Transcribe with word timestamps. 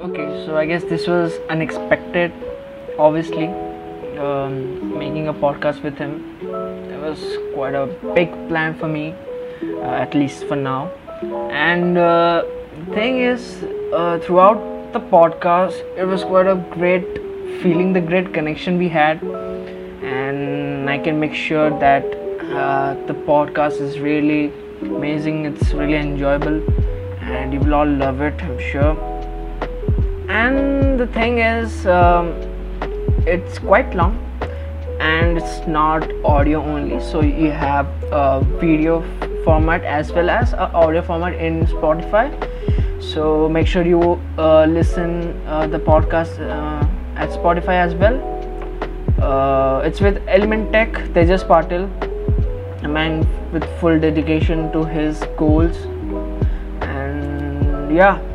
Okay, 0.00 0.46
so 0.46 0.56
I 0.56 0.64
guess 0.64 0.82
this 0.84 1.06
was 1.06 1.34
unexpected, 1.50 2.32
obviously. 2.98 3.48
Um, 4.18 4.98
making 4.98 5.28
a 5.28 5.34
podcast 5.34 5.82
with 5.82 5.98
him. 5.98 6.38
It 6.90 6.98
was 6.98 7.36
quite 7.52 7.74
a 7.74 7.86
big 8.14 8.32
plan 8.48 8.78
for 8.78 8.88
me, 8.88 9.14
uh, 9.62 10.04
at 10.04 10.14
least 10.14 10.44
for 10.44 10.56
now. 10.56 10.86
And 11.50 11.98
uh, 11.98 12.44
the 12.86 12.94
thing 12.94 13.18
is, 13.20 13.62
uh, 13.92 14.18
throughout 14.20 14.94
the 14.94 15.00
podcast, 15.00 15.84
it 15.98 16.04
was 16.04 16.24
quite 16.24 16.46
a 16.46 16.56
great 16.70 17.04
feeling, 17.60 17.92
the 17.92 18.00
great 18.00 18.32
connection 18.32 18.78
we 18.78 18.88
had. 18.88 19.22
And 19.22 20.88
I 20.88 20.96
can 20.96 21.20
make 21.20 21.34
sure 21.34 21.68
that 21.78 22.04
uh, 22.04 22.94
the 23.06 23.14
podcast 23.14 23.82
is 23.82 24.00
really 24.00 24.50
amazing, 24.80 25.44
it's 25.44 25.72
really 25.74 25.96
enjoyable, 25.96 26.62
and 27.20 27.52
you 27.52 27.60
will 27.60 27.74
all 27.74 27.86
love 27.86 28.22
it, 28.22 28.42
I'm 28.42 28.58
sure 28.58 29.09
and 30.30 31.00
the 31.00 31.06
thing 31.08 31.38
is 31.38 31.86
um, 31.86 32.28
it's 33.26 33.58
quite 33.58 33.94
long 33.94 34.14
and 35.00 35.38
it's 35.38 35.66
not 35.66 36.08
audio 36.24 36.62
only. 36.62 37.00
So 37.00 37.22
you 37.22 37.50
have 37.50 37.86
a 38.12 38.40
video 38.60 39.02
format 39.44 39.82
as 39.82 40.12
well 40.12 40.30
as 40.30 40.54
audio 40.54 41.02
format 41.02 41.34
in 41.34 41.66
spotify. 41.66 42.28
So 43.02 43.48
make 43.48 43.66
sure 43.66 43.84
you 43.84 44.20
uh, 44.38 44.66
listen 44.66 45.34
uh, 45.46 45.66
the 45.66 45.78
podcast 45.78 46.38
uh, 46.38 46.86
at 47.16 47.30
spotify 47.30 47.76
as 47.86 47.94
well. 47.94 48.16
Uh, 49.20 49.80
it's 49.84 50.00
with 50.00 50.22
element 50.28 50.72
tech 50.72 50.92
tejas 51.18 51.44
patil 51.52 51.90
a 52.84 52.88
man 52.88 53.26
with 53.52 53.64
full 53.80 53.98
dedication 53.98 54.70
to 54.72 54.84
his 54.84 55.24
goals. 55.36 55.76
And 56.80 57.94
yeah 57.94 58.29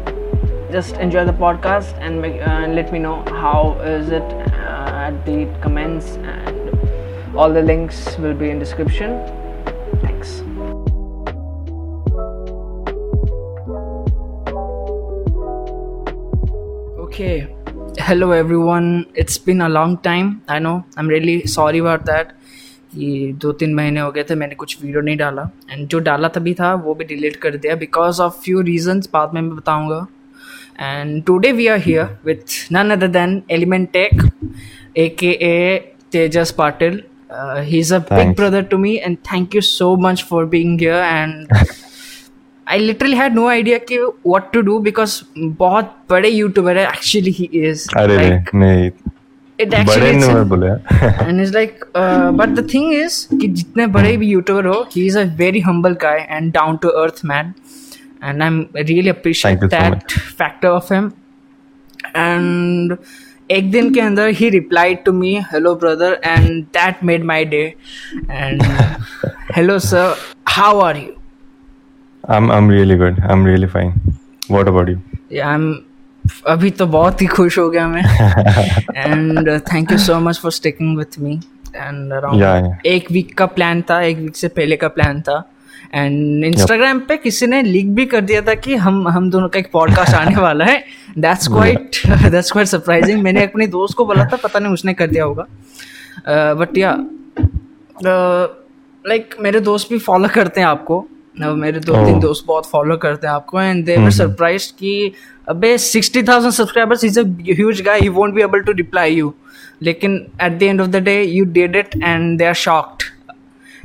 just 0.71 0.97
enjoy 0.97 1.25
the 1.25 1.33
podcast 1.33 1.97
and, 2.01 2.21
make, 2.23 2.41
uh, 2.41 2.63
and 2.65 2.75
let 2.75 2.93
me 2.93 2.99
know 2.99 3.23
how 3.27 3.77
is 3.83 4.11
it 4.11 4.23
uh, 4.23 5.07
at 5.09 5.27
the 5.27 5.47
comments 5.61 6.17
and 6.17 7.37
all 7.37 7.53
the 7.53 7.63
links 7.63 8.19
will 8.19 8.35
be 8.35 8.51
in 8.51 8.59
description 8.59 9.19
thanks 10.03 10.43
okay 16.99 17.49
hello 17.99 18.31
everyone 18.33 19.07
it's 19.15 19.39
been 19.39 19.61
a 19.61 19.69
long 19.69 19.99
time 19.99 20.43
i 20.49 20.59
know 20.59 20.85
i'm 20.97 21.09
really 21.09 21.47
sorry 21.47 21.79
about 21.79 22.05
that 22.07 22.37
ये 22.95 23.33
दो 23.43 23.51
तीन 23.53 23.75
महीने 23.75 24.01
हो 24.01 24.11
गए 24.13 24.23
थे 24.31 24.35
मैंने 24.35 24.55
कुछ 24.55 24.83
video 24.83 25.01
नहीं 25.01 25.17
डाला 25.17 25.43
एंड 25.71 25.87
जो 25.89 25.99
डाला 26.07 26.29
तभी 26.29 26.55
था 26.61 26.73
वो 26.85 26.95
भी 26.95 27.05
डिलीट 27.05 27.37
कर 27.43 27.57
दिया 27.57 27.75
बिकॉज 27.83 28.21
ऑफ 28.21 28.41
फ्यू 28.45 28.61
रीजंस 28.69 29.09
बाद 29.13 29.35
में 29.35 29.41
मैं 29.41 29.55
बताऊंगा 29.57 30.07
And 30.77 31.27
today 31.27 31.53
we 31.53 31.69
are 31.69 31.79
here 31.79 32.19
with 32.25 32.71
none 32.71 32.91
other 32.91 33.09
than 33.09 33.45
Element 33.51 33.93
Tech, 33.93 34.13
aka 34.97 35.95
Tejas 36.11 36.53
Patil. 36.53 37.05
Uh, 37.31 37.63
he's 37.63 37.93
a 37.93 38.01
Thanks. 38.01 38.25
big 38.25 38.37
brother 38.37 38.63
to 38.63 38.79
me, 38.79 39.01
and 39.01 39.23
thank 39.23 39.55
you 39.55 39.61
so 39.61 39.97
much 39.97 40.23
for 40.25 40.47
being 40.47 40.79
here. 40.79 40.95
And 40.95 41.49
I 42.67 42.79
literally 42.79 43.17
had 43.17 43.35
no 43.35 43.49
idea 43.49 43.79
कि 43.81 43.99
what 44.23 44.53
to 44.53 44.63
do 44.63 44.81
because 44.81 45.23
बहुत 45.37 45.95
बड़े 46.11 46.31
YouTuber 46.31 46.77
है 46.77 46.87
actually 46.87 47.31
he 47.31 47.49
is. 47.71 47.87
अरे 47.97 48.19
like, 48.19 48.53
नहीं 48.55 48.91
it 49.63 49.75
actually 49.75 50.11
and 51.29 51.41
it's 51.41 51.53
like 51.55 51.83
uh, 51.95 52.33
but 52.33 52.55
the 52.59 52.63
thing 52.63 52.93
is 52.99 53.17
कि 53.33 53.49
जितने 53.49 53.87
बड़े 53.97 54.17
भी 54.17 54.33
YouTuber 54.35 54.65
हो 54.67 54.77
he 54.93 55.07
is 55.07 55.17
a 55.23 55.25
very 55.41 55.61
humble 55.61 55.97
guy 56.05 56.19
and 56.37 56.53
down 56.53 56.79
to 56.85 56.93
earth 57.03 57.23
man 57.33 57.55
And 58.22 58.44
I'm 58.44 58.58
really 58.74 59.10
appreciate 59.10 59.60
that 59.76 60.12
so 60.12 60.20
factor 60.42 60.70
of 60.70 60.90
him. 60.90 61.14
And 62.16 62.98
एक 63.52 63.72
दिन 63.72 63.94
के 63.94 64.02
अंदर 64.02 64.34
he 64.34 64.50
replied 64.50 65.04
to 65.06 65.14
me, 65.14 65.34
"Hello 65.52 65.76
brother," 65.76 66.12
and 66.34 66.66
that 66.78 67.04
made 67.12 67.26
my 67.32 67.44
day. 67.56 67.66
And 68.30 68.64
hello 69.56 69.78
sir, 69.78 70.06
how 70.58 70.72
are 70.82 70.96
you? 70.98 71.12
I'm 72.24 72.52
I'm 72.52 72.68
really 72.68 72.98
good. 73.04 73.20
I'm 73.30 73.44
really 73.44 73.68
fine. 73.68 73.92
What 74.48 74.68
about 74.68 74.90
you? 74.94 75.02
Yeah, 75.30 75.54
I'm 75.56 75.68
अभी 76.48 76.70
तो 76.78 76.86
बहुत 76.88 77.22
ही 77.22 77.26
खुश 77.28 77.58
हो 77.58 77.70
गया 77.70 77.88
मैं 77.88 78.04
and 78.98 79.50
thank 79.74 79.92
you 79.92 79.98
so 79.98 80.20
much 80.20 80.40
for 80.42 80.52
sticking 80.52 80.98
with 80.98 81.20
me 81.20 81.34
and 81.76 82.14
around 82.14 82.86
एक 82.86 83.12
week 83.12 83.38
का 83.38 83.46
प्लान 83.58 83.82
था 83.90 84.02
एक 84.02 84.18
वीक 84.20 84.36
से 84.36 84.48
पहले 84.48 84.76
का 84.78 84.88
प्लान 84.96 85.22
था 85.22 85.38
एंड 85.96 86.46
इंस्टाग्राम 86.46 87.00
पे 87.00 87.18
किसी 87.18 87.48
ने 87.48 87.62
लीक 87.64 87.94
भी 87.96 88.06
कर 88.06 88.22
दिया 88.22 88.42
था 88.42 88.54
कि 88.54 88.76
हम 88.76 89.08
हम 89.08 89.30
दोनों 89.30 89.50
का 89.50 89.60
एक 89.60 89.70
पॉडकास्ट 89.74 90.14
आने 90.22 90.36
वाला 90.36 90.66
है। 90.66 90.84
That's 91.18 91.48
quite 91.48 92.02
that's 92.08 92.52
quite 92.52 92.68
surprising 92.68 93.22
मैंने 93.24 93.44
अपने 93.44 93.68
दोस्त 93.68 93.98
को 93.98 94.06
बोला 94.06 94.26
था 94.26 94.36
पता 94.36 94.60
नहीं 94.60 94.74
उसने 94.74 94.94
कर 94.94 95.08
दिया 95.08 95.24
होगा। 95.24 95.46
बट 96.54 96.78
या 96.78 96.96
लाइक 99.08 99.36
मेरे 99.42 99.60
दोस्त 99.60 99.88
भी 99.90 100.00
फॉलो 100.00 100.30
करते 100.34 100.62
हैं 100.62 100.68
आपको। 100.68 101.08
मेरे 101.40 101.80
दो 101.80 101.94
तीन 101.94 102.16
oh. 102.16 102.22
दोस्त 102.22 102.44
बहुत 102.48 102.70
फॉलो 102.70 102.98
करते 102.98 103.28
हैं 103.28 103.34
आपको 103.34 103.62
एंड 103.62 103.86
दे 103.86 103.98
वर 103.98 104.12
सरप्राइज़ 104.12 104.72
कि 104.80 105.12
अबे 105.50 105.78
sixty 105.78 106.24
thousand 106.24 106.54
subscribers 106.54 107.04
is 107.04 107.20
a 107.20 107.24
huge 107.50 107.82
guy 107.82 108.00
he 108.00 108.10
won't 108.10 108.34
be 108.34 108.42
able 108.42 108.60
to 108.60 108.72
reply 108.72 109.16
you 109.16 109.34
लेकिन 109.82 110.16
at 110.44 110.58
the 110.58 110.64
end 110.64 110.82
of 110.82 110.88
the 110.88 110.96
day 110.96 111.22
you 111.24 111.46
did 111.46 111.76
it 111.76 111.90
and 112.04 112.38
they 112.38 112.46
are 112.46 112.54
shocked 112.54 112.95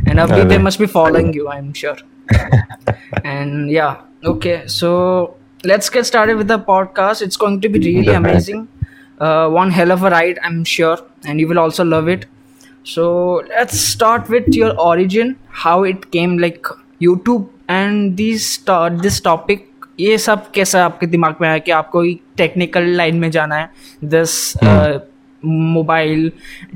and 0.08 0.19
Abhi, 0.19 0.47
they 0.47 0.58
must 0.58 0.80
be 0.80 0.88
following 0.88 1.34
you, 1.34 1.50
I'm 1.50 1.74
sure. 1.74 1.97
and 3.24 3.69
yeah, 3.72 4.02
okay, 4.24 4.68
so 4.68 5.36
let's 5.63 5.90
get 5.90 6.06
started 6.06 6.38
with 6.38 6.47
the 6.47 6.59
podcast. 6.59 7.22
It's 7.22 7.38
going 7.38 7.62
to 7.62 7.69
be 7.69 7.80
really 7.80 8.13
amazing. 8.13 8.68
Uh, 9.19 9.50
one 9.50 9.72
hell 9.72 9.91
of 9.91 10.03
a 10.03 10.09
ride, 10.09 10.40
I'm 10.44 10.63
sure, 10.63 10.97
and 11.25 11.40
you 11.40 11.47
will 11.47 11.59
also 11.59 11.84
love 11.84 12.08
it. 12.08 12.25
So 12.84 13.44
let's 13.50 13.80
start 13.80 14.30
with 14.30 14.47
your 14.53 14.80
origin, 14.80 15.38
how 15.47 15.84
it 15.84 16.12
came, 16.12 16.38
like 16.38 16.66
YouTube, 17.02 17.50
and 17.68 18.18
this 18.18 18.58
this 19.02 19.19
topic. 19.19 19.72
ये 20.00 20.18
सब 20.18 20.50
कैसा 20.52 20.84
आपके 20.86 21.08
दिमाग 21.08 21.36
में 21.41 21.47
आया 21.50 21.58
कि 21.58 21.72
आपको 21.72 22.03
technical 22.38 22.88
line 22.96 23.19
में 23.19 23.30
जाना 23.31 23.56
है 23.56 23.69
दस 24.03 24.53
mobile 25.46 26.31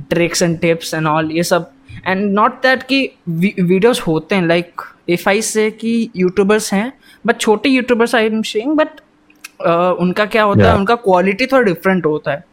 tricks 0.10 0.42
and 0.42 0.58
tips 0.60 0.94
and 0.94 1.08
all 1.08 1.32
ये 1.32 1.44
सब 1.44 1.72
एंड 2.07 2.33
नॉट 2.33 2.53
दैट 2.53 2.83
कि 2.83 3.11
वीडियोस 3.29 4.01
होते 4.01 4.35
हैं 4.35 4.47
लाइक 4.47 4.83
इफ़ 5.09 5.29
आई 5.29 5.43
से 5.43 5.71
कि 5.71 6.11
यूट्यूबर्स 6.17 6.73
हैं 6.75 6.93
बट 7.27 7.39
छोटे 7.41 7.69
YouTubers 7.69 8.15
I 8.15 8.27
am 8.27 8.43
saying 8.43 8.77
but 8.77 9.01
उनका 10.01 10.25
क्या 10.25 10.43
होता 10.43 10.61
yeah. 10.61 10.73
है 10.73 10.77
उनका 10.77 10.95
क्वालिटी 10.95 11.47
थोड़ा 11.47 11.63
डिफरेंट 11.63 12.07
होता 12.07 12.31
है 12.31 12.45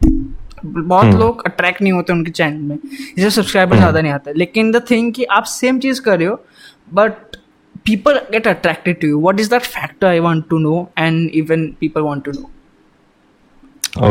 बहुत 0.64 1.06
hmm. 1.06 1.18
लोग 1.20 1.42
अट्रैक्ट 1.46 1.82
नहीं 1.82 1.92
होते 1.92 2.12
उनके 2.12 2.30
चैनल 2.30 2.58
में 2.58 2.78
इसे 3.18 3.30
सब्सक्राइबर. 3.30 3.76
ज़्यादा 3.76 4.00
नहीं 4.00 4.12
आते 4.12 4.32
लेकिन 4.32 4.72
द 4.72 4.84
थिंग 4.90 5.12
कि 5.12 5.24
आप 5.24 5.44
सेम 5.44 5.78
चीज़ 5.78 6.00
कर 6.02 6.18
रहे 6.18 6.28
हो 6.28 6.44
but 6.94 7.12
people 7.84 8.18
get 8.30 8.44
attracted 8.46 9.00
to 9.00 9.08
you 9.10 9.18
what 9.18 9.40
is 9.40 9.48
that 9.52 9.64
factor 9.66 10.06
i 10.06 10.18
want 10.20 10.44
to 10.50 10.58
know 10.64 10.88
and 10.96 11.30
even 11.30 11.64
people 11.80 12.04
want 12.08 12.24
to 12.26 12.34
know 12.34 12.50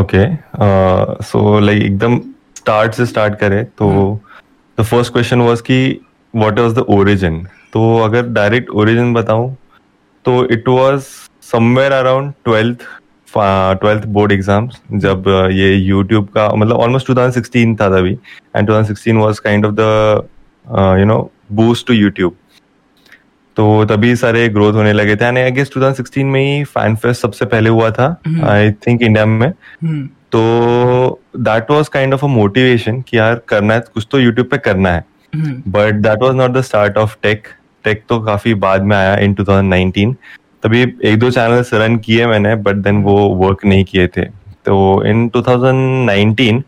okay 0.00 0.24
uh, 0.58 1.22
so 1.28 1.44
like 1.68 1.82
एकदम 1.82 2.18
स्टार्ट 2.56 2.94
से 2.94 3.06
स्टार्ट 3.06 3.38
करें 3.38 3.64
तो 3.64 3.88
hmm. 3.88 4.31
The 4.78 4.82
first 4.82 5.12
question 5.12 5.40
was 5.40 5.60
कि 5.60 6.00
what 6.34 6.58
was 6.58 6.74
the 6.74 6.84
origin 6.90 7.42
तो 7.72 7.82
अगर 7.98 8.28
direct 8.32 8.70
origin 8.70 9.12
बताऊँ 9.14 9.54
तो 10.24 10.44
it 10.52 10.68
was 10.68 11.02
somewhere 11.42 11.92
around 11.92 12.32
twelfth 12.44 12.86
twelfth 13.28 14.04
board 14.06 14.32
exams 14.32 14.80
जब 14.92 15.24
uh, 15.24 15.50
ये 15.52 15.74
यूट्यूब 15.74 16.28
का 16.28 16.48
मतलब 16.48 16.76
ऑलमोस्ट 16.76 17.10
2016 17.10 17.74
था 17.80 17.88
तभी 17.88 18.12
and 18.56 18.70
2016 18.70 19.20
was 19.22 19.38
kind 19.38 19.66
of 19.66 19.74
the 19.74 20.98
you 21.00 21.04
know 21.04 21.18
boost 21.52 21.86
to 21.86 21.94
YouTube 21.94 22.36
तो 23.56 23.84
तभी 23.84 24.14
सारे 24.16 24.48
ग्रोथ 24.48 24.72
होने 24.72 24.92
लगे 24.92 25.16
थे 25.16 25.24
एंड 25.24 25.38
आई 25.38 25.50
गेस 25.50 25.70
2016 25.76 26.24
में 26.24 26.40
ही 26.40 26.64
फ़ैन 26.64 26.96
फेस्ट 26.96 27.22
सबसे 27.22 27.46
पहले 27.46 27.70
हुआ 27.70 27.90
था 27.90 28.16
आई 28.44 28.70
थिंक 28.86 29.02
इंडिया 29.02 29.26
में। 29.26 29.52
hmm. 29.84 30.06
तो 30.32 31.20
that 31.36 31.70
was 31.70 31.90
kind 31.90 32.14
of 32.14 32.24
a 32.24 32.28
motivation 32.28 33.00
कि 33.00 33.18
यार 33.18 33.40
करना 33.48 33.74
है 33.74 33.80
कुछ 33.80 34.06
तो 34.10 34.20
यूट्यूब 34.20 34.46
पे 34.46 34.58
करना 34.58 34.92
है। 34.92 35.04
But 35.68 35.94
that 35.94 36.22
was 36.22 36.36
not 36.36 36.50
the 36.50 36.60
start 36.60 36.96
of 36.96 37.16
tech 37.22 37.48
tech 37.84 38.04
तो 38.08 38.20
काफ़ी 38.20 38.54
बाद 38.54 38.82
में 38.82 38.96
आया 38.96 39.16
इन 39.16 39.34
2019 39.34 40.14
तभी 40.62 40.82
एक 40.82 41.18
दो 41.18 41.30
चैनल्स 41.30 41.74
रन 41.74 41.96
किए 41.96 42.26
मैंने 42.26 42.54
बट 42.56 42.76
देन 42.76 43.02
वो 43.02 43.28
वर्क 43.28 43.64
नहीं 43.64 43.84
किए 43.84 44.06
थे। 44.06 44.24
तो 44.64 45.04
इन 45.04 45.28
2019 45.28 46.62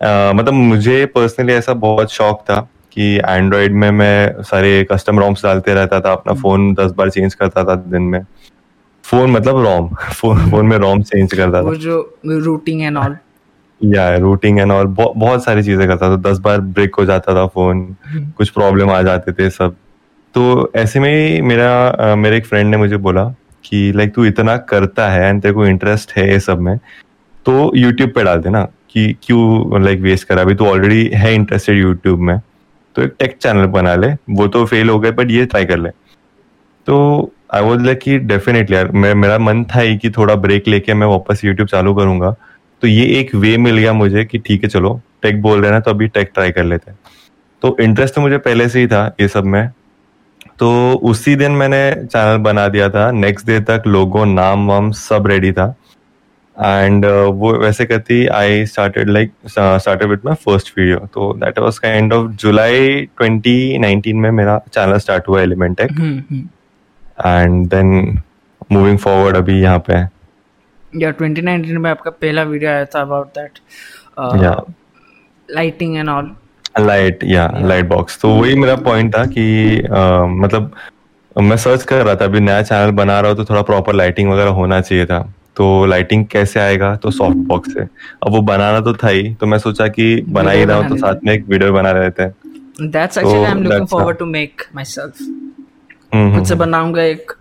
uh, 0.00 0.34
मतलब 0.34 0.52
मुझे 0.52 1.06
पर्सनली 1.06 1.52
ऐसा 1.52 1.72
बहुत 1.74 2.12
शौक 2.12 2.40
था 2.40 2.68
कि 2.92 3.16
एंड्रॉयड 3.16 3.72
में 3.72 3.90
मैं 3.90 4.42
सारे 4.42 4.86
कस्टम 4.92 5.18
रॉम्स 5.18 5.42
डालते 5.42 5.74
रहता 5.74 6.00
था 6.00 6.12
अपना 6.12 6.32
फ़ोन 6.32 6.60
हम्म। 6.60 6.74
दस 6.74 6.92
बार 6.92 7.10
चेंज 7.10 7.34
करता 7.34 7.64
था 7.64 7.74
दिन 7.74 8.02
में। 8.02 8.20
फ़ोन 9.10 9.30
मतलब 9.30 9.62
रोम 9.64 9.88
फ़ोन 9.94 10.50
फ़ोन 10.50 10.66
में 10.66 10.76
रोम 10.78 11.02
चेंज 11.02 11.32
करता 11.32 11.62
था। 11.62 11.74
जो 11.76 12.00
रूटिंग 12.44 12.82
एंड 12.82 12.96
ऑल 12.98 13.16
या 13.80 14.08
रूटिंग 14.16 14.58
एंड 14.58 14.72
ऑल 14.72 14.86
बहुत 14.98 15.44
सारी 15.44 15.62
चीज़ें 15.62 15.86
करता 15.88 16.10
था। 16.10 16.16
दस 16.22 16.38
बार 16.38 16.60
ब्रेक 16.60 16.94
हो 16.94 17.04
जाता 17.04 17.34
था 17.34 17.46
फ़ोन 17.46 17.84
हम्म। 18.06 18.30
कुछ 18.38 18.48
प्रॉब्लम 18.50 18.90
आ 18.90 19.00
जाते 19.02 19.32
थे 19.32 19.50
सब। 19.50 19.76
तो 20.34 20.72
ऐसे 20.76 21.00
में 21.00 21.42
मेरा 21.42 22.14
मेरे 22.16 22.36
एक 22.36 22.46
फ्रेंड 22.46 22.70
ने 22.70 22.76
मुझे 22.76 22.96
बोला 22.98 23.24
कि 23.64 23.92
लाइक 23.96 24.14
तू 24.14 24.24
इतना 24.24 24.56
करता 24.68 25.08
है 25.10 25.28
एंड 25.28 25.42
तेरे 25.42 25.54
को 25.54 25.66
इंटरेस्ट 25.66 26.12
है 26.16 26.28
ये 26.30 26.40
सब 26.40 26.60
में 26.60 26.76
तो 27.46 27.70
यूट्यूब 27.76 28.10
पे 28.10 28.24
डाल 28.24 28.40
देना 28.40 28.62
कि 28.90 29.12
क्यों 29.22 29.82
लाइक 29.82 30.00
वेस्ट 30.00 30.28
करा? 30.28 30.42
अभी 30.42 30.54
तू 30.54 30.66
ऑलरेडी 30.66 31.04
है 31.14 31.34
इंटरेस्टेड 31.34 31.78
यूट्यूब 31.78 32.20
में 32.20 32.38
तो 32.96 33.02
एक 33.02 33.14
टेक 33.18 33.36
चैनल 33.36 33.66
बना 33.72 33.94
ले। 33.94 34.12
वो 34.30 34.46
तो 34.48 34.64
फेल 34.66 34.88
हो 34.88 34.98
गए 35.00 35.10
बट 35.12 35.30
ये 35.30 35.44
ट्राई 35.46 35.64
कर 35.64 35.78
ले। 35.78 35.90
तो 36.86 37.32
आई 37.50 37.62
वॉज़ 37.62 37.82
लाइक 37.82 37.98
कि 37.98 38.18
डेफिनेटली 38.18 39.14
मेरा 39.14 39.38
मन 39.38 39.64
था 39.64 39.80
ही 39.80 39.96
कि 39.98 40.10
थोड़ा 40.10 40.34
ब्रेक 40.34 40.68
लेके 40.68 40.94
मैं 40.94 41.06
वापस 41.06 41.44
यूट्यूब 41.44 41.68
चालू 41.68 41.94
करूँगा। 41.94 42.34
तो 42.82 42.86
ये 42.88 43.04
एक 43.20 43.34
वे 43.34 43.56
मिल 43.56 43.78
गया 43.78 43.92
मुझे 43.92 44.24
कि 44.24 44.38
ठीक 44.38 44.62
है 44.64 44.68
चलो 44.68 45.00
टेक 45.22 45.40
बोल 45.42 45.62
रहे 45.62 45.70
ना 45.70 45.80
तो 45.80 45.90
अभी 45.90 46.08
टेक 46.08 46.30
ट्राई 46.34 46.50
कर 46.50 46.64
लेते 46.64 46.90
हैं। 46.90 46.98
तो 47.62 47.76
इंटरेस्ट 47.80 48.14
तो 48.14 48.20
मुझे 48.20 48.38
पहले 48.38 48.68
से 48.68 48.80
ही 48.80 48.86
था 48.86 49.04
ये 49.20 49.28
सब 49.28 49.44
में। 49.44 49.68
तो 50.58 50.70
उसी 51.02 51.34
दिन 51.36 51.52
मैंने 51.52 51.80
चैनल 52.04 52.36
बना 52.42 52.68
दिया 52.68 52.88
था। 52.90 53.10
नेक्स्ट 53.10 53.46
डे 53.46 53.60
तक 53.70 53.82
लोगो 53.86 54.24
नाम 54.24 54.66
वाम 54.68 54.90
सब 54.90 55.26
रेडी 55.26 55.52
था। 55.52 55.74
एंड 56.56 57.04
uh, 57.06 57.10
वो 57.10 57.52
वैसे 57.58 57.84
कहती 57.86 58.26
I 58.26 58.64
started 58.66 59.08
like 59.08 59.32
started 59.48 60.08
with 60.08 60.20
my 60.24 60.34
first 60.34 60.72
video 60.78 60.98
तो 61.14 61.32
that 61.40 61.58
was 61.58 61.78
kind 61.78 62.12
of 62.12 62.30
July 62.32 63.06
2019 63.22 64.14
में 64.14 64.30
मेरा 64.30 64.58
चैनल 64.72 64.98
स्टार्ट 64.98 65.28
हुआ 65.28 65.42
element 65.42 65.76
tech 65.76 65.92
and 67.26 67.66
then 67.68 68.18
moving 68.72 68.98
forward 68.98 69.36
अभी 69.36 69.60
यहाँ 69.60 69.78
पे। 69.90 69.98
या 71.02 71.12
2019 71.16 71.78
में 71.78 71.90
आपका 71.90 72.10
पहला 72.10 72.42
वीडियो 72.42 72.70
आया 72.70 72.84
था 72.84 73.00
अबाउट 73.00 73.26
दैट 73.38 73.58
या 74.42 74.54
लाइटिंग 75.48 75.96
एंड 75.96 76.08
ऑल 76.08 76.30
लाइट 76.80 77.24
या 77.24 77.50
लाइट 77.62 77.88
बॉक्स 77.88 78.20
तो 78.20 78.30
वही 78.30 78.54
मेरा 78.54 78.76
पॉइंट 78.76 79.14
था 79.16 79.24
कि 79.26 79.78
uh, 79.82 80.28
मतलब 80.42 80.72
मैं 81.42 81.56
सर्च 81.56 81.82
कर 81.82 82.04
रहा 82.04 82.14
था 82.14 82.24
अभी 82.24 82.40
नया 82.40 82.62
चैनल 82.62 82.90
बना 82.90 83.20
रहा 83.20 83.30
हूँ 83.30 83.36
तो 83.36 83.44
थोड़ा 83.44 83.62
प्रॉपर 83.62 83.94
लाइटिंग 83.94 84.30
वगैरह 84.30 84.50
होना 84.50 84.80
चाहिए 84.80 85.06
था। 85.06 85.20
तो 85.56 85.86
लाइटिंग 85.86 86.24
कैसे 86.26 86.60
आएगा? 86.60 86.94
तो 86.96 87.10
सॉफ्ट 87.10 87.36
बॉक्स 87.36 87.72
से। 87.74 87.80
अब 87.80 88.30
वो 88.30 88.40
बनाना 88.42 88.80
तो 88.80 88.92
था 88.94 89.08
ही 89.08 89.34
तो 89.34 89.46
मैं 89.46 89.58
सोचा 89.58 89.86
कि 89.88 90.24
बना 90.28 90.50
ही 90.50 90.64
रहा 90.64 90.76
हूँ 90.76 90.88
तो 90.88 90.96
साथ 90.96 91.24
में 91.24 91.32
एक 91.32 91.44
वीडियो 91.48 91.72
बना 91.72 91.90
रहे 91.90 92.10
थे। 92.10 92.28
That's 92.92 93.18
actually 93.18 93.46
I'm 93.46 93.62
looking 93.62 93.88
forward 93.92 94.18
to 94.18 94.26
make 94.26 94.66
myself. 94.74 95.22
खुद 96.12 96.44
से 96.46 96.54
बनाऊँगा 96.56 97.02
एक 97.02 97.32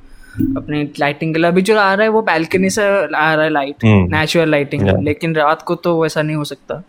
अपनी 0.57 0.83
लाइटिंग 0.99 1.33
के 1.33 1.39
लिए। 1.39 1.49
अभी 1.51 1.61
जो 1.61 1.77
आ 1.77 1.93
रहा 1.93 2.03
है 2.03 2.09
वो 2.09 2.21
बैल्कनी 2.23 2.69
से 2.69 2.83
आ 2.83 3.33
रहा 3.33 3.43
है 3.43 3.49
लाइट 3.49 3.85
नेचुरल 3.85 4.49
लाइटिंग 4.51 4.87
लेकिन 5.03 5.35
रात 5.35 5.61
को 5.61 5.75
तो 5.77 6.01
वैसा 6.01 6.21
नहीं 6.21 6.35
हो 6.35 6.43
सकता। 6.43 6.83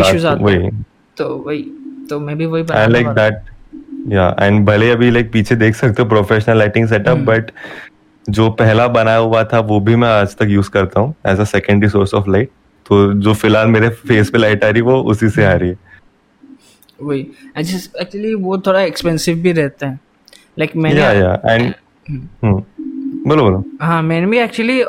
इश्यूज़ 0.00 0.26
आते 0.26 0.52
हैं। 0.54 0.84
तो 1.16 1.28
वही 1.46 1.62
तो 2.10 2.20
मैं 2.20 2.36
भी 2.38 2.46
वही 2.46 2.64
आई 2.72 2.86
लाइक 2.88 3.08
दैट 3.18 3.42
या 4.12 4.34
एंड 4.40 4.64
भले 4.66 4.90
अभी 4.90 5.10
लाइक 5.10 5.32
पीछे 5.32 5.56
देख 5.56 5.74
सकते 5.76 6.02
हो 6.02 6.08
प्रोफेशनल 6.08 6.58
लाइटिंग 6.58 6.88
सेटअप 6.88 7.18
बट 7.26 7.50
जो 8.26 8.48
पहला 8.60 8.86
बनाया 8.88 9.18
हुआ 9.18 9.42
था 9.44 9.60
वो 9.68 9.80
भी 9.80 9.96
मैं 9.96 10.08
आज 10.10 10.36
तक 10.36 10.48
यूज़ 10.48 10.70
करता 10.70 11.00
हूँ 11.00 11.14
as 11.26 11.40
a 11.40 11.44
secondary 11.46 11.88
source 11.90 12.14
of 12.14 12.30
light 12.30 12.50
तो 12.86 13.12
जो 13.14 13.34
फ़िलहाल 13.34 13.68
मेरे 13.68 13.88
फेस 13.88 14.30
पे 14.30 14.38
लाइट 14.38 14.64
आ 14.64 14.68
रही 14.68 14.82
है 14.82 14.86
वो 14.86 15.00
उसी 15.12 15.28
से 15.28 15.44
आ 15.44 15.52
रही 15.52 15.68
है। 15.68 15.76
वही। 17.02 17.20
एक्चुअली 17.58 18.34
वो 18.34 18.58
थोड़ा 18.58 18.80
एक्सपेंसिव 18.80 19.38
भी 19.38 19.52
रहता 19.52 19.86
है। 19.86 19.98
लाइक 20.58 20.70
like 20.70 20.82
मैंने 20.82 21.00
या 21.00 21.12
या 21.12 21.32
एंड 21.46 21.72
बोलो 23.26 23.42
बोलो। 23.42 23.62
हाँ 23.80 24.02
मैंने 24.02 24.26
भी 24.26 24.38
एक्चुअली 24.38 24.82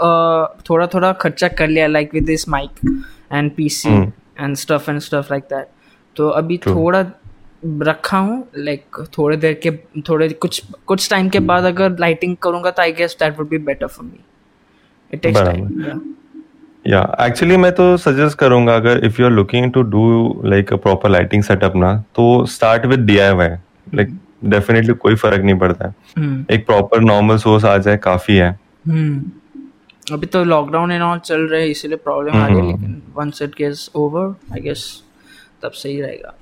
थोड़ा 0.70 0.88
थोड़ा 0.88 1.12
खर्चा 1.22 1.48
कर 1.48 1.68
लिया 1.68 1.88
like 1.88 2.14
with 2.14 2.26
this 2.26 2.48
mic 2.50 2.86
and 3.34 3.52
PC 3.56 3.90
and 3.90 4.56
stuff 4.56 4.90
and 4.92 5.00
stuff 5.00 5.32
like 5.32 5.44
that 5.44 5.68
तो 6.16 6.30
अभी. 6.30 6.58
थोड़ा 6.58 7.06
रखा 7.84 8.18
हूँ 8.18 8.44
लाइक 8.58 8.98
थोड़े 9.18 9.38
देर 9.38 9.54
के 9.64 9.72
थोड़े 10.10 10.28
कुछ 10.44 10.62
कुछ 10.88 11.10
टाइम 11.10 11.30
के 11.30 11.40
बाद 11.48 11.64
अगर 11.66 11.98
लाइटिंग 12.00 12.36
करूँगा 12.44 12.72
तो 12.72 12.82
I 12.82 12.92
guess 12.92 13.16
that 13.20 13.38
would 13.40 13.50
be 13.50 13.58
better 13.58 13.88
for 13.88 14.06
me 14.06 14.20
it 15.14 15.22
takes 15.22 15.42
time 15.42 16.14
या 16.88 17.02
एक्चुअली 17.22 17.58
मैं 17.58 17.72
तो 17.72 17.96
सजेस्ट 17.98 18.38
करूँगा 18.38 18.76
अगर 18.76 19.06
if 19.06 19.22
you 19.22 19.28
are 19.28 19.32
looking 19.32 19.72
to 19.74 19.82
do 19.96 20.42
like 20.46 20.74
a 20.74 20.76
proper 20.78 21.10
lighting 21.10 21.44
setup 21.44 21.76
ना 21.76 21.94
तो 22.16 22.46
start 22.46 22.86
with 22.86 23.00
DIY 23.00 23.50
like 23.96 24.18
definitely 24.44 24.94
कोई 24.94 25.16
फ़र्क 25.16 25.42
नहीं 25.42 25.58
पड़ता 25.60 25.88
है 25.88 25.96
hmm. 26.20 26.52
एक 26.52 26.66
प्रॉपर 26.66 27.00
नॉर्मल 27.00 27.38
सोर्स 27.38 27.66
आ 27.66 27.78
जाए 27.78 27.98
काफ़ी 27.98 28.36
है 28.36 28.60
hmm. 28.90 29.20
अभी 30.14 30.26
तो 30.26 30.44
लॉकडाउन 30.44 30.92
एंड 30.92 31.02
ऑल 31.02 31.20
चल 31.20 31.42
रहे 31.42 31.62
हैं 31.62 31.70
इसलिए 31.70 31.98
प्रॉब्लम 31.98 32.36
आ 32.36 32.46
रही 32.48 32.56
है 32.56 32.62
hmm. 32.64 32.72
लेकिन 32.72 33.02
once 33.16 33.42
it 33.42 33.50
gets 33.50 33.90
over 33.96 34.36
I 34.54 34.62
guess 34.62 34.86
तब 35.64 35.72
सही 35.72 36.02
रहेगा 36.02 36.36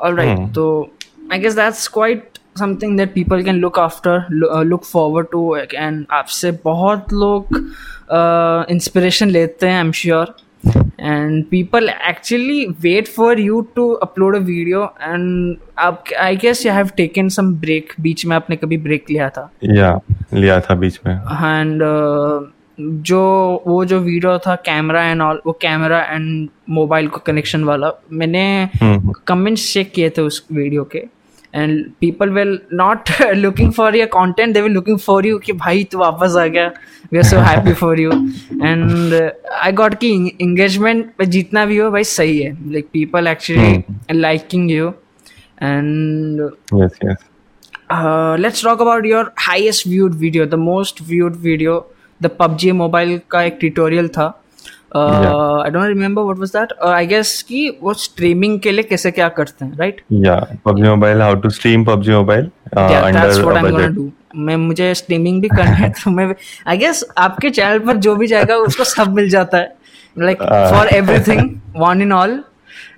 hmm. 0.00 0.52
so 0.54 0.90
i 1.30 1.38
guess 1.38 1.54
that's 1.54 1.88
quite 1.88 2.38
something 2.56 2.96
that 2.96 3.14
people 3.14 3.42
can 3.42 3.56
look 3.56 3.78
after 3.78 4.12
uh, 4.50 4.62
look 4.62 4.84
forward 4.84 5.30
to 5.32 5.40
आपसे 6.10 6.50
बहुत 6.64 7.12
लोग 7.12 7.56
इंस्पिरेशन 8.70 9.26
uh, 9.26 9.32
लेते 9.32 9.66
हैं 9.66 9.74
I 9.74 9.80
am 9.80 9.92
sure 9.92 10.34
and 10.98 11.48
people 11.50 11.88
actually 11.90 12.74
wait 12.82 13.08
for 13.08 13.36
you 13.38 13.68
to 13.74 13.98
upload 14.02 14.36
a 14.36 14.40
video 14.40 14.92
and 15.00 15.58
आप 15.78 16.04
I 16.20 16.34
guess 16.34 16.64
you 16.64 16.72
have 16.72 16.94
taken 16.96 17.30
some 17.30 17.54
break 17.56 17.94
बीच 18.00 18.26
में 18.26 18.36
आपने 18.36 18.56
कभी 18.56 18.78
break 18.84 19.10
लिया 19.10 19.28
था 19.30 19.50
या 19.64 19.92
yeah, 19.92 20.34
लिया 20.34 20.60
था 20.60 20.74
बीच 20.74 21.00
में 21.06 21.14
and 21.14 21.82
uh, 21.82 22.52
जो 22.80 23.20
वो 23.66 23.84
जो 23.84 23.98
वीडियो 24.00 24.38
था 24.38 24.54
कैमरा 24.56 25.02
एंड 25.04 25.22
ऑल 25.22 25.40
वो 25.46 25.52
कैमरा 25.62 26.00
एंड 26.02 26.48
मोबाइल 26.70 27.08
को 27.08 27.20
कनेक्शन 27.26 27.64
वाला 27.64 27.90
मैंने 28.12 28.44
कमेंट्स 28.82 29.26
हम्म। 29.26 29.72
चेक 29.72 29.92
किए 29.94 30.10
थे 30.10 30.22
उस 30.22 30.46
वीडियो 30.52 30.84
के 30.92 31.02
and 31.54 31.84
people 32.00 32.30
will 32.30 32.58
not 32.74 33.10
looking 33.34 33.72
for 33.72 33.96
your 33.96 34.06
content 34.12 34.54
they 34.54 34.60
will 34.60 34.72
looking 34.72 34.98
for 34.98 35.26
you 35.26 35.38
कि 35.38 35.52
भाई 35.52 35.84
तू 35.92 35.98
वापस 35.98 36.36
आ 36.36 36.46
गया। 36.46 36.66
We 37.12 37.18
are 37.18 37.24
so 37.24 37.38
happy 37.40 37.72
for 37.72 38.00
you 38.00 38.10
and 38.10 39.14
I 39.14 39.72
got 39.72 39.94
की 40.00 40.10
एंगेजमेंट 40.42 41.22
जितना 41.22 41.64
भी 41.66 41.76
हो 41.78 41.90
भाई 41.90 42.04
सही 42.04 42.38
है। 42.38 42.52
Like 42.72 42.88
people 42.92 43.26
actually 43.26 44.20
liking 44.20 44.70
you 44.70 44.88
and 45.62 46.40
let's 48.40 48.64
talk 48.64 48.80
about 48.80 49.06
your 49.06 49.32
highest 49.38 49.86
viewed 49.88 50.14
video 50.16 50.46
the 50.46 50.54
most 50.64 51.02
viewed 51.08 51.36
video 51.42 51.80
the 52.22 52.30
PUBG 52.38 52.72
mobile 52.72 53.20
का 53.30 53.42
एक 53.42 53.56
ट्यूटोरियल 53.60 54.08
था। 54.08 54.28
I 54.96 55.70
don't 55.70 55.86
remember 55.86 56.22
what 56.22 56.38
was 56.38 56.50
that 56.50 56.72
I 56.86 57.06
guess 57.06 57.40
कि 57.42 57.78
वो 57.82 57.94
स्ट्रीमिंग 57.94 58.60
के 58.60 58.72
लिए 58.72 58.82
कैसे 58.82 59.10
क्या 59.10 59.28
करते 59.28 59.64
हैं 59.64 59.76
राइट 59.78 60.00
या 60.12 60.36
PUBG 60.64 60.82
mobile 60.82 61.22
how 61.22 61.34
to 61.34 61.50
stream 61.50 61.84
PUBG 61.84 62.12
mobile 62.12 62.50
that's 62.74 63.38
what 63.38 63.56
I 63.56 63.64
am 63.64 63.70
gonna 63.70 63.86
do 63.86 64.10
मैं 64.36 64.56
मुझे 64.56 64.94
स्ट्रीमिंग 64.94 65.40
भी 65.42 65.48
करना 65.48 65.70
है 65.70 65.90
तो 66.04 66.10
मैं 66.10 66.34
आई 66.66 66.78
गेस 66.78 67.04
आपके 67.18 67.50
चैनल 67.50 67.78
पर 67.78 67.96
जो 67.96 68.16
भी 68.16 68.26
जाएगा 68.26 68.56
उसको 68.56 68.84
सब 68.84 69.14
मिल 69.14 69.28
जाता 69.30 69.58
है। 69.58 69.76
Like 70.16 70.42
for 70.42 70.88
everything 70.88 71.50
one 71.76 72.02
in 72.02 72.12
all 72.12 72.40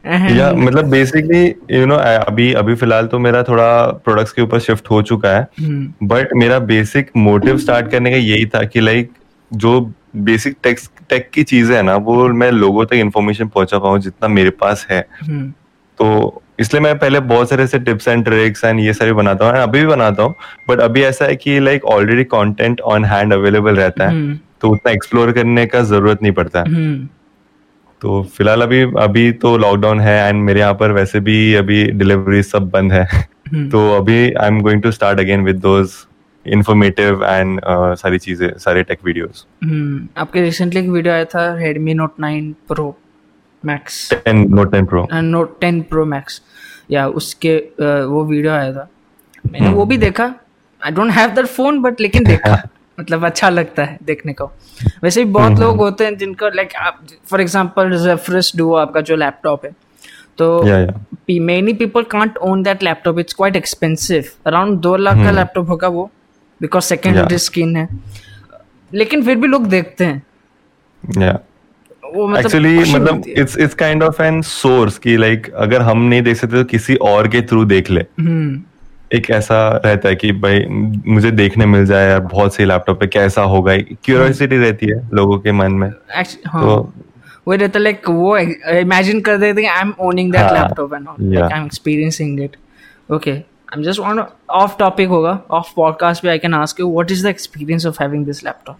या 0.06 0.52
मतलब 0.52 0.90
बेसिकली 0.90 1.44
यू 1.72 1.86
नो 1.86 1.94
अभी 1.94 2.52
अभी 2.52 2.74
फ़िलहाल 2.74 3.06
तो 3.06 3.18
मेरा 3.18 3.42
थोड़ा 3.42 3.86
प्रोडक्ट्स 4.04 4.32
के 4.32 4.42
ऊपर 4.42 4.58
शिफ्ट 4.58 4.90
हो 4.90 5.00
चुका 5.02 5.28
है। 5.28 5.42
बट 5.42 5.60
हम्म। 5.60 6.38
मेरा 6.38 6.58
बेसिक 6.58 7.10
मोटिव 7.16 7.58
स्टार्ट 7.58 7.90
करने 7.90 8.10
का 8.10 8.16
यही 8.16 8.46
था 8.46 8.62
कि 8.64 8.80
लाइक 8.80 9.10
जो 9.50 9.80
बेसिक 10.14 10.56
टेक्स 10.62 10.90
टेक 11.08 11.30
की 11.30 11.42
चीज़ें 11.44 11.74
है 11.76 11.82
ना 11.82 11.96
वो 12.02 12.26
मैं 12.34 12.50
लोगों 12.52 12.84
तक 12.84 12.94
इन्फॉर्मेशन 12.96 13.48
पहुँचा 13.48 13.78
पाऊँ 13.78 13.98
जितना 14.00 14.28
मेरे 14.30 14.50
पास 14.60 14.86
है 14.90 15.06
हम्म। 15.20 15.50
तो 15.98 16.42
इसलिए 16.60 16.80
मैं 16.82 16.98
पहले 16.98 17.20
बहुत 17.26 17.50
सारे 17.50 17.64
ऐसे 17.64 17.78
टिप्स 17.80 18.08
एंड 18.08 18.24
ट्रिक्स 18.24 18.64
एंड 18.64 18.80
ये 18.80 18.92
सारे 18.92 19.12
बनाता 19.12 19.44
हूँ 19.44 19.58
अभी 19.58 19.80
भी 19.80 19.86
बनाता 19.86 20.22
हूँ 20.22 20.34
बट 20.68 20.80
अभी 20.80 21.02
ऐसा 21.02 21.24
है 21.24 21.36
कि 21.36 21.58
like 21.60 21.84
already 21.88 22.24
content 22.26 22.80
on 22.88 23.04
hand 23.04 23.32
available 23.32 23.76
रहता 23.76 24.04
है 24.04 24.10
हम्म। 24.10 24.38
तो 24.60 24.70
उतना 24.70 24.92
एक्सप्लोर 24.92 25.32
करने 25.32 25.66
का 25.66 25.82
ज़रूरत 25.84 26.22
नहीं 26.22 26.32
पड़ता 26.32 26.60
है 26.60 26.98
तो 28.02 28.22
फ़िलहाल 28.36 28.62
अभी 28.62 28.82
अभी 28.98 29.30
तो 29.38 29.56
लॉकडाउन 29.58 30.00
है 30.00 30.16
एंड 30.18 30.42
मेरे 30.42 30.60
यहाँ 30.60 30.74
पर 30.74 30.92
वैसे 30.92 31.20
भी 31.20 31.54
अभी 31.54 31.84
डिलीवरी 31.92 32.42
सब 32.42 32.70
बंद 32.70 32.92
है 32.92 33.04
हम्म। 33.04 33.68
तो 33.70 33.90
अभी 33.92 34.18
I 34.24 34.46
am 34.46 34.60
going 34.60 34.82
to 34.82 34.90
start 34.90 35.20
again 35.20 35.44
with 35.44 35.56
those 35.60 35.92
informative 36.46 37.24
and 37.24 37.60
सारी 37.96 38.18
चीज़ें 38.18 38.48
सारे 38.58 38.82
टेक 38.82 38.98
वीडियोस 39.04 39.46
आपके 40.16 40.40
रिसेंटली 40.40 40.80
एक 40.80 40.88
वीडियो 40.88 41.14
आया 41.14 41.24
था 41.24 41.58
Redmi 41.58 41.96
Note 42.00 42.20
9 42.20 42.52
Pro 42.70 42.86
Max. 43.64 43.98
10 44.12 44.46
Note 44.50 44.70
10 44.70 44.88
Pro. 44.92 45.04
And 45.12 45.34
Note 45.36 45.60
10 45.64 45.82
Pro 45.92 46.06
Max. 46.12 46.40
या 46.90 47.06
उसके 47.08 47.58
uh, 47.72 48.06
वो 48.06 48.24
वीडियो 48.24 48.52
आया 48.52 48.72
था। 48.72 48.88
मैंने 49.46 49.66
hmm. 49.66 49.76
वो 49.76 49.84
भी 49.84 49.96
देखा। 49.96 50.34
I 50.84 50.90
don't 50.90 51.10
have 51.10 51.30
that 51.30 51.46
phone 51.46 51.80
but 51.82 52.00
लेकिन 52.00 52.24
देखा। 52.24 52.62
मतलब 53.00 53.24
अच्छा 53.24 53.48
लगता 53.48 53.84
है 53.84 53.98
देखने 54.02 54.32
को। 54.32 54.50
वैसे 55.02 55.24
भी 55.24 55.30
बहुत 55.30 55.58
लोग 55.58 55.76
होते 55.76 56.04
हैं 56.04 56.16
जिनको 56.16 56.48
लाइक 56.48 56.74
आप 56.76 57.06
फॉर 57.30 57.40
एग्जांपल 57.40 57.96
जेफरस 57.98 58.52
डुओ 58.56 58.74
आपका 58.74 59.00
जो 59.00 59.16
लैपटॉप 59.16 59.64
है 59.64 59.70
तो 60.38 60.62
many 61.40 61.72
people 61.72 62.02
can't 62.02 62.36
own 62.38 62.62
that 62.62 62.82
laptop 62.82 63.18
it's 63.18 63.34
quite 63.34 63.56
expensive 63.56 64.24
around 64.46 64.78
दो 64.78 64.96
लाख 64.96 65.16
का 65.16 65.30
लैपटॉप 65.30 65.64
हम्म। 65.64 65.70
होगा 65.70 65.88
वो। 65.88 66.10
बिकॉज़ 66.60 66.84
सेकेंड 66.84 67.36
स्क्रीन 67.36 67.76
है। 67.76 67.88
लेकिन 68.94 69.24
फिर 69.24 69.36
भी 69.36 69.48
लोग 69.48 69.66
देखते 69.66 70.04
हैं। 70.04 70.22
Yeah. 71.18 71.38
एक्चुअली 72.38 72.92
मतलब, 72.92 73.22
it's 73.28 73.58
it's 73.58 73.74
kind 73.74 74.02
of 74.02 74.22
an 74.22 74.42
source 74.42 74.98
कि 74.98 75.16
लाइक 75.16 75.50
अगर 75.54 75.82
हम 75.82 76.02
नहीं 76.02 76.22
देख 76.22 76.36
सकते 76.36 76.56
तो 76.56 76.64
किसी 76.64 76.94
और 76.94 77.28
के 77.28 77.40
थ्रू 77.40 77.64
देख 77.64 77.90
ले। 77.90 78.00
hmm. 78.00 78.70
एक 79.14 79.30
ऐसा 79.30 79.82
रहता 79.84 80.08
है 80.08 80.14
कि 80.14 80.32
भाई 80.32 80.64
मुझे 81.06 81.30
देखने 81.30 81.66
मिल 81.66 81.86
जाए 81.86 82.08
यार 82.08 82.20
बहुत 82.20 82.54
सही 82.54 82.66
लैपटॉप 82.66 83.00
पे 83.00 83.06
कैसा 83.06 83.42
होगा। 83.42 83.76
क्यूरियोसिटी 83.76 84.56
रहती 84.56 84.86
है 84.86 85.10
लोगों 85.14 85.38
के 85.38 85.52
मन 85.52 85.72
में। 85.72 85.90
Actu- 85.90 86.38
हाँ. 86.46 86.62
तो 86.62 86.92
वो 87.48 87.54
रहता 87.54 87.78
लाइक 87.78 88.08
वो 88.08 88.36
इमेजिन 88.38 89.20
कर 89.20 89.36
देते 89.36 89.62
हैं 89.62 89.70
I 89.70 89.80
am 89.80 89.94
owning 90.00 90.32
that 90.32 90.52
laptop 90.52 90.94
and 90.94 91.08
all 91.08 91.42
I 91.42 91.58
am 91.58 91.66
experiencing 91.66 92.40
it 92.40 92.56
okay 93.12 93.49
am 93.76 93.82
just 93.82 94.00
want 94.00 94.20
off 94.50 94.78
topic 94.78 95.08
होगा 95.08 95.38
ऑफ़ 95.50 95.72
पॉडकास्ट 95.76 96.22
पे 96.22 96.28
I 96.28 96.38
can 96.38 96.54
ask 96.54 96.80
you 96.80 96.92
what 96.92 97.10
is 97.10 97.26
the 97.26 97.28
experience 97.28 97.86
of 97.86 98.02
having 98.02 98.26
this 98.26 98.44
laptop 98.44 98.76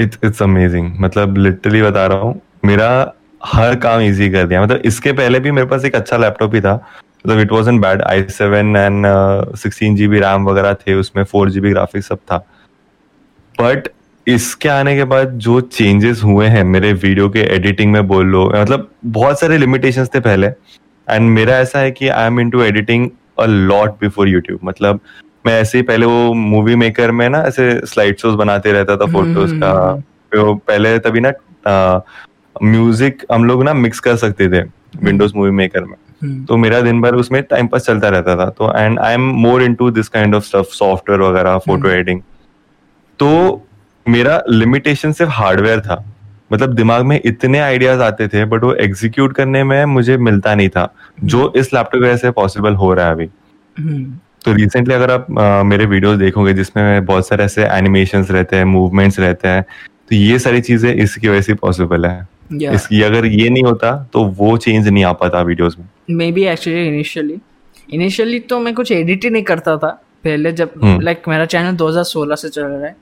it's 0.00 0.18
it's 0.24 0.42
amazing 0.42 0.92
मतलब 1.00 1.36
literally 1.36 1.82
बता 1.82 2.06
रहा 2.06 2.18
हूँ, 2.18 2.40
मेरा 2.64 3.12
हर 3.46 3.74
काम 3.74 4.00
easy 4.00 4.30
कर 4.30 4.46
दिया। 4.46 4.62
मतलब 4.62 4.82
इसके 4.84 5.12
पहले 5.12 5.40
भी 5.40 5.50
मेरे 5.50 5.66
पास 5.66 5.84
एक 5.84 5.94
अच्छा 5.94 6.16
लैपटॉप 6.16 6.54
ही 6.54 6.60
था। 6.60 6.74
मतलब 6.74 7.40
it 7.40 7.52
was 7.52 7.70
bad 7.70 8.02
I 8.02 8.22
seven 8.22 8.76
and 8.76 9.06
sixteen 9.56 9.96
GB 9.96 10.18
RAM 10.18 10.48
वगैरह 10.48 10.74
थे, 10.74 10.94
उसमें 10.94 11.24
फोर 11.24 11.50
जीबी 11.50 11.70
ग्राफिक्स 11.70 12.08
सब 12.08 12.18
था। 12.18 12.36
बट 13.60 13.88
इसके 14.26 14.68
आने 14.68 14.96
के 14.96 15.04
बाद 15.04 15.38
जो 15.38 15.60
चेंजेस 15.60 16.22
हुए 16.24 16.46
हैं, 16.46 16.64
मेरे 16.64 16.92
वीडियो 16.92 17.28
के 17.28 17.40
एडिटिंग 17.54 17.92
में 17.92 18.06
बोल 18.08 18.26
लो 18.26 18.48
मतलब 18.50 18.88
बहुत 19.04 19.40
सारे 19.40 19.58
लिमिटेशंस 19.58 20.10
थे 20.14 20.20
पहले। 20.20 20.46
एंड 20.46 21.28
मेरा 21.30 21.56
ऐसा 21.58 21.78
है 21.78 21.90
कि 21.90 22.08
I 22.08 22.26
am 22.26 22.40
into 22.40 22.62
editing 22.62 23.10
a 23.38 23.46
lot 23.46 23.90
before 24.00 24.28
YouTube 24.28 24.60
मतलब 24.64 25.00
मैं 25.46 25.60
ऐसे 25.60 25.78
ही 25.78 25.82
पहले 25.84 26.06
वो 26.06 26.32
मूवी 26.34 26.74
मेकर 26.76 27.10
में 27.10 27.28
ना 27.28 27.38
ऐसे 27.46 27.64
स्लाइड 27.86 28.18
शोज़ 28.18 28.36
बनाते 28.36 28.72
रहता 28.72 28.96
था 28.96 29.06
फ़ोटोज़ 29.06 29.50
हम्म, 29.50 29.60
का 29.60 29.70
हम्म, 29.72 30.40
हम्म। 30.40 30.58
पहले 30.58 30.98
तभी 30.98 31.20
ना 31.20 31.32
म्यूज़िक 32.62 33.24
हम 33.32 33.44
लोग 33.44 33.62
ना 33.64 33.74
मिक्स 33.74 34.00
कर 34.00 34.16
सकते 34.16 34.48
थे 34.48 34.62
विंडोज़ 34.98 35.34
मूवी 35.36 35.50
मेकर 35.50 35.84
में। 35.84 35.96
हम्म। 36.22 36.44
तो 36.44 36.56
मेरा 36.56 36.80
दिन 36.80 37.00
भर 37.02 37.14
उसमें 37.14 37.42
टाइम 37.42 37.66
पास 37.66 37.86
चलता 37.86 38.08
रहता 38.08 38.36
था। 38.36 38.48
तो 38.50 38.72
and 38.78 38.98
I 38.98 39.14
am 39.14 39.22
more 39.42 39.62
in 39.62 39.74
to 39.74 39.90
this 39.90 40.08
kind 40.08 40.34
of 40.34 40.44
stuff 40.44 40.74
software 40.74 41.20
वगैरह 41.20 41.58
फ़ोटो 41.58 41.78
हम्म। 41.78 41.90
एडिटिंग 41.90 42.20
तो 43.18 43.66
मेरा 44.06 44.42
लिमिटेशन 44.48 45.12
सिर्फ़ 45.12 45.32
हार्डवेयर 45.32 45.80
था। 45.80 46.04
मतलब 46.52 46.74
दिमाग 46.74 47.04
में 47.04 47.20
इतने 47.24 47.58
आइडियाज़ 47.60 48.00
आते 48.02 48.28
थे 48.28 48.44
बट 48.44 48.64
वो 48.64 48.74
एग्जीक्यूट 48.80 49.32
करने 49.32 49.62
में 49.64 49.84
मुझे 49.86 50.16
मिलता 50.18 50.54
नहीं 50.54 50.68
था 50.68 50.92
जो 51.24 51.38
हम्म। 51.38 51.60
इस 51.60 51.72
लैपटॉप 51.74 52.02
वजह 52.02 52.16
से 52.16 52.30
पॉसिबल 52.32 52.74
हो 52.74 52.92
रहा 52.94 53.06
है 53.06 53.12
अभी 53.12 53.26
तो 54.44 54.52
रिसेंटली 54.52 54.94
अगर 54.94 55.10
आप 55.10 55.26
आ, 55.38 55.62
मेरे 55.62 55.86
वीडियोस 55.86 56.18
देखोगे 56.18 56.52
जिसमें 56.52 57.04
बहुत 57.04 57.28
सारे 57.28 57.44
ऐसे 57.44 57.64
एनिमेशंस 57.68 58.30
रहते 58.30 58.56
हैं 58.56 58.64
मूवमेंट्स 58.66 59.18
रहते 59.20 59.48
हैं 59.48 59.62
तो 60.10 60.16
ये 60.16 60.38
सारी 60.38 60.60
चीज़ें 60.60 60.92
इसकी 60.94 61.28
वजह 61.28 61.40
से 61.40 61.54
पॉसिबल 61.56 62.06
है 62.06 62.26
yeah. 62.52 62.74
इसकी 62.74 63.02
अगर 63.02 63.26
ये 63.26 63.48
नहीं 63.48 63.62
होता 63.62 63.96
तो 64.12 64.24
वो 64.36 64.56
चेंज 64.58 64.88
नहीं 64.88 65.04
आ 65.04 65.12
पाता 65.14 65.40
वीडियोस 65.42 65.76
में 65.78 65.86
may 66.10 66.30
be 66.32 66.44
actually 66.46 66.86
initially 66.88 67.38
initially 67.88 68.40
तो 68.42 68.58
मैं 68.60 68.74
कुछ 68.74 68.92
एडिट 68.92 69.24
ही 69.24 69.30
नहीं 69.30 69.42
करता 69.44 69.76
था 69.76 69.90
पहले 70.24 70.52
जब 70.52 70.72
लाइक 70.76 70.88
hmm. 70.88 71.06
like, 71.06 71.28
मेरा 71.28 71.44
चैनल 71.46 71.76
2016 71.76 72.36
से 72.36 72.48
चल 72.48 72.62
रहा 72.62 72.86
है 72.86 72.96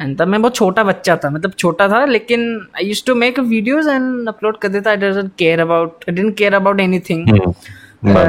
एंड 0.00 0.16
तब 0.18 0.28
मैं 0.28 0.40
बहुत 0.42 0.54
छोटा 0.54 0.84
बच्चा 0.84 1.16
था 1.16 1.30
मतलब 1.30 1.52
छोटा 1.52 1.88
था 1.88 2.04
लेकिन 2.04 2.66
I 2.76 2.84
used 2.84 3.06
to 3.06 3.14
make 3.14 3.38
videos 3.38 3.86
and 3.86 4.28
upload 4.28 4.58
कर 4.58 4.68
देता 4.68 4.90
I 4.90 4.96
doesn't 4.96 5.30
care 5.38 5.60
about 5.60 6.04
I 6.08 6.14
didn't 6.14 6.36
care 6.36 6.54
about 6.54 6.80
anything 6.80 7.28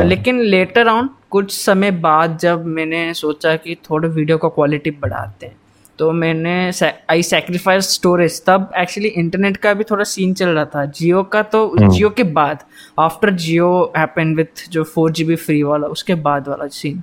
लेकिन 0.06 0.40
लेटर 0.40 0.88
ऑन 0.88 1.10
कुछ 1.30 1.52
समय 1.52 1.92
बाद 1.92 2.38
जब 2.38 2.66
मैंने 2.66 3.14
सोचा 3.14 3.56
कि 3.56 3.76
थोड़े 3.90 4.08
वीडियो 4.08 4.38
का 4.38 4.50
क्वालिटी 4.50 4.92
बढ़ाते 4.92 5.46
हैं 5.46 5.56
तो 6.00 6.12
मैंने 6.12 6.72
आई 7.10 7.24
सेक्रीफाइस 7.24 7.90
स्टोरेज 7.94 8.42
तब 8.46 8.72
एक्चुअली 8.78 9.10
इंटरनेट 9.10 9.58
का 9.58 9.74
भी 9.74 9.84
थोड़ा 9.84 10.04
सीन 10.04 10.34
चल 10.34 10.50
रहा 10.50 10.66
था। 10.66 10.86
जियो 10.86 11.24
का 11.24 11.42
तो 11.44 11.60
जियो 11.78 12.08
हम्म। 12.08 12.16
के 12.16 12.24
बाद 12.24 12.64
आफ्टर 13.00 13.30
जियो 13.36 13.70
हैपन 13.98 14.34
विथ 14.36 14.70
जो 14.70 14.84
फोर 14.84 15.12
जी 15.12 15.24
बी 15.24 15.36
फ्री 15.36 15.62
वाला 15.64 15.88
उसके 15.88 16.16
बाद 16.16 16.48
वाला 16.48 16.68
सीन 16.68 17.02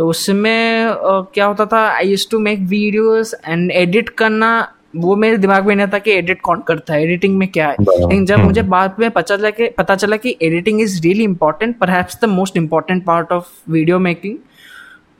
तो 0.00 0.06
उसमें 0.08 0.94
क्या 1.34 1.46
होता 1.46 1.64
था 1.66 1.78
I 1.86 2.08
use 2.08 2.26
to 2.30 2.38
make 2.38 2.60
videos 2.60 3.34
and 3.46 3.70
edit 3.70 4.08
करना 4.18 4.50
वो 4.96 5.16
मेरे 5.16 5.36
दिमाग 5.36 5.66
में 5.66 5.74
नहीं 5.76 5.86
था 5.86 5.98
कि 5.98 6.10
एडिट 6.10 6.40
कौन 6.40 6.60
करता 6.68 6.94
है 6.94 7.02
एडिटिंग 7.02 7.36
में 7.38 7.46
क्या 7.48 7.66
है 7.68 7.76
लेकिन 7.80 8.24
जब 8.26 8.38
मुझे 8.38 8.60
हम्म। 8.60 8.70
बाद 8.70 8.94
में 8.98 9.10
पता 9.10 9.36
चला 9.36 9.50
कि 9.50 9.68
पता 9.78 9.96
चला 9.96 10.16
कि 10.16 10.36
एडिटिंग 10.42 10.80
इज़ 10.80 11.00
रियली 11.02 11.24
इंपॉर्टेंट 11.24 11.76
पर 11.78 11.92
the 12.22 12.28
most 12.28 12.56
important 12.56 13.04
part 13.04 13.32
of 13.32 13.50
video 13.70 13.98
making 13.98 14.36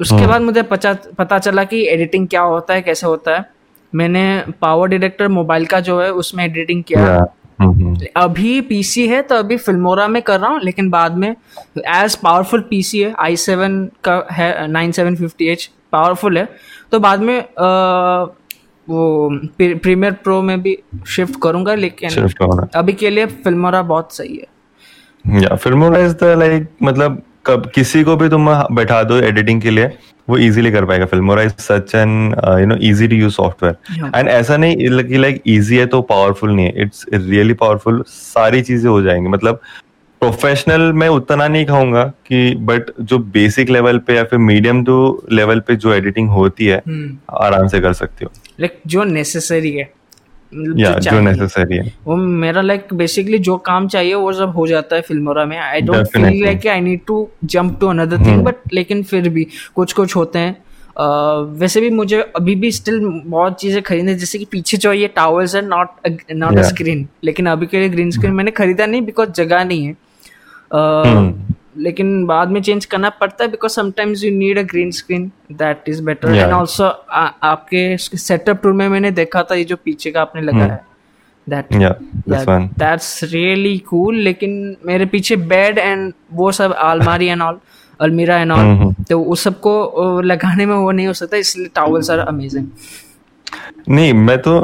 उसके 0.01 0.17
हाँ। 0.17 0.29
बाद 0.29 0.41
मुझे 0.41 0.63
पचा, 0.63 0.93
पता 1.19 1.39
चला 1.39 1.65
कि 1.65 1.87
एडिटिंग 1.89 2.29
क्या 2.29 2.43
होता 2.45 2.75
है 2.75 2.83
कैसे 2.83 3.07
होता 3.07 3.37
है 3.37 3.45
मैंने 3.93 4.25
पावर 4.61 4.89
डायरेक्टर 4.89 5.29
मोबाइल 5.31 5.67
का 5.67 5.81
जो 5.81 6.01
है 6.01 6.11
उसमें 6.15 6.45
एडिटिंग 6.45 6.83
किया 6.85 7.01
हम्म, 7.01 7.17
हम्म। 7.17 7.40
अभी 8.17 8.61
पीसी 8.61 9.07
है 9.09 9.21
तो 9.23 9.35
अभी 9.35 9.57
फिल्मोरा 9.57 10.07
में 10.09 10.21
कर 10.23 10.41
रहा 10.41 10.51
हूँ 10.51 10.61
लेकिन 10.63 10.91
बाद 10.91 11.17
में 11.17 11.31
एज 11.31 12.15
पावरफुल 12.17 12.61
पीसी 12.71 13.01
है 13.01 13.15
आई 13.19 13.37
सेवन 13.37 13.85
का 14.05 14.23
है 14.33 14.67
nine 14.69 14.93
seven 14.93 15.17
fifty 15.17 15.49
H 15.49 15.71
powerful 15.93 16.39
है। 16.39 16.49
तो 16.93 16.99
बाद 17.01 17.21
में 17.21 17.39
आ, 17.39 18.23
वो 18.89 19.29
प्रीमियर 19.59 20.13
प्रो 20.25 20.41
में 20.43 20.61
भी 20.63 20.79
शिफ्ट 21.07 21.35
करूँगा 21.43 21.75
लेकिन 21.75 22.69
अभी 22.75 22.93
के 22.93 23.11
लिए 23.11 23.27
फिल्मोरा 23.27 23.83
बहुत 23.83 24.15
सही 24.15 24.37
है। 24.37 25.43
या 25.43 25.57
फिल्मोरा 25.57 25.99
इज़ 25.99 26.15
द 26.15 26.35
लाइक 26.39 26.69
मतलब 26.83 27.23
कब 27.47 27.71
किसी 27.75 28.03
को 28.05 28.17
भी 28.17 28.29
तुम 28.29 28.49
बैठा 28.75 29.03
दो 29.03 29.17
एडिटिंग 29.19 29.63
के 29.63 29.71
लिए 29.71 29.91
वो 30.31 30.39
इजीली 30.39 30.71
कर 30.73 30.85
पाएगा 30.85 31.07
Filmora 31.07 31.43
is 31.43 31.53
such 31.59 31.95
an 31.95 32.11
you 32.61 32.67
know 32.67 32.77
easy 32.83 33.09
to 33.09 33.17
use 33.17 33.35
software 33.35 34.11
and 34.17 34.29
ऐसा 34.29 34.57
नहीं 34.57 35.05
कि 35.05 35.19
लाइक 35.19 35.43
इजी 35.47 35.77
है 35.77 35.87
तो 35.87 36.01
पावरफुल 36.03 36.51
नहीं 36.51 36.67
है. 36.67 36.83
इट्स 36.83 37.07
रियली 37.13 37.55
पावरफुल 37.55 38.03
सारी 38.09 38.63
चीज़ें 38.63 38.91
हो 38.91 39.01
जाएँगी. 39.03 39.29
मतलब 39.29 39.61
प्रोफेशनल 40.23 40.81
मैं 40.93 41.09
उतना 41.09 41.47
नहीं 41.49 41.65
कहूँगा 41.65 42.05
कि 42.27 42.55
बट 42.61 42.91
जो 43.01 43.19
बेसिक 43.35 43.71
लेवल 43.71 43.99
पे 43.99 44.15
या 44.15 44.25
फिर 44.25 44.39
मीडियम 44.39 44.85
टू 44.85 44.97
लेवल 45.33 45.61
पे 45.61 45.77
जो 45.77 45.95
एडिटिंग 45.95 46.29
होती 46.31 46.67
है 46.67 46.83
hmm. 46.83 47.17
आराम 47.43 47.67
से 47.67 47.81
कर 47.81 47.93
सकते 47.93 48.25
हो। 48.25 48.31
लाइक 48.61 48.79
जो 48.87 49.05
नेसेसरी 49.05 49.71
है. 49.73 49.89
या 50.55 50.93
जो 50.99 51.21
नेसेसरी 51.21 51.77
है। 51.77 51.93
वो 52.07 52.17
मेरा 52.17 52.63
लाइक 52.63 52.95
बेसिकली 52.95 53.39
जो 53.39 53.57
काम 53.57 53.89
चाहिए 53.89 54.15
वो 54.15 54.33
सब 54.33 54.55
हो 54.57 54.67
जाता 54.67 54.97
है 54.97 55.03
फिल्मोरा 55.03 55.45
में। 55.45 55.59
I 55.59 55.81
don't 55.81 56.07
feel 56.07 56.43
like 56.45 56.67
I 56.67 56.81
need 56.81 57.01
to 57.07 57.29
jump 57.45 57.79
to 57.81 57.87
another 57.87 58.27
thing 58.27 58.43
but 58.45 58.73
लेकिन 58.73 59.03
फिर 59.03 59.29
भी 59.29 59.47
कुछ 59.75 59.93
कुछ 59.93 60.17
होते 60.17 60.39
हैं। 60.39 60.57
Uh, 60.91 61.61
वैसे 61.61 61.81
भी 61.81 61.91
मुझे 61.91 62.21
अभी 62.37 62.55
भी 62.55 62.71
स्टिल 62.73 62.99
बहुत 63.27 63.61
चीज़ें 63.61 63.83
खरीदने 63.83 64.15
जैसे 64.15 64.39
कि 64.39 64.45
पीछे 64.45 64.77
जो 64.77 64.93
ये 64.93 65.09
टावर्स 65.09 65.55
है 65.55 65.63
नॉट 65.67 65.89
नॉट 66.33 66.59
अ 66.59 66.63
स्क्रीन 66.63 67.07
लेकिन 67.25 67.47
अभी 67.47 67.67
के 67.67 67.79
लिए 67.79 67.89
ग्रीन 67.89 68.11
स्क्रीन 68.11 68.33
मैंने 68.33 68.51
खरीदा 68.51 68.87
नहीं 68.87 69.03
बिकॉज़ 69.03 69.31
जगह 69.31 69.65
नहीं 69.65 69.85
है। 69.85 69.95
uh, 70.73 71.05
hmm. 71.07 71.55
लेकिन 71.77 72.25
बाद 72.27 72.49
में 72.49 72.61
चेंज 72.63 72.85
करना 72.85 73.09
पड़ता 73.11 73.45
है 73.45 73.51
because 73.51 73.73
sometimes 73.73 74.25
you 74.25 74.31
need 74.37 74.59
a 74.59 74.63
green 74.63 74.91
screen 74.91 75.31
that 75.53 75.89
is 75.89 76.03
better 76.03 76.35
and 76.35 76.53
also 76.53 76.85
आपके 76.85 77.97
सेटअप 77.99 78.63
टूर 78.63 78.73
में 78.73 78.89
मैंने 78.89 79.11
देखा 79.11 79.43
था 79.43 79.55
ये 79.55 79.65
जो 79.65 79.77
पीछे 79.77 80.11
का 80.11 80.21
आपने 80.21 80.43
लगाया 80.43 80.73
है. 80.73 80.81
दैट 81.47 81.67
दैट्स 82.79 83.21
रियली 83.25 83.79
कूल 83.79 84.17
लेकिन 84.17 84.77
मेरे 84.87 85.07
पीछे 85.07 85.37
बेड 85.37 85.79
एंड 85.79 86.13
वो 86.33 86.53
सब 86.53 86.73
अलमारी 86.73 87.27
एंड 87.27 87.43
ऑल 87.43 87.59
अलमीरा 88.01 88.37
एंड 88.37 88.53
ऑल 88.53 88.93
तो 89.11 89.21
उस 89.23 89.45
सबको 89.45 90.21
लगाने 90.21 90.67
में 90.67 90.75
वो 90.77 90.91
नहीं 90.91 91.07
हो 91.07 91.13
सकता 91.13 91.37
इसलिए 91.37 91.71
टॉवल्स 91.75 92.11
आर 92.11 92.19
अमेजिंग 92.19 92.67
नहीं 93.89 94.13
मैं 94.13 94.39
तो 94.39 94.61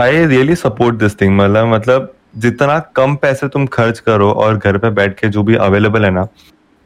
I 0.00 0.24
really 0.26 0.54
support 0.54 0.96
this 0.96 1.20
thing 1.20 1.36
मतलब 1.36 1.74
मतलब 1.74 2.14
जितना 2.38 2.78
कम 2.96 3.14
पैसे 3.16 3.48
तुम 3.48 3.66
खर्च 3.68 3.98
करो 4.00 4.30
और 4.34 4.56
घर 4.56 4.78
पे 4.78 4.90
बैठ 4.92 5.18
के 5.20 5.28
जो 5.28 5.42
भी 5.42 5.54
अवेलेबल 5.66 6.04
है 6.04 6.10
ना 6.10 6.26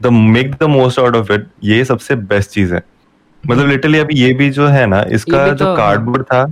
the 0.01 0.07
make 0.07 0.55
the 0.55 0.69
most 0.71 0.99
out 0.99 1.17
of 1.17 1.33
it 1.33 1.47
ये 1.65 1.85
सबसे 1.85 2.15
बेस्ट 2.31 2.51
चीज़ 2.51 2.75
है। 2.75 2.83
मतलब 3.45 3.69
लिटरली 3.69 3.99
अभी 3.99 4.15
ये 4.15 4.33
भी 4.35 4.51
जो 4.51 4.67
है 4.69 4.87
ना 4.87 5.03
इसका 5.11 5.47
जो 5.49 5.55
तो, 5.55 5.77
कार्डबोर्ड 5.77 6.23
था 6.25 6.45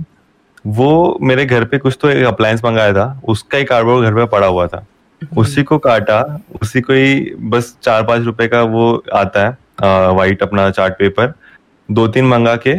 वो 0.65 1.17
मेरे 1.21 1.45
घर 1.45 1.65
पे 1.65 1.77
कुछ 1.77 1.97
तो 2.01 2.09
एक 2.09 2.25
अप्लायंस 2.25 2.63
मंगाया 2.65 2.93
था 2.93 3.21
उसका 3.29 3.57
ही 3.57 3.63
कार्डबोर्ड 3.65 4.05
घर 4.05 4.13
पे 4.15 4.25
पड़ा 4.27 4.47
हुआ 4.47 4.67
था। 4.67 4.85
हम्म। 5.21 5.41
उसी 5.41 5.63
को 5.63 5.77
काटा 5.77 6.21
उसी 6.61 6.81
को 6.81 6.93
ही 6.93 7.33
बस 7.49 7.75
चार 7.83 8.03
पाँच 8.03 8.23
रुपए 8.23 8.47
का 8.47 8.61
वो 8.63 9.03
आता 9.15 9.47
है 9.47 10.11
वाइट 10.15 10.41
अपना 10.43 10.69
चार्ट 10.71 10.93
पेपर 10.93 11.33
दो 11.89 12.07
तीन 12.07 12.25
मंगा 12.27 12.55
के 12.67 12.71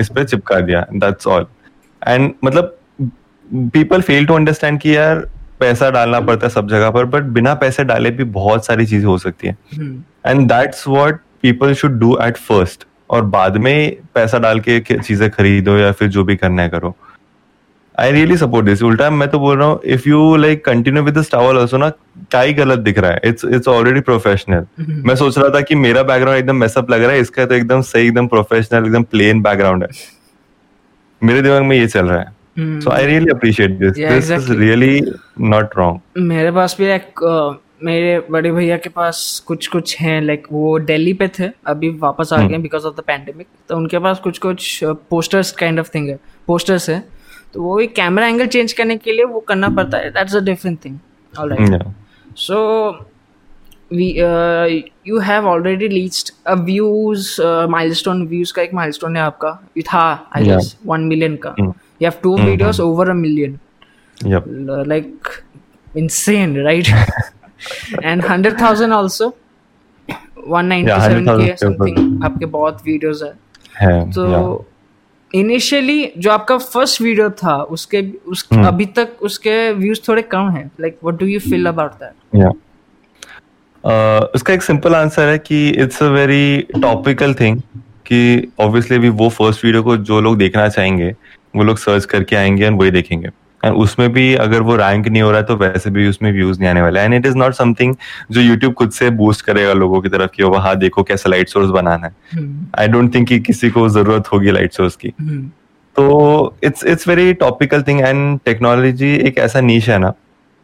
इस 0.00 0.08
पे 0.14 0.24
चिपका 0.24 0.60
दिया 0.60 0.86
दैट्स 0.94 1.26
ऑल 1.26 1.46
एंड 2.02 2.32
मतलब 2.44 2.76
पीपल 3.72 4.00
फेल 4.02 4.26
टू 4.26 4.34
अंडरस्टैंड 4.34 4.80
कि 4.80 4.96
यार 4.96 5.26
पैसा 5.60 5.90
डालना 5.90 6.20
पड़ता 6.20 6.46
है 6.46 6.50
सब 6.52 6.68
जगह 6.68 6.90
पर 6.90 7.04
बट 7.06 7.22
बिना 7.34 7.54
पैसे 7.56 7.84
डाले 7.84 8.10
भी 8.10 8.24
बहुत 8.32 8.66
सारी 8.66 8.86
चीज़ें 8.86 9.06
हो 9.06 9.16
सकती 9.18 9.46
है। 9.46 9.56
And 10.26 10.48
that's 10.48 10.86
what 10.88 11.20
people 11.42 11.74
should 11.74 11.98
do 12.00 12.16
at 12.22 12.36
first 12.38 12.86
और 13.10 13.22
बाद 13.26 13.56
में 13.56 13.96
पैसा 14.14 14.38
डाल 14.38 14.60
के 14.60 14.80
चीज़ें 14.92 15.28
खरीदो 15.30 15.76
या 15.78 15.90
फिर 15.92 16.08
जो 16.08 16.24
भी 16.24 16.36
करना 16.36 16.62
है 16.62 16.68
करो। 16.68 16.94
आई 17.94 18.12
रियली 18.12 18.36
सपोर्ट 18.36 18.66
दिस 18.66 18.82
उल्टा 18.82 19.08
मैं 19.10 19.28
तो 19.30 19.38
बोल 19.38 19.56
रहा 19.58 19.66
हूँ 19.68 19.80
if 19.86 20.08
you 20.08 20.34
like 20.36 20.64
continue 20.64 21.02
with 21.02 21.18
towel 21.32 21.56
also 21.58 21.76
ना 21.76 21.88
क्या 21.90 22.40
ही 22.40 22.52
गलत 22.54 22.78
दिख 22.78 22.98
रहा 22.98 23.10
है। 23.10 23.20
इट्स 23.24 23.44
इट्स 23.44 23.68
ऑलरेडी 23.68 24.00
प्रोफेशनल 24.00 24.66
मैं 24.78 25.14
सोच 25.16 25.38
रहा 25.38 25.48
था 25.50 25.60
कि 25.60 25.74
मेरा 25.76 26.02
बैकग्राउंड 26.02 26.38
एकदम 26.38 26.56
मेसअप 26.56 26.90
लग 26.90 27.02
रहा 27.02 27.12
है 27.12 27.20
इसका 27.20 27.46
तो 27.46 27.54
एकदम 27.54 27.80
सही 27.82 28.06
एकदम 28.06 28.26
प्रोफेशनल 28.28 28.86
एकदम 28.86 29.02
प्लेन 29.04 29.42
बैकग्राउंड 29.42 29.82
है। 29.82 29.88
मेरे 31.22 31.42
दिमाग 31.42 31.62
में 31.62 31.76
ये 31.76 31.86
चल 31.86 32.06
रहा 32.06 32.18
है। 32.18 32.34
So 32.58 32.90
I 32.90 33.06
really 33.06 33.30
appreciate 33.30 33.70
this 33.70 33.98
this 33.98 34.30
is 34.30 34.52
really 34.52 35.02
not 35.40 35.70
wrong 35.76 36.00
मेरे 36.18 36.50
पास 36.50 36.76
भी 36.78 36.86
एक 36.86 37.20
मेरे 37.82 38.26
बड़े 38.30 38.52
भैया 38.52 38.76
के 38.76 38.88
पास 38.88 39.44
कुछ 39.46 39.66
कुछ 39.66 39.96
हैं 40.00 40.22
लाइक 40.22 40.46
वो 40.52 40.78
दिल्ली 40.78 41.12
पे 41.12 41.28
थे 41.28 41.50
अभी 41.66 41.88
वापस 41.88 42.32
आ 42.32 42.46
गए 42.48 42.58
बिकॉज़ 42.58 42.84
ऑफ़ 42.84 42.96
द 42.96 43.00
पैंडेमिक 43.00 43.46
तो 43.68 43.76
उनके 43.76 43.98
पास 43.98 44.18
कुछ 44.18 44.38
कुछ 44.38 44.80
पोस्टर्स 44.84 45.52
काइंड 45.52 45.80
ऑफ़ 45.80 45.90
थिंग 45.94 46.08
है 46.08 46.18
पोस्टर्स 46.46 46.90
है। 46.90 47.04
तो 47.54 47.62
वो 47.62 47.78
एक 47.80 47.94
कैमरा 47.94 48.26
एंगल 48.26 48.46
चेंज 48.46 48.72
करने 48.72 48.96
के 48.96 49.12
लिए 49.12 49.24
वो 49.24 49.40
करना 49.40 49.68
पड़ता 49.68 49.98
है 49.98 50.10
that's 50.10 50.36
a 50.36 50.40
different 50.40 50.84
thing 50.84 50.98
alright 51.38 51.82
so 52.36 52.56
we 53.92 54.06
uh, 54.18 54.64
you 55.08 55.18
have 55.26 55.44
already 55.50 55.88
reached 55.90 56.30
a 56.52 56.54
views 56.68 57.26
uh, 57.40 57.66
milestone 57.74 58.22
views 58.30 58.50
का 58.50 58.62
एक 58.62 58.70
milestone 58.70 59.16
है 59.16 59.22
आपका 59.22 59.68
ये 59.76 59.82
था 59.82 60.30
I 60.30 60.40
yeah. 60.40 60.50
guess 60.50 60.74
one 60.94 61.04
million 61.12 61.36
का। 61.42 61.54
Mm. 61.54 61.72
You 62.00 62.06
have 62.06 62.20
two 62.22 62.36
mm-hmm. 62.36 62.48
videos 62.48 62.80
over 62.80 63.10
a 63.10 63.14
million. 63.14 63.58
Yep. 64.20 64.44
Like 64.86 65.42
insane 65.94 66.58
right? 66.64 66.88
And 68.02 68.22
hundred 68.22 68.58
thousand 68.58 68.92
also. 68.92 69.34
one 70.46 70.68
ninety 70.68 70.92
seven 71.00 71.26
k 71.26 71.56
something. 71.56 71.96
आपके 72.24 72.46
बहुत 72.46 72.82
videos 72.84 73.22
है, 73.80 74.10
तो 74.12 74.26
yeah. 74.26 74.64
इनिशियली 75.34 76.12
जो 76.18 76.30
आपका 76.30 76.56
फ़र्स्ट 76.58 77.00
वीडियो 77.02 77.30
था 77.30 77.56
उसके 77.76 78.02
उस 78.26 78.48
hmm. 78.48 78.66
अभी 78.66 78.86
तक 78.86 79.16
उसके 79.22 79.72
व्यूज़ 79.72 80.00
थोड़े 80.08 80.22
कम 80.22 80.50
है. 80.50 80.70
Like 80.80 80.98
what 81.04 81.18
do 81.20 81.26
you 81.26 81.40
feel 81.40 81.66
about 81.66 81.92
that 81.92 82.46
उसका 84.34 84.54
एक 84.54 84.62
सिंपल 84.62 84.94
आंसर 84.94 85.28
है 85.28 85.38
कि 85.38 85.68
it's 85.68 86.02
a 86.02 86.06
very 86.06 86.66
topical 86.82 87.34
thing 87.34 87.60
कि 88.06 88.52
ऑब्वियसली 88.60 88.96
अभी 88.96 89.08
वो 89.08 89.28
फ़र्स्ट 89.28 89.64
वीडियो 89.64 89.82
को 89.82 89.96
जो 89.96 90.20
लोग 90.20 90.38
देखना 90.38 90.68
चाहेंगे 90.68 91.14
वो 91.56 91.64
लोग 91.64 91.78
सर्च 91.78 92.04
करके 92.04 92.36
आएँगे 92.36 92.64
एंड 92.66 92.80
वही 92.80 92.90
देखेंगे। 92.90 93.28
एंड 93.62 93.74
उसमें 93.74 94.12
भी 94.12 94.34
अगर 94.34 94.62
वो 94.62 94.76
रैंक 94.76 95.06
नहीं 95.08 95.22
हो 95.22 95.30
रहा 95.30 95.40
है 95.40 95.46
तो 95.46 95.56
वैसे 95.56 95.90
भी 95.90 96.08
उसमें 96.08 96.32
व्यूज़ 96.32 96.58
नहीं 96.60 96.68
आने 96.70 96.82
वाले। 96.82 97.00
And 97.00 97.14
it 97.14 97.26
is 97.26 97.36
not 97.36 97.54
something 97.54 97.94
जो 98.30 98.40
यूट्यूब 98.40 98.72
खुद 98.72 98.90
से 98.90 99.10
बूस्ट 99.10 99.44
करेगा 99.44 99.72
लोगों 99.72 100.00
की 100.00 100.08
तरफ़ 100.08 100.30
कि 100.34 100.42
वहाँ 100.42 100.76
देखो 100.76 101.02
कैसा 101.02 101.30
लाइट 101.30 101.48
सोर्स 101.48 101.70
बनाना 101.70 102.06
है। 102.06 102.14
आई 102.78 102.88
डोंट 102.88 103.14
थिंक 103.14 103.28
कि 103.28 103.38
किसी 103.40 103.70
को 103.70 103.88
ज़रूरत 103.88 104.32
होगी 104.32 104.50
लाइट 104.50 104.72
सोर्स 104.72 104.96
की। 104.96 105.08
hmm. 105.08 105.44
तो 105.96 106.56
it's 106.64 106.84
it's 106.84 107.08
very 107.08 107.32
topical 107.34 107.82
thing 107.82 108.00
and 108.00 108.38
technology 108.44 109.14
एक 109.16 109.38
ऐसा 109.38 109.60
नीच 109.60 109.88
है 109.88 109.98
ना 109.98 110.12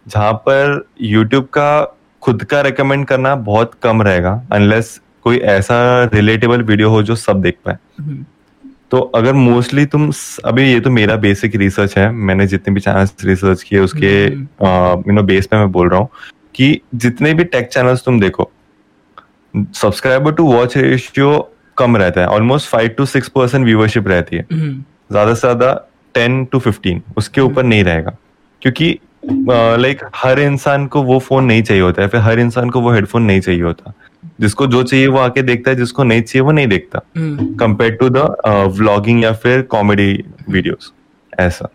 जहाँ 0.06 0.32
पर 0.32 0.88
यूट्यूब 1.00 1.44
का 1.44 1.98
खुद 2.22 2.44
का 2.44 2.60
रिकमेंड 2.60 3.06
करना 3.06 3.34
बहुत 3.34 3.72
कम 3.82 4.02
रहेगा 4.02 4.42
अनलेस 4.52 5.00
कोई 5.22 5.38
ऐसा 5.38 5.78
रिलेटेबल 6.14 6.62
वीडियो 6.62 6.90
हो 6.90 7.02
जो 7.02 7.16
सब 7.16 7.40
देख 7.42 7.56
पाए। 7.64 7.76
hmm. 8.00 8.24
तो 8.92 8.98
अगर 9.14 9.32
मोस्टली 9.34 9.84
तुम 9.86 10.10
अभी 10.44 10.62
ये 10.62 10.80
तो 10.80 10.90
मेरा 10.90 11.14
बेसिक 11.18 11.54
रिसर्च 11.56 11.96
है 11.98 12.10
मैंने 12.22 12.46
जितने 12.46 12.74
भी 12.74 12.80
चैनल 12.80 13.06
रिसर्च 13.24 13.62
किए 13.62 13.78
उसके 13.80 14.10
यू 14.24 15.12
नो 15.12 15.22
बेस 15.22 15.46
पे 15.46 15.56
मैं 15.56 15.70
बोल 15.72 15.88
रहा 15.88 16.00
हूँ 16.00 16.08
कि 16.54 16.80
जितने 16.96 17.32
भी 17.34 17.44
टेक 17.46 17.68
चैनल्स 17.68 18.04
तुम 18.04 18.20
देखो 18.20 18.50
सब्सक्राइबर 19.74 20.32
टू 20.32 20.44
वॉच 20.46 20.76
रेशियो 20.76 21.30
कम 21.76 21.96
रहता 21.96 22.20
है 22.20 22.26
almost 22.28 22.68
five 22.68 22.88
to 22.88 23.06
six 23.06 23.28
percent 23.30 23.64
viewership 23.64 24.08
रहती 24.08 24.36
है 24.36 24.46
हम्म। 24.52 24.72
ज़्यादा 25.10 25.34
से 25.34 25.40
ज़्यादा 25.40 25.72
टेन 26.14 26.44
टू 26.44 26.58
फिफ्टीन 26.58 27.02
उसके 27.16 27.40
हम्म। 27.40 27.52
ऊपर 27.52 27.64
नहीं 27.64 27.84
रहेगा 27.84 28.16
क्योंकि 28.62 28.98
लाइक 29.78 30.04
हर 30.14 30.40
इंसान 30.40 30.86
को 30.86 31.02
वो 31.02 31.18
फ़ोन 31.20 31.44
नहीं 31.44 31.62
चाहिए 31.62 31.82
होता 31.82 32.02
है 32.02 32.08
फिर 32.08 32.20
हर 32.20 32.40
इंसान 32.40 32.70
को 32.70 32.80
वो 32.80 32.92
हेडफोन 32.92 33.22
नहीं 33.22 33.40
चाहिए 33.40 33.62
होता 33.62 33.92
जिसको 34.40 34.66
जो 34.66 34.82
चाहिए 34.82 35.06
वो 35.06 35.18
आके 35.18 35.42
देखता 35.42 35.70
है 35.70 35.76
जिसको 35.76 36.04
नहीं 36.04 36.22
चाहिए 36.22 36.44
वो 36.44 36.52
नहीं 36.52 36.66
देखता। 36.66 37.00
कंपेयर 37.58 37.94
टू 37.94 38.08
द 38.08 38.26
व्लॉगिंग 38.78 39.22
या 39.24 39.32
फिर 39.34 39.62
कॉमेडी 39.70 40.12
वीडियोस 40.48 40.92
ऐसा। 41.32 41.68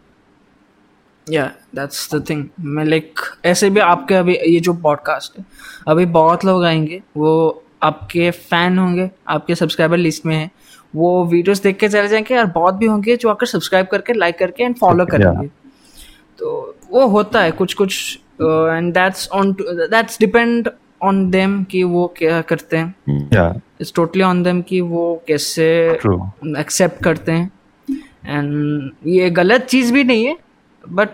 या 1.28 1.46
दैट्स 1.76 2.16
द 2.16 2.24
थिंग 2.30 2.46
मैं 2.60 2.86
लाइक 2.86 3.20
ऐसे 3.46 3.70
भी 3.70 3.80
आपके 3.80 4.16
अभी 4.16 4.36
ये 4.36 4.60
जो 4.60 4.74
पॉडकास्ट 4.74 5.38
है 5.40 5.46
अभी 5.88 6.06
बहुत 6.14 6.46
लोग 6.46 6.64
आएँगे 6.64 7.02
वो 7.18 7.64
आपके 7.84 8.30
फ़ैन 8.32 8.78
होंगे 8.80 9.10
आपके 9.28 9.56
सब्सक्राइबर 9.56 9.98
लिस्ट 9.98 10.26
में 10.26 10.36
है। 10.36 10.50
वो 10.96 11.26
वीडियोस 11.26 11.62
देख 11.62 11.78
के 11.78 11.90
चले 11.90 12.08
जाएँगे 12.08 12.38
और 12.38 12.46
बहुत 12.52 12.76
भी 12.76 12.86
होंगे 12.86 13.16
जो 13.18 13.30
आकर 13.30 13.46
सब्सक्राइब 13.46 13.88
करके 13.88 14.14
लाइक 14.14 14.38
करके 14.40 14.64
एंड 14.64 14.76
फॉलो 14.76 15.06
करेंगे। 15.06 15.48
तो 16.40 16.76
वो 16.92 17.06
होता 17.08 17.42
है 17.42 17.52
कुछ 17.52 17.74
कुछ 17.74 18.20
and 18.42 18.94
that's 18.94 19.28
on 19.30 19.52
that's 19.62 20.20
depend 20.20 20.70
on 21.02 21.30
them 21.32 21.64
कि 21.64 21.84
वो 21.84 22.08
क्या 22.18 22.42
करते 22.42 22.78
हैं। 22.78 22.96
इट्स 23.82 23.94
टोटली 23.96 24.24
ऑन 24.24 24.44
देम 24.44 24.62
कि 24.62 24.82
वो 24.82 25.24
कैसे 25.28 25.68
एक्सेप्ट 26.60 27.04
करते 27.04 27.32
हैं। 27.32 27.52
एंड 28.28 28.92
ये 29.08 29.30
गलत 29.30 29.62
चीज़ 29.62 29.94
भी 29.94 30.04
नहीं 30.04 30.26
है 30.26 30.36
but 30.84 31.10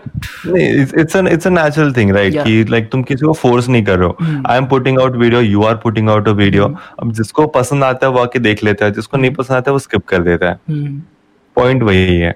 it's 0.98 1.16
an 1.16 1.28
it's 1.28 1.46
a 1.46 1.50
natural 1.50 1.92
thing 1.92 2.10
right 2.10 2.36
कि 2.44 2.64
लाइक 2.64 2.90
तुम 2.90 3.02
किसी 3.02 3.26
को 3.26 3.32
फोर्स 3.32 3.68
नहीं 3.68 3.84
कर 3.84 3.98
रहे 3.98 4.08
हो। 4.08 4.42
I 4.46 4.58
am 4.58 4.66
putting 4.66 4.98
out 5.00 5.16
video 5.16 5.40
you 5.40 5.62
are 5.62 5.76
putting 5.76 6.10
out 6.10 6.28
a 6.28 6.32
video 6.32 6.64
अब 7.00 7.12
जिसको 7.12 7.46
पसंद 7.46 7.84
आता 7.84 8.06
है 8.06 8.12
वो 8.12 8.18
आके 8.18 8.38
देख 8.38 8.64
लेता 8.64 8.84
है। 8.84 8.92
जिसको 8.92 9.16
नहीं 9.16 9.34
पसंद 9.34 9.56
आता 9.56 9.70
है 9.70 9.72
वो 9.72 9.78
स्किप 9.78 10.06
कर 10.08 10.22
देता 10.22 10.50
है। 10.50 10.58
Point 10.70 11.78
hmm. 11.78 11.88
वही 11.88 12.18
है। 12.18 12.34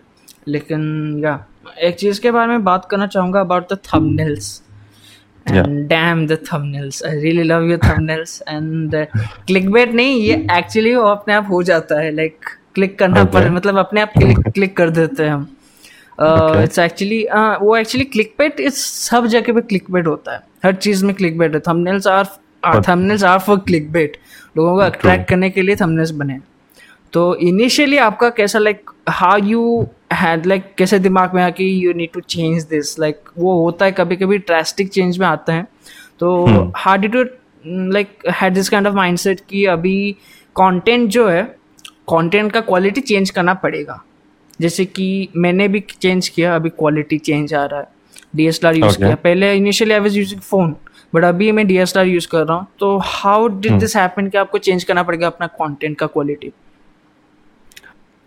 लेकिन 0.49 1.21
या 1.25 1.45
एक 1.83 1.97
चीज़ 1.97 2.21
के 2.21 2.31
बारे 2.31 2.49
में 2.49 2.65
बात 2.65 2.85
करना 2.85 3.07
चाहूँगा 3.07 3.41
about 3.41 3.73
the 3.73 3.79
thumbnails 3.87 4.63
and 5.49 5.57
yeah. 5.57 5.89
damn 5.91 6.27
the 6.29 6.37
thumbnails. 6.49 7.03
I 7.11 7.13
really 7.27 7.45
love 7.51 7.69
your 7.73 7.79
thumbnails. 7.85 8.33
And 8.55 8.95
uh, 8.95 9.05
clickbait 9.51 9.95
नहीं 10.01 10.17
ये 10.23 10.47
actually 10.57 10.95
वो 10.97 11.05
अपने 11.11 11.35
आप 11.35 11.47
हो 11.51 11.63
जाता 11.71 12.01
है 12.01 12.11
like 12.17 12.57
क्लिक 12.75 12.99
करना 12.99 13.21
okay. 13.23 13.33
पर 13.35 13.51
मतलब 13.51 13.79
अपने 13.79 14.01
आप 14.01 14.13
क्लिक 14.19 14.39
क्लिक 14.55 14.77
कर 14.77 14.91
देते 14.91 15.23
हैं 15.23 15.31
हम। 15.31 15.47
इट्स 16.63 16.79
एक्चुअली 16.79 17.23
वो 17.63 17.77
एक्चुअली 17.77 18.05
क्लिक 18.05 18.35
बेट 18.39 18.61
इस 18.61 18.85
सब 19.09 19.27
जगह 19.27 19.53
पे 19.53 19.61
क्लिक 19.61 19.91
बेट 19.93 20.07
होता 20.07 20.35
है। 20.35 20.41
हर 20.65 20.75
चीज़ 20.75 21.05
में 21.05 21.15
क्लिक 21.15 21.39
बेट 21.39 21.55
है। 21.55 21.61
Thumbnails 21.69 22.07
are 22.07 22.25
thumbnails 22.89 23.25
are 23.25 23.39
for 23.39 23.59
click 23.67 23.91
bait 23.93 24.17
लोगों 24.57 24.75
को 24.75 24.81
अट्रैक्ट 24.83 25.29
करने 25.29 25.51
के 25.51 25.63
लिए 25.63 25.77
थंबनेल्स 25.77 26.11
बने। 26.11 26.39
तो 27.13 27.35
इनिशियली 27.37 27.97
आपका 27.97 28.29
कैसा 28.31 28.59
like 28.59 28.91
how 29.09 29.39
you 29.45 29.87
had 30.13 30.47
like 30.47 30.65
कैसे 30.79 30.99
दिमाग 30.99 31.35
में 31.35 31.41
आया 31.43 31.51
कि 31.51 31.65
you 31.85 31.93
need 31.93 32.13
to 32.13 32.21
change 32.21 32.63
this 32.71 32.99
like 33.01 33.31
वो 33.39 33.55
होता 33.63 33.85
है 33.85 33.93
कभी 33.93 34.17
कभी 34.17 34.39
ड्रास्टिक 34.39 34.89
चेंज 34.89 35.19
में 35.19 35.27
आता 35.27 35.53
है। 35.53 35.67
तो 36.21 36.73
how 36.77 36.97
did 36.97 37.15
you 37.15 37.25
like 37.93 38.19
had 38.41 38.55
this 38.55 38.69
kind 38.69 38.87
of 38.87 38.95
mindset 38.95 39.41
कि 39.51 39.65
अभी 39.67 40.11
कंटेंट 40.57 41.09
जो 41.11 41.27
है 41.29 41.43
कंटेंट 42.11 42.53
का 42.53 42.61
क्वालिटी 42.61 43.01
चेंज 43.01 43.31
करना 43.31 43.55
पड़ेगा। 43.57 44.03
जैसे 44.61 44.85
कि 44.85 45.29
मैंने 45.37 45.69
भी 45.69 45.81
चेंज 45.93 46.29
किया 46.29 46.55
अभी 46.57 46.71
क्वालिटी 46.71 47.19
चेंज 47.19 47.55
आ 47.55 47.65
रहा 47.65 47.81
है। 47.81 47.89
D 48.37 48.47
S 48.47 48.61
L 48.63 48.69
R 48.69 48.77
use 48.77 48.97
किया। 48.99 49.15
पहले 49.15 49.55
initially 49.57 49.95
I 49.95 50.01
was 50.01 50.19
using 50.19 50.41
phone 50.41 50.77
but 51.13 51.25
अभी 51.25 51.53
मैं 51.53 51.67
D 51.67 51.77
S 51.79 51.97
L 51.97 52.01
R 52.01 52.09
use 52.09 52.29
कर 52.29 52.47
रहा 52.47 52.57
हूँ। 52.57 52.67
तो 52.81 52.97
हाउ 53.05 53.49
डिड 53.51 53.79
दिस 53.81 53.97
हैपन 53.97 54.29
कि 54.29 54.39
आपको 54.39 54.59
चेंज 54.59 54.85
करना 54.85 55.03
पड़ेगा 55.03 55.27
अपना 55.27 55.47
कॉन्टेंट 55.59 55.99
का 55.99 56.07
क्वालिटी 56.07 56.53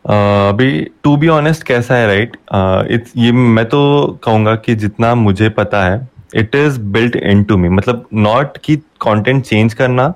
अभी 0.05 0.81
टू 1.03 1.15
बी 1.17 1.27
ऑनेस्ट 1.27 1.63
कैसा 1.63 1.95
है 1.95 2.07
राइट 2.07 2.31
right? 2.31 2.91
इट्स 2.91 3.13
ये 3.17 3.31
मैं 3.31 3.65
तो 3.65 4.19
कहूँगा 4.23 4.55
कि 4.55 4.75
जितना 4.75 5.13
मुझे 5.15 5.49
पता 5.49 5.83
है 5.83 6.09
it 6.35 6.55
is 6.55 6.79
built 6.79 7.15
in 7.15 7.43
to 7.43 7.57
me 7.57 7.69
मतलब 7.69 8.07
नॉट 8.13 8.57
कि 8.57 8.75
कंटेंट 8.75 9.43
चेंज 9.45 9.73
करना 9.73 10.13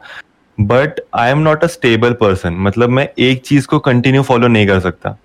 but 0.60 1.00
I 1.16 1.32
am 1.32 1.40
not 1.40 1.64
a 1.64 1.68
stable 1.68 2.14
person 2.14 2.54
मतलब 2.60 2.90
मैं 2.90 3.08
एक 3.20 3.42
चीज़ 3.42 3.68
को 3.68 3.80
कंटिन्यू 3.80 4.22
फॉलो 4.22 4.48
नहीं 4.48 4.68
कर 4.68 4.80
सकता 4.80 5.18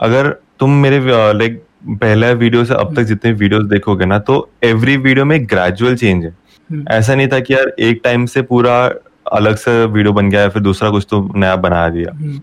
अगर 0.00 0.28
तुम 0.60 0.70
मेरे 0.70 1.00
लाइक 1.32 1.62
पहला 1.86 2.30
वीडियो 2.30 2.64
से 2.64 2.74
अब 2.74 2.94
तक 2.96 3.02
जितने 3.02 3.32
वीडियोस 3.32 3.64
देखोगे 3.64 4.06
ना 4.06 4.18
तो 4.18 4.48
एवरी 4.64 4.96
वीडियो 4.96 5.24
में 5.24 5.44
ग्रेजुअल 5.44 5.96
चेंज 5.96 6.24
है 6.24 6.30
hmm. 6.30 6.90
ऐसा 6.90 7.14
नहीं 7.14 7.28
था 7.28 7.40
कि 7.40 7.54
यार 7.54 7.72
एक 7.80 8.00
टाइम 8.04 8.26
से 8.26 8.42
पूरा 8.42 8.78
अलग 9.32 9.56
से 9.56 9.84
वीडियो 9.84 10.12
बन 10.12 10.30
गया 10.30 10.48
फिर 10.48 10.62
दूसरा 10.62 10.90
कुछ 10.90 11.06
तो 11.10 11.20
नया 11.36 11.56
बना 11.56 11.88
दिया 11.88 12.12
hmm. 12.12 12.40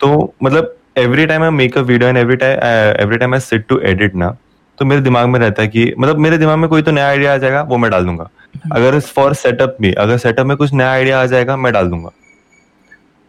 तो 0.00 0.34
मतलब 0.42 0.76
every 0.96 1.26
time 1.26 1.42
I 1.42 1.50
make 1.52 1.78
a 1.78 1.80
video 1.82 2.08
and 2.08 2.18
every 2.18 2.36
time 2.36 2.58
every 3.00 3.16
time 3.16 3.34
I 3.34 3.40
sit 3.40 3.66
to 3.68 3.78
edit 3.84 4.14
ना 4.14 4.36
तो 4.78 4.84
मेरे 4.84 5.00
दिमाग 5.00 5.28
में 5.28 5.38
रहता 5.40 5.62
है 5.62 5.68
कि 5.68 5.92
मतलब 5.98 6.18
मेरे 6.18 6.38
दिमाग 6.38 6.58
में 6.58 6.68
कोई 6.68 6.82
तो 6.82 6.92
नया 6.92 7.08
आइडिया 7.08 7.34
आ 7.34 7.36
जाएगा 7.36 7.62
वो 7.62 7.76
मैं 7.76 7.90
डाल 7.90 8.04
दूँगा 8.04 8.28
हम्म। 8.54 8.74
अगर 8.76 8.98
फॉर 9.00 9.34
सेटअप 9.34 9.76
भी 9.80 9.92
अगर 9.94 10.18
सेटअप 10.18 10.46
में 10.46 10.56
कुछ 10.56 10.72
नया 10.72 10.90
आइडिया 10.90 11.20
आ 11.22 11.26
जाएगा 11.26 11.56
मैं 11.56 11.72
डाल 11.72 11.88
दूँगा 11.88 12.10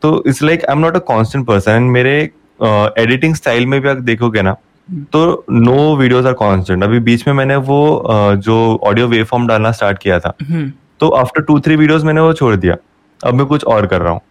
तो 0.01 0.23
it's 0.27 0.41
like 0.43 0.65
I 0.65 0.75
am 0.75 0.79
not 0.79 0.95
a 0.95 0.99
constant 1.07 1.45
person 1.47 1.71
and 1.71 1.89
मेरे 1.91 2.13
एडिटिंग 2.59 3.33
uh, 3.33 3.37
स्टाइल 3.37 3.65
में 3.65 3.79
भी 3.81 3.89
अगर 3.89 3.99
देखोगे 4.01 4.41
ना 4.41 4.55
हम्म। 4.89 5.03
तो 5.03 5.45
नो 5.51 5.95
वीडियोस 5.95 6.25
आर 6.25 6.33
कांस्टेंट 6.33 6.83
अभी 6.83 6.99
बीच 7.01 7.27
में 7.27 7.33
मैंने 7.33 7.55
वो 7.65 7.81
uh, 8.05 8.35
जो 8.37 8.57
ऑडियो 8.83 9.07
वेव 9.07 9.25
फॉर्म 9.25 9.47
डालना 9.47 9.71
स्टार्ट 9.71 9.97
किया 9.97 10.19
था 10.19 10.33
हम्म। 10.41 10.71
तो 10.99 11.09
आफ्टर 11.17 11.41
टू 11.41 11.59
थ्री 11.59 11.75
वीडियोस 11.75 12.03
मैंने 12.03 12.21
वो 12.21 12.33
छोड़ 12.33 12.55
दिया 12.55 12.75
अब 13.21 13.33
मैं 13.33 13.45
कुछ 13.45 13.63
और 13.65 13.87
कर 13.87 14.01
रहा 14.01 14.13
हूँ 14.13 14.21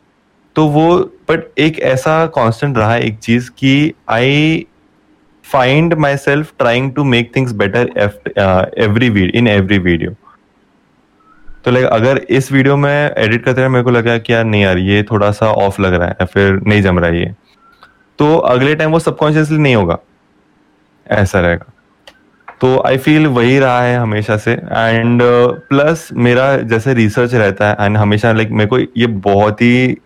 तो 0.57 0.67
वो 0.69 0.89
बट 1.31 1.59
एक 1.59 1.81
ऐसा 1.81 2.27
कांस्टेंट 2.27 2.79
रहा 2.79 2.97
एक 2.97 3.19
चीज़ 3.19 3.51
कि 3.59 3.93
I 4.09 4.67
find 5.53 5.95
myself 6.17 6.53
trying 6.59 6.95
to 6.95 7.05
make 7.05 7.37
things 7.37 7.53
better 7.53 7.91
every 8.79 9.29
in 9.29 9.49
every 9.49 9.79
video 9.79 10.15
तो 11.65 11.71
लाइक 11.71 11.87
अगर 11.87 12.19
इस 12.31 12.53
वीडियो 12.53 12.77
में 12.77 13.11
एडिट 13.19 13.45
करते 13.45 13.61
रहे 13.61 13.69
मेरे 13.69 13.85
को 13.85 13.91
लगा 13.91 14.19
कि 14.19 14.33
यार 14.33 14.45
नहीं 14.45 14.63
यार 14.63 14.79
ये 14.79 15.03
थोड़ा 15.03 15.31
सा 15.31 15.47
ऑफ़ 15.47 15.83
लग 15.83 15.95
रहा 15.95 16.09
है 16.09 16.13
या 16.13 16.25
फिर 16.25 16.53
नहीं 16.67 16.83
जम 16.83 16.99
रहा 16.99 17.11
है 17.11 17.21
ये 17.21 17.35
तो 18.19 18.37
अगले 18.37 18.75
टाइम 18.75 18.91
वो 18.91 18.99
सबकॉन्शियसली 18.99 19.59
नहीं 19.59 19.75
होगा। 19.75 19.99
ऐसा 21.07 21.41
रहेगा। 21.41 21.73
तो 22.61 22.83
आई 22.87 22.99
फील 22.99 23.27
वही 23.27 23.59
रहा 23.59 23.83
है 23.83 23.99
हमेशा 23.99 24.37
से। 24.37 24.53
एंड 24.53 25.21
प्लस 25.69 26.09
uh, 26.09 26.17
मेरा 26.17 26.57
जैसे 26.57 26.95
रिसर्च 26.95 27.35
रहता 27.35 27.69
है 27.69 27.77
एंड 27.81 27.97
हमेशा 27.97 28.33
लाइक 28.33 28.51
मेरे 28.51 28.67
को 28.67 28.79
ये 28.79 29.07
बहुत 29.07 29.63
ही 29.63 29.97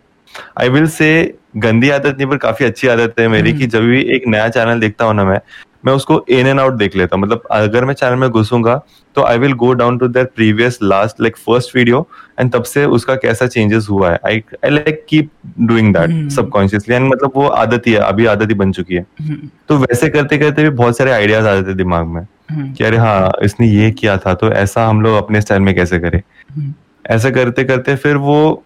आई 0.61 0.69
विल 0.69 0.87
से 0.89 1.13
गंदी 1.57 1.91
आदत 1.91 2.17
नहीं 2.17 2.27
पर 2.27 2.37
काफ़ी 2.37 2.67
अच्छी 2.67 2.89
आदत 2.89 3.21
है 3.21 3.29
मेरी 3.29 3.53
कि 3.53 3.67
जब 3.67 3.83
भी 3.83 4.01
एक 4.17 4.27
नया 4.29 4.49
चैनल 4.49 4.81
देखता 4.81 5.05
हूँ 5.05 5.15
ना 5.15 5.25
मैं 5.25 5.39
मैं 5.85 5.93
उसको 5.93 6.25
इन 6.29 6.47
एंड 6.47 6.61
आउट 6.61 6.73
देख 6.73 6.95
लेता 6.97 7.17
हूँ। 7.17 7.23
मतलब 7.23 7.43
अगर 7.51 7.85
मैं 7.85 7.95
चैनल 7.95 8.17
में 8.17 8.29
घुसूँगा 8.31 8.75
तो 9.17 9.23
I 9.23 9.39
will 9.39 9.53
go 9.53 9.73
down 9.73 9.99
to 9.99 10.07
there 10.09 10.27
previous 10.37 10.79
last 10.83 11.21
like 11.21 11.37
first 11.37 11.77
video 11.77 12.07
and 12.41 12.53
तब 12.53 12.63
से 12.63 12.85
उसका 12.87 13.15
कैसा 13.15 13.47
चेंजेस 13.47 13.87
हुआ 13.91 14.11
है। 14.11 14.19
I 14.27 14.43
I 14.65 14.71
like 14.71 15.05
keep 15.09 15.31
doing 15.61 15.93
that 15.97 16.31
subconsciously 16.33 16.95
and 16.95 17.09
मतलब 17.13 17.33
वो 17.37 17.47
आदत 17.49 17.87
ही 17.87 17.93
है 17.93 17.99
अभी 17.99 18.27
आदत 18.27 18.49
ही 18.49 18.55
बन 18.55 18.73
चुकी 18.73 18.95
है। 18.95 19.05
hmm. 19.23 19.37
तो 19.69 19.77
वैसे 19.77 20.09
करते 20.09 20.39
करते 20.39 20.63
भी 20.63 20.71
बहुत 20.71 20.97
सारे 20.97 21.11
आइडियाज़ 21.11 21.47
आ 21.47 21.55
जाते 21.55 21.69
हैं 21.69 21.77
दिमाग 21.77 22.07
में 22.07 22.23
hmm. 22.23 22.77
कि 22.79 22.85
अरे 22.85 22.97
हाँ 22.97 23.31
इसने 23.43 23.69
ये 23.69 23.91
किया 23.91 24.17
था 24.17 24.35
तो 24.35 24.53
ऐसा 24.53 24.87
हम 24.87 25.03
लोग 25.03 25.17
अपने 25.17 25.41
स्टाइल 25.41 25.63
में 25.63 25.75
कैसे 25.75 25.99
करें? 25.99 26.21
hmm. 26.21 26.73
ऐसा 27.07 27.31
करते 27.31 27.65
करते 27.65 27.97
फिर 27.97 28.17
वो 28.17 28.65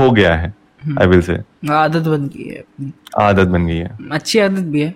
हो 0.00 0.10
गया 0.10 0.34
है। 0.34 0.54
आई 1.00 1.06
विल 1.06 1.20
से 1.22 1.38
आदत 1.70 2.08
बन 2.08 2.26
गई 2.26 2.44
है 2.44 2.58
अपनी। 2.58 2.92
आदत 3.18 3.48
बन 3.48 3.66
गई 3.66 3.76
है। 3.76 3.96
अच्छी 4.12 4.38
आदत 4.38 4.64
भी 4.72 4.80
है। 4.80 4.94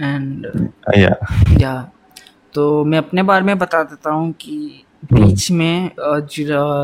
एंड 0.00 0.46
या 0.98 1.14
या। 1.60 1.92
तो 2.54 2.84
मैं 2.84 2.98
अपने 2.98 3.22
बारे 3.22 3.44
में 3.44 3.58
बता 3.58 3.82
देता 3.82 4.10
हूँ 4.10 4.32
कि 4.32 4.84
बीच 5.12 5.50
में 5.50 5.90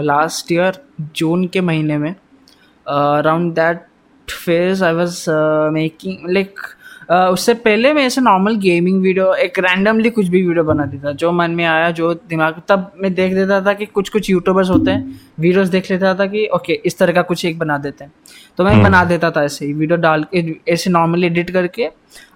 लास्ट 0.03 0.53
ईयर 0.53 0.83
जून 1.17 1.47
के 1.47 1.61
महीने 1.61 1.99
में 1.99 2.11
around 2.11 3.53
that 3.55 3.87
phase 4.31 4.85
I 4.85 4.93
was 4.93 5.25
making 5.73 6.31
like 6.31 6.61
उससे 7.09 7.53
पहले 7.57 7.93
मैं 7.93 8.03
ऐसे 8.07 8.21
नॉर्मल 8.21 8.57
गेमिंग 8.61 9.01
वीडियो 9.03 9.33
एक 9.35 9.59
रैंडमली 9.59 10.11
कुछ 10.11 10.27
भी 10.29 10.43
वीडियो 10.47 10.65
बना 10.65 10.85
देता 10.87 11.13
जो 11.13 11.31
मन 11.33 11.51
में 11.51 11.65
आया 11.65 11.91
जो 11.91 12.13
दिमाग 12.29 12.61
तब 12.69 12.91
मैं 13.03 13.13
देख 13.15 13.33
देता 13.35 13.61
था 13.67 13.73
कि 13.73 13.87
कुछ 13.87 14.09
कुछ 14.09 14.29
यूट्यूबर्स 14.31 14.71
होते 14.71 14.91
हैं 14.91 15.21
वीडियोस 15.41 15.69
देख 15.69 15.91
लेता 15.91 16.13
था 16.15 16.27
कि 16.27 16.47
ओके 16.55 16.73
इस 16.87 16.99
तरह 16.99 17.13
का 17.13 17.23
कुछ 17.23 17.45
एक 17.45 17.59
बना 17.59 17.79
देते 17.79 18.05
हैं। 18.05 18.13
तो 18.59 18.65
मैं 18.65 18.83
बना 18.83 19.05
देता 19.05 19.31
था 19.31 19.45
ऐसे 19.45 19.67
ही 19.67 19.73
वीडियो 19.73 19.99
डाल 19.99 20.25
के 20.35 20.55
ऐसे 20.73 20.91
नॉर्मली 20.91 21.27
एडिट 21.27 21.51
करके 21.51 21.89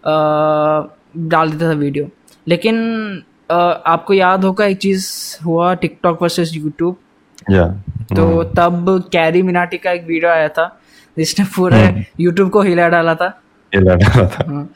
डाल 0.07 1.51
देता 1.51 1.69
था 1.69 1.77
वीडियो 1.79 2.09
लेकिन 2.47 3.23
आपको 3.51 4.15
याद 4.15 4.45
होगा 4.45 4.67
एक 4.67 4.79
चीज़ 4.79 5.07
हुआ 5.45 5.75
टिकटॉक 5.75 6.23
वर्सेस 6.23 6.55
यूट्यूब 6.55 6.97
तो 8.15 8.43
तब 8.57 9.09
कैरी 9.13 9.43
मिनाटी 9.43 9.79
का 9.79 9.93
एक 9.93 10.07
वीडियो 10.07 10.31
आया 10.31 10.49
था 10.49 10.67
जिसने 11.17 11.45
पूरे 11.57 11.85
यूट्यूब 12.21 12.51
को 12.51 12.61
हिला 12.63 12.89
डाला 12.89 13.15
था। 13.15 13.33
था। 13.75 14.45
हाँ, 14.49 14.69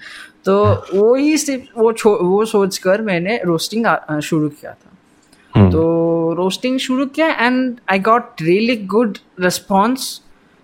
तो 0.44 0.64
वो 0.94 1.14
ही 1.14 1.36
सिर्फ़ 1.38 1.80
वो 1.80 1.92
वो 2.22 2.44
सोच 2.46 2.78
कर 2.78 3.02
मैंने 3.02 3.40
रोस्टिंग 3.44 3.86
शुरू 4.22 4.48
किया 4.50 4.72
था। 4.72 5.68
तो 5.70 6.34
रोस्टिंग 6.38 6.78
शुरू 6.78 7.06
किया 7.08 7.26
and 7.36 7.76
I 7.90 7.98
got 8.00 8.42
really 8.42 8.76
good 8.86 9.18
response 9.40 10.20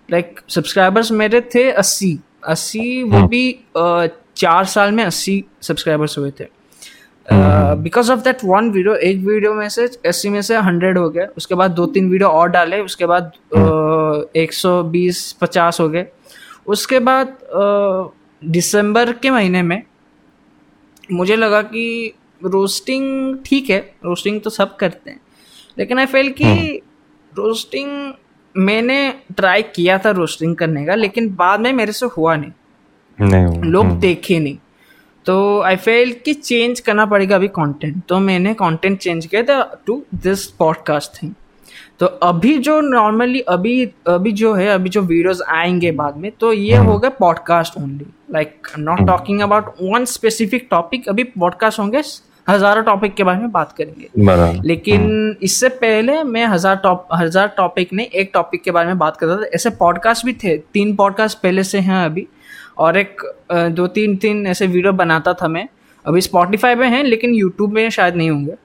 like 0.09 0.39
subscribers 0.49 1.11
मेरे 1.11 1.41
थे 1.55 1.69
अस्सी। 1.71 2.17
अस्सी 2.43 3.03
वो 3.03 3.27
भी 3.27 3.43
चार 3.77 4.65
साल 4.65 4.91
में 4.91 5.03
अस्सी 5.03 5.43
सब्सक्राइबर्स 5.61 6.17
हुए 6.17 6.31
थे। 6.39 6.45
Because 7.27 8.11
of 8.11 8.19
that 8.19 8.43
one 8.45 8.69
video 8.71 8.95
एक 8.95 9.17
वीडियो 9.25 9.53
में 9.53 9.67
से 9.69 9.85
अस्सी 10.07 10.29
में 10.29 10.41
से 10.41 10.57
हंड्रेड 10.57 10.97
हो 10.97 11.09
गया। 11.09 11.27
उसके 11.37 11.55
बाद 11.55 11.71
दो 11.71 11.85
तीन 11.87 12.09
वीडियो 12.09 12.29
और 12.29 12.49
डाले। 12.49 12.79
उसके 12.81 13.05
बाद 13.05 13.31
एक 14.35 14.53
सौ 14.53 14.81
बीस 14.83 15.31
पचास 15.41 15.79
हो 15.79 15.87
गए। 15.89 16.05
उसके 16.67 16.99
बाद 17.01 17.37
दिसंबर 18.43 19.13
के 19.13 19.29
महीने 19.29 19.61
में 19.61 19.83
मुझे 21.11 21.35
लगा 21.35 21.61
कि 21.61 22.13
रोस्टिंग 22.43 23.37
ठीक 23.45 23.69
है 23.69 23.95
रोस्टिंग 24.05 24.41
तो 24.41 24.49
सब 24.49 24.75
करते 24.75 25.11
हैं। 25.11 25.21
लेकिन 25.77 25.99
आई 25.99 26.05
फेल 26.05 26.31
कि 26.31 26.81
रोस्टिंग 27.35 27.89
हम्म। 27.91 28.13
मैंने 28.55 29.13
ट्राई 29.37 29.61
किया 29.61 29.97
था 29.97 30.11
रोस्टिंग 30.11 30.55
करने 30.55 30.85
का 30.85 30.95
लेकिन 30.95 31.35
बाद 31.35 31.59
में 31.59 31.73
मेरे 31.73 31.91
से 31.91 32.05
हुआ 32.05 32.35
नहीं। 32.35 32.51
नहीं 33.19 33.63
लोग 33.63 33.85
हम्म। 33.85 33.99
देखे 33.99 34.39
नहीं। 34.39 34.57
तो 35.25 35.61
आई 35.61 35.75
फेल 35.75 36.13
कि 36.25 36.33
चेंज 36.33 36.79
करना 36.79 37.05
पड़ेगा 37.05 37.35
अभी 37.35 37.47
कंटेंट 37.47 38.03
तो 38.03 38.19
मैंने 38.19 38.53
कंटेंट 38.53 38.99
चेंज 38.99 39.25
किया 39.25 39.43
था 39.43 39.81
टू 39.85 40.05
दिस 40.15 40.47
पॉडकास्ट 40.47 41.23
थिंग 41.23 41.33
तो 41.99 42.05
अभी 42.05 42.57
जो 42.57 42.79
नॉर्मली 42.81 43.39
अभी 43.39 43.85
अभी 44.07 44.31
जो 44.31 44.53
है 44.53 44.67
अभी 44.67 44.89
जो 44.89 45.01
वीडियोस 45.01 45.41
आएँगे 45.49 45.91
बाद 45.91 46.17
में 46.17 46.31
तो 46.31 46.51
ये। 46.53 46.77
होगा 46.77 47.09
podcast 47.09 47.77
only 47.77 48.05
like 48.33 48.67
not 48.79 49.05
talking 49.07 49.41
about 49.41 49.73
one 49.81 50.05
specific 50.05 50.67
topic 50.71 51.09
अभी 51.09 51.23
पॉडकास्ट 51.23 51.79
होंगे 51.79 52.01
हज़ारों 52.47 52.83
टॉपिक 52.83 53.13
के 53.15 53.23
बारे 53.23 53.39
में 53.39 53.51
बात 53.51 53.71
करेंगे. 53.71 54.09
लेकिन 54.61 55.01
हम्म। 55.01 55.35
इससे 55.43 55.69
पहले 55.69 56.23
मैं 56.23 56.45
हज़ार 56.45 56.75
टॉप 56.75 57.07
हज़ार 57.13 57.47
टॉपिक 57.57 57.93
नहीं 57.93 58.07
एक 58.07 58.31
टॉपिक 58.33 58.63
के 58.63 58.71
बारे 58.71 58.87
में 58.87 58.97
बात 58.97 59.17
करता 59.17 59.37
था. 59.37 59.49
ऐसे 59.55 59.69
पॉडकास्ट 59.69 60.25
भी 60.25 60.33
थे 60.33 60.57
तीन 60.73 60.95
पॉडकास्ट 60.95 61.37
पहले 61.37 61.63
से 61.63 61.79
हैं 61.79 62.03
अभी. 62.05 62.27
और 62.77 62.97
एक 62.97 63.21
दो 63.51 63.87
तीन 63.87 64.15
तीन 64.15 64.45
ऐसे 64.47 64.67
वीडियो 64.67 64.93
बनाता 64.93 65.33
था 65.33 65.47
मैं. 65.47 65.67
अभी 66.05 66.21
स्पॉटिफाई 66.21 66.75
में 66.75 66.87
है 66.89 67.03
लेकिन 67.03 67.33
यूट्यूब 67.35 67.73
में 67.73 67.89
शायद 67.89 68.15
नहीं 68.15 68.29
होंगे. 68.29 68.55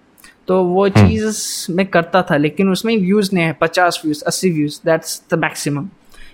तो 0.49 0.63
वो 0.65 0.85
हम्म। 0.87 1.09
चीज़ 1.09 1.73
मैं 1.73 1.87
करता 1.87 2.23
था 2.23 2.37
लेकिन 2.37 2.71
उसमें 2.71 2.97
व्यूज़ 2.97 3.31
नहीं 3.35 3.45
है 3.45 3.53
पचास 3.53 4.01
व्यूज़ 4.05 4.25
अस्सी 4.25 4.51
व्यूज़ 4.51 4.81
दैट्स 4.85 5.23
द 5.33 5.39
मैक्सिमम 5.39 5.89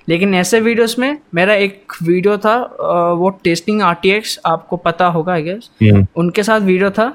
लेकिन 0.09 0.35
ऐसे 0.35 0.61
वीडियोस 0.61 0.98
में 0.98 1.18
मेरा 1.35 1.55
एक 1.55 1.92
वीडियो 2.03 2.37
था 2.38 2.57
वो 3.14 3.31
टेस्टिंग 3.44 3.83
आर 3.83 4.22
आपको 4.46 4.77
पता 4.77 5.07
होगा 5.07 5.33
आई 5.33 5.42
गेस 5.42 5.70
हम्म। 5.83 6.07
उनके 6.16 6.42
साथ 6.42 6.61
वीडियो 6.61 6.90
था। 6.90 7.09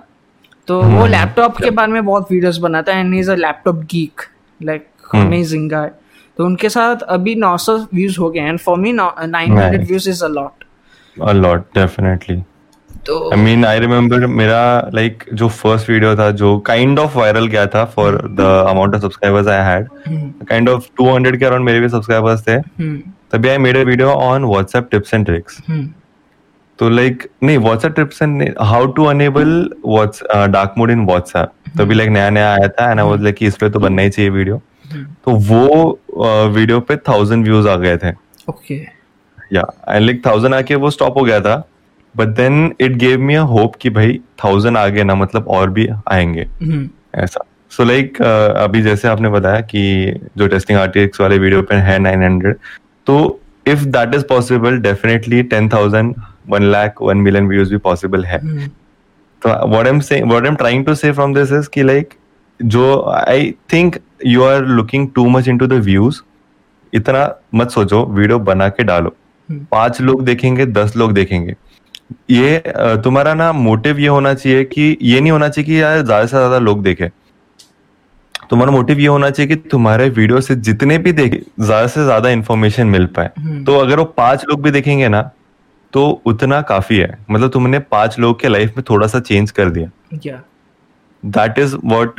तो 0.67 0.81
वो 0.81 1.05
लैपटॉप 1.05 1.51
हम्म। 1.51 1.63
के 1.63 1.69
बारे 1.69 1.91
में 1.91 2.05
बहुत 2.05 2.31
वीडियोस 2.31 2.57
बनाता 2.57 2.93
है 2.93 2.99
and 2.99 3.13
is 3.15 3.31
a 3.31 3.35
laptop 3.35 3.75
geek 3.91 4.21
like 4.61 4.87
amazing 5.15 5.69
guy 5.69 5.91
तो 6.37 6.45
उनके 6.45 6.69
साथ 6.69 7.01
अभी 7.09 7.35
900 7.35 7.77
व्यूज़ 7.93 8.19
हो 8.19 8.29
गए 8.29 8.39
and 8.39 8.59
for 8.59 8.77
me 8.79 8.93
900 8.93 9.87
views 9.87 10.09
is 10.09 10.23
a 10.25 10.27
lot 10.27 10.63
a 11.17 11.31
lot 11.31 11.61
definitely 11.75 12.41
तो 13.09 13.29
आई 13.33 13.41
मीन 13.41 13.65
आई 13.65 13.79
रिमेम्बर 13.79 14.25
मेरा 14.27 14.89
लाइक 14.93 15.17
like, 15.17 15.33
जो 15.33 15.47
फ़र्स्ट 15.49 15.89
वीडियो 15.89 16.15
था 16.15 16.29
जो 16.31 16.57
काइंड 16.65 16.99
ऑफ़ 16.99 17.17
वायरल 17.17 17.47
गया 17.47 17.65
था 17.67 17.83
for 17.93 18.17
the 18.31 18.41
amount 18.69 18.95
of 18.95 19.01
subscribers 19.01 19.47
I 19.47 19.63
had 19.65 19.87
kind 20.49 20.69
of 20.69 20.83
200 21.01 21.37
के 21.37 21.45
अराउंड 21.45 21.65
मेरे 21.65 21.79
भी 21.79 21.89
सब्सक्राइबर्स 21.89 22.41
थे। 22.47 22.57
hmm. 22.57 22.99
तभी 23.31 23.49
I 23.49 23.57
made 23.57 23.77
a 23.77 23.81
video 23.85 24.09
on 24.09 24.45
WhatsApp 24.45 24.89
tips 24.91 25.13
and 25.13 25.25
tricks 25.25 25.57
तो 26.79 26.89
लाइक 26.89 27.27
नहीं 27.43 27.57
WhatsApp 27.57 27.95
tips 27.95 28.21
and 28.21 28.43
how 28.61 28.85
to 28.91 29.05
enable 29.05 29.49
whats 29.85 30.23
dark 30.49 30.73
mode 30.77 30.91
in 30.91 31.05
WhatsApp 31.05 31.51
तभी 31.77 31.95
like 31.95 32.09
नया 32.09 32.29
नया 32.29 32.51
आया 32.51 32.67
था 32.69 32.89
एंड 32.91 32.99
आई 32.99 33.05
वाज 33.07 33.21
लाइक 33.23 33.43
इस 33.43 33.57
पे 33.57 33.69
तो 33.69 33.79
बनना 33.79 34.01
ही 34.01 34.09
चाहिए 34.09 34.29
वीडियो 34.31 34.61
तो 35.25 35.31
वो 35.49 35.99
वीडियो 36.49 36.79
पे 36.79 36.97
थाउज़ेंड 37.09 37.43
व्यूज़ 37.45 37.67
आ 37.67 37.75
गए 37.77 37.97
थे। 37.97 38.11
Okay 38.49 38.75
yeah 39.53 39.65
and 39.89 40.05
like 40.05 40.25
thousand 40.25 40.55
आके 40.55 40.75
वो 40.75 40.89
स्टॉप 40.91 41.17
हो 41.17 41.23
गया 41.23 41.39
था। 41.41 41.55
But 42.15 42.27
then 42.35 42.73
it 42.81 42.95
gave 42.97 43.19
me 43.21 43.35
a 43.35 43.41
hope 43.49 43.75
कि 43.75 43.89
भाई 43.89 44.19
थाउज़ेंड 44.43 44.77
आ 44.77 44.87
गए 44.87 45.03
ना 45.03 45.15
मतलब 45.15 45.47
और 45.49 45.69
भी 45.69 45.87
आएँगे 46.07 46.45
hmm. 46.63 46.87
ऐसा 47.15 47.39
so 47.71 47.83
so 47.83 47.89
like 47.89 48.07
like, 48.07 48.21
uh, 48.21 48.57
अभी 48.57 48.81
जैसे 48.81 49.07
आपने 49.07 49.29
बताया 49.29 49.61
कि 49.63 50.13
जो 50.37 50.47
टेस्टिंग 50.47 50.79
आर्टिक्स 50.79 51.21
वाले 51.21 51.37
वीडियो 51.37 51.61
पे 51.61 51.75
है 51.81 51.97
नाइन 51.99 52.23
हंड्रेड 52.23 52.57
तो 53.07 53.17
if 53.65 53.85
that 53.87 54.15
is 54.15 54.23
possible 54.25 54.77
definitely 54.81 55.43
ten 55.45 55.69
thousand 55.69 56.15
one 56.49 56.63
lakh 56.71 57.01
one 57.01 57.17
million 57.19 57.47
views 57.47 57.71
भी 57.71 57.77
पॉसिबल 57.79 58.25
है 58.25 58.39
hmm. 58.39 58.69
तो 59.41 59.49
what 59.67 59.85
I 59.85 59.93
am 59.93 59.99
saying 60.01 60.27
what 60.27 60.43
I 60.43 60.49
am 60.49 60.55
trying 60.55 60.85
to 60.85 60.95
say 60.95 61.11
from 61.11 61.33
this 61.33 61.51
is 61.51 61.69
कि 61.69 61.83
like 61.83 62.13
जो 62.59 63.01
I 63.09 63.51
think 63.73 63.97
you 64.25 64.43
are 64.43 64.65
looking 64.67 65.07
too 65.15 65.27
much 65.29 65.47
into 65.57 65.67
the 65.67 65.73
views 65.83 66.21
इतना 66.93 67.29
मत 67.55 67.71
सोचो 67.71 68.05
video 68.07 68.39
बना 68.41 68.67
के 68.69 68.83
डालो 68.83 69.15
हम्म। 69.49 69.65
पाँच 69.71 70.01
लोग 70.01 70.23
देखेंगे 70.23 70.65
दस 70.65 70.95
लोग 70.95 71.13
देखेंगे 71.13 71.55
ये 72.31 72.61
तुम्हारा 73.03 73.33
ना 73.33 73.51
मोटिव 73.53 73.99
ये 73.99 74.07
होना 74.07 74.33
चाहिए 74.33 74.63
कि 74.65 74.97
ये 75.01 75.19
नहीं 75.21 75.31
होना 75.31 75.49
चाहिए 75.49 75.65
कि 75.65 75.81
यार 75.81 76.01
ज़्यादा 76.01 76.25
से 76.25 76.37
ज़्यादा 76.37 76.57
लोग 76.59 76.83
देखे। 76.83 77.09
तुम्हारा 78.49 78.71
मोटिव 78.71 78.99
ये 78.99 79.07
होना 79.07 79.29
चाहिए 79.29 79.47
कि 79.47 79.55
तुम्हारे 79.69 80.07
वीडियो 80.09 80.41
से 80.41 80.55
जितने 80.57 80.97
भी 80.97 81.11
देखे 81.13 81.41
ज़्यादा 81.59 81.87
से 81.87 82.03
ज़्यादा 82.03 82.29
इंफॉर्मेशन 82.29 82.87
मिल 82.87 83.05
पाए। 83.07 83.29
हम्म। 83.37 83.63
तो 83.63 83.77
अगर 83.79 83.99
वो 83.99 84.05
पाँच 84.17 84.45
लोग 84.49 84.61
भी 84.63 84.71
देखेंगे 84.71 85.07
ना 85.07 85.21
तो 85.93 86.09
उतना 86.25 86.61
काफ़ी 86.63 86.97
है। 86.97 87.17
मतलब 87.31 87.49
तुमने 87.51 87.79
पाँच 87.91 88.17
लोग 88.19 88.39
के 88.41 88.47
लाइफ 88.47 88.77
में 88.77 88.83
थोड़ा 88.89 89.07
सा 89.07 89.19
चेंज 89.21 89.51
कर 89.51 89.69
दिया। 89.69 90.41
That 91.23 91.59
is 91.59 91.75
what 91.85 92.15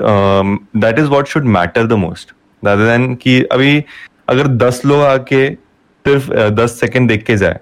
that 0.76 0.98
is 0.98 1.07
what 1.09 1.29
should 1.29 1.44
matter 1.48 1.87
the 1.87 1.92
most 1.98 2.33
rather 2.62 2.87
then 2.87 3.14
कि 3.14 3.40
अभी 3.44 3.83
अगर 4.29 4.46
दस 4.59 4.81
लोग 4.85 5.03
आके 5.03 5.48
सिर्फ़ 5.50 6.31
दस 6.55 6.79
सेकेंड 6.81 7.09
देख 7.09 7.24
के 7.26 7.37
जाए 7.37 7.59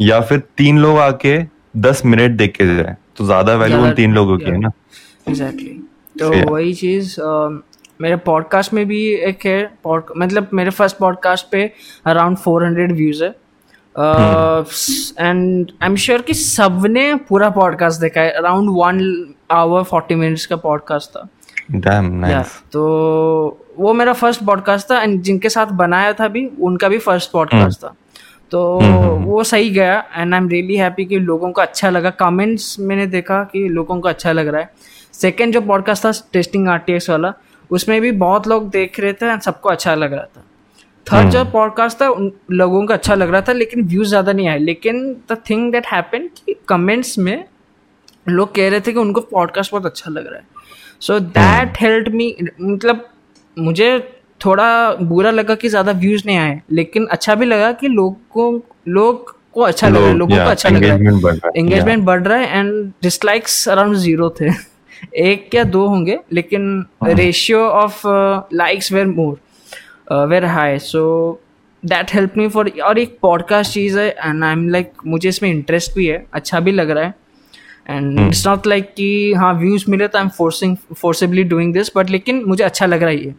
या 0.00 0.20
फिर 0.20 0.38
तीन 0.58 0.78
लोग 0.78 0.98
आके 0.98 1.36
दस 1.76 2.02
मिनट 2.04 2.36
देख 2.38 2.56
के 2.56 2.66
जाए 2.66 2.96
तो 3.16 3.24
ज़्यादा 3.26 3.54
वैल्यू 3.56 3.78
उन 3.82 3.92
तीन 3.94 4.14
लोगों 4.14 4.38
की 4.38 4.44
है 4.44 4.58
ना। 4.60 4.70
एग्जैक्टली 5.28 5.80
तो 6.16 6.30
वही 6.52 6.74
चीज़ 6.74 7.16
मेरे 8.00 8.16
पॉडकास्ट 8.26 8.72
में 8.74 8.84
भी 8.86 9.02
एक 9.28 9.46
है। 9.46 9.62
मतलब 9.86 10.48
मेरे 10.54 10.70
फ़र्स्ट 10.70 10.96
पॉडकास्ट 10.98 11.46
पे 11.52 11.70
अराउंड 12.06 12.36
फोर 12.36 12.64
हंड्रेड 12.64 12.92
व्यूज़ 12.92 13.22
है। 13.24 13.30
एंड 15.20 15.70
आई 15.82 15.88
एम 15.88 15.96
श्योर 15.96 16.22
कि 16.22 16.34
सबने 16.34 17.14
पूरा 17.28 17.50
पॉडकास्ट 17.50 18.00
देखा 18.00 18.20
है। 18.20 18.30
Around 18.32 18.70
one 18.76 19.02
hour 19.50 19.82
forty 19.82 20.14
minutes 20.14 20.46
का 20.46 20.56
पॉडकास्ट 20.56 21.10
था। 21.10 21.28
Damn, 21.74 22.08
nice. 22.22 22.30
Yeah, 22.30 22.48
तो 22.72 22.80
वो 23.78 23.92
मेरा 23.94 24.12
फ़र्स्ट 24.12 24.44
पॉडकास्ट 24.44 24.90
था। 24.90 25.00
एंड 25.02 25.20
जिनके 25.22 25.48
साथ 25.48 25.66
बनाया 25.74 26.12
था 26.12 26.28
भी 26.28 26.46
उनका 26.60 26.88
भी 26.88 26.98
फ़र्स्ट 26.98 27.30
पॉडकास्ट 27.30 27.82
था। 27.84 27.94
तो 28.54 28.60
वो 29.20 29.42
सही 29.44 29.70
गया 29.70 29.98
and 30.16 30.34
I 30.34 30.40
am 30.40 30.48
really 30.48 30.76
happy 30.76 31.04
कि 31.04 31.18
लोगों 31.18 31.50
को 31.52 31.60
अच्छा 31.60 31.90
लगा। 31.90 32.10
कमेंट्स 32.10 32.78
मैंने 32.80 33.06
देखा 33.06 33.42
कि 33.44 33.68
लोगों 33.68 34.00
को 34.00 34.08
अच्छा 34.08 34.32
लग 34.32 34.48
रहा 34.48 34.60
है। 34.60 34.70
सेकंड 35.12 35.52
जो 35.52 35.60
पॉडकास्ट 35.60 36.04
था 36.04 36.12
टेस्टिंग 36.32 36.68
आर 36.68 36.84
वाला 37.10 37.32
उसमें 37.70 38.00
भी 38.00 38.12
बहुत 38.12 38.46
लोग 38.48 38.68
देख 38.70 39.00
रहे 39.00 39.12
थे 39.12 39.26
एंड 39.26 39.40
सबको 39.40 39.68
अच्छा 39.68 39.94
लग 39.94 40.12
रहा 40.12 40.24
था। 40.24 40.44
थर्ड 41.06 41.30
जो 41.30 41.44
पॉडकास्ट 41.44 42.00
था 42.00 42.08
उन 42.08 42.30
लोगों 42.50 42.86
को 42.86 42.92
अच्छा 42.92 43.14
लग 43.14 43.30
रहा 43.30 43.40
था 43.40 43.52
लेकिन 43.52 43.84
व्यूज़ 43.84 44.08
ज़्यादा 44.08 44.32
नहीं 44.32 44.48
आए। 44.48 44.58
लेकिन 44.58 45.02
द 45.32 45.36
थिंग 45.50 45.70
दैट 45.72 45.86
हैपन 45.86 46.28
कि 46.38 46.54
कमेंट्स 46.68 47.18
में 47.18 47.44
लोग 48.28 48.54
कह 48.54 48.68
रहे 48.70 48.80
थे 48.80 48.92
कि 48.92 48.98
उनको 48.98 49.20
पॉडकास्ट 49.20 49.72
बहुत 49.72 49.86
अच्छा 49.86 50.10
लग 50.10 50.26
रहा 50.26 50.36
है। 50.36 50.46
सो 51.00 51.18
दैट 51.20 51.80
हेल्प 51.80 52.08
मी 52.08 52.34
मतलब 52.60 53.08
मुझे 53.56 53.96
थोड़ा 54.40 54.94
बुरा 54.94 55.30
लगा 55.30 55.54
कि 55.54 55.68
ज़्यादा 55.68 55.92
व्यूज़ 55.92 56.22
नहीं 56.26 56.36
आए 56.36 56.62
लेकिन 56.72 57.06
अच्छा 57.06 57.34
भी 57.34 57.46
लगा 57.46 57.72
कि 57.72 57.88
लोगों 57.88 58.60
लोग 58.88 59.36
को 59.52 59.60
अच्छा 59.60 59.88
लग 59.88 59.96
रहा 59.96 60.06
है 60.06 60.14
लोगों 60.14 60.36
को 60.36 60.42
अच्छा 60.42 60.68
लग। 60.68 60.84
रहा 60.84 60.96
engagement 60.96 61.24
बढ़ 61.24 61.34
रहा 61.34 61.46
है 61.46 61.52
है, 61.56 61.64
एंगेजमेंट 61.64 62.04
बढ़ 62.04 62.22
रहा 62.22 62.38
है 62.38 62.58
एंड 62.58 62.92
डिसलाइक्स 63.02 63.68
अराउंड 63.68 63.96
ज़ीरो 63.96 64.34
थे। 64.40 64.50
एक 65.14 65.54
या 65.54 65.64
दो 65.64 65.86
होंगे 65.86 66.18
लेकिन 66.32 66.86
ratio 67.04 67.60
of 67.60 68.02
likes 68.54 68.92
were 68.92 69.06
more 69.06 69.40
were 70.26 70.44
high 70.44 70.78
so 70.78 71.40
that 71.84 72.14
help 72.14 72.34
me 72.36 72.48
for 72.48 72.72
और 72.84 72.98
एक 72.98 73.18
पॉडकास्ट 73.22 73.72
चीज़ 73.72 73.98
है 73.98 74.10
एंड 74.10 74.44
आई 74.44 74.52
एम 74.52 74.68
लाइक 74.68 74.92
मुझे 75.06 75.28
इसमें 75.28 75.50
इंटरेस्ट 75.50 75.96
भी 75.96 76.06
है 76.06 76.26
अच्छा 76.32 76.60
भी 76.60 76.72
लग 76.72 76.90
रहा 76.90 77.04
है। 77.04 77.14
एंड 77.90 78.20
इट्स 78.20 78.46
नॉट 78.46 78.66
लाइक 78.66 78.84
कि 78.84 79.32
हाँ 79.32 79.54
व्यूज़ 79.54 79.84
मिले 79.88 80.08
तो 80.08 80.18
I 80.18 80.24
am 80.24 80.30
forcing 80.30 80.76
forcibly 80.96 81.44
doing 81.44 81.74
this 81.74 81.90
but 81.96 82.10
लेकिन 82.10 82.44
मुझे 82.46 82.64
अच्छा 82.64 82.86
लग 82.86 83.00
रहा 83.00 83.10
है 83.10 83.24
ये। 83.24 83.34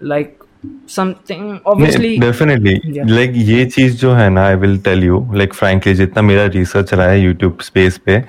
Like 0.00 0.42
something 0.90 1.58
obviously 1.66 2.16
definitely 2.18 2.74
like 3.06 3.32
ये 3.36 3.64
चीज़ 3.66 3.96
जो 3.98 4.12
है 4.14 4.28
ना 4.30 4.46
I 4.46 4.54
will 4.56 4.78
tell 4.80 5.04
you 5.04 5.24
like 5.34 5.54
frankly 5.54 5.94
जितना 5.94 6.22
मेरा 6.22 6.44
रिसर्च 6.54 6.94
रहा 6.94 7.06
है 7.06 7.20
यूट्यूब 7.20 7.58
स्पेस 7.62 7.98
पे 8.06 8.22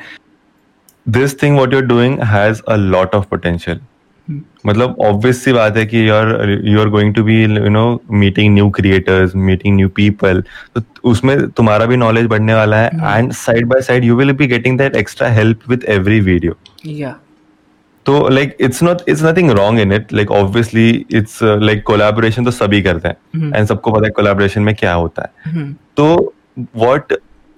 this 1.06 1.42
thing 1.44 1.56
what 1.56 1.74
you 1.74 1.80
are 1.80 1.86
doing 1.86 2.20
has 2.26 2.62
a 2.64 2.76
lot 2.76 3.16
of 3.16 3.26
potential 3.30 3.80
मतलब 4.66 4.96
ऑब्वियस 5.06 5.44
सी 5.44 5.52
बात 5.54 5.76
है 5.78 5.86
कि 5.86 6.08
you 6.08 6.14
are 6.14 6.50
you 6.64 6.80
are 6.82 6.90
going 6.90 7.14
to 7.16 7.24
be 7.24 7.42
you 7.44 7.70
know 7.70 7.86
meeting 8.14 8.54
new 8.54 8.70
creators 8.70 9.36
meeting 9.42 9.76
new 9.76 9.90
people 9.96 10.44
तो 10.76 10.82
उसमें 11.10 11.38
तुम्हारा 11.50 11.86
भी 11.86 11.98
नॉलेज 11.98 12.26
बढ़ने 12.26 12.54
वाला 12.54 12.78
है 12.78 13.18
and 13.18 13.32
side 13.34 13.68
by 13.68 13.82
side 13.82 14.06
you 14.06 14.16
will 14.16 14.32
be 14.32 14.48
getting 14.48 14.78
that 14.78 14.96
extra 14.96 15.30
help 15.32 15.70
with 15.70 15.86
every 15.90 16.20
video 16.22 16.58
या 16.88 17.16
तो 18.06 18.28
like 18.30 18.58
it's 18.62 18.84
not 18.84 19.02
it's 19.10 19.24
nothing 19.24 19.50
wrong 19.52 19.80
in 19.80 19.92
it 19.94 20.14
like 20.14 20.32
obviously 20.34 20.90
it's 21.12 21.40
like 21.44 21.84
collaboration 21.84 22.46
तो 22.46 22.52
सभी 22.54 22.82
करते 22.82 23.08
हैं। 23.08 23.52
एंड 23.56 23.68
सबको 23.68 23.92
पता 23.92 24.06
है 24.06 24.12
कोलैबोरेशन 24.12 24.62
में 24.62 24.74
क्या 24.76 24.94
होता 24.94 25.24
है। 25.24 25.64
तो 25.98 26.34
व्हाट 26.58 27.14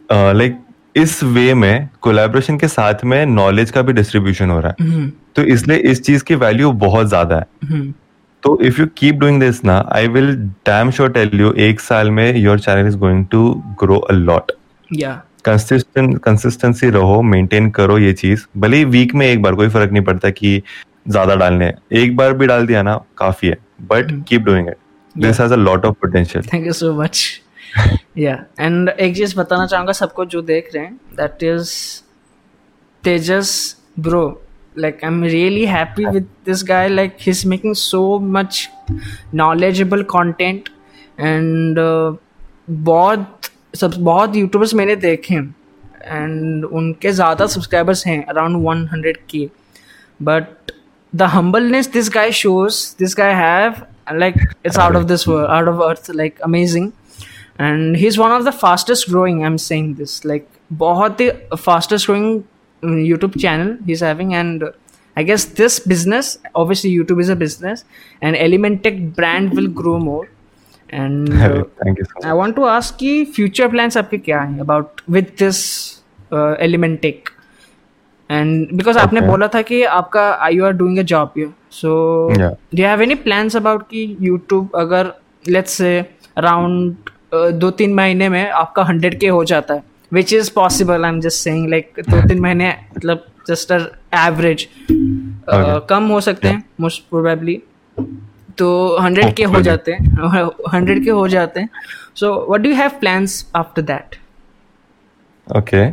लाइक 0.09 0.57
इस 0.95 1.23
वे 1.25 1.53
में 1.53 1.89
कोलैबोरेशन 2.01 2.57
के 2.57 2.67
साथ 2.67 3.03
में 3.05 3.25
नॉलेज 3.25 3.71
का 3.71 3.81
भी 3.81 3.93
डिस्ट्रीब्यूशन 3.93 4.49
हो 4.49 4.59
रहा 4.59 4.73
है। 4.79 5.09
तो 5.35 5.43
इसलिए 5.45 5.77
इस 5.91 6.01
चीज़ 6.03 6.23
की 6.23 6.35
वैल्यू 6.37 6.71
बहुत 6.83 7.07
ज़्यादा 7.07 7.35
है। 7.37 7.81
तो 8.43 8.59
if 8.61 8.79
you 8.81 8.87
keep 8.97 9.15
doing 9.15 9.39
this 9.41 9.63
ना 9.65 9.77
I 9.93 10.07
will 10.07 10.35
damn 10.65 10.91
sure 10.91 11.11
tell 11.11 11.39
you 11.39 11.51
एक 11.61 11.79
साल 11.79 12.11
में 12.11 12.35
your 12.37 12.59
channel 12.59 12.87
is 12.87 12.97
going 12.97 13.25
to 13.31 13.49
grow 13.79 13.97
a 13.99 14.13
lot 14.13 14.51
या 14.89 15.21
कंसिस्टेंट 15.45 16.17
कंसिस्टेंसी 16.19 16.89
रहो 16.89 17.21
मेंटेन 17.21 17.69
करो 17.69 17.97
ये 17.97 18.13
चीज़। 18.13 18.45
भले 18.57 18.77
ही 18.77 18.85
वीक 18.85 19.13
में 19.15 19.25
एक 19.27 19.41
बार 19.41 19.55
कोई 19.55 19.69
फ़र्क 19.69 19.91
नहीं 19.91 20.03
पड़ता 20.03 20.29
कि 20.29 20.61
ज़्यादा 21.07 21.35
डालने 21.35 21.73
एक 21.93 22.15
बार 22.15 22.33
भी 22.33 22.47
डाल 22.47 22.67
दिया 22.67 22.81
ना 22.83 22.95
काफ़ी 23.17 23.47
है 23.47 23.57
but 23.81 24.11
keep 24.27 24.41
doing 24.41 24.67
it 24.67 24.77
this 25.17 25.39
has 25.39 25.53
a 25.53 25.55
lot 25.55 25.85
of 25.85 25.95
potential 26.01 26.43
thank 26.53 26.65
you 26.67 26.73
so 26.73 26.93
much 27.01 27.41
या 28.17 28.43
एंड 28.59 28.89
एक 28.89 29.15
चीज़ 29.15 29.37
बताना 29.39 29.65
चाहूँगा 29.65 29.91
सबको 29.91 30.25
जो 30.25 30.41
देख 30.41 30.69
रहे 30.75 30.83
हैं 30.83 30.99
that 31.13 31.43
is 31.43 31.71
Tejas 33.03 33.55
bro 33.99 34.41
like 34.81 34.99
i'm 35.07 35.15
really 35.23 35.61
happy 35.65 36.03
with 36.15 36.25
this 36.47 36.59
guy 36.69 36.81
like 36.87 37.23
he's 37.27 37.39
making 37.53 37.71
so 37.83 38.01
much 38.33 38.57
knowledgeable 39.39 40.03
content 40.11 40.67
and 41.29 41.79
uh, 41.83 42.11
बहुत 42.89 43.49
सब, 43.77 43.93
बहुत 43.99 44.35
यूट्यूबर्स 44.35 44.73
मैंने 44.73 44.95
देखे 44.97 45.33
हैं 45.33 45.55
एंड 46.03 46.65
उनके 46.65 47.11
ज़्यादा 47.11 47.45
सब्सक्राइबर्स 47.47 48.05
हैं 48.07 48.23
अराउंड 48.25 48.65
वन 48.65 48.87
हंड्रेड 48.91 49.17
की 49.29 49.49
but 50.21 50.71
the 51.13 51.21
humbleness 51.33 51.87
this 51.91 52.09
guy 52.13 52.31
shows 52.33 52.79
this 52.99 53.15
guy 53.17 53.33
have 53.35 53.81
like 54.13 54.35
it's 54.65 54.77
out 54.77 54.95
of 54.95 55.03
this 55.05 55.27
out 55.29 55.67
of 55.67 55.81
earth 55.83 56.11
like 56.15 56.41
amazing 56.41 56.91
and 57.61 57.95
he 57.97 58.07
is 58.07 58.19
one 58.19 58.31
of 58.31 58.43
the 58.43 58.53
fastest 58.55 59.09
growing 59.09 59.41
I 59.41 59.47
am 59.47 59.57
saying 59.63 59.95
this 59.95 60.25
like 60.25 60.47
बहुत 60.73 61.21
ही 61.21 61.29
fastest 61.55 62.07
growing 62.07 63.05
YouTube 63.07 63.37
channel 63.39 63.77
he 63.85 63.91
is 63.93 64.05
having 64.05 64.33
and 64.33 64.63
I 65.17 65.23
guess 65.23 65.47
this 65.57 65.87
business 65.87 66.37
obviously 66.55 66.91
YouTube 66.91 67.19
is 67.21 67.31
a 67.31 67.35
business 67.35 67.85
and 68.23 68.35
Elementech 68.35 69.07
brand 69.11 69.53
will 69.53 69.67
grow 69.77 69.97
more 69.99 70.27
uh, 70.93 71.87
you 71.87 72.03
so 72.03 72.27
I 72.29 72.33
want 72.41 72.55
to 72.59 72.67
ask 72.73 72.95
कि 72.99 73.09
future 73.37 73.69
plans 73.75 73.97
आपके 73.97 74.17
क्या 74.17 74.41
हैं 74.41 74.59
about 74.65 75.01
with 75.15 75.35
this 75.41 75.59
uh, 76.31 76.53
element 76.67 77.01
tech 77.05 77.31
and 78.29 78.71
because 78.79 78.97
आपने. 78.97 79.21
बोला 79.21 79.47
था 79.55 79.61
कि 79.61 79.83
आपका 79.97 80.49
you 80.49 80.65
are 80.69 80.73
doing 80.83 80.99
a 80.99 81.07
job 81.13 81.35
here 81.39 81.51
so 81.81 81.91
Yeah. 82.37 82.53
do 82.73 82.81
you 82.83 82.87
have 82.87 83.03
any 83.07 83.15
plans 83.27 83.55
about 83.61 83.83
कि 83.91 84.05
YouTube 84.29 84.75
अगर 84.79 85.11
let's 85.55 85.77
say 85.81 85.93
around 86.41 87.11
uh, 87.33 87.51
दो 87.61 87.71
तीन 87.81 87.93
महीने 87.93 88.29
में 88.29 88.49
आपका 88.49 88.83
हंड्रेड 88.83 89.19
के 89.19 89.27
हो 89.27 89.43
जाता 89.53 89.73
है 89.73 89.83
which 90.11 90.33
is 90.39 90.49
possible 90.57 91.05
I'm 91.11 91.21
just 91.27 91.47
saying 91.47 91.65
like 91.75 91.99
दो 92.09 92.27
तीन 92.27 92.39
महीने 92.41 92.69
मतलब 92.97 93.25
just 93.49 93.71
a 93.71 93.79
average 94.25 94.67
uh, 94.67 95.55
Okay. 95.55 95.87
कम 95.89 96.07
हो 96.11 96.19
सकते 96.21 96.47
हैं 96.47 96.63
most 96.81 97.03
probably 97.13 97.55
तो 98.57 98.97
हंड्रेड 99.01 99.33
के 99.35 99.43
हो 99.45 99.61
जाते 99.61 99.91
हैं 99.91 100.49
हंड्रेड 100.73 101.03
के 101.03 101.09
हो 101.11 101.27
जाते 101.27 101.59
हैं। 101.59 101.69
So 102.15 102.33
what 102.47 102.61
do 102.61 102.73
have 102.75 102.91
plans 102.99 103.45
after 103.55 103.81
that 103.83 104.15
okay 105.47 105.85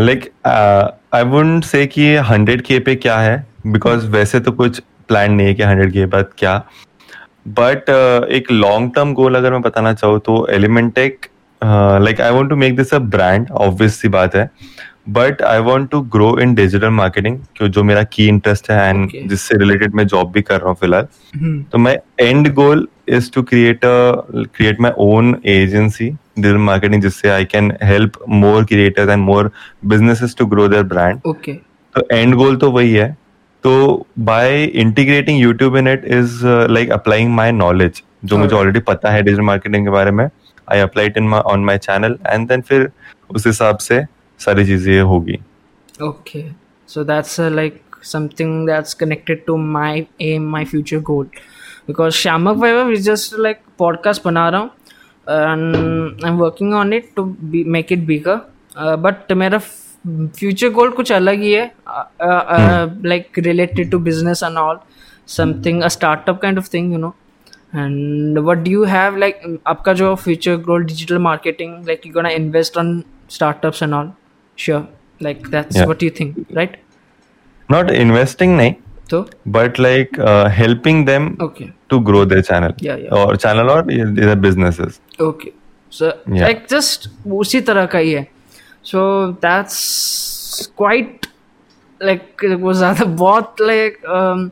like 0.00 0.30
I 0.46 1.22
wouldn't 1.24 1.64
say 1.64 1.86
कि 1.86 2.14
हंड्रेड 2.30 2.62
के 2.62 2.78
पे 2.80 2.94
क्या 2.96 3.18
है 3.18 3.44
बिकॉज़ 3.66 4.06
वैसे 4.10 4.40
तो 4.40 4.52
कुछ 4.52 4.80
प्लान 5.08 5.32
नहीं 5.32 5.46
है 5.46 5.54
कि 5.54 5.62
हंड्रेड 5.62 5.92
के 5.92 6.06
बाद 6.06 6.30
क्या। 6.38 6.56
बट 7.50 7.90
एक 8.32 8.50
लॉन्ग 8.52 8.90
टर्म 8.94 9.12
गोल 9.14 9.34
अगर 9.34 9.52
मैं 9.52 9.60
बताना 9.62 9.92
चाहूँ 9.94 10.20
तो 10.26 10.46
Elementech 10.52 11.26
like 11.62 12.20
I 12.20 12.30
want 12.30 12.48
to 12.50 12.56
make 12.56 12.76
this 12.76 12.94
a 12.94 12.98
brand 12.98 13.50
obvious 13.52 14.00
सी 14.00 14.08
बात 14.08 14.34
है। 14.36 14.50
But 15.06 15.42
I 15.42 15.58
want 15.60 15.90
to 15.90 16.00
grow 16.12 16.38
in 16.40 16.54
digital 16.54 16.90
marketing 16.90 17.38
जो 17.62 17.82
मेरा 17.84 18.02
की 18.12 18.26
इंटरेस्ट 18.28 18.70
है 18.70 18.88
एंड 18.88 19.04
okay. 19.04 19.28
जिससे 19.28 19.58
रिलेटेड 19.58 19.94
मैं 19.94 20.06
जॉब 20.06 20.30
भी 20.32 20.42
कर 20.42 20.60
रहा 20.60 20.68
हूँ 20.68 20.76
फ़िलहाल। 20.76 21.06
हम्म। 21.34 21.62
तो 21.72 21.78
मैं 21.78 21.96
end 22.20 22.52
goal 22.54 22.86
is 23.08 23.30
to 23.32 23.42
create 23.42 23.80
create 23.84 24.80
my 24.80 24.90
own 24.98 25.36
agency 25.46 26.08
digital 26.08 26.58
marketing 26.60 27.02
जिससे 27.02 27.28
I 27.30 27.44
can 27.44 27.72
help 27.82 28.18
more 28.30 28.64
creators 28.64 29.10
and 29.10 29.24
more 29.24 29.50
business 29.86 30.34
to 30.38 30.46
grow 30.46 30.68
their 30.68 30.82
brand 30.84 31.20
तो 31.94 32.06
एंड 32.12 32.34
गोल 32.34 32.56
तो 32.56 32.70
वही 32.70 32.92
है। 32.92 33.16
तो 33.64 34.06
by 34.20 34.64
integrating 34.64 35.40
YouTube 35.40 35.76
in 35.76 35.88
it 35.88 36.04
is 36.04 36.40
like 36.70 36.90
applying 36.92 37.34
my 37.34 37.52
knowledge 37.52 38.02
जो 38.24 38.38
मुझे 38.38 38.54
already 38.56 38.80
पता 38.80 39.10
है 39.10 39.22
डिजिटल 39.22 39.42
मार्केटिंग 39.42 39.86
के 39.86 39.90
बारे 39.90 40.10
में 40.10 40.24
I 40.24 40.80
applied 40.80 41.16
in 41.16 41.28
my 41.28 41.40
on 41.52 41.64
my 41.64 41.78
channel 41.78 42.16
and 42.26 42.48
then 42.48 42.60
फिर 42.60 42.90
उस 43.30 43.46
हिसाब 43.46 43.78
से 43.78 44.02
सारी 44.44 44.66
चीज़ें 44.66 45.00
होगी। 45.02 45.38
Okay 46.02 46.44
so 46.88 47.04
that's 47.04 47.40
like 47.40 47.80
something 48.04 48.66
that's 48.66 48.94
connected 48.94 49.44
to 49.46 49.56
my 49.56 50.04
um 50.22 50.48
my 50.52 50.64
future 50.64 51.00
goal 51.10 51.26
because 51.86 52.14
Shiamak 52.14 52.56
वेवर 52.56 52.92
इज़ 52.92 53.10
जस्ट 53.10 53.38
लाइक 53.38 53.60
पॉडकास्ट 53.78 54.24
बना 54.24 54.48
रहा 54.48 54.60
हूँ 54.60 54.70
I 56.22 56.28
am 56.28 56.38
working 56.38 56.74
on 56.74 56.92
it 56.92 57.10
to 57.16 57.24
make 57.76 57.92
it 57.92 58.04
bigger 58.06 58.96
but 58.98 59.32
मेरा 59.32 59.58
फ्यूचर 59.58 60.70
गोल 60.70 60.90
कुछ 60.90 61.12
अलग 61.12 61.40
ही 61.40 61.52
है 61.52 61.70
like 63.04 63.38
related 63.38 63.90
to 63.90 63.98
business 63.98 64.42
and 64.42 64.56
all 64.58 64.78
something 65.28 65.82
a 65.82 65.88
startup 65.88 66.40
kind 66.40 66.58
of 66.58 66.68
thing 66.74 66.92
you 66.92 66.98
know 66.98 67.14
and 67.74 68.38
what 68.38 68.58
do 68.58 68.70
you 68.70 68.84
have 68.84 69.16
like 69.16 69.40
आपका 69.66 69.92
जो 69.92 70.14
future 70.14 70.56
goal 70.66 70.84
digital 70.84 71.18
marketing 71.18 71.72
like 71.86 72.06
you 72.06 72.12
gonna 72.12 72.28
invest 72.28 72.78
on 72.78 73.02
startups 73.30 73.82
and 73.82 73.94
all 73.94 74.10
sure 74.56 74.86
like 75.20 75.42
that's 75.50 75.76
Yeah. 75.76 75.86
what 75.90 76.02
you 76.02 76.10
think 76.20 76.36
right 76.60 76.76
not 77.68 77.90
investing 78.04 78.56
नहीं 78.62 78.74
so 79.10 79.18
but 79.56 79.78
like 79.84 80.18
uh, 80.30 80.48
helping 80.58 81.04
them 81.10 81.24
okay 81.46 81.66
to 81.92 82.00
grow 82.08 82.24
their 82.24 82.44
channel 82.50 82.72
Yeah, 82.86 83.02
yeah. 83.04 83.16
or 83.18 83.36
channel 83.44 83.70
or 83.74 83.82
their 84.20 84.36
businesses 84.46 85.00
okay 85.28 85.52
so 85.92 86.06
like 86.28 86.64
just 86.70 87.08
उसी 87.40 87.60
तरह 87.66 87.84
का 87.90 87.98
ही 87.98 88.12
है 88.12 88.26
so 88.90 89.00
that's 89.42 90.70
quite 90.78 91.26
like 92.02 92.44
वो 92.60 92.72
ज़्यादा 92.80 93.04
बहुत 93.20 93.60
like 93.60 93.98
I 94.06 94.48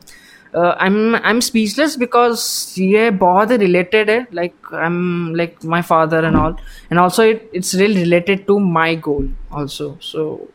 am 0.55 1.15
I 1.15 1.29
am 1.29 1.39
speechless 1.39 1.97
because 1.99 2.41
ये 2.81 3.09
बहुत 3.09 3.51
ही 3.51 3.57
रिलेटेड 3.57 4.09
है 4.09 4.27
like 4.33 4.53
I 4.73 4.85
am 4.85 5.35
like 5.35 5.55
my 5.65 5.81
father 5.81 6.25
and 6.25 6.35
all 6.35 6.55
and 6.91 6.99
also 6.99 7.23
it 7.23 7.51
it's 7.55 7.75
real 7.75 7.95
related 7.95 8.45
to 8.45 8.59
my 8.59 8.95
goal 8.95 9.35
also 9.51 9.97
so 10.01 10.51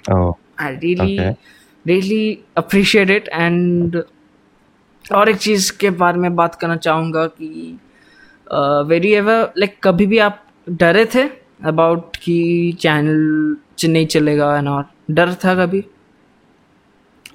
I 0.61 0.77
really 0.77 1.19
really 1.87 2.39
appreciate 2.57 3.11
it 3.11 3.29
and 3.29 4.03
और 5.13 5.29
एक 5.29 5.37
चीज़ 5.37 5.73
के 5.79 5.91
बारे 5.91 6.19
में 6.19 6.37
बात 6.37 6.55
करना 6.55 6.77
चाहूँगा 6.77 7.27
कि 7.27 7.79
वेरी 8.87 9.13
एवर 9.13 9.53
लाइक 9.59 9.77
कभी 9.83 10.07
भी 10.07 10.19
आप 10.19 10.45
डरे 10.71 11.07
थे 11.07 11.23
अबाउट 11.65 12.17
कि 12.17 12.77
चैनल 12.81 13.57
नहीं 13.85 14.07
चलेगा 14.07 14.59
एंड 14.59 14.69
और 14.69 14.85
डर 15.11 15.35
था 15.35 15.67
कभी? 15.67 15.85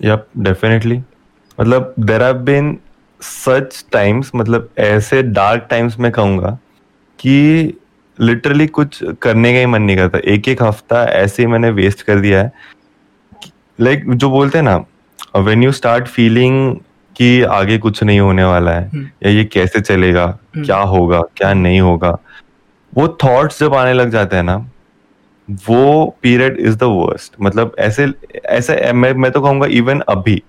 यप 0.04 0.28
डेफिनेटली 0.38 1.02
मतलब 1.58 1.94
there 2.02 2.24
have 2.24 2.38
been 2.44 2.78
such 3.22 3.84
times 3.92 4.32
मतलब 4.36 4.70
ऐसे 4.82 5.22
डार्क 5.24 5.68
टाइम्स 5.70 6.00
में 6.00 6.12
कहूँगा 6.12 6.58
कि 7.20 7.74
लिटरली 8.18 8.68
कुछ 8.70 9.04
करने 9.22 9.54
का 9.54 9.60
ही 9.60 9.66
मन 9.66 9.82
नहीं 9.82 9.98
करता 9.98 10.20
एक 10.26 10.48
एक 10.48 10.62
हफ़्ता 10.64 11.04
ऐसे 11.12 11.44
ही 11.44 11.48
मैंने 11.48 11.70
वेस्ट 11.72 12.02
कर 12.02 12.20
दिया 12.20 12.42
है 12.42 12.52
लाइक 13.80 14.00
like, 14.00 14.16
जो 14.16 14.30
बोलते 14.30 14.58
हैं 14.58 14.66
ना 14.66 15.40
वेन 15.40 15.64
यू 15.64 15.72
स्टार्ट 15.72 16.08
फीलिंग 16.08 16.76
कि 17.16 17.42
आगे 17.52 17.78
कुछ 17.78 18.04
नहीं 18.04 18.20
होने 18.20 18.44
वाला 18.44 18.72
है 18.72 18.88
हम्म। 18.90 19.10
या 19.24 19.30
ये 19.30 19.44
कैसे 19.46 19.82
चलेगा 19.82 20.26
हम्म। 20.26 20.66
क्या 20.66 20.78
होगा 20.78 21.22
क्या 21.38 21.54
नहीं 21.54 21.80
होगा 21.82 22.18
वो 22.94 23.08
थॉट्स 23.24 23.60
जब 23.60 23.74
आने 23.74 23.94
लग 23.94 24.10
जाते 24.10 24.36
हैं 24.36 24.44
ना 24.44 24.56
वो 25.68 26.06
पीरियड 26.24 26.60
इज़ 26.60 26.76
द 26.78 26.84
वर्स्ट 26.84 27.34
मतलब 27.42 27.76
ऐसे 27.80 28.08
ऐसे 28.48 28.92
मैं 28.94 29.14
मैं 29.14 29.32
तो 29.32 29.42
कहूँगा 29.42 29.68
इवन 29.72 30.00
अभी 30.10 30.42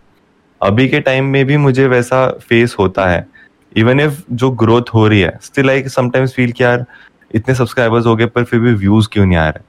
अभी 0.61 0.89
के 0.89 1.01
टाइम 1.01 1.25
में 1.25 1.45
भी 1.47 1.57
मुझे 1.57 1.87
वैसा 1.89 2.27
फेस 2.49 2.77
होता 2.79 3.07
है। 3.07 3.27
इवन 3.77 4.01
इफ़ 4.01 4.21
जो 4.33 4.51
ग्रोथ 4.51 4.95
हो 4.95 5.07
रही 5.09 5.21
है 5.21 5.39
स्टिल 5.43 5.67
लाइक 5.67 5.89
समटाइम्स 5.89 6.35
फील 6.35 6.53
कि 6.53 6.65
यार 6.65 6.85
इतने 7.35 7.55
सब्सक्राइबर्स 7.55 8.07
हो 8.07 8.17
गए 8.17 8.27
पर 8.27 8.45
फिर 8.45 8.61
भी 8.61 8.73
व्यूज़ 8.75 9.09
क्यों 9.13 9.27
नहीं 9.27 9.39
आ 9.39 9.49
रहे? 9.49 9.63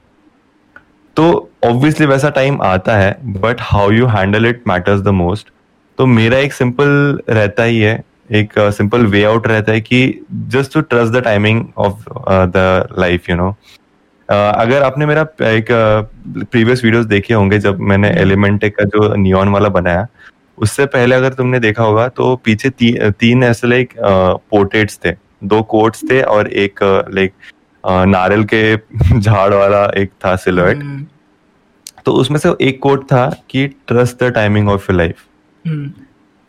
तो 1.16 1.50
ऑब्वियसली 1.64 2.06
वैसा 2.06 2.30
टाइम 2.30 2.60
आता 2.62 2.96
है 2.96 3.16
but 3.40 3.56
how 3.60 3.90
you 3.90 4.06
handle 4.06 4.46
it 4.46 4.62
matters 4.68 5.00
the 5.00 5.08
most 5.08 5.50
तो 5.98 6.06
मेरा 6.06 6.38
एक 6.38 6.52
सिंपल 6.52 7.20
रहता 7.30 7.62
ही 7.62 7.80
है 7.80 8.02
एक 8.32 8.52
सिंपल 8.58 9.06
वे 9.06 9.24
आउट 9.24 9.46
रहता 9.46 9.72
है 9.72 9.80
कि 9.80 10.20
just 10.32 10.72
to 10.72 10.80
trust 10.80 11.12
the 11.12 11.22
timing 11.22 11.64
of 11.78 12.04
the 12.28 12.88
life 12.98 13.30
you 13.30 13.36
know 13.36 13.50
अगर 14.28 14.82
आपने 14.82 15.06
मेरा 15.06 15.22
एक 15.48 15.66
प्रीवियस 16.50 16.78
uh, 16.78 16.84
वीडियोस 16.84 17.04
देखे 17.06 17.34
होंगे 17.34 17.58
जब 17.58 17.78
मैंने 17.80 18.10
एलिमेंटेक 18.10 18.76
का 18.76 18.84
जो 18.84 19.14
नियॉन 19.14 19.48
वाला 19.48 19.68
बनाया 19.68 20.06
उससे 20.58 20.86
पहले 20.86 21.14
अगर 21.14 21.32
तुमने 21.34 21.58
देखा 21.60 21.82
होगा 21.82 22.08
तो 22.08 22.34
पीछे 22.36 22.70
ती, 22.70 22.92
तीन 23.10 23.42
ऐसे 23.44 23.66
लाइक 23.66 23.92
पोर्ट्रेट्स 23.98 24.98
थे। 25.04 25.12
दो 25.44 25.62
कोट्स 25.62 26.02
थे 26.10 26.20
और 26.22 26.48
एक 26.48 26.82
लाइक 27.14 27.32
नारियल 27.84 28.44
के 28.44 28.76
झाड़ 29.20 29.52
वाला 29.54 29.84
एक 29.96 30.10
था 30.24 30.34
सिलवेट 30.36 30.76
हम्म। 30.76 31.06
तो 32.04 32.12
उसमें 32.12 32.38
से 32.38 32.52
एक 32.60 32.80
कोट 32.82 33.04
था 33.04 33.26
कि 33.50 33.66
trust 33.88 34.22
the 34.24 34.30
timing 34.32 34.68
of 34.68 34.90
your 34.90 34.98
life 34.98 35.24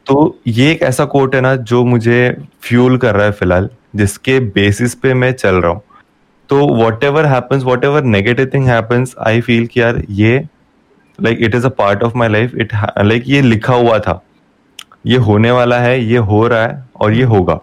तो 0.08 0.39
ये 0.48 0.72
एक 0.72 0.82
ऐसा 0.82 1.06
कोट 1.06 1.36
है 1.36 1.41
ना 1.41 1.56
जो 1.56 1.84
मुझे 1.86 2.38
फ्यूल 2.62 2.98
कर 2.98 3.15
रहा 3.15 3.26
है 3.26 3.32
फ़िलहाल 3.32 3.70
जिसके 3.96 4.39
बेसिस 4.39 4.96
पे 4.96 5.13
मैं 5.13 5.32
चल 5.32 5.56
रहा 5.56 5.72
हूँ। 5.72 5.82
तो 6.50 6.58
whatever 7.04 7.26
happens 7.26 7.63
whatever 7.86 8.04
negative 8.04 8.50
thing 8.54 8.67
happens 8.67 9.15
I 9.28 9.41
feel 9.41 9.65
कि 9.67 9.82
यार 9.82 10.02
ये 10.10 10.38
like 11.19 11.38
it 11.41 11.56
is 11.56 11.65
a 11.65 11.69
part 11.77 12.03
of 12.03 12.17
my 12.17 12.30
life 12.30 12.56
it 12.56 12.73
like 12.99 13.23
ये 13.27 13.41
लिखा 13.41 13.73
हुआ 13.75 13.99
था। 13.99 14.21
ये 15.06 15.17
होने 15.19 15.51
वाला 15.51 15.80
है 15.80 15.99
ये 16.03 16.17
हो 16.30 16.47
रहा 16.47 16.63
है 16.63 16.84
और 16.95 17.13
ये 17.13 17.23
होगा। 17.25 17.60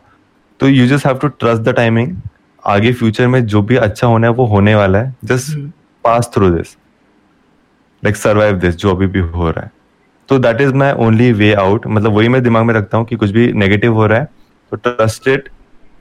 तो 0.61 0.69
you 0.69 0.87
just 0.89 1.07
have 1.07 1.19
to 1.19 1.29
trust 1.29 1.63
the 1.63 1.75
timing 1.77 2.17
आगे 2.63 2.93
फ्यूचर 2.93 3.27
में 3.27 3.45
जो 3.47 3.63
भी 3.63 3.77
अच्छा 3.79 4.07
होना 4.07 4.27
है 4.27 4.33
वो 4.33 4.47
होने 4.47 4.75
वाला 4.75 4.99
है। 4.99 5.15
Just 5.25 5.59
pass 6.05 6.31
through 6.35 6.51
this 6.51 6.77
like 8.03 8.17
survive 8.17 8.59
this 8.59 8.77
जो 8.77 8.91
अभी 8.91 9.07
भी 9.07 9.19
हो 9.21 9.51
रहा 9.51 9.65
है। 9.65 9.71
तो 10.29 10.39
that 10.39 10.61
is 10.61 10.73
my 10.75 10.93
only 11.05 11.31
way 11.33 11.53
out 11.55 11.87
मतलब 11.87 12.13
वही 12.13 12.29
मैं 12.29 12.43
दिमाग 12.43 12.65
में 12.65 12.75
रखता 12.75 12.99
हूँ 12.99 13.07
कि 13.07 13.17
कुछ 13.17 13.31
भी 13.31 13.53
नेगेटिव 13.55 13.95
हो 13.95 14.07
रहा 14.07 14.19
है 14.19 14.29
तो 14.73 14.77
ट्रस्टेड 14.79 15.49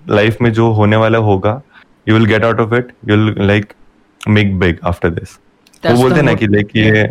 लाइफ 0.09 0.37
में 0.41 0.51
जो 0.53 0.71
होने 0.73 0.95
वाला 0.95 1.17
होगा 1.19 1.61
you 2.07 2.15
will 2.15 2.25
get 2.25 2.43
out 2.45 2.59
of 2.59 2.73
it 2.75 2.93
you 3.09 3.15
will 3.15 3.47
like 3.47 3.73
make 4.21 4.57
big 4.59 4.79
after 4.83 5.09
this 5.09 5.37
वो 5.83 5.95
बोलते 5.97 6.21
ना 6.21 6.33
कि 6.33 6.47
लाइक 6.47 6.75
ये 6.75 7.03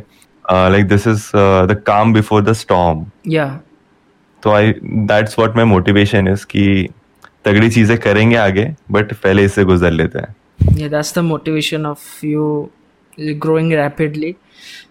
like 0.72 0.88
this 0.88 1.06
is 1.06 1.30
the 1.72 1.82
calm 1.86 2.12
before 2.12 2.42
the 2.42 2.52
storm 2.62 3.04
या 3.32 3.48
तो 4.42 4.50
I 4.52 4.72
that's 4.82 5.38
what 5.38 5.56
my 5.56 5.64
motivation 5.64 6.28
is 6.28 6.46
कि 6.50 6.88
तगड़ी 7.44 7.70
चीज़ें 7.70 7.96
करेंगे 7.98 8.36
आगे 8.36 8.72
बट 8.92 9.12
पहले 9.12 9.44
इससे 9.44 9.64
गुजर 9.64 9.90
लेते 9.90 10.18
हैं 10.18 10.34
yeah 10.60 10.88
that's 10.88 11.12
the 11.12 11.22
motivation 11.22 11.86
of 11.86 12.02
you 12.22 12.70
growing 13.44 13.70
rapidly 13.70 14.36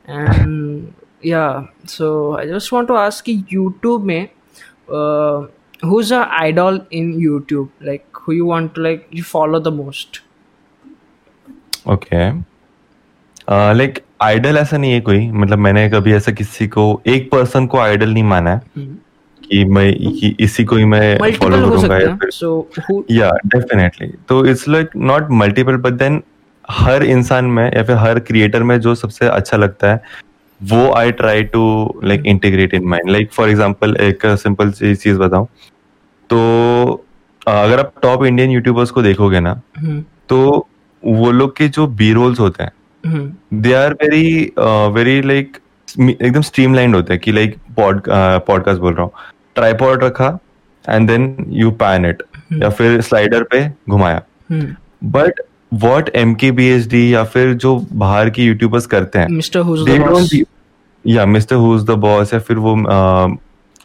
and 0.08 0.94
yeah 1.22 1.68
so 1.86 2.10
i 2.38 2.46
just 2.46 2.72
want 2.72 2.88
to 2.88 2.98
ask 3.04 3.26
youtube 3.26 4.08
mein 4.12 4.30
uh, 5.00 5.48
who's 5.82 6.12
a 6.12 6.22
idol 6.40 6.80
in 6.92 7.14
youtube 7.20 7.70
like 7.82 8.22
who 8.24 8.34
you 8.34 8.46
want 8.46 8.74
to 8.76 8.82
like 8.82 9.08
you 9.12 9.24
follow 9.24 9.60
the 9.60 9.72
most 9.72 10.22
okay 11.88 12.26
like 13.52 14.00
idol 14.22 14.58
ऐसा 14.58 14.78
नहीं 14.78 14.92
है 14.92 15.00
कोई। 15.02 15.28
मतलब 15.32 15.60
मैंने 15.60 15.90
कभी 15.90 16.14
ऐसा 16.14 16.32
किसी 16.32 16.68
को 16.68 17.02
एक 17.08 17.30
पर्सन 17.32 17.66
को 17.68 17.78
आइडल 17.80 18.10
नहीं 18.10 18.24
माना 18.24 18.52
है 18.52 18.62
हम्म। 18.78 18.96
कि 19.42 19.64
मैं 19.68 19.94
कि 19.94 20.36
इसी 20.40 20.64
को 20.66 20.76
ही 20.76 20.86
मैं 20.86 21.32
फॉलो 21.34 21.58
करूँगा 21.70 21.98
या 21.98 22.16
फिर 22.16 23.04
या 23.12 23.32
डेफिनेटली 23.48 24.08
तो 24.30 24.46
it's 24.46 24.68
like 24.68 24.90
not 24.98 25.32
multiple 25.34 25.78
but 25.78 25.94
then 26.00 26.22
हर 26.70 27.04
इंसान 27.06 27.46
में 27.48 27.64
या 27.66 27.84
फिर 27.84 27.96
हर 27.98 28.20
क्रिएटर 28.22 28.64
में 28.64 28.80
जो 28.82 28.96
सबसे 28.96 29.28
अच्छा 29.30 29.58
लगता 29.58 29.92
है 29.92 30.30
वो 30.62 30.92
I 30.94 31.12
try 31.14 31.44
to 31.54 31.64
like 32.04 32.26
integrate 32.26 32.74
in 32.74 32.88
mind 32.88 33.10
like 33.10 33.32
for 33.32 33.50
example 33.50 33.96
एक 34.02 34.26
सिंपल 34.38 34.72
चीज़ 34.72 35.18
बताऊँ। 35.18 35.48
तो 36.30 36.38
अगर 37.48 37.80
आप 37.80 37.94
टॉप 38.02 38.26
इंडियन 38.26 38.52
यूट्यूबर्स 38.52 38.92
को 38.92 39.02
देखोगे 39.02 39.40
ना 39.40 39.62
हम्म। 39.78 40.04
तो 40.30 40.68
वो 41.04 41.32
लोग 41.32 41.56
के 41.58 41.68
जो 41.68 41.88
बी 41.90 42.12
रोल्स 42.14 42.40
होते 42.40 42.64
हैं 42.64 42.72
they 43.06 43.74
are 43.74 43.94
very 44.02 44.52
very 44.96 45.22
like 45.22 45.58
एकदम 46.00 46.42
स्ट्रीमलाइंड 46.42 46.96
होते 46.96 47.14
हैं 47.14 47.22
कि 47.22 47.32
लाइक 47.32 47.56
पॉडकास्ट 47.80 48.80
बोल 48.82 48.94
रहा 48.94 49.04
हूँ। 49.04 49.12
ट्राईपॉड 49.56 50.04
रखा 50.04 50.38
and 50.86 51.08
then 51.10 51.36
you 51.50 51.72
pan 51.82 52.06
it 52.06 52.24
या 52.54 52.70
फिर 52.70 53.02
स्लाइडर 53.02 53.44
पे 53.52 53.68
घुमाया। 53.90 54.22
But 54.52 55.42
what 55.84 56.10
M 56.16 56.34
K 56.36 56.52
B 56.52 56.68
H 56.68 56.88
D 56.90 57.14
या 57.14 57.24
फिर 57.24 57.54
जो 57.56 57.76
बाहर 57.94 58.30
की 58.30 58.46
यूट्यूबर्स 58.46 58.86
करते 58.86 59.20
हैं 59.20 59.28
या 61.06 61.26
मिस्टर 61.26 61.56
हुज 61.56 61.86
द 61.86 61.92
बॉस 62.00 62.34
या 62.34 62.40
फिर 62.40 62.58
वो 62.58 62.76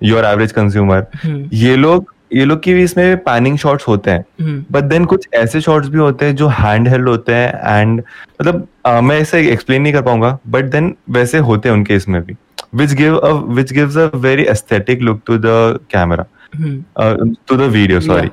योर 0.02 0.24
एवरेज 0.24 0.52
कंज्यूमर 0.52 1.07
ये 1.52 1.76
लोग 1.76 2.12
ये 2.31 2.45
लोग 2.45 2.62
की 2.62 2.75
भी 2.75 2.83
इसमें 2.83 3.17
पैनिंग 3.25 3.59
शॉट्स 3.59 3.89
होते 3.89 4.11
हैं। 4.11 4.65
बट 4.73 4.85
देन 4.85 5.05
कुछ 5.05 5.27
ऐसे 5.35 5.61
शॉट्स 5.61 5.89
भी 5.89 5.99
होते 5.99 6.27
हैं 6.27 6.35
जो 6.37 6.49
हैंड 6.55 6.89
हेल्ड 6.89 7.09
होते 7.09 7.35
हैं 7.35 7.81
एंड 7.81 8.01
मतलब 8.33 8.67
uh, 8.89 9.01
मैं 9.03 9.19
ऐसे 9.21 9.41
एक्सप्लेन 9.53 9.83
नहीं 9.83 9.93
कर 9.93 10.03
पाऊँगा 10.03 10.39
बट 10.49 10.65
देन 10.71 10.95
वैसे 11.11 11.39
होते 11.41 11.69
हैं 11.69 11.77
उनके 11.77 11.95
इसमें 11.95 12.21
भी। 12.23 12.37
Which 12.75 12.93
give 12.95 13.21
which 13.55 13.73
gives 13.73 13.97
a 13.97 14.11
very 14.17 14.43
aesthetic 14.45 15.01
look 15.03 15.21
to 15.27 15.39
the 15.39 15.79
camera 15.91 16.25
to 16.55 17.57
the 17.57 17.71
video 17.73 18.01
sorry 18.03 18.31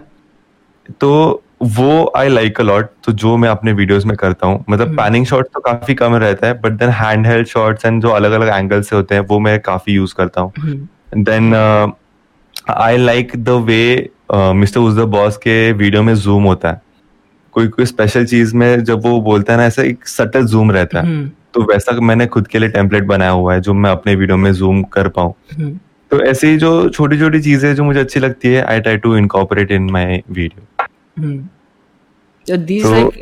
तो 1.02 1.42
वो 1.64 2.12
आई 2.18 2.30
लाइक 2.30 2.60
अ 2.60 2.64
लॉट 2.64 2.90
तो 3.06 3.12
जो 3.14 3.36
मैं 3.38 3.50
अपने 3.50 3.74
वीडियोस 3.74 4.06
में 4.06 4.16
करता 4.18 4.48
हूँ 4.48 4.64
मतलब 4.70 4.96
पैनिंग 4.98 5.26
शॉट 5.26 5.48
तो 5.54 5.60
काफ़ी 5.62 5.94
कम 5.96 6.16
रहता 6.16 6.48
है 6.48 6.54
but 6.62 6.72
then 6.80 6.90
hand 6.92 7.28
held 7.28 7.48
shots 7.48 7.86
and 7.86 8.02
जो 8.02 8.10
अलग 8.12 8.32
अलग 8.32 8.48
एंगल 8.50 8.82
से 8.82 8.96
होते 8.96 9.16
हैं 9.16 9.22
वो 9.28 9.40
मैं 9.40 9.60
काफ़ी 9.62 9.94
यूज़ 9.94 10.16
करता 10.16 10.42
हूँ। 10.42 10.52
Then 11.16 11.52
I 12.68 12.98
like 12.98 13.32
the 13.38 13.50
way 13.66 14.10
mister 14.34 14.80
who's 14.80 14.98
the 14.98 15.04
boss 15.10 15.38
के 15.38 15.72
वीडियो 15.74 16.04
में 16.04 16.14
जूम 16.16 16.44
होता 16.44 16.70
है। 16.70 16.82
कोई 17.56 17.68
कोई 17.68 17.86
स्पेशल 17.86 18.26
चीज़ 18.26 18.56
में 18.56 18.84
जब 18.84 19.02
वो 19.06 19.20
बोलता 19.22 19.54
है 19.54 19.60
ना 19.60 19.66
ऐसा 19.66 19.84
एक 19.84 20.08
सटल 20.08 20.46
जूम 20.48 20.72
रहता 20.72 21.00
है। 21.00 21.06
हम्म। 21.06 21.30
तो 21.54 21.64
वैसा 21.64 22.00
मैंने 22.02 22.26
खुद 22.28 22.48
के 22.48 22.60
लिए 22.60 22.70
टेम्पलेट 22.70 23.04
बनाया 23.06 23.32
हुआ 23.32 23.54
है 23.54 23.62
जो 23.62 23.74
मैं 23.74 23.90
अपने 23.92 24.16
वीडियो 24.16 24.38
में 24.38 24.52
जूम 24.54 24.82
कर 24.94 25.08
पाऊँ। 25.10 25.34
हम्म। 25.54 25.80
तो 26.12 26.20
ऐसे 26.22 26.48
ही 26.48 26.58
जो 26.58 26.90
छोटी 26.90 27.20
छोटी 27.20 27.40
चीज़ें 27.42 27.74
जो 27.76 27.84
मुझे 27.84 28.00
अच्छी 28.00 28.20
लगती 28.20 28.48
है 28.48 28.64
I 28.64 28.80
try 28.80 28.98
to 28.98 29.16
incorporate 29.18 29.72
in 29.72 29.90
my 29.92 30.22
video 30.32 30.62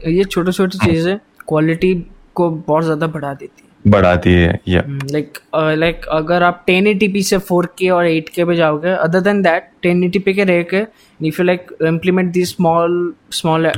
ये 0.09 0.23
छोटी 0.23 0.51
छोटी 0.51 0.77
चीज़ें 0.77 1.17
क्वालिटी 1.47 1.93
को 2.35 2.49
बहुत 2.49 2.83
ज़्यादा 2.83 3.07
बढ़ा 3.07 3.33
देती 3.33 3.63
है। 3.63 3.70
बढ़ाती 3.87 4.33
है 4.33 4.59
या 4.67 4.83
लाइक 5.11 5.37
लाइक 5.55 6.05
अगर 6.11 6.43
आप 6.43 6.65
1080p 6.69 7.23
से 7.23 7.37
4K 7.39 7.89
और 7.91 8.07
8K 8.07 8.45
पे 8.47 8.55
जाओगे 8.55 8.89
अदर 8.89 9.21
देन 9.21 9.41
दैट 9.41 9.69
1080p 9.85 10.35
के 10.35 10.43
रह 10.43 10.61
के 10.73 10.81
if 11.19 11.41
you 11.41 11.43
like 11.43 11.71
implement 11.87 12.31
the 12.33 12.45
small 12.45 13.13
small 13.31 13.71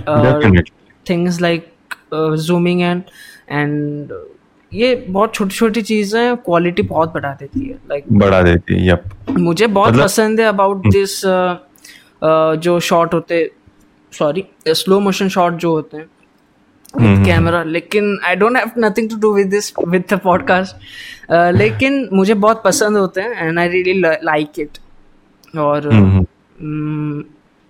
things 1.06 1.41
like 1.41 1.70
zooming 2.14 2.82
and 2.82 3.01
and 3.49 4.14
ये 4.72 4.95
बहुत 5.10 5.34
छोटी 5.34 5.56
छोटी 5.56 5.82
चीज़ें 5.82 6.36
क्वालिटी 6.38 6.82
बहुत 6.84 7.14
बढ़ा 7.14 7.34
देती 7.34 7.60
है 7.60 7.78
लाइक 7.89 8.04
like, 8.04 8.20
बढ़ा 8.20 8.41
देती 8.41 8.74
है 8.74 8.88
यप 8.88 9.04
मुझे 9.30 9.68
बहुत 9.68 9.93
मतलब, 9.93 10.04
पसंद 10.04 10.39
है 10.39 10.45
अबाउट 10.45 10.88
दिस 10.88 11.22
जो 12.64 12.80
शॉट 12.80 13.14
होते 13.14 13.49
सॉरी 14.14 14.43
स्लो 14.68 14.99
मोशन 14.99 15.30
शॉट 15.30 15.54
जो 15.54 15.72
होते 15.72 15.97
हैं 15.97 16.06
विद 16.96 17.26
कैमरा 17.26 17.60
हम्म, 17.60 17.70
लेकिन 17.70 18.18
I 18.26 18.36
don't 18.36 18.58
have 18.58 18.72
nothing 18.78 19.10
to 19.10 19.16
do 19.16 19.34
with 19.34 19.48
this 19.48 19.72
with 19.88 20.04
the 20.10 20.20
podcast 20.24 20.76
लेकिन 21.32 22.08
मुझे 22.14 22.34
बहुत 22.34 22.64
पसंद 22.64 22.98
होते 22.98 23.22
हैं 23.22 23.48
and 23.48 23.60
I 23.60 23.68
really 23.68 24.00
like 24.02 24.60
it 24.60 24.78
और 25.58 25.89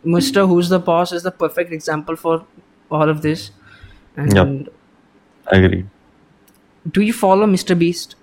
mister 0.05 0.41
who 0.41 0.59
is 0.59 0.73
the 0.73 0.83
boss 0.85 1.13
is 1.13 1.27
the 1.27 1.31
perfect 1.39 1.73
example 1.73 2.15
for 2.15 2.45
all 2.91 3.09
of 3.09 3.17
this 3.17 3.49
and 4.19 4.67
agree 5.53 5.83
do 6.87 7.01
you 7.01 7.13
follow 7.13 7.45
mister 7.45 7.75
Beast 7.75 8.17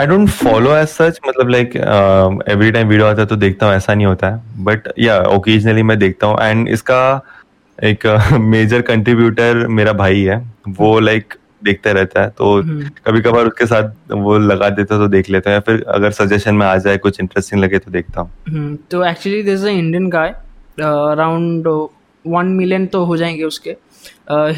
I 0.00 0.06
don't 0.06 0.28
follow 0.28 0.74
as 0.76 0.88
such 0.88 1.20
मतलब 1.28 1.48
like 1.48 1.76
every 2.48 2.70
time 2.72 2.88
video 2.88 3.06
आता 3.06 3.20
है 3.20 3.26
तो 3.26 3.36
देखता 3.36 3.66
हूँ 3.66 3.74
ऐसा 3.74 3.94
नहीं 3.94 4.06
होता 4.06 4.30
है। 4.30 4.64
बट 4.64 4.88
या 4.98 5.20
ओकेजनली 5.22 5.82
मैं 5.82 5.98
देखता 5.98 6.26
हूँ। 6.26 6.38
एंड 6.40 6.68
इसका 6.68 7.00
एक 7.84 8.06
मेजर 8.40 8.82
कंट्रीब्यूटर 8.82 9.66
मेरा 9.68 9.92
भाई 9.92 10.20
है 10.22 10.36
वो 10.68 10.98
लाइक 11.00 11.34
देखते 11.64 11.92
रहता 11.92 12.22
है 12.22 12.28
तो 12.38 12.54
हम्म। 12.60 12.88
कभी 13.06 13.20
कभार 13.20 13.46
उसके 13.46 13.66
साथ 13.66 14.12
वो 14.12 14.38
लगा 14.38 14.68
देता 14.70 14.98
तो 14.98 15.08
देख 15.08 15.30
लेता 15.30 15.50
है 15.50 15.60
फिर 15.60 15.84
अगर 15.88 16.10
सजेशन 16.10 16.54
में 16.54 16.66
आ 16.66 16.76
जाए 16.76 16.98
कुछ 16.98 17.20
इंटरेस्टिंग 17.20 17.60
लगे 17.62 17.78
तो 17.78 17.90
देखता 17.90 18.20
हूँ। 18.20 18.30
हम्म, 18.48 18.76
तो 18.90 19.04
actually 19.04 19.42
this 19.42 19.64
Indian 19.64 20.08
guy 20.10 20.28
around 20.80 21.68
one 22.24 22.46
million 22.46 22.86
तो 22.86 23.04
हो 23.04 23.16
जाएँगे 23.16 23.44
उसके। 23.44 23.76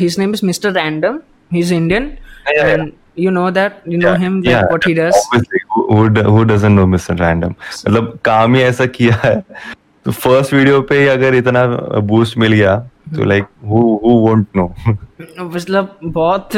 His 0.03 0.19
name 0.19 0.35
is 0.35 0.47
mister 0.47 0.73
random 0.73 1.21
he 1.53 1.61
is 1.61 1.75
Indian 1.75 2.13
and 2.49 2.91
you 3.17 3.31
know 3.31 3.49
that 3.55 3.83
you 3.93 3.99
know 4.03 4.11
yeah, 4.11 4.21
him 4.21 4.37
yeah, 4.45 4.63
what 4.73 4.85
he 4.89 4.93
does? 4.95 5.17
obviously 5.17 5.59
who, 5.73 5.81
who, 5.89 6.05
who 6.35 6.45
doesn't 6.51 6.75
know 6.77 6.87
Mr. 6.93 7.17
Random? 7.19 7.55
मतलब 7.89 8.19
काम 8.25 8.55
ही 8.55 8.63
ऐसा 8.63 8.87
किया 8.87 9.19
है। 9.25 9.35
तो 10.07 10.11
फ़र्स्ट 10.11 10.55
वीडियो 10.55 10.81
पे 10.83 11.01
ही 11.01 11.07
अगर 11.09 11.35
इतना 11.35 11.67
बूस्ट 12.13 12.39
मिल 12.39 12.53
गया 12.53 12.77
तो 13.17 13.25
like 13.25 13.45
who 13.69 13.81
who 14.05 14.11
won't 14.27 14.47
know 14.57 14.67
मतलब 15.41 15.99
बहुत 16.05 16.51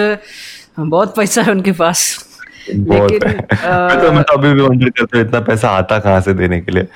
बहुत 0.78 1.14
पैसा 1.16 1.42
है 1.42 1.50
उनके 1.50 1.72
पास। 1.72 2.02
लेकिन 2.70 3.18
तो 4.00 4.12
मैं 4.12 4.22
तो 4.22 4.36
अभी 4.38 4.52
भी 4.52 4.60
वंडर 4.60 4.90
करता 4.90 5.18
हूँ 5.18 5.26
इतना 5.26 5.40
पैसा 5.40 5.68
आता 5.68 5.98
कहाँ 5.98 6.20
से 6.20 6.34
देने 6.34 6.60
के 6.60 6.72
लिए? 6.72 6.86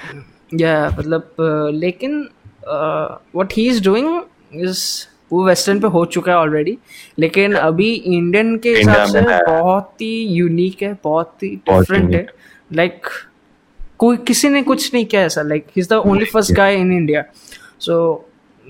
या 0.55 0.89
मतलब 0.99 1.37
लेकिन 1.75 2.21
what 2.69 3.53
he 3.57 3.69
is 3.69 3.83
doing 3.85 4.21
is 4.55 4.85
वो 5.33 5.45
वेस्टर्न 5.47 5.81
पे 5.81 5.89
हो 5.89 6.05
चुका 6.05 6.33
है 6.33 6.39
ऑलरेडी 6.39 6.77
लेकिन 7.19 7.55
अभी 7.55 7.93
इंडियन 7.93 8.57
के 8.59 8.71
हिसाब 8.77 9.09
से 9.09 9.21
बहुत 9.47 10.01
ही 10.01 10.15
यूनिक 10.27 10.83
है 10.83 10.93
बहुत 11.05 11.43
ही 11.43 11.55
डिफरेंट 11.71 12.15
है। 12.15 12.27
लाइक 12.73 13.07
कोई 13.99 14.17
किसी 14.17 14.49
ने 14.49 14.63
कुछ 14.63 14.93
नहीं 14.95 15.05
किया 15.05 15.23
ऐसा। 15.23 15.43
Like 15.43 15.67
he 15.67 15.81
is 15.81 15.89
the 15.89 15.93
only 15.93 16.25
first 16.25 16.53
guy 16.53 16.77
in 16.77 16.93
India 16.93 17.25
so 17.81 17.95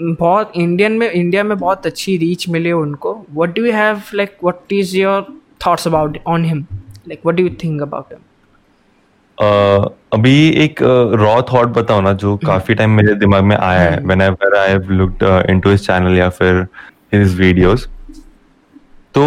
बहुत 0.00 0.52
इंडियन 0.56 0.92
में 0.92 1.10
इंडिया 1.10 1.42
में 1.44 1.56
बहुत 1.58 1.86
अच्छी 1.86 2.16
रीच 2.16 2.48
मिली 2.48 2.72
उनको। 2.74 3.12
What 3.30 3.54
do 3.54 3.64
you 3.64 3.72
have 3.72 4.02
like 4.14 4.36
what 4.44 4.72
is 4.72 4.96
your 4.96 5.26
thoughts 5.66 5.86
about 5.88 6.18
on 6.26 6.44
him 6.44 6.64
like 7.08 7.20
what 7.24 7.36
do 7.36 7.42
you 7.42 7.50
think 7.64 7.82
about 7.82 8.12
him 8.12 8.20
अभी 10.12 10.48
एक 10.62 10.82
raw 11.20 11.40
thought 11.52 11.68
बताओ 11.74 12.00
ना 12.00 12.12
जो 12.22 12.36
काफ़ी 12.46 12.74
टाइम 12.74 12.90
मेरे 12.90 13.14
दिमाग 13.14 13.44
में 13.44 13.56
आया 13.56 13.80
है। 13.80 14.00
Whenever 14.22 14.56
I 14.58 14.70
have 14.70 14.90
looked 14.90 15.22
into 15.50 15.70
his 15.70 15.86
channel 15.86 16.18
या 16.18 16.28
फिर 16.30 16.66
हिज 17.14 17.38
वीडियोस 17.40 17.88
तो 19.14 19.26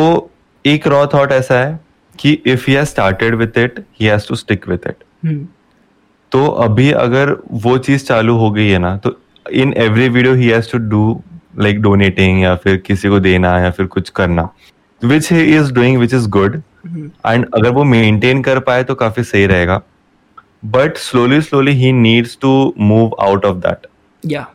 एक 0.65 0.87
रॉ 0.87 1.05
थॉट 1.13 1.31
ऐसा 1.31 1.59
है 1.59 1.79
कि 2.19 2.31
if 2.45 2.65
he 2.67 2.73
has 2.73 2.87
started 2.89 3.35
with 3.35 3.57
it 3.57 3.79
he 3.99 4.05
has 4.05 4.27
to 4.27 4.35
stick 4.35 4.67
with 4.69 4.87
it 4.87 5.03
तो 6.31 6.45
अभी 6.65 6.91
अगर 6.91 7.35
वो 7.63 7.77
चीज़ 7.79 8.05
चालू 8.05 8.37
हो 8.37 8.51
गई 8.51 8.67
है 8.67 8.77
ना 8.79 8.95
तो 8.97 9.17
in 9.45 9.73
every 9.77 10.07
video 10.09 10.33
he 10.33 10.47
has 10.47 10.71
to 10.71 10.77
do 10.89 11.21
like 11.59 11.81
donating 11.81 12.41
या 12.41 12.55
फिर 12.55 12.77
किसी 12.77 13.09
को 13.09 13.19
देना 13.19 13.57
या 13.59 13.71
फिर 13.71 13.85
कुछ 13.85 14.09
करना 14.09 14.49
which 15.01 15.31
he 15.31 15.43
is 15.57 15.73
doing 15.73 15.97
which 15.97 16.13
is 16.13 16.29
good 16.29 16.61
and 16.85 17.45
अगर 17.45 17.69
वो 17.69 17.83
मेंटेन 17.83 18.41
कर 18.43 18.59
पाए 18.59 18.83
तो 18.83 18.95
काफ़ी 18.95 19.23
सही 19.23 19.45
रहेगा. 19.45 19.81
But 20.65 20.97
slowly 20.97 21.41
slowly 21.41 21.71
he 21.73 21.91
needs 21.91 22.37
to 22.41 22.73
move 22.79 23.15
out 23.21 23.45
of 23.45 23.57
that. 23.57 23.87
Yeah. 24.23 24.45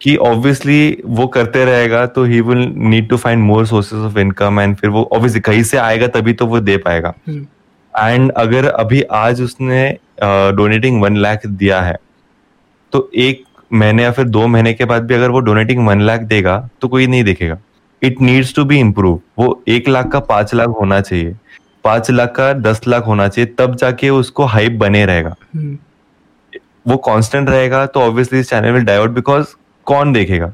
कि 0.00 0.16
ऑब्वियसली 0.16 1.02
वो 1.06 1.26
करते 1.26 1.64
रहेगा 1.64 2.04
तो 2.06 2.24
he 2.24 2.40
will 2.40 2.58
need 2.76 3.08
to 3.08 3.16
find 3.16 3.42
more 3.44 3.66
sources 3.66 4.00
of 4.00 4.18
income 4.18 4.60
and 4.60 4.74
फिर 4.76 4.90
वो 4.90 5.08
ऑब्वियसली 5.12 5.40
कहीं 5.40 5.62
से 5.62 5.76
आएगा 5.78 6.06
तभी 6.06 6.32
तो 6.32 6.46
वो 6.46 6.60
दे 6.60 6.76
पाएगा. 6.76 7.14
And 7.28 8.22
hmm. 8.22 8.36
अगर 8.36 8.66
अभी 8.66 9.00
आज 9.12 9.40
उसने 9.42 9.88
डोनेटिंग 10.22 11.00
वन 11.02 11.16
लाख 11.16 11.46
दिया 11.46 11.80
है 11.80 11.96
तो 12.92 13.10
एक 13.14 13.44
महीने 13.70 14.02
या 14.02 14.10
फिर 14.12 14.24
दो 14.26 14.46
महीने 14.46 14.72
के 14.74 14.84
बाद 14.84 15.06
भी 15.06 15.14
अगर 15.14 15.30
वो 15.30 15.40
डोनेटिंग 15.40 15.86
वन 15.86 16.00
लाख 16.00 16.20
देगा 16.24 16.58
तो 16.80 16.88
कोई 16.88 17.06
नहीं 17.06 17.24
देखेगा। 17.24 17.58
It 18.02 18.20
needs 18.20 18.54
to 18.54 18.64
be 18.64 18.78
improve 18.80 19.20
वो 19.38 19.62
एक 19.68 19.88
लाख 19.88 20.10
का 20.10 20.20
पाँच 20.22 20.54
लाख 20.54 20.68
होना 20.80 21.00
चाहिए। 21.00 21.34
पाँच 21.84 22.10
लाख 22.10 22.32
का 22.36 22.52
दस 22.52 22.80
लाख 22.88 23.06
होना 23.06 23.28
चाहिए 23.28 23.54
तब 23.58 23.74
जाके 23.76 24.10
उसको 24.10 24.44
हाइप 24.46 24.72
बने 24.78 25.04
रहेगा। 25.06 25.34
हम्म। 25.54 25.76
वो 26.88 26.96
कांस्टेंट 27.04 27.48
रहेगा 27.50 27.84
तो 27.86 28.00
ऑब्वियसली 28.00 28.40
इस 28.40 28.50
चैनल 28.50 28.72
विल 28.72 28.84
डाइवर्ट 28.84 29.12
बिकॉज़ 29.12 29.54
कौन 29.86 30.12
देखेगा? 30.12 30.46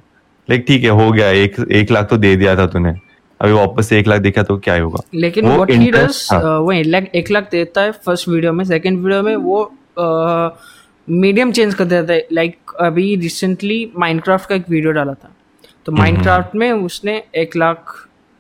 लाइक 0.49 0.65
ठीक 0.69 0.85
है 0.85 0.91
हो 0.91 1.11
गया 1.13 1.29
एक 1.31 1.57
एक 1.73 1.91
लाख 1.91 2.09
तो 2.11 2.17
दे 2.17 2.35
दिया 2.37 2.57
था 2.57 2.67
तूने। 2.67 2.93
अभी 3.41 3.53
वापस 3.53 3.89
से 3.89 3.99
एक 3.99 4.07
लाख 4.09 4.21
देखा 4.21 4.43
तो 4.43 4.57
क्या 4.59 4.75
होगा? 4.75 5.01
लेकिन 5.15 5.47
वो 5.47 5.65
ही 5.65 5.91
डज 5.91 6.27
हाँ। 6.33 6.59
वो 6.59 6.73
एक 6.73 6.87
लाख 6.87 7.07
एक 7.15 7.31
लाख 7.31 7.49
देता 7.51 7.81
है 7.81 7.93
फ़र्स्ट 8.07 8.29
वीडियो 8.29 8.53
में 8.53 8.65
सेकंड 8.65 8.99
वीडियो 8.99 9.23
में 9.23 9.37
वो 9.37 9.65
मीडियम 11.09 11.53
चेंज 11.53 11.75
कर 11.75 11.85
देता 11.85 12.13
है 12.13 12.27
लाइक 12.33 12.73
अभी 12.81 13.15
रिसेंटली 13.17 13.93
माइनक्राफ्ट 13.99 14.49
का 14.49 14.55
एक 14.55 14.69
वीडियो 14.71 14.93
डाला 14.93 15.15
था। 15.15 15.35
तो 15.87 15.93
माइनक्राफ्ट 15.93 16.55
हम्म, 16.55 16.65
हम्म। 16.65 16.77
में 16.77 16.85
उसने 16.87 17.23
एक 17.37 17.57
लाख 17.57 17.95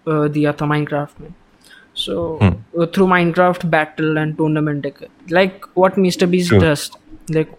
दिया 0.07 0.53
था 0.53 0.67
माइनक्राफ्ट 0.67 1.21
में। 1.21 1.29
So 1.97 2.39
through 2.43 2.87
through 2.87 3.07
Minecraft 3.09 3.65
battle 3.73 4.19
and 4.19 4.37
tournament 4.37 4.87
like 5.31 5.67
what 5.81 5.97
Mr 6.05 6.29
Beast 6.35 6.53
sure. 6.53 6.61
does 6.61 6.91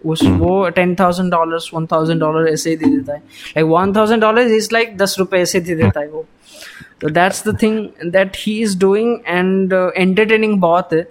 उस 0.06 0.22
hmm. 0.22 0.38
वो 0.38 0.68
ten 0.70 0.94
thousand 0.94 1.30
dollar 1.30 1.58
one 1.74 1.86
thousand 1.92 2.20
dollar 2.20 2.48
ऐसे 2.48 2.70
ही 2.70 2.76
दे 2.76 2.86
देता 2.86 3.12
है। 3.12 3.18
Like 3.18 3.66
one 3.66 3.92
thousand 3.96 4.20
dollar 4.22 4.50
is 4.52 4.68
like 4.72 4.96
दस 4.98 5.16
रुपए 5.18 5.38
ऐसे 5.38 5.60
दे 5.60 5.74
देता 5.74 6.00
है 6.00 6.08
वो। 6.08 6.24
तो 7.00 7.08
that's 7.10 7.46
the 7.48 7.56
thing 7.62 8.10
that 8.12 8.36
he 8.38 8.60
is 8.62 8.78
doing 8.80 9.16
and 9.26 9.72
entertaining 9.96 10.60
बहुत 10.60 10.92
है। 10.92 11.02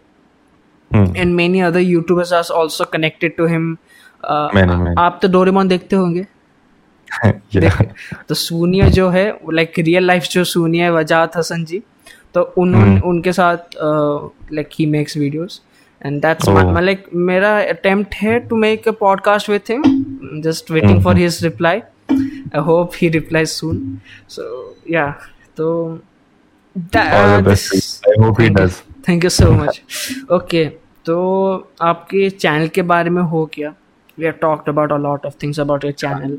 And 0.96 1.36
many 1.36 1.60
other 1.60 1.80
YouTubers 1.80 2.34
are 2.34 2.44
also 2.54 2.86
connected 2.86 3.36
to 3.38 3.46
him 3.46 3.78
आप 5.00 5.20
तो 5.22 5.28
डोरेमोन 5.28 5.68
देखते 5.68 5.96
होंगे। 5.96 6.28
Yeah. 7.56 7.84
तो 8.30 8.36
सूनिया 8.36 8.89
जो 8.89 9.10
है 9.10 9.39
लाइक 9.54 9.74
रियल 9.80 10.04
लाइफ 10.04 10.24
जो 10.24 10.44
सूनिया 10.44 10.86
है 10.86 10.94
वजात 10.94 11.38
हसन 11.38 11.66
जी 11.66 11.84
तो 12.34 12.41
उन्होंने 12.41 12.96
hmm. 12.96 13.06
उनके 13.06 13.34
साथ 13.34 13.58
like 14.54 14.70
he 14.80 14.86
makes 14.86 15.18
videos 15.18 15.62
and 16.06 16.22
that's 16.22 16.46
like 16.50 17.06
मेरा 17.14 17.60
अटेम्प्ट 17.60 18.14
है 18.14 18.39
to 18.39 18.56
make 18.56 18.88
a 18.88 18.91
podcast 18.91 19.50
with 19.50 19.60
him 19.70 19.84
just 20.41 20.72
waiting 20.72 21.04
for 21.04 21.18
his 21.18 21.44
reply 21.44 21.80
I 22.12 22.60
hope 22.60 22.91
he 22.96 23.10
reply 23.10 23.46
soon 23.46 23.98
so 24.30 24.76
या 24.91 25.16
तो 25.58 26.00
thank 29.08 29.24
you 29.24 29.30
so 29.30 29.52
much 29.52 29.82
okay 30.32 30.82
तो 31.06 31.18
आपके 31.82 32.30
channel 32.30 32.68
के 32.68 32.82
बारे 32.82 33.10
में 33.10 33.22
हो 33.22 33.45
क्या? 33.54 33.74
We 34.18 34.26
have 34.26 34.34
talked 34.41 34.70
about 34.70 34.91
a 34.91 34.97
lot 34.97 35.26
of 35.26 35.34
things 35.43 35.60
about 35.60 35.86
your 35.86 35.93
channel 35.93 36.38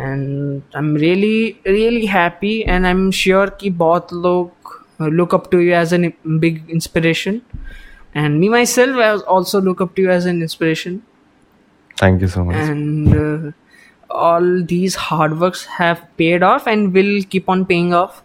and 0.00 0.62
I 0.76 0.78
am 0.78 0.96
really 0.96 1.54
really 1.66 2.06
happy 2.06 2.58
and 2.68 2.84
I 2.86 2.90
am 2.90 3.10
sure 3.10 3.56
कि 3.60 3.70
बहुत 3.84 4.12
लोग 4.12 4.80
look 5.02 5.34
up 5.34 5.48
to 5.52 5.58
you 5.58 5.74
as 5.74 5.94
an 5.94 6.12
big 6.26 6.70
inspiration 6.74 7.40
and 8.16 8.38
me 8.40 8.48
myself 8.66 8.98
I 8.98 9.16
also 9.36 9.60
look 9.60 9.82
up 9.82 9.92
to 9.96 10.02
you 10.02 10.10
as 10.10 10.26
an 10.26 10.42
inspiration 10.42 10.98
thank 12.02 12.22
you 12.22 12.28
so 12.28 12.44
much 12.44 12.56
and 12.56 13.52
all 14.10 14.62
these 14.62 14.96
hard 14.98 15.32
work 15.32 15.54
have 15.80 15.96
paid 16.18 16.44
off 16.44 16.68
and 16.68 16.88
will 16.92 17.22
keep 17.30 17.50
on 17.50 17.64
paying 17.64 17.92
off 17.94 18.22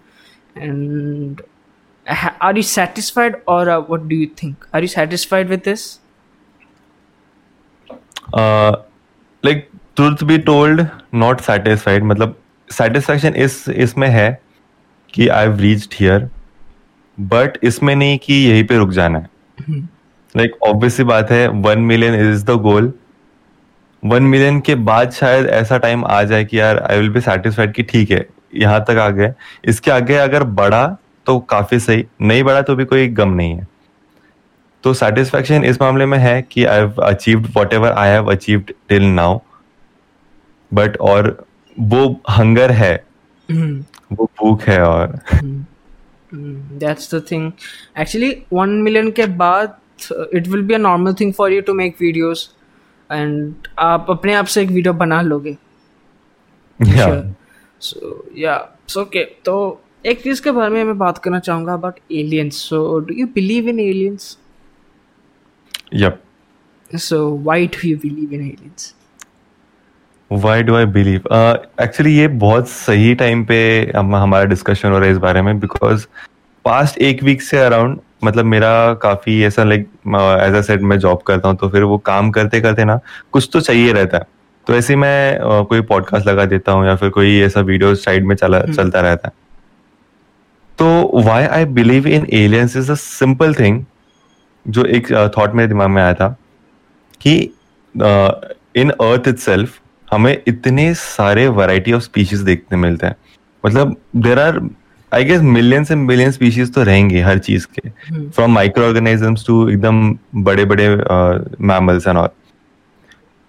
and 0.57 1.41
are 2.07 2.55
you 2.55 2.63
satisfied 2.63 3.35
or 3.47 3.69
uh, 3.69 3.81
what 3.81 4.07
do 4.07 4.15
you 4.15 4.27
think 4.41 4.67
are 4.73 4.81
you 4.81 4.87
satisfied 4.87 5.49
with 5.49 5.63
this 5.63 5.99
uh 8.33 8.75
like 9.43 9.69
truth 9.95 10.25
be 10.27 10.37
told 10.39 10.85
not 11.13 11.41
satisfied 11.41 12.03
मतलब 12.03 12.35
satisfaction 12.69 13.35
is 13.35 13.67
इसमें 13.69 14.07
है 14.09 14.29
कि 15.13 15.27
I've 15.29 15.61
reached 15.61 16.01
here 16.01 16.19
but 17.17 17.57
इसमें 17.63 17.95
नहीं 17.95 18.17
कि 18.17 18.33
यहीं 18.33 18.63
पे 18.67 18.77
रुक 18.77 18.89
जाना 18.91 19.19
है 19.19 19.79
लाइक 20.35 20.57
ऑब्वियसली 20.63 21.05
बात 21.05 21.31
है 21.31 21.47
one 21.47 21.79
million 21.81 22.15
is 22.15 22.43
the 22.45 22.59
goal 22.61 22.91
one 24.03 24.23
million 24.23 24.59
के 24.61 24.75
बाद 24.89 25.11
शायद 25.11 25.47
ऐसा 25.49 25.77
टाइम 25.77 26.05
आ 26.05 26.21
जाए 26.23 26.45
कि 26.45 26.59
यार 26.59 26.79
आई 26.91 26.99
विल 26.99 27.09
बी 27.09 27.21
सेटिस्फाइड 27.21 27.73
कि 27.73 27.83
ठीक 27.83 28.11
है 28.11 28.25
यहाँ 28.55 28.83
तक 28.87 28.97
आ 28.97 29.09
गए 29.09 29.33
इसके 29.69 29.91
आगे 29.91 30.15
अगर 30.17 30.43
बढ़ा 30.59 30.85
तो 31.27 31.39
काफ़ी 31.49 31.79
सही। 31.79 32.05
नहीं 32.21 32.43
बढ़ा 32.43 32.61
तो 32.61 32.75
भी 32.75 32.85
कोई 32.85 33.07
गम 33.09 33.29
नहीं 33.29 33.53
है। 33.53 33.67
तो 34.83 34.93
सेटिस्फेक्शन 34.93 35.63
इस 35.65 35.81
मामले 35.81 36.05
में 36.05 36.17
है 36.17 36.41
कि 36.41 36.63
I 36.65 36.79
have 36.79 37.01
achieved 37.03 37.47
whatever 37.73 37.91
I 37.93 38.09
have 38.09 38.31
achieved 38.31 38.71
till 38.89 39.03
now 39.05 39.39
but 40.71 40.97
और 40.97 41.45
वो 41.77 42.05
हंगर 42.29 42.71
है। 42.71 42.95
वो 43.49 44.29
भूख 44.39 44.61
है 44.61 44.81
और। 44.83 45.19
That's 46.33 47.13
the 47.15 47.21
thing 47.31 47.51
actually 47.99 48.29
one 48.53 48.69
million 48.81 49.11
के 49.11 49.25
बाद 49.37 49.77
it 50.11 50.47
will 50.47 50.61
be 50.61 50.73
a 50.73 50.77
normal 50.77 51.13
thing 51.13 51.33
for 51.33 51.53
you 51.53 51.61
to 51.61 51.73
make 51.73 51.95
videos 52.01 52.49
and 53.09 53.67
आप 53.79 54.07
अपने 54.09 54.33
आप 54.33 54.45
से 54.45 54.61
एक 54.61 54.69
वीडियो 54.69 54.93
बना 54.93 55.21
लोगे। 55.21 55.57
या 56.79 57.33
सो 57.81 58.25
या 58.37 58.57
सो 58.87 59.01
ओके 59.01 59.23
तो 59.45 59.55
एक 60.05 60.21
चीज़ 60.23 60.41
के 60.41 60.51
बारे 60.51 60.69
में 60.69 60.83
मैं 60.83 60.97
बात 60.97 61.17
करना 61.17 61.39
चाहूँगा 61.39 61.73
about 61.73 61.95
aliens 62.11 62.55
so 62.55 62.99
do 62.99 63.13
you 63.13 63.27
believe 63.27 63.69
in 63.69 63.79
aliens 63.79 64.37
yep. 65.93 66.11
So 66.91 67.17
why 67.47 67.65
do 67.65 67.87
you 67.87 67.97
believe 67.97 68.33
in 68.33 68.41
aliens? 68.41 68.93
Why 70.31 70.63
do 70.63 70.75
I 70.75 70.85
believe 70.85 71.21
actually 71.81 72.17
ये 72.17 72.27
बहुत 72.27 72.69
सही 72.69 73.15
टाइम 73.15 73.45
पे 73.45 73.57
हम 73.95 74.15
हमारा 74.15 74.45
डिस्कशन 74.45 74.91
हो 74.91 74.97
रहा 74.97 75.05
है 75.05 75.11
इस 75.11 75.17
बारे 75.17 75.41
में 75.41 75.59
बिकॉज़ 75.59 76.05
पास्ट 76.65 76.97
एक 76.97 77.23
वीक 77.23 77.41
से 77.41 77.57
अराउंड 77.57 77.99
मतलब 78.23 78.45
मेरा 78.45 78.93
काफ़ी 78.93 79.43
ऐसा 79.43 79.63
लाइक 79.63 79.89
एज 80.43 80.55
अ 80.55 80.61
सेट 80.61 80.81
मैं 80.81 80.99
जॉब 80.99 81.21
करता 81.21 81.47
हूँ 81.47 81.57
तो 81.57 81.69
फिर 81.69 81.83
वो 81.83 81.97
काम 81.97 82.31
करते 82.31 82.61
करते 82.61 82.85
ना 82.85 82.99
कुछ 83.31 83.49
तो 83.53 83.61
चाहिए 83.61 83.93
रहता 83.93 84.17
है। 84.17 84.23
तो 84.67 84.75
ऐसे 84.75 84.95
मैं 84.95 85.39
uh, 85.39 85.65
कोई 85.67 85.81
पॉडकास्ट 85.81 86.27
लगा 86.27 86.45
देता 86.45 86.71
हूँ 86.71 86.85
या 86.85 86.95
फिर 86.95 87.09
कोई 87.09 87.39
ऐसा 87.39 87.59
वीडियो 87.59 87.95
साइड 87.95 88.25
में 88.25 88.35
चला 88.35 88.63
hmm. 88.63 88.75
चलता 88.75 89.01
रहता 89.01 89.27
है। 89.27 89.46
तो 90.79 90.87
why 91.25 91.43
I 91.43 91.65
believe 91.65 92.07
in 92.07 92.27
aliens 92.33 92.75
is 92.77 92.91
a 92.91 92.95
simple 92.95 93.53
thing 93.53 93.83
जो 94.65 94.85
एक 94.85 95.11
थॉट 95.37 95.49
uh, 95.49 95.55
मेरे 95.55 95.67
दिमाग 95.67 95.89
में 95.89 96.01
आया 96.01 96.13
था 96.13 96.35
कि 97.21 97.35
इन 98.75 98.89
अर्थ 98.89 99.27
इट 99.27 99.69
हमें 100.07 100.35
इतने 100.47 100.93
सारे 100.93 101.47
वैरायटी 101.49 101.93
ऑफ़ 101.93 102.03
स्पीशीज 102.03 102.41
देखने 102.41 102.77
मिलते 102.77 103.07
हैं। 103.07 103.15
मतलब 103.63 103.95
there 104.15 104.39
are 104.39 104.59
I 105.11 105.23
guess 105.23 105.41
millions 105.41 105.91
and 105.91 106.05
million 106.07 106.31
species 106.31 106.73
तो 106.73 106.83
रहेंगे 106.83 107.21
हर 107.21 107.39
चीज़ 107.39 107.65
के। 107.75 107.89
फ्रॉम 108.29 108.53
माइक्रो 108.53 108.85
ऑर्गेनिजम्स 108.85 109.45
टू 109.47 109.67
एकदम 109.69 110.17
बड़े 110.35 110.65
बड़े 110.65 110.87
मैमल्स 111.63 112.07
एंड 112.07 112.17
ऑल 112.17 112.29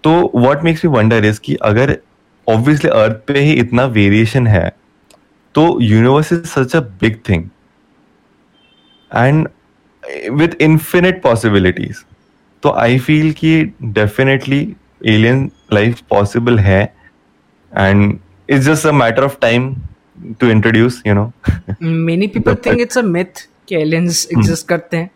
तो 0.03 0.11
what 0.35 0.63
makes 0.63 0.85
me 0.85 0.91
wonder 0.91 1.25
is 1.25 1.39
कि 1.43 1.55
अगर 1.63 1.97
ऑब्वियसली 2.47 2.89
अर्थ 2.89 3.21
पे 3.27 3.39
ही 3.39 3.53
इतना 3.53 3.85
वेरिएशन 3.97 4.47
है 4.47 4.71
तो 5.55 5.65
universe 5.81 6.33
is 6.33 6.43
such 6.47 6.75
a 6.75 6.79
big 7.01 7.17
thing 7.29 7.43
and 9.11 9.47
with 10.31 10.61
infinite 10.61 11.21
possibilities 11.21 12.03
तो 12.63 12.71
आई 12.77 12.99
फील 12.99 13.31
कि 13.33 13.51
डेफिनेटली 13.83 14.61
एलियन 15.07 15.49
लाइफ 15.73 16.01
पॉसिबल 16.09 16.59
है. 16.59 16.81
And 17.71 18.17
it's 18.49 18.65
just 18.65 18.87
a 18.87 18.91
matter 18.91 19.23
of 19.23 19.37
time 19.41 19.73
to 20.39 20.47
introduce 20.49 21.01
you 21.07 21.13
know 21.13 21.31
many 21.81 22.27
people 22.27 22.55
think 22.65 22.79
it's 22.81 22.97
a 22.97 23.01
myth 23.01 23.47
कि 23.67 23.75
aliens 23.75 24.27
exist 24.31 24.61
hmm. 24.61 24.69
करते 24.69 24.97
हैं. 24.97 25.09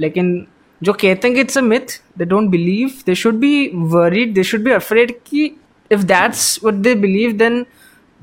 लेकिन 0.00 0.46
जो 0.80 0.92
कहते 0.92 1.28
हैं 1.28 1.34
कि 1.34 1.40
it's 1.40 1.58
a 1.58 1.60
myth 1.60 2.00
they 2.18 2.24
don't 2.24 2.48
believe 2.50 2.90
they 3.06 3.14
should 3.14 3.34
be 3.34 3.70
worried 3.94 4.34
they 4.34 4.42
should 4.42 4.64
be 4.64 4.70
afraid 4.70 5.12
कि 5.26 5.44
if 5.90 6.02
that's 6.02 6.58
what 6.64 6.74
they 6.82 6.94
believe 6.94 7.32
then 7.32 7.64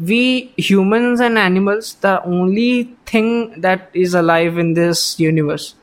we 0.02 0.54
humans 0.58 1.20
and 1.20 1.38
animals 1.38 1.94
the 2.02 2.24
only 2.26 2.96
thing 3.06 3.62
that 3.62 3.90
is 3.94 4.14
alive 4.16 4.58
in 4.58 4.74
this 4.74 5.20
universe 5.20 5.76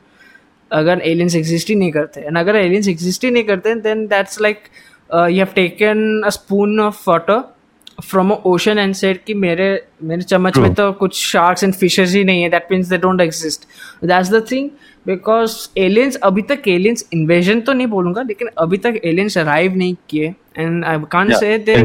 अगर 0.71 0.99
aliens 1.05 1.35
exist 1.35 1.69
ही 1.69 1.75
नहीं 1.75 1.91
करते 1.91 2.21
and 2.21 2.37
अगर 2.37 2.55
aliens 2.55 2.87
exist 2.87 3.23
ही 3.25 3.29
नहीं 3.31 3.43
करते 3.43 3.73
then 3.75 4.05
that's 4.07 4.41
like 4.41 4.57
you 5.11 5.37
have 5.37 5.53
taken 5.55 6.21
a 6.25 6.29
spoon 6.29 6.79
of 6.79 7.03
water 7.07 7.41
from 8.03 8.31
ocean 8.31 8.79
and 8.79 8.93
said 8.95 9.23
कि 9.27 9.33
मेरे 9.33 9.69
मेरे 10.09 10.21
चम्मच 10.21 10.57
में 10.57 10.73
तो 10.73 10.91
कुछ 10.99 11.15
शार्क्स 11.21 11.63
एंड 11.63 11.73
फिशेस 11.73 12.13
ही 12.13 12.23
नहीं 12.23 12.43
है 12.43 12.49
that 12.49 12.67
means 12.71 12.87
they 12.89 12.97
don't 12.97 13.21
exist 13.21 13.65
that's 14.03 14.31
the 14.31 14.45
thing 14.51 14.69
because 15.07 15.57
aliens 15.77 16.15
अभी 16.23 16.41
तक 16.51 16.67
एलियंस 16.67 17.05
इन्वेजन 17.13 17.61
तो 17.61 17.73
नहीं 17.73 17.87
बोलूँगा 17.87 18.21
लेकिन 18.27 18.49
अभी 18.57 18.77
तक 18.77 19.01
एलियंस 19.03 19.37
अराइव 19.37 19.75
नहीं 19.75 19.95
किए 20.09 20.33
and 20.57 20.85
I 20.85 20.99
can 21.11 21.33
say 21.33 21.57
they 21.59 21.83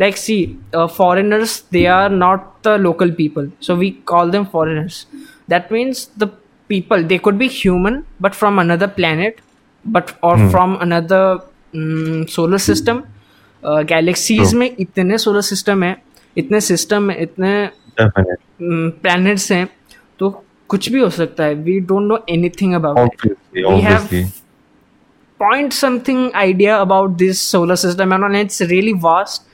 like 0.00 0.16
see 0.16 0.38
foreigners 0.76 1.62
they 1.72 1.84
are 1.96 2.10
not 2.10 2.46
the 2.64 2.76
local 2.80 3.10
people 3.18 3.50
so 3.66 3.76
we 3.76 3.90
call 4.06 4.30
them 4.30 4.44
foreigners 4.52 5.06
that 5.50 5.72
means 5.72 6.08
the 6.18 6.30
people 6.70 7.02
they 7.02 7.18
could 7.18 7.38
be 7.38 7.48
human 7.48 8.04
but 8.20 8.34
from 8.34 8.58
another 8.58 8.88
planet 8.88 9.40
but 9.84 10.14
or 10.22 10.36
hmm. 10.36 10.48
from 10.48 10.76
another 10.80 11.24
um, 11.74 12.26
solar 12.28 12.62
system 12.68 13.02
galaxies 13.62 14.48
uh, 14.48 14.54
में 14.54 14.76
इतने 14.80 15.18
solar 15.18 15.40
system 15.40 15.82
है 15.84 15.96
इतने 16.36 16.60
system 16.60 17.10
है 17.10 17.22
इतने 17.22 17.52
planets 19.02 19.50
हैं 19.52 19.66
तो 20.18 20.28
कुछ 20.68 20.88
भी 20.92 21.00
हो 21.00 21.08
सकता 21.10 21.44
है 21.44 21.54
we 21.54 21.78
don't 21.90 22.08
know 22.08 22.18
anything 22.30 22.74
about 22.74 23.26
we 23.26 23.80
have 23.80 24.08
point 25.40 25.74
something 25.76 26.20
idea 26.40 26.74
about 26.80 27.14
this 27.20 27.40
solar 27.52 27.76
system 27.76 28.12
and 28.16 28.36
it's 28.40 28.60
really 28.72 28.92
vast 29.06 29.48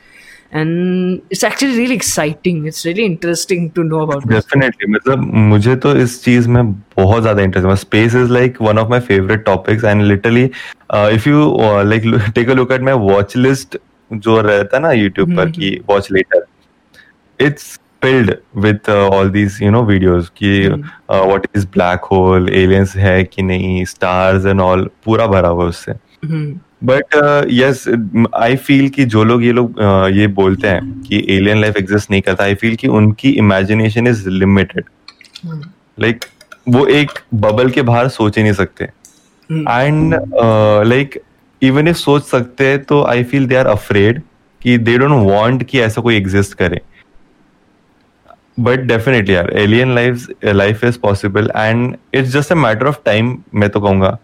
and 0.52 1.22
it's 1.30 1.44
actually 1.44 1.76
really 1.76 1.94
exciting 1.94 2.66
it's 2.66 2.84
really 2.84 3.04
interesting 3.04 3.70
to 3.70 3.84
know 3.84 4.00
about 4.02 4.26
definitely 4.28 4.88
मतलब 4.90 5.18
मुझे 5.50 5.76
तो 5.84 5.94
इस 5.96 6.22
चीज़ 6.24 6.48
में 6.48 6.72
बहुत 6.96 7.22
ज़्यादा 7.22 7.42
इंटरेस्ट 7.42 7.68
है 7.68 7.76
space 7.76 8.14
is 8.14 8.32
like 8.32 8.60
one 8.62 8.78
of 8.78 8.88
my 8.90 9.00
favourite 9.00 9.44
topics 9.44 9.84
and 9.84 10.02
literally 10.02 10.44
if 10.44 11.28
you 11.28 11.56
like 11.84 12.32
take 12.34 12.50
a 12.50 12.54
look 12.54 12.72
at 12.72 12.82
my 12.82 12.94
watch 13.04 13.36
list 13.36 13.78
जो 14.12 14.40
रहता 14.40 14.76
है 14.76 14.82
ना 14.82 14.92
यूट्यूब 14.92 15.36
पर 15.36 15.50
कि 15.50 15.78
watch 15.90 16.10
later 16.12 16.46
it's 17.40 17.78
filled 18.02 18.30
with 18.54 18.88
uh, 18.88 19.08
all 19.14 19.30
these 19.32 19.56
you 19.60 19.70
know 19.72 19.80
videos 19.88 20.28
कि 20.36 20.52
mm. 20.68 20.84
uh, 21.08 21.24
what 21.30 21.46
is 21.54 21.66
black 21.74 22.06
hole 22.12 22.48
aliens 22.60 22.94
है 22.96 23.22
कि 23.24 23.42
नहीं 23.42 23.84
stars 23.84 24.46
and 24.52 24.64
all 24.66 24.86
पूरा 25.04 25.26
भरा 25.26 25.48
हुआ 25.48 25.64
उससे 25.64 25.92
mm. 25.92 26.54
But 26.82 27.14
yes 27.52 27.84
I 28.34 28.56
feel 28.56 28.88
कि 28.88 29.04
जो 29.04 29.24
लोग 29.24 29.42
ये 29.44 29.52
लोग 29.52 29.72
uh, 29.72 30.16
ये 30.16 30.26
बोलते 30.26 30.68
हैं 30.68 31.00
कि 31.02 31.24
एलियन 31.30 31.60
लाइफ 31.60 31.76
एग्जिस्ट 31.76 32.10
नहीं 32.10 32.22
करता 32.22 32.44
आई 32.44 32.54
फील 32.54 32.76
कि 32.76 32.88
उनकी 32.88 33.30
इमेजिनेशन 33.38 34.06
इज़ 34.06 34.28
लिमिटेड 34.28 34.84
लाइक 36.00 36.24
वो 36.68 36.86
एक 36.86 37.10
बबल 37.34 37.70
के 37.70 37.82
बाहर 37.82 38.08
सोच 38.08 38.36
ही 38.38 38.42
नहीं 38.42 38.52
सकते. 38.52 38.84
एंड 39.50 40.14
लाइक 40.86 41.20
इवन 41.62 41.88
इफ़ 41.88 41.96
सोच 41.96 42.24
सकते 42.24 42.66
हैं 42.66 42.82
तो 42.84 43.02
I 43.04 43.24
feel 43.24 43.46
they 43.46 43.56
are 43.56 43.66
afraid 43.66 44.22
कि 44.60 44.78
दे 44.78 44.96
डोंट 44.98 45.30
वांट 45.30 45.62
कि 45.62 45.80
ऐसा 45.80 46.02
कोई 46.02 46.16
एग्जिस्ट 46.16 46.54
करे. 46.54 46.80
बट 48.60 48.80
डेफिनेटली 48.88 49.34
यार 49.34 49.50
alien 49.58 49.94
life 49.94 50.26
life 50.44 50.84
is 50.84 50.98
possible 51.02 51.50
and 51.56 51.96
it's 52.14 52.32
just 52.32 52.52
a 52.52 52.54
matter 52.56 52.86
of 52.86 52.98
time 53.04 53.36
मैं 53.54 53.70
तो 53.70 53.80
कहूँगा 53.80 54.18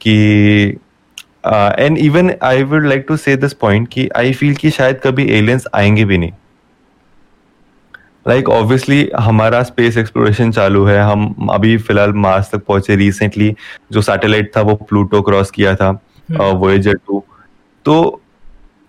कि 0.00 0.76
and 1.46 1.98
even 1.98 2.32
I 2.42 2.62
would 2.62 2.86
like 2.86 3.04
to 3.08 3.16
say 3.16 3.36
this 3.36 3.52
point 3.54 3.88
कि 3.88 4.08
आई 4.16 4.32
फील 4.32 4.54
कि 4.54 4.70
शायद 4.70 5.00
कभी 5.04 5.28
एलियंस 5.30 5.66
आएँगे 5.74 6.04
भी 6.04 6.18
नहीं। 6.18 6.32
लाइक 8.26 8.44
like, 8.44 8.56
ऑब्वियसली 8.56 9.10
हमारा 9.16 9.62
स्पेस 9.62 9.96
एक्सप्लोरेशन 9.96 10.50
चालू 10.52 10.84
है। 10.84 10.98
हम 11.02 11.48
अभी 11.52 11.76
फ़िलहाल 11.78 12.12
मार्स 12.12 12.50
तक 12.50 12.64
पहुँचे 12.64 12.96
रिसेंटली 12.96 13.54
जो 13.92 14.02
सैटेलाइट 14.02 14.50
था 14.56 14.60
वो 14.60 14.74
प्लूटो 14.88 15.22
क्रॉस 15.22 15.50
किया 15.50 15.74
था 15.74 15.90
वोएजर 16.30 16.92
hmm. 16.92 17.06
टू 17.06 17.22
तो 17.84 18.20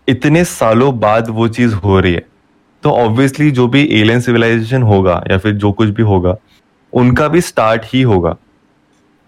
इतने 0.07 0.43
सालों 0.45 0.99
बाद 0.99 1.29
वो 1.29 1.47
चीज़ 1.47 1.73
हो 1.75 1.99
रही 1.99 2.13
है। 2.13 2.25
तो 2.83 2.91
ऑब्वियसली 2.91 3.51
जो 3.51 3.67
भी 3.67 3.83
एलियन 3.91 4.19
सिविलाइजेशन 4.19 4.83
होगा 4.83 5.23
या 5.31 5.37
फिर 5.37 5.53
जो 5.53 5.71
कुछ 5.71 5.89
भी 5.89 6.03
होगा 6.03 6.35
उनका 6.93 7.27
भी 7.27 7.41
स्टार्ट 7.41 7.81
ही 7.85 8.01
होगा। 8.01 8.35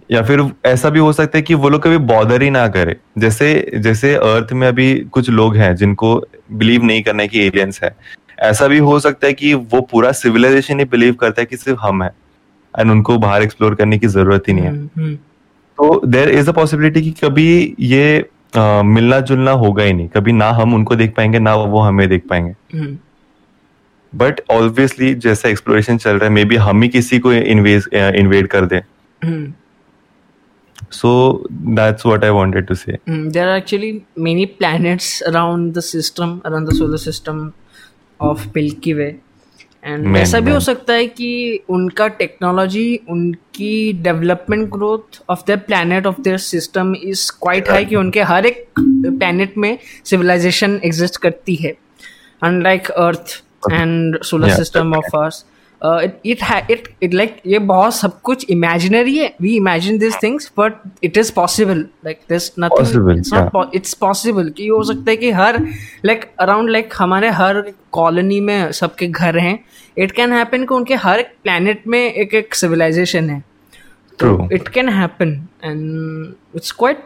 या 0.10 0.22
फिर 0.24 0.44
ऐसा 0.66 0.90
भी 0.90 1.00
हो 1.00 1.14
सकता 1.14 1.38
है 1.38 1.42
कि 1.42 1.54
वो 1.54 1.70
लोग 1.70 1.84
कभी 1.84 1.98
बॉर्डर 1.98 2.42
ही 2.42 2.50
ना 2.50 2.68
करे। 2.68 2.96
जैसे 3.18 3.72
जैसे 3.78 4.14
अर्थ 4.16 4.54
में 4.54 4.68
अभी 4.68 4.96
कुछ 5.12 5.30
लोग 5.30 5.56
हैं 5.56 5.76
जिनको 5.76 6.24
बिलीव 6.52 6.84
नहीं 6.84 7.04
करना 7.04 7.24
है 7.24 7.28
कि 7.28 7.40
एलियंस 7.40 7.80
है। 7.84 7.96
ऐसा 8.40 8.68
भी 8.68 8.78
हो 8.78 9.00
सकता 9.00 9.28
है 9.28 9.34
कि 9.34 9.54
वो 9.54 9.82
पूरा 9.82 10.12
सिविलाइजेशन 10.12 10.80
ही 10.80 10.86
बिलीव 10.86 11.14
करता 11.14 11.42
है 11.42 11.46
कि 11.46 11.58
सिर्फ़ 11.58 11.80
हम 11.80 12.04
है। 12.04 12.12
एंड 12.80 12.92
उनको 12.92 13.18
बाहर 13.18 13.44
एक्सप्लोर 13.44 13.76
करने 13.76 13.98
की 13.98 14.08
ज़रूरत 14.08 14.44
ही 14.48 14.54
नहीं 14.54 14.66
है। 14.66 14.72
हम्म, 14.72 14.90
हम्म। 14.98 15.16
तो 15.78 16.02
देर 16.06 16.30
इज़ 16.30 16.50
अ 16.50 16.54
पॉसिबिलिटी 16.54 17.02
कि 17.02 17.12
कभी 17.12 17.76
ये 17.80 18.26
आ, 18.58 18.82
मिलना 18.82 19.20
जुलना 19.20 19.52
होगा 19.52 19.84
ही 19.84 19.94
नहीं। 19.94 20.08
कभी 20.08 20.32
ना 20.32 20.50
हम 20.50 20.74
उनको 20.74 20.96
देख 20.96 21.14
पाएँगे 21.18 21.40
ना 21.40 21.56
वो 21.56 21.80
हमें 21.80 22.10
देख 22.10 22.24
पाएँगे। 22.30 22.54
But 24.14 24.42
hmm. 24.52 24.66
ऑब्वियसली 24.66 25.14
जैसा 25.16 25.50
एक्सप्लोरेशन 25.50 25.98
चल 25.98 26.12
रहा 26.12 26.26
है 26.26 26.32
मे 26.32 26.46
बी 26.46 26.56
हम 26.56 26.82
ही 26.82 26.90
किसी 26.90 27.20
को 27.20 27.34
इन्वेड 27.34 28.48
कर 28.48 28.66
दें। 28.66 28.82
So 30.90 31.46
that's 31.80 32.04
what 32.04 32.24
i 32.24 32.32
wanted 32.32 32.68
to 32.68 32.76
say. 32.76 32.98
Mm, 33.08 33.34
there 33.34 33.50
are 33.50 33.56
actually 33.56 34.06
many 34.16 34.46
planets 34.46 35.22
around 35.22 35.74
the 35.74 35.82
system 35.82 36.42
around 36.46 36.66
the 36.66 36.76
solar 36.76 36.98
system 36.98 37.54
of 38.20 38.54
milky 38.56 38.94
way. 38.94 39.16
And 39.84 40.18
ऐसा 40.18 40.40
भी 40.40 40.52
हो 40.52 40.60
सकता 40.60 40.94
है 40.94 41.06
कि 41.08 41.60
उनका 41.70 42.08
टेक्नोलॉजी 42.08 43.00
उनकी 43.10 43.94
development 44.04 44.70
growth 44.70 45.22
of 45.30 45.44
the 45.48 45.58
planet 45.68 46.06
of 46.06 46.22
their 46.22 46.38
system 46.38 46.96
is 46.96 47.32
quite 47.42 47.70
high 47.70 47.86
कि 47.86 47.96
उनके 47.96 48.22
हर 48.22 48.46
एक 48.46 48.66
प्लानट 48.80 49.54
में 49.58 49.78
सिविलाइजेशन 50.06 50.80
एग्जिस्ट 50.86 51.18
करती 51.18 51.56
है. 51.56 51.76
Unlike 52.44 52.90
Earth 52.92 53.44
and 53.72 54.22
solar 54.24 54.50
system 54.56 54.94
of 54.96 55.18
us 55.18 55.46
it 55.82 56.40
it 56.70 56.88
it 57.04 57.14
like 57.14 57.36
ये 57.48 57.60
बहुत 57.60 57.96
सब 57.96 58.20
कुछ 58.22 58.46
इमेजिनरी 58.50 59.18
है. 59.18 59.34
We 59.42 59.56
imagine 59.56 59.98
this 59.98 60.16
things 60.24 60.52
but 60.60 60.74
it 61.04 61.18
is 61.18 61.32
possible 61.34 61.86
like 62.06 62.20
this 62.30 62.52
nothing 62.60 63.76
it's 63.76 63.94
possible 63.94 64.50
कि 64.58 64.68
हो 64.68 64.84
सकता 64.84 65.12
है 65.12 65.18
कि 65.18 65.32
हर 65.32 65.60
लाइक 66.06 66.26
अराउंड 66.40 66.70
लाइक 66.70 66.94
हमारे 66.98 67.30
हर 67.40 67.62
कॉलोनी 67.92 68.40
में 68.40 68.72
सबके 68.72 69.08
घर 69.08 69.38
हैं. 69.38 69.60
इट 69.98 70.12
कैन 70.12 70.34
हैपन 70.34 70.66
कि 70.66 70.74
उनके 70.74 70.96
हर 70.96 71.20
एक 71.20 71.34
प्लानट 71.44 71.88
में 71.88 72.00
एक 72.00 72.34
एक 72.34 72.56
सिविलाइजेशन 72.56 73.30
है. 73.30 73.44
तो 74.20 74.50
it 74.54 74.68
can 74.68 74.90
happen 74.90 75.32
and 75.64 76.34
it's 76.56 76.72
quite 76.72 77.04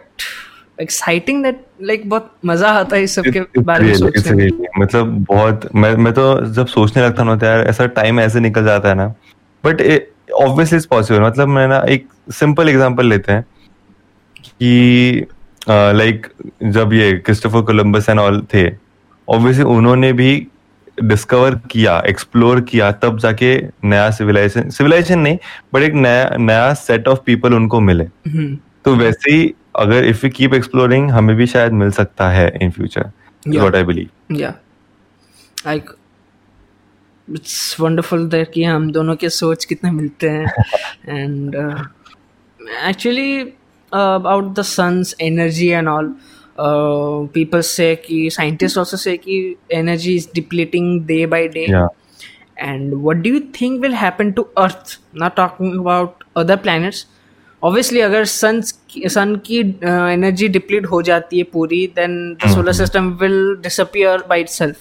exciting 0.78 1.43
that 1.43 1.59
like 1.82 2.07
बहुत 2.09 2.32
मज़ा 2.45 2.69
आता 2.71 2.95
है 2.95 3.03
इस 3.03 3.15
सब 3.15 3.26
के 3.34 3.61
बारे 3.61 3.86
में 3.86 3.93
सोचने 3.95 4.47
मतलब 4.78 5.26
बहुत 5.30 5.69
मैं 5.76 5.95
मैं 5.95 6.13
तो 6.13 6.26
जब 6.53 6.67
सोचने 6.67 7.03
लगता 7.03 7.24
हूँ 7.24 7.38
तो 7.39 7.45
यार 7.45 7.67
ऐसा 7.67 7.86
टाइम 7.97 8.19
ऐसे 8.19 8.39
निकल 8.39 8.65
जाता 8.65 8.89
है 8.89 8.95
ना। 8.95 9.07
बट 9.63 9.82
ऑब्वियसली 10.34 10.78
इज़ 10.78 10.88
पॉसिबल 10.88 11.21
मतलब 11.21 11.47
मैं 11.47 11.67
ना 11.67 11.80
एक 11.89 12.07
सिंपल 12.34 12.69
एग्जांपल 12.69 13.05
लेते 13.07 13.32
हैं 13.32 13.45
कि 14.41 15.26
लाइक 15.69 16.28
uh, 16.28 16.71
जब 16.71 16.93
ये 16.93 17.11
क्रिस्टोफर 17.15 17.61
कोलंबस 17.61 18.09
एंड 18.09 18.19
ऑल 18.19 18.41
थे 18.53 18.69
ऑब्वियसली 19.28 19.63
उन्होंने 19.65 20.11
भी 20.13 20.47
डिस्कवर 20.97 21.55
किया 21.71 21.99
एक्सप्लोर 22.07 22.61
किया 22.61 22.91
तब 23.03 23.17
जाके 23.19 23.55
नया 23.84 24.09
सिविलाइजेशन 24.11 24.69
सिविलाइजेशन 24.69 25.19
नहीं 25.19 25.38
बट 25.74 25.82
एक 25.82 25.93
नया 25.95 26.30
नया 26.39 26.74
सेट 26.76 27.07
ऑफ़ 27.07 27.19
पीपल 27.26 27.53
उनको 27.53 27.80
मिले। 27.82 28.03
हम्म। 28.03 28.57
तो 28.86 28.95
वैसे 28.95 29.32
ही 29.32 29.53
अगर 29.76 30.05
इफ़ 30.05 30.26
यू 30.26 30.32
कीप 30.32 30.53
एक्सप्लोरिंग 30.53 31.11
हमें 31.11 31.36
भी 31.36 31.45
शायद 31.47 31.71
मिल 31.74 31.91
सकता 31.91 32.30
है 32.30 32.51
in 32.61 32.71
future 32.71 33.11
what 33.47 33.76
I 33.76 33.84
believe 33.84 34.36
या 34.39 34.49
लाइक 35.67 35.89
इट्स 37.28 37.80
वंडरफुल 37.80 38.28
दैट 38.30 38.51
कि 38.53 38.63
हम 38.63 38.91
दोनों 38.91 39.15
के 39.15 39.30
सोच 39.30 39.65
कितने 39.65 39.91
मिलते 39.91 40.30
हैं। 40.30 40.45
And 41.09 41.55
actually 42.88 43.41
about 43.91 44.53
the 44.55 44.61
sun's 44.61 45.15
energy 45.21 45.67
and 45.67 45.88
all 45.88 46.15
people 47.34 47.61
say 47.61 47.95
कि 47.95 48.30
साइंटिस्ट 48.30 48.78
आल्सो 48.78 48.97
से 48.97 49.15
कि 49.17 49.55
energy 49.71 50.15
is 50.15 50.28
depleting 50.36 51.05
day 51.05 51.26
by 51.26 51.47
day 51.47 51.65
and 52.59 52.93
what 52.93 53.17
do 53.17 53.30
you 53.30 53.39
think 53.61 53.82
will 53.82 53.93
happen 53.93 54.32
to 54.32 54.41
Earth 54.57 54.99
not 55.15 55.36
talking 55.36 55.80
about 55.80 56.24
other 56.38 56.55
planets 56.57 57.05
obviously 57.64 57.99
अगर 58.01 58.26
sun 58.26 58.61
sun 58.61 59.36
की 59.45 59.59
energy 59.59 60.47
deplete 60.47 60.86
हो 60.86 61.01
जाती 61.01 61.38
है 61.38 61.43
पूरी 61.53 61.86
then 61.95 62.18
the 62.36 62.49
solar 62.53 62.74
system 62.74 63.09
will 63.22 63.55
disappear 63.61 64.24
by 64.30 64.41
it 64.41 64.76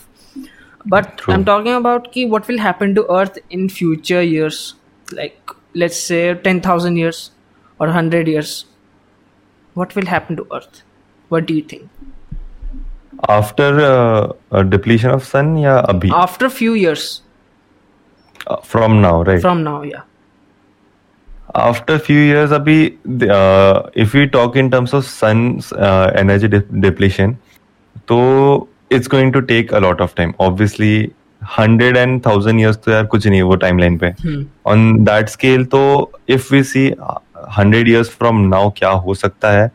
but 0.89 1.21
I 1.29 1.35
am 1.35 1.45
talking 1.45 1.75
about 1.77 2.07
कि 2.15 2.25
what 2.31 2.49
will 2.49 2.59
happen 2.59 2.95
to 2.95 3.03
earth 3.19 3.39
in 3.53 3.69
future 3.69 4.23
years 4.23 4.75
like 5.09 5.55
let's 5.77 5.97
say 6.09 6.23
ten 6.35 6.61
thousand 6.61 6.99
years 6.99 7.31
और 7.81 7.89
hundred 7.89 8.29
years 8.29 8.65
what 9.77 9.97
will 9.97 10.07
happen 10.07 10.37
to 10.37 10.43
earth 10.53 10.85
what 11.31 11.49
do 11.49 11.55
you 11.55 11.63
think 11.73 11.89
after 13.31 14.63
depletion 14.65 15.11
of 15.11 15.25
sun 15.25 15.57
या 15.59 15.79
अभी? 15.79 16.11
After 16.15 16.49
few 16.49 16.75
years 16.75 17.23
from 18.65 18.93
now 18.93 19.23
right 19.23 19.41
from 19.41 19.59
now 19.59 19.85
या 19.85 20.05
now 21.57 21.61
yeah 21.61 21.71
after 21.71 21.99
few 21.99 22.19
years 22.19 22.51
abhi 22.51 22.93
uh, 23.31 23.91
if 23.95 24.15
we 24.15 24.27
talk 24.27 24.57
in 24.57 24.71
terms 24.71 24.93
of 24.93 25.05
sun's 25.05 25.73
uh, 25.73 26.13
energy 26.17 26.49
de- 26.49 26.81
depletion 26.81 27.35
तो 28.09 28.69
it's 28.93 29.09
going 29.09 29.33
to 29.33 29.41
take 29.41 29.73
a 29.73 29.81
lot 29.81 30.01
of 30.01 30.15
time. 30.15 30.33
Obviously 30.41 31.09
hundred 31.59 31.97
and 31.97 32.27
thousand 32.27 32.61
years 32.61 32.77
तो 32.77 32.91
यार 32.93 33.07
कुछ 33.07 33.27
नहीं 33.27 33.37
है 33.37 33.43
वो 33.43 33.57
time 33.57 33.79
line 33.79 33.99
पे 33.99 34.13
on 34.67 35.05
that 35.05 35.29
scale 35.29 35.65
तो 35.65 36.13
if 36.29 36.55
we 36.55 36.63
see 36.63 36.95
hundred 37.59 37.89
years 37.89 38.09
from 38.09 38.41
now 38.41 38.71
क्या 38.77 38.89
हो 38.89 39.15
सकता 39.15 39.51
है 39.51 39.73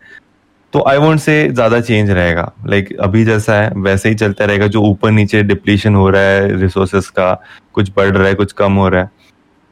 तो 0.73 0.83
आई 0.87 0.97
वोंट 0.97 1.19
से 1.19 1.49
ज़्यादा 1.49 1.81
चेंज 1.81 2.09
रहेगा. 2.09 2.51
लाइक 2.67 2.87
like, 2.87 2.99
अभी 3.01 3.25
जैसा 3.25 3.53
है 3.53 3.71
वैसे 3.75 4.09
ही 4.09 4.15
चलता 4.15 4.45
रहेगा 4.45 4.67
जो 4.67 4.81
ऊपर 4.81 5.11
नीचे 5.11 5.43
डिप्लीशन 5.43 5.95
हो 5.95 6.09
रहा 6.09 6.21
है 6.21 6.61
रिसोर्सेस 6.61 7.09
का 7.09 7.41
कुछ 7.73 7.91
बढ़ 7.95 8.17
रहा 8.17 8.27
है 8.27 8.33
कुछ 8.33 8.51
कम 8.51 8.73
हो 8.73 8.89
रहा 8.89 9.01
है. 9.01 9.09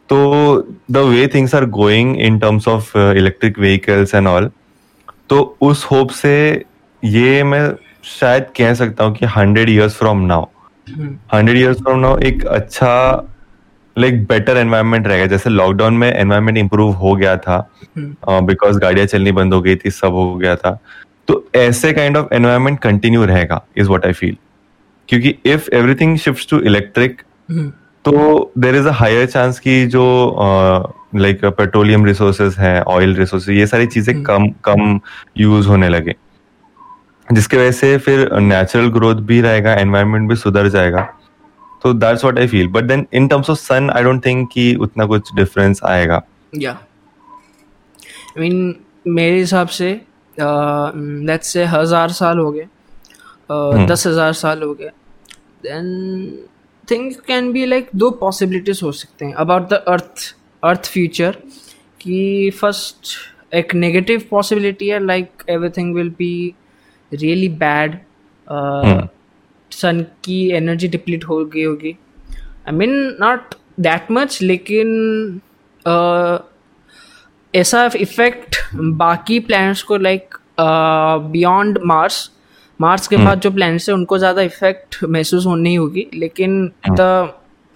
तो 0.10 0.18
the 0.92 0.98
way 1.10 1.28
things 1.34 1.56
are 1.56 1.66
going 1.76 2.16
in 2.22 2.40
terms 2.40 2.68
of 2.68 2.98
electric 2.98 3.60
vehicles 3.60 4.16
and 4.16 4.28
all 4.28 4.50
तो 5.30 5.58
उस 5.62 5.86
होप 5.86 6.10
से 6.14 6.34
ये 7.04 7.44
मैं 7.44 7.70
शायद 8.10 8.46
कह 8.58 8.74
सकता 8.74 9.04
हूँ 9.04 9.16
कि 9.16 9.26
hundred 9.36 9.70
years 9.70 9.96
from 9.98 10.22
now 10.26 10.46
hundred 11.34 11.58
years 11.58 11.78
from 11.78 12.00
now 12.00 12.20
एक 12.28 12.46
अच्छा 12.48 12.92
लाइक 13.96 14.24
बेटर 14.28 14.58
एनवायरनमेंट 14.58 15.08
रहेगा। 15.08 15.26
जैसे 15.26 15.50
लॉकडाउन 15.50 15.94
में 15.94 16.12
एनवायरनमेंट 16.12 16.58
इंप्रूव 16.58 16.94
हो 16.94 17.16
गया 17.16 17.36
था 17.38 17.58
बिकॉज़ 17.98 18.76
uh, 18.76 18.82
गाड़ियाँ 18.82 19.08
चलनी 19.08 19.32
बंद 19.32 19.54
हो 19.54 19.62
गई 19.62 19.76
थी 19.76 19.92
सब 19.92 20.14
हो 20.14 20.36
गया 20.36 20.56
था। 20.56 20.78
तो 21.28 21.46
ऐसे 21.56 21.94
काइंड 21.94 22.18
ऑफ़ 22.18 22.34
एनवायरनमेंट 22.34 22.80
कंटिन्यू 22.80 23.26
रहेगा 23.26 23.64
इज़ 23.78 23.88
व्हाट 23.88 24.06
आई 24.06 24.14
फील 24.14 24.36
क्योंकि 25.10 25.36
if 25.46 25.70
everything 25.74 26.18
shift 26.18 26.50
to 26.50 26.60
electric 26.62 27.22
तो 28.06 28.52
there 28.58 28.76
is 28.76 28.88
a 28.88 28.92
higher 28.94 29.26
chance 29.28 29.60
की 29.60 29.86
जो 29.88 30.04
लाइक 31.16 31.46
पेट्रोलियम 31.48 32.06
रिसोर्सेज 32.06 32.56
है 32.60 32.82
ऑयल 32.84 33.16
रिसोर्सेज 33.16 33.58
ये 33.58 33.68
सारी 33.68 33.88
चीज़ें 33.88 34.14
हम्म। 34.14 34.24
कम 34.26 34.48
कम 34.66 35.00
यूज़ 35.38 35.68
होने 35.68 35.90
लगे। 35.90 36.16
जिसके 37.28 37.58
वजह 37.58 37.72
से 37.72 37.98
फिर 37.98 38.32
नेचुरल 38.34 38.88
ग्रोथ 38.92 39.22
भी 39.28 39.40
रहेगा 39.42 39.74
एनवायरनमेंट 39.76 40.30
भी 40.30 40.36
सुधर 40.36 40.68
जाएगा। 40.70 41.02
तो 41.84 41.94
that's 41.96 42.24
what 42.24 42.40
I 42.40 42.48
feel 42.48 42.68
but 42.68 42.84
then 42.84 43.06
in 43.14 43.28
terms 43.28 43.50
of 43.50 43.58
sun 43.60 43.90
I 43.90 44.04
don't 44.04 44.26
think 44.26 44.50
कि 44.52 44.74
उतना 44.82 45.06
कुछ 45.06 45.34
डिफरेंस 45.36 45.82
आएगा। 45.86 46.22
या 46.56 46.72
आई 46.72 48.40
मीन 48.40 48.76
मेरे 49.08 49.38
हिसाब 49.38 49.68
से 49.70 49.90
लेट्स 50.38 51.48
से 51.48 51.66
हज़ार 51.68 52.12
साल 52.14 52.40
हो 52.40 52.52
गए 52.52 52.68
हम्म। 53.52 53.86
दस 53.88 54.08
हज़ार 54.08 54.34
साल 54.36 54.64
हो 54.64 54.74
गए 54.74 54.92
then 55.64 55.86
thing 56.92 57.12
can 57.28 57.52
be 57.54 57.66
like 57.66 57.90
दो 57.96 58.10
पॉसिबिलिटीज 58.22 58.80
हो 58.84 58.92
सकते 58.92 59.26
हैं. 59.26 59.34
About 59.34 59.70
the 59.70 59.74
earth 59.88 60.36
earth 60.64 60.92
future 60.92 61.38
कि 62.02 62.50
फ़र्स्ट 62.60 63.56
एक 63.56 63.74
नेगेटिव 63.76 64.24
पॉसिबिलिटी 64.30 64.88
है 64.88 65.00
like 65.06 65.44
everything 65.50 65.94
will 65.96 66.10
be 66.18 66.54
really 67.12 67.50
bad 67.64 68.00
sun 69.72 70.06
की 70.24 70.40
एनर्जी 70.56 70.88
डिप्लीट 70.88 71.24
हो 71.26 71.44
गई 71.46 71.64
होगी. 71.64 71.98
I 72.68 72.76
mean 72.76 72.92
not 73.22 73.56
that 73.80 74.12
much 74.12 74.42
लेकिन 74.42 75.42
uh, 75.86 76.40
ऐसा 77.54 77.90
इफ़ेक्ट 77.96 78.56
बाकी 78.76 79.40
प्लैनेट्स 79.40 79.84
को 79.84 79.98
लाइक 79.98 80.36
बियॉन्ड 80.60 81.80
मार्स 81.86 82.30
मार्स 82.80 83.08
के 83.08 83.16
हम्म। 83.16 83.26
बाद 83.26 83.40
जो 83.40 83.52
प्लैनेट्स 83.52 83.90
है 83.90 83.96
उनको 83.96 84.18
ज़्यादा 84.18 84.42
इफ़ेक्ट 84.42 85.04
महसूस 85.06 85.46
होनी 85.46 85.76
होगी 85.76 86.08
लेकिन 86.14 86.72
the 86.90 87.02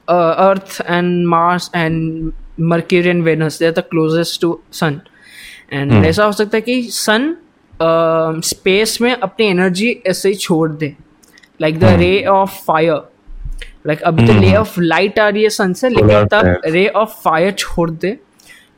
earth 0.08 0.82
and 0.82 1.26
Mars 1.28 1.70
and 1.76 2.32
Mercury 2.72 3.10
and 3.10 3.24
Venus 3.24 3.60
they 3.60 3.66
are 3.66 3.72
the 3.72 3.84
closest 3.90 4.42
to 4.42 4.60
sun 4.72 5.00
and 5.74 6.06
ऐसा 6.06 6.26
हो 6.26 6.32
सकता 6.32 6.58
है 6.58 6.62
कि 6.62 6.82
सन 6.92 7.36
स्पेस 7.82 8.96
uh, 8.96 9.02
में 9.02 9.12
अपनी 9.14 9.46
एनर्जी 9.48 9.92
ऐसे 10.08 10.30
ही 10.30 10.36
छोड़ 10.36 10.72
दे 10.72 10.96
like 11.62 11.80
the 11.80 11.84
ray 12.00 12.24
of 12.26 12.58
fire 12.66 13.02
like 13.88 14.02
अभी 14.02 14.26
तो 14.28 14.34
रे 14.40 14.56
ऑफ़ 14.56 14.80
लाइट 14.80 15.20
आ 15.20 15.28
रही 15.30 15.44
है 15.44 15.50
सन 15.50 15.74
से 15.74 15.90
लेकिन 15.90 16.26
तब 16.28 16.62
रे 16.66 16.88
ऑफ़ 16.88 17.22
फायर 17.24 17.52
छोड़ 17.52 17.90
दे। 17.92 18.18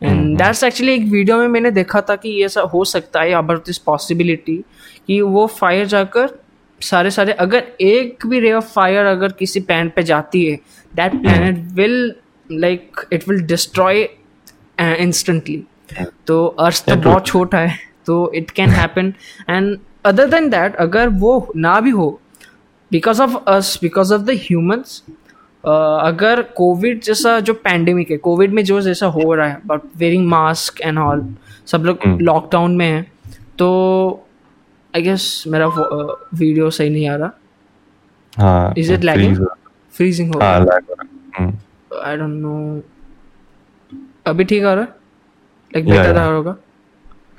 एंड 0.02 0.38
दैट्स 0.38 0.64
एक्चुअली 0.64 0.94
एक 0.94 1.04
वीडियो 1.10 1.38
में 1.38 1.48
मैंने 1.48 1.72
देखा 1.72 2.02
था 2.02 2.16
कि 2.16 2.30
ये 2.42 2.50
सब 2.50 2.70
हो 2.74 2.84
सकता 2.86 3.22
है 3.22 3.32
अबाउट 3.34 3.66
दिस 3.66 3.78
पॉसिबिलिटी 3.82 4.58
कि 5.08 5.20
वो 5.22 5.46
फायर 5.50 5.86
जाकर 5.88 6.30
सारे 6.82 7.12
सारे 7.12 7.34
अगर 7.40 7.64
एक 7.82 8.26
भी 8.28 8.40
रे 8.40 8.52
ऑफ़ 8.54 8.72
फायर 8.74 9.06
अगर 9.06 9.32
किसी 9.32 9.60
पैन 9.62 9.90
पे 9.96 10.04
जाती 10.04 10.46
है 10.46 10.56
that 10.94 11.22
planet 11.22 11.60
will 11.74 12.16
like 12.50 13.06
it 13.14 13.28
will 13.30 13.42
destroy 13.48 14.08
instantly 14.80 15.64
तो 16.28 16.46
अर्थ 16.60 16.90
तो 16.90 16.96
बहुत 16.96 17.26
छोटा 17.28 17.58
है 17.58 17.78
तो 18.06 18.32
it 18.36 18.52
can 18.52 18.70
happen 18.70 19.14
and 19.50 19.78
other 20.06 20.28
than 20.28 20.50
that 20.50 20.76
अगर 20.80 21.10
वो 21.24 21.34
ना 21.56 21.80
भी 21.80 21.90
हो 21.92 22.10
because 22.92 23.22
of 23.22 23.36
us 23.48 23.78
because 23.82 24.14
of 24.14 24.22
the 24.22 24.38
humans 24.40 25.02
अगर 25.66 26.42
कोविड 26.42 27.02
जैसा 27.02 27.40
जो 27.40 27.54
पैंडेमिक 27.54 28.12
है 28.12 28.18
कोविड 28.18 28.54
में 28.54 28.64
जो 28.64 28.82
जैसा 28.82 29.06
हो 29.06 29.34
रहा 29.34 29.48
है 29.48 29.62
but 29.66 29.82
wearing 29.98 30.28
mask 30.28 30.82
and 30.82 30.98
all 31.00 31.36
सब 31.66 31.82
लोग 31.82 32.00
लॉकडाउन 32.22 32.70
hmm. 32.70 32.80
में 32.80 32.86
हैं 32.86 33.12
तो 33.58 33.68
आई 34.96 35.02
गेस 35.02 35.44
मेरा 35.48 35.68
वीडियो 36.34 36.70
सही 36.70 36.90
नहीं 36.90 37.10
आ 37.10 37.16
रहा। 37.16 37.32
हाँ 38.38 38.74
इज़ 38.78 38.94
इट 38.94 39.04
लैगिंग 39.04 39.46
फ्रीजिंग 39.92 40.36
हो 40.36 40.42
हाँ। 40.42 40.60
लैग 40.60 40.84
आई 42.04 42.18
डोंट 42.18 42.42
नो 42.42 42.82
अभी 44.26 44.44
ठीक 44.44 44.64
आ 44.64 44.74
रहा 44.74 44.84
है? 44.84 44.90
लाइक 45.74 45.86
बेटर 45.86 46.10
आ 46.10 46.12
रहा 46.12 46.26
होगा? 46.26 46.56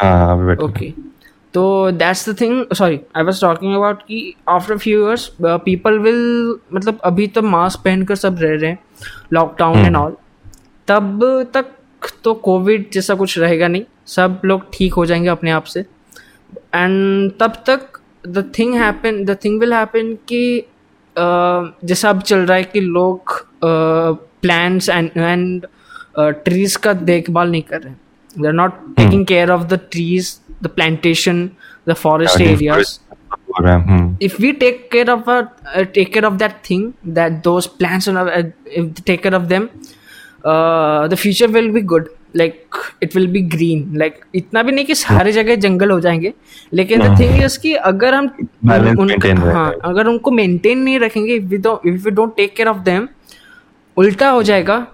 हाँ 0.01 0.33
अभी 0.33 0.47
better 0.47 0.63
है। 0.63 0.69
ओके 0.69 1.12
तो 1.55 1.91
that's 1.91 2.29
the 2.29 2.41
thing 2.41 2.65
sorry 2.75 3.01
I 3.17 3.23
was 3.23 3.41
talking 3.41 3.75
about 3.75 4.03
कि 4.03 4.35
after 4.49 4.77
few 4.79 5.07
years 5.07 5.31
people 5.43 5.99
will 5.99 6.57
मतलब 6.75 7.01
अभी 7.05 7.27
तो 7.27 7.43
मास्क 7.43 7.81
पहनकर 7.85 8.15
सब 8.15 8.37
रह 8.41 8.57
रहे 8.61 8.71
हैं 8.71 8.79
लॉकडाउन 9.33 9.79
एंड 9.79 9.97
ऑल 9.97 10.17
तब 10.89 11.21
तक 11.55 11.67
तो 12.25 12.35
कोविड 12.35 12.91
जैसा 12.93 13.15
कुछ 13.15 13.39
रहेगा 13.39 13.69
नहीं 13.69 13.85
सब 14.07 14.41
लोग 14.45 14.63
ठीक 14.73 14.95
हो 14.95 15.07
जाएँगे 15.07 15.29
अपने 15.29 15.51
आप 15.51 15.65
से. 15.65 15.81
एंड 16.75 17.33
तब 17.41 17.53
तक 17.67 18.01
the 18.29 18.53
thing 18.59 18.75
happen 18.75 19.25
the 19.25 19.37
thing 19.45 19.61
will 19.61 19.73
happen 19.75 20.15
कि 20.29 20.67
uh, 21.17 21.87
जैसा 21.89 22.11
अब 22.11 22.21
चल 22.21 22.39
रहा 22.39 22.57
है 22.57 22.65
कि 22.65 22.81
लोग 22.81 23.47
प्लांट्स 24.43 24.89
एंड 24.89 25.11
एंड 25.17 25.67
ट्रीज 26.19 26.77
का 26.77 26.93
देखभाल 26.93 27.51
नहीं 27.51 27.63
कर 27.63 27.81
रहे 27.81 27.91
हैं. 27.91 28.01
They 28.41 28.49
are 28.49 28.55
not 28.55 28.73
taking 28.97 29.27
care 29.27 29.51
of 29.51 29.63
the 29.63 29.81
trees 29.91 30.39
the 30.63 30.67
plantation 30.67 31.49
the 31.89 31.93
forest 31.93 32.39
Yeah, 32.39 33.59
हो 33.59 33.65
रहा 33.65 33.75
हम्म, 33.77 34.17
if 34.27 34.35
we 34.41 34.51
take 34.63 34.81
care 34.93 35.09
of 35.13 35.29
a, 35.29 35.37
uh, 35.77 35.85
take 35.97 36.11
care 36.15 36.25
of 36.29 36.39
that 36.43 36.59
thing 36.69 36.83
that 37.19 37.39
those 37.47 37.67
plants 37.81 38.09
and 38.09 38.19
uh, 38.19 39.03
take 39.11 39.23
care 39.23 39.35
of 39.39 39.49
them 39.53 39.69
uh, 40.45 41.09
the 41.09 41.17
future 41.17 41.49
will 41.57 41.71
be 41.73 41.83
good 41.93 42.09
like 42.35 42.79
it 43.07 43.15
will 43.15 43.27
be 43.37 43.43
green 43.55 43.83
like 44.03 44.15
इतना 44.35 44.63
भी 44.63 44.73
नहीं 44.73 44.85
कि 44.85 44.95
सारे 44.95 45.33
जगह 45.33 45.55
जंगल 45.65 45.91
हो 45.91 46.01
जाएँगे 46.01 46.33
लेकिन 46.75 47.01
the 47.01 47.11
thing 47.21 47.43
is 47.49 47.57
कि 47.57 47.75
अगर 47.91 48.15
हम 48.15 48.31
उनका। 49.01 49.35
हाँ 49.53 49.73
अगर 49.85 50.07
उनको 50.07 50.31
मेंटेन 50.31 50.79
नहीं 50.79 50.99
रखेंगे 50.99 51.39
if 51.41 51.51
we 51.53 51.63
don't 51.67 51.87
if 51.93 52.07
we 52.07 52.15
don't 52.21 52.37
take 52.41 52.57
care 52.61 52.71
of 52.75 52.85
them 52.89 53.09
उल्टा 53.97 54.29
हो 54.31 54.43
जाएगा 54.43 54.87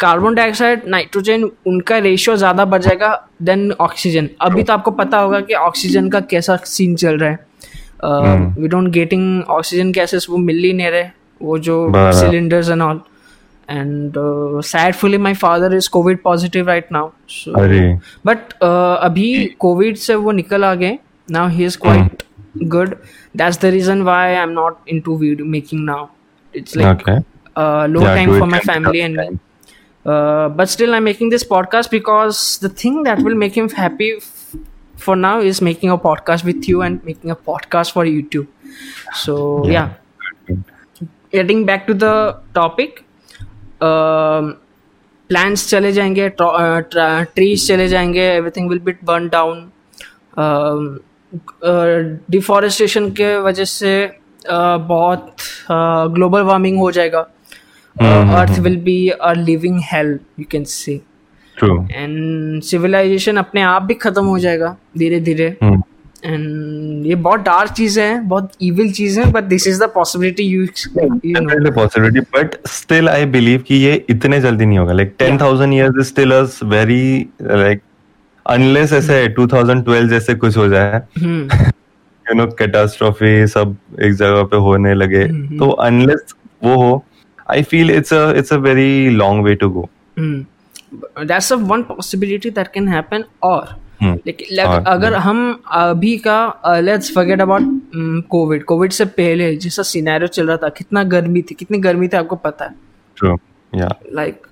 कार्बन 0.00 0.34
डाइऑक्साइड 0.34 0.82
नाइट्रोजन 0.86 1.50
उनका 1.66 1.98
रेशियो 1.98 2.36
ज़्यादा 2.36 2.64
बढ़ 2.64 2.82
जाएगा 2.82 3.28
देन 3.42 3.72
ऑक्सीजन 3.72 4.28
अभी 4.40 4.62
तो 4.62 4.72
आपको 4.72 4.90
पता 4.90 5.18
होगा 5.18 5.40
कि 5.40 5.54
ऑक्सीजन 5.54 6.08
का 6.08 6.20
कैसा 6.20 6.56
सीन 6.64 6.94
चल 6.96 7.18
रहा 7.18 7.30
है। 7.30 7.38
We 8.58 8.68
don't 8.68 8.88
getting 8.88 9.42
oxygen 9.44 9.92
gases 9.92 10.26
वो 10.30 10.36
मिल 10.36 10.56
ही 10.56 10.72
नहीं 10.72 10.88
रहे 10.88 11.08
वो 11.42 11.58
जो 11.58 11.92
cylinders 11.96 12.70
and 12.70 12.82
all 12.82 13.00
and 13.70 14.12
sadfully 14.62 15.18
my 15.18 15.34
father 15.34 15.74
is 15.74 15.88
Covid 15.90 16.18
positive 16.22 16.68
right 16.68 16.92
now 16.92 17.10
but 18.26 18.52
अभी 19.02 19.44
कोविड 19.58 19.96
से 19.96 20.14
वो 20.14 20.32
निकल 20.32 20.64
आ 20.64 20.74
गए 20.74 20.98
now 21.30 21.48
he 21.48 21.64
is 21.64 21.78
quite 21.78 22.22
good 22.62 22.94
that's 23.36 23.62
the 23.62 23.64
reason 23.64 24.02
why 24.02 24.34
I 24.34 24.42
am 24.42 24.50
not 24.50 24.76
into 24.88 25.16
video 25.16 25.46
making 25.46 25.84
now 25.84 26.06
it's 26.54 26.76
like 26.76 26.98
okay 26.98 27.18
uh, 27.56 27.86
low 27.86 28.02
Yeah, 28.02 28.60
time 28.60 28.92
do 28.92 29.38
Uh, 30.05 30.49
but 30.49 30.69
still, 30.69 30.93
I'm 30.95 31.03
making 31.03 31.29
this 31.29 31.43
podcast 31.43 31.91
because 31.91 32.57
the 32.59 32.69
thing 32.69 33.03
that 33.03 33.19
will 33.19 33.35
make 33.35 33.55
him 33.55 33.69
happy 33.69 34.13
f- 34.17 34.55
for 34.95 35.15
now 35.15 35.39
is 35.39 35.61
making 35.61 35.89
a 35.89 35.97
podcast 35.97 36.43
with 36.43 36.67
you 36.67 36.81
and 36.81 37.03
making 37.03 37.29
a 37.29 37.35
podcast 37.35 37.91
for 37.91 38.05
YouTube. 38.05 38.47
So 39.13 39.67
yeah, 39.67 39.93
getting 41.31 41.65
back 41.65 41.87
to 41.87 41.93
the 41.93 42.39
topic. 42.53 43.03
Um, 43.81 44.57
plants 45.29 45.65
चले 45.69 45.91
जाएंगे 45.91 46.29
trees 46.39 47.67
चले 47.67 47.87
जाएंगे 47.87 48.21
everything 48.21 48.69
will 48.69 48.79
be 48.79 48.91
burn 49.03 49.29
down 49.29 49.69
deforestation 52.31 53.09
के 53.11 53.35
वजह 53.37 53.63
से 53.63 53.93
uh, 54.07 54.79
बहुत 54.91 55.35
global 56.15 56.41
warming 56.41 56.77
हो 56.79 56.91
जाएगा 56.91 57.27
earth 57.96 58.58
will 58.60 58.76
be 58.84 59.08
a 59.08 59.32
living 59.32 59.80
hell 59.92 60.18
you 60.38 60.44
can 60.50 60.64
say 60.64 61.00
true. 61.56 61.78
And 61.92 62.62
civilization 62.62 63.36
अपने 63.36 63.62
आप 63.62 63.82
भी 63.82 63.94
खत्म 63.94 64.24
हो 64.24 64.38
जाएगा 64.38 64.76
धीरे 64.98 65.20
धीरे। 65.20 65.46
एंड 66.24 67.06
ये 67.06 67.14
बहुत 67.14 67.40
डार्क 67.40 67.70
चीज़ें 67.72 68.02
हैं 68.04 68.28
बहुत 68.28 68.52
इविल 68.62 68.92
चीज़ें 68.92 69.22
हैं 69.24 69.32
but 69.32 69.44
this 69.44 69.66
is 69.66 69.82
the 69.82 69.88
possibility 69.94 70.42
you 70.42 70.66
possibility 71.76 72.22
but 72.36 72.54
still 72.74 73.08
I 73.08 73.24
believe 73.34 73.62
कि 73.62 73.74
ये 73.74 73.94
इतने 74.10 74.40
जल्दी 74.40 74.66
नहीं 74.66 74.78
होगा। 74.78 74.92
Like 74.92 75.12
10,000 75.18 75.72
years 75.72 76.00
is 76.02 76.08
still 76.12 76.32
a 76.32 76.40
very 76.72 77.28
like 77.62 77.82
unless 78.46 78.92
ऐसे 78.92 79.26
2012 79.34 80.08
जैसे 80.08 80.34
कुछ 80.34 80.56
हो 80.56 80.68
जाए 80.68 81.00
यू 81.18 82.34
नो 82.34 82.46
कैटास्ट्रॉफी 82.58 83.46
सब 83.46 83.76
एक 84.02 84.14
जगह 84.14 84.42
पे 84.42 84.56
होने 84.66 84.94
लगे। 84.94 85.24
तो 85.58 85.70
अनलेस 85.88 86.34
वो 86.64 86.74
हो 86.82 87.04
I 87.50 87.62
feel 87.62 87.90
it's 87.90 88.14
a 88.14 88.32
it's 88.32 88.52
a 88.52 88.56
very 88.56 89.08
long 89.10 89.44
way 89.44 89.54
to 89.54 89.70
go 89.70 89.88
Hmm. 90.20 90.44
That's 91.24 91.50
a 91.50 91.56
one 91.70 91.82
possibility 91.84 92.50
that 92.54 92.66
can 92.76 92.94
happen. 92.94 93.22
और 93.42 93.80
Hmm. 94.02 94.18
लेकिन 94.26 94.56
like, 94.56 94.68
और, 94.68 94.84
अगर 94.86 95.14
हम 95.14 95.62
अभी 95.72 96.16
का 96.18 96.54
let's 96.66 97.14
forget 97.14 97.40
about 97.40 97.62
Covid 98.28 98.64
Covid 98.64 98.90
से 98.90 99.04
पहले 99.04 99.56
जैसा 99.56 99.82
सिनेरियो 99.82 100.26
चल 100.26 100.46
रहा 100.46 100.56
था 100.56 100.68
कितना 100.68 101.02
गर्मी 101.02 101.42
थी 101.42 101.54
कितनी 101.54 101.78
गर्मी 101.78 102.08
थी 102.08 102.16
आपको 102.16 102.36
पता 102.36 102.64
है? 102.64 102.70
ट्रू 103.16 103.38
या 103.74 103.88
लाइक 104.12 104.46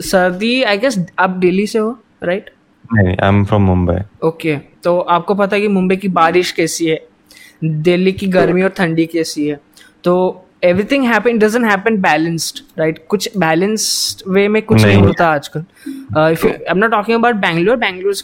सर्दी 0.00 0.62
आई 0.62 0.78
गेस 0.78 1.06
आप 1.18 1.30
दिल्ली 1.30 1.66
से 1.66 1.78
हो 1.78 1.98
राइट 2.22 2.50
नहीं 2.94 3.16
I 3.22 3.28
am 3.28 3.44
from 3.44 3.62
Mumbai 3.62 4.26
okay 4.26 4.56
तो 4.56 5.00
आपको 5.00 5.34
पता 5.34 5.56
है 5.56 5.62
कि 5.62 5.68
मुंबई 5.68 5.96
की 5.96 6.08
बारिश 6.08 6.52
कैसी 6.52 6.86
है 6.86 7.08
दिल्ली 7.64 8.12
की 8.12 8.26
गर्मी 8.26 8.62
और 8.62 8.68
ठंडी 8.68 9.06
कैसी 9.06 9.46
है। 9.46 9.60
तो 10.04 10.44
everything 10.62 11.04
happen 11.06 11.38
doesn't 11.38 11.66
happen 11.66 11.96
balanced 12.02 12.60
right 12.78 12.98
कुछ 13.08 13.36
बैलेंस्ड 13.38 14.22
वे 14.34 14.46
में 14.48 14.60
कुछ 14.62 14.82
नहीं 14.82 14.94
नहीं। 14.94 15.06
होता 15.06 15.28
आजकल। 15.28 15.64
If 16.32 16.46
I 16.46 16.52
am 16.70 16.78
not 16.78 16.90
talking 16.90 17.18
about 17.18 17.36
Bangalore 17.36 17.76
Bangalore 17.76 18.12
is 18.12 18.22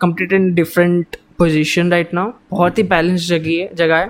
complete 0.00 0.32
in 0.32 0.52
different 0.54 1.16
position 1.38 1.90
right 1.92 2.14
now 2.14 2.32
बहुत 2.50 2.78
ही 2.78 2.82
बैलेंस 2.84 3.28
जगह 3.28 3.50
है 3.50 3.68
जगह 3.74 3.96
है। 3.96 4.06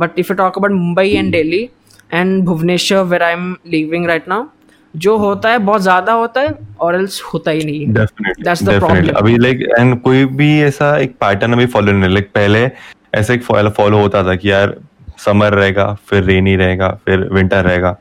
But 0.00 0.18
if 0.18 0.32
you 0.32 0.36
talk 0.36 0.58
about 0.58 0.72
Mumbai 0.72 1.10
and 1.10 1.32
Delhi 1.32 1.68
and 2.12 2.42
Bhubaneswar 2.44 3.02
where 3.04 3.22
I 3.22 3.32
am 3.32 3.56
living 3.68 4.06
right 4.06 4.28
now 4.28 4.46
जो 4.94 5.16
होता 5.18 5.50
है 5.50 5.58
बहुत 5.58 5.82
ज़्यादा 5.82 6.12
होता 6.12 6.40
है 6.40 6.54
और 6.80 6.94
एल्स 6.94 7.22
होता 7.24 7.50
ही 7.50 7.64
नहीं 7.64 7.86
है. 7.86 9.10
अभी 9.12 9.36
लाइक 9.38 9.68
एंड 9.78 10.00
कोई 10.02 10.24
भी 10.40 10.50
ऐसा 10.62 10.96
एक 10.98 11.16
पैटर्न 11.20 11.52
अभी 11.52 11.66
फॉलो 11.66 11.92
नहीं 11.92 12.10
लाइक 12.10 12.30
पहले 12.34 12.68
ऐसा 13.14 13.34
एक 13.34 13.42
फॉलो 13.42 13.98
होता 13.98 14.22
था 14.24 14.34
कि 14.36 14.50
यार 14.50 14.76
समर 15.24 15.54
रहेगा 15.54 15.92
फिर 16.06 16.22
रेनी 16.24 16.56
रहेगा 16.56 16.88
फिर 17.06 17.28
विंटर 17.32 17.64
रहेगा। 17.64 17.96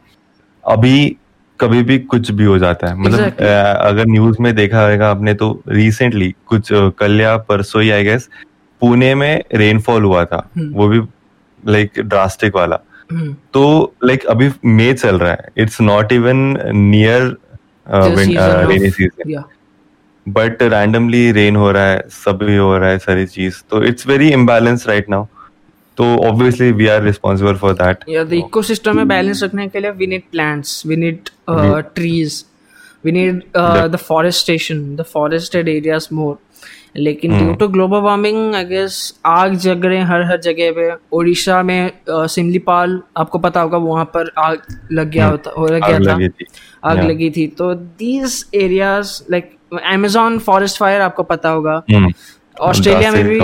अभी 0.63 1.17
कभी 1.59 1.82
भी 1.84 1.97
कुछ 1.99 2.32
भी 2.32 2.45
हो 2.45 2.57
जाता 2.59 2.88
है। 2.88 2.95
मतलब 2.97 3.19
Exactly. 3.19 3.86
अगर 3.86 4.05
न्यूज़ 4.07 4.38
में 4.41 4.53
देखा 4.55 4.82
होगा 4.82 5.09
आपने 5.09 5.34
तो 5.34 5.51
रिसेंटली 5.67 6.34
कुछ 6.47 6.69
कल 6.99 7.21
या 7.21 7.36
परसों 7.49 7.82
ही 7.82 7.91
आई 7.91 8.03
गेस 8.03 8.30
पुणे 8.82 9.13
में 9.15 9.43
रेनफॉल 9.53 10.03
हुआ 10.03 10.24
था। 10.26 10.41
hmm. 10.49 10.74
वो 10.74 10.88
भी 10.88 11.01
लाइक 11.63 11.99
ड्रास्टिक 11.99 12.55
वाला। 12.55 12.80
हम्म, 13.11 13.34
तो 13.53 13.93
लाइक 14.03 14.26
अभी 14.26 14.49
मई 14.65 14.93
चल 14.93 15.17
रहा 15.19 15.32
है। 15.32 15.49
It's 15.57 15.82
not 15.82 16.11
even 16.11 16.38
near 16.76 17.36
rainy 17.89 18.89
season 18.89 19.43
but 20.26 20.63
randomly 20.63 21.32
rain 21.32 21.55
हो 21.55 21.71
रहा 21.71 21.88
है 21.88 22.03
सभी 22.09 22.55
हो 22.55 22.78
रहा 22.78 22.89
है 22.89 22.97
सारी 22.97 23.26
चीज़। 23.28 23.61
तो 23.69 23.84
it's 23.84 24.07
very 24.07 24.30
imbalance 24.32 24.88
right 24.88 25.09
now 25.09 25.26
तो 25.98 26.06
obviously 26.28 26.72
we 26.72 26.88
are 26.88 27.04
responsible 27.04 27.56
for 27.56 27.74
that 27.82 28.06
yeah 28.10 28.30
the 28.32 28.41
ecosystem 28.44 28.96
में 28.96 29.08
बैलेंस 29.08 29.44
रखने 29.44 29.68
के 29.68 29.80
लिए 29.80 29.91
we 29.91 30.12
need 30.14 30.26
plants 30.36 30.80
we 30.91 31.02
need 31.04 31.32
uh, 31.50 31.82
trees 31.98 32.39
we 33.06 33.18
need 33.20 33.44
uh, 33.62 33.88
the 33.96 34.02
forestation 34.08 34.82
the 35.02 35.12
forested 35.14 35.78
areas 35.78 36.12
more. 36.22 36.36
लेकिन 36.98 37.38
due 37.38 37.54
to 37.60 37.68
global 37.68 37.98
warming 37.98 38.56
I 38.56 38.66
guess 38.66 38.98
आग 39.26 39.54
जग 39.62 39.86
रहे 39.86 39.98
हैं 39.98 40.06
हर 40.06 40.24
हर 40.24 40.39
जगह 40.41 40.72
पे। 40.72 40.89
उड़ीसा 41.18 41.62
में 41.64 41.91
uh, 41.91 42.28
सिमलीपाल 42.30 43.02
आपको 43.18 43.39
पता 43.39 43.62
होगा 43.62 43.78
वहाँ 43.78 44.06
पर 44.16 44.30
आग 44.38 44.60
लग 44.91 45.10
गया 45.12 45.28
होता 45.28 45.52
हो 45.58 45.66
लग 45.68 45.88
गया 45.88 46.00
था। 46.00 46.89
आग 46.89 47.04
लगी 47.04 47.30
थी। 47.30 47.48
तो 47.48 47.74
these 47.76 48.46
areas 48.56 49.22
like 49.32 49.52
amazon 49.94 50.39
forest 50.39 50.78
fire 50.80 51.02
आपको 51.02 51.24
पता 51.24 51.50
होगा। 51.50 51.82
हम्म, 51.91 52.12
ऑस्ट्रेलिया 52.62 53.12
में 53.12 53.24
भी 53.28 53.39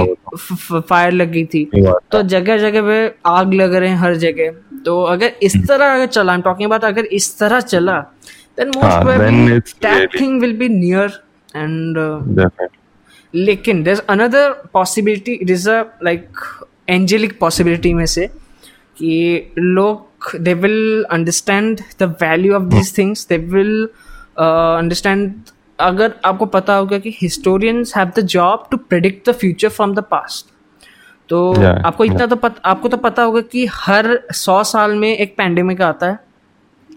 फायर 0.79 1.11
लग 1.13 1.31
गई 1.31 1.45
थी। 1.45 1.63
तो 2.11 2.21
जगह 2.33 2.57
जगह 2.57 2.81
पे 2.87 2.97
आग 3.29 3.53
लग 3.53 3.73
रहे 3.75 3.89
हैं 3.89 3.97
हर 3.97 4.15
जगह। 4.17 4.51
तो 4.85 5.01
अगर 5.03 5.31
इस 5.43 5.57
तरह 5.67 5.93
अगर 5.93 6.05
चला 6.07 6.33
आई 6.33 6.41
टॉकिंग 6.41 6.69
अबाउट 6.69 6.83
अगर 6.85 7.05
इस 7.19 7.37
तरह 7.39 7.59
चला 7.61 7.99
then 8.59 8.67
most 8.75 9.03
probably 9.03 10.19
thing 10.19 10.41
will 10.41 10.57
be 10.57 10.69
near 10.69 11.19
end 11.55 11.97
लेकिन 13.33 13.83
there 13.83 13.97
is 13.97 14.01
another 14.09 14.51
possibility 14.73 15.33
it 15.33 15.49
is 15.49 15.69
a 15.69 15.81
like 16.03 16.37
angelic 16.89 17.37
possibility 17.39 17.93
में 17.93 18.05
से 18.05 18.27
कि 18.97 19.51
लोग 19.57 20.31
they 20.39 20.53
will 20.53 21.03
understand 21.11 21.79
the 21.99 22.15
value 22.21 22.53
of 22.53 22.63
this 22.73 22.97
things 22.97 23.27
they 23.27 23.37
will 23.53 23.83
understand 24.37 25.31
अगर 25.79 26.13
आपको 26.25 26.45
पता 26.45 26.75
होगा 26.75 26.97
कि 26.97 27.15
historians 27.21 27.93
have 27.97 28.13
the 28.19 28.25
job 28.35 28.69
to 28.71 28.79
predict 28.93 29.29
the 29.29 29.35
future 29.35 29.71
from 29.79 29.95
the 29.99 30.05
past 30.13 30.53
तो 31.29 31.53
Yeah, 31.55 31.85
आपको 31.85 32.05
इतना 32.05 32.17
yeah. 32.17 32.29
तो 32.29 32.35
पत, 32.35 32.55
आपको 32.65 32.89
तो 32.89 32.97
पता 32.97 33.23
होगा 33.23 33.41
कि 33.41 33.65
हर 33.73 34.19
सौ 34.31 34.63
साल 34.63 34.95
में 34.95 35.17
एक 35.17 35.35
पैंडेमिक 35.37 35.81
आता 35.81 36.05
है 36.05 36.19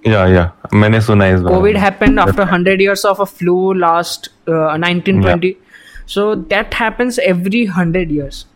या 0.07 0.27
या 0.27 0.51
मैंने 0.75 1.01
सुना 1.01 1.25
है 1.25 1.35
इस 1.35 1.41
बारे 1.41 1.57
COVID 1.57 1.79
happened 1.79 2.21
after 2.21 2.47
100 2.47 2.81
years 2.81 3.05
of 3.05 3.21
a 3.21 3.27
flu 3.27 3.57
last 3.75 4.29
uh, 4.49 4.77
1920. 4.79 5.53
So 6.07 6.35
that 6.53 6.75
happens 6.75 7.19
every 7.27 7.67
100 7.67 8.11
years. 8.11 8.47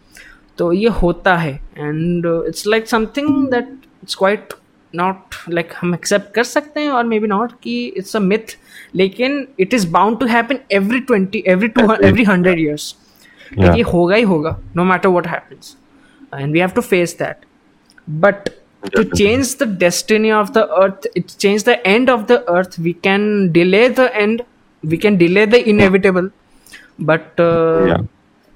तो 0.58 0.72
ये 0.72 0.88
होता 0.88 1.36
है 1.36 1.54
and 1.78 2.26
it's 2.48 2.66
like 2.66 2.88
something 2.88 3.28
that 3.50 3.68
it's 4.02 4.14
quite 4.14 4.54
not 4.94 5.34
like 5.48 5.72
हम 5.80 5.94
एक्सेप्ट 5.94 6.34
कर 6.34 6.44
सकते 6.44 6.80
हैं 6.80 6.90
और 6.90 7.04
मे 7.04 7.18
बी 7.20 7.26
नॉट 7.26 7.52
कि 7.62 7.84
इट्स 7.96 8.16
अ 8.16 8.20
मिथ 8.20 8.56
लेकिन 8.94 9.46
it 9.60 9.74
is 9.74 9.88
bound 9.92 10.18
to 10.20 10.26
happen 10.26 10.58
every 10.72 11.00
twenty 11.00 11.42
every 11.48 11.68
two 11.68 11.92
every 11.94 12.24
hundred 12.24 12.60
years 12.60 12.94
ये 13.58 13.82
होगा 13.92 14.16
ही 14.16 14.22
होगा 14.22 14.58
no 14.76 14.84
matter 14.84 15.08
what 15.08 15.26
happens 15.26 15.76
and 16.34 16.52
we 16.52 16.58
have 16.60 16.70
to 16.74 16.80
face 16.82 17.16
that 17.18 17.44
but 18.08 18.48
to 18.94 19.02
change 19.10 19.56
the 19.56 19.66
destiny 19.66 20.30
of 20.30 20.52
the 20.52 20.62
earth 20.80 21.06
it 21.20 21.32
change 21.38 21.64
the 21.64 21.74
end 21.86 22.10
of 22.10 22.26
the 22.26 22.36
earth 22.48 22.78
we 22.78 22.92
can 23.06 23.24
delay 23.52 23.88
the 24.00 24.04
end 24.16 24.42
we 24.82 24.98
can 25.04 25.16
delay 25.22 25.44
the 25.46 25.60
inevitable 25.68 26.28
but 27.00 27.40
uh, 27.40 27.84
yeah 27.86 28.04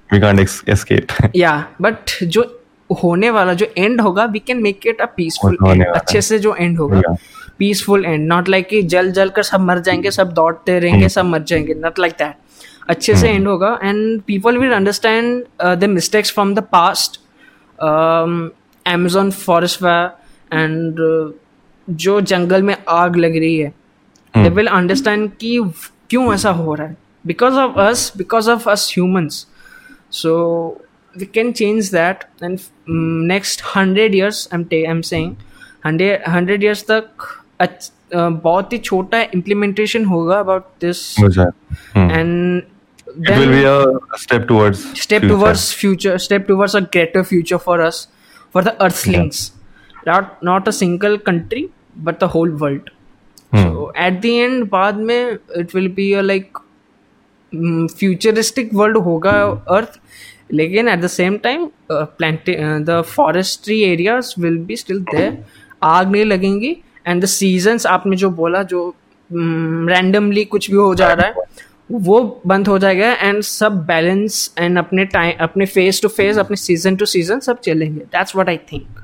we 0.09 0.19
can't 0.19 0.45
escape 0.75 1.17
yeah 1.33 1.57
but 1.79 2.17
जो 2.23 2.43
होने 2.89 3.29
वाला 3.29 3.53
जो 3.53 3.65
and 3.77 4.01
होगा 4.01 4.23
we 4.31 4.39
can 4.39 4.61
make 4.61 4.87
it 4.87 5.01
a 5.01 5.05
peaceful 5.17 5.83
अच्छे 5.85 6.21
से 6.21 6.39
जो 6.39 6.55
and 6.55 6.77
होगा 6.79 7.15
peaceful 7.61 8.05
and 8.05 8.27
not 8.27 8.49
like 8.49 8.67
कि 8.67 8.81
जल 8.91 9.11
जल 9.11 9.29
कर 9.29 9.43
सब 9.43 9.59
मर 9.59 9.79
जाएँगे 9.79 10.11
सब 10.11 10.31
दौड़ते 10.33 10.79
रहेंगे 10.79 11.05
hmm. 11.05 11.15
सब 11.15 11.25
मर 11.25 11.43
जाएँगे. 11.43 11.73
नॉट 11.73 11.99
लाइक 11.99 12.13
दैट 12.13 12.35
अच्छे 12.89 13.15
से 13.15 13.29
एंड 13.29 13.39
hmm. 13.39 13.47
होगा. 13.47 13.79
And 13.83 14.21
people 14.21 14.57
will 14.57 14.71
understand 14.71 15.43
the 15.79 15.83
mistakes 15.83 16.31
from 16.31 16.55
the 16.55 16.59
past 16.59 17.19
Amazon 18.87 19.31
forest 19.31 19.83
and 20.53 20.95
जो 21.89 22.21
जंगल 22.21 22.63
में 22.63 22.75
आग 22.89 23.15
लग 23.15 23.37
रही 23.37 23.57
है 23.57 23.73
दे 24.37 24.49
विल 24.49 24.67
अंडरस्टैंड 24.67 25.29
कि 25.41 25.59
क्यों 26.09 26.33
ऐसा 26.33 26.51
हो 26.51 26.73
रहा 26.75 26.87
है. 26.87 26.97
Because 27.27 27.53
of 27.53 27.79
us 27.79 28.13
because 28.17 28.49
of 28.51 28.69
us 28.69 28.91
humans 28.93 29.45
so 30.11 30.31
we 31.19 31.25
can 31.25 31.49
change 31.53 31.89
that. 31.91 32.21
And 32.41 32.61
um, 32.87 33.27
next 33.27 33.63
100 33.75 34.13
years 34.17 34.37
i'm 34.51 34.63
ta- 34.65 34.85
i'm 34.91 35.01
saying 35.03 35.31
100 35.83 36.19
100 36.27 36.63
years 36.65 36.83
तक 36.91 37.27
बहुत 38.13 38.73
ही 38.73 38.77
छोटा 38.77 39.21
इम्प्लीमेंटेशन 39.33 40.05
होगा 40.05 40.39
about 40.39 40.67
this 40.81 41.03
and 41.97 42.61
then 43.13 43.31
it 43.33 43.39
will 43.39 43.49
be 43.53 43.63
a 43.69 44.17
step 44.23 44.43
towards 44.49 44.81
step 44.99 45.21
future. 45.21 45.29
towards 45.29 45.63
future 45.79 46.17
step 46.25 46.45
towards 46.49 46.75
a 46.79 46.81
greater 46.95 47.23
future 47.31 47.57
for 47.63 47.73
us 47.85 47.97
for 48.55 48.61
the 48.67 48.73
earthlings 48.85 49.41
yeah. 49.47 50.05
not 50.09 50.45
not 50.49 50.69
a 50.71 50.73
single 50.77 51.17
country 51.25 51.63
but 52.07 52.21
the 52.21 52.29
whole 52.35 52.53
world 52.61 52.91
hmm. 53.51 53.63
so 53.63 53.89
at 54.05 54.21
the 54.25 54.31
end 54.43 54.69
बाद 54.75 55.01
में 55.09 55.37
it 55.63 55.75
will 55.77 55.89
be 55.97 56.07
a 56.19 56.23
like 56.27 56.61
futuristic 57.97 58.71
world 58.81 59.01
होगा 59.09 59.35
earth 59.79 59.99
लेकिन 60.53 60.87
at 60.89 60.99
the 60.99 61.07
same 61.07 61.37
time 61.43 61.69
plant 61.91 62.49
the 62.85 63.01
forestry 63.07 63.81
areas 63.83 64.33
will 64.41 64.57
be 64.69 64.75
still 64.75 64.99
there 65.11 65.37
आग 65.83 66.11
नहीं 66.11 66.25
लगेंगी 66.25 66.75
and 67.07 67.21
the 67.23 67.25
seasons 67.25 67.85
आपने 67.85 68.15
जो 68.15 68.29
बोला 68.29 68.63
जो 68.63 68.95
रैंडमली 69.31 70.43
mm, 70.43 70.49
कुछ 70.49 70.69
भी 70.71 70.77
हो 70.77 70.95
जा 70.95 71.13
रहा 71.13 71.27
है 71.27 71.33
वो 71.91 72.41
बंद 72.47 72.67
हो 72.67 72.77
जाएगा 72.79 73.11
एंड 73.13 73.41
सब 73.41 73.85
बैलेंस 73.85 74.53
एंड 74.57 74.77
अपने 74.77 75.05
टाइम 75.05 75.33
अपने 75.39 75.65
फेस 75.65 76.01
टू 76.01 76.07
फेस 76.07 76.37
अपने 76.37 76.57
सीज़न 76.57 76.95
टू 76.95 77.05
सीज़न 77.05 77.39
सब 77.39 77.59
चलेंगे। 77.59 77.99
That's 77.99 78.35
what 78.35 78.49
I 78.49 78.57
think 78.71 78.99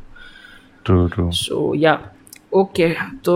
true 0.85 1.07
true 1.07 1.29
so 1.31 1.73
या 1.75 1.99
ओके 2.53 2.89
तो 3.25 3.35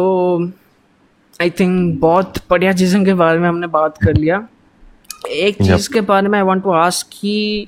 आई 1.41 1.49
थिंक 1.49 1.99
बहुत 1.99 2.37
बढ़िया 2.49 2.73
चीज़ों 2.73 3.03
के 3.05 3.13
बारे 3.13 3.39
में 3.39 3.47
हमने 3.49 3.67
बात 3.67 3.97
कर 4.03 4.13
लिया। 4.13 4.47
एक 5.29 5.55
चीज़ 5.55 5.89
के 5.93 6.01
बारे 6.01 6.27
में 6.27 6.37
आई 6.39 6.45
वांट 6.45 6.63
टू 6.63 6.71
आस्क 6.71 7.07
कि 7.13 7.67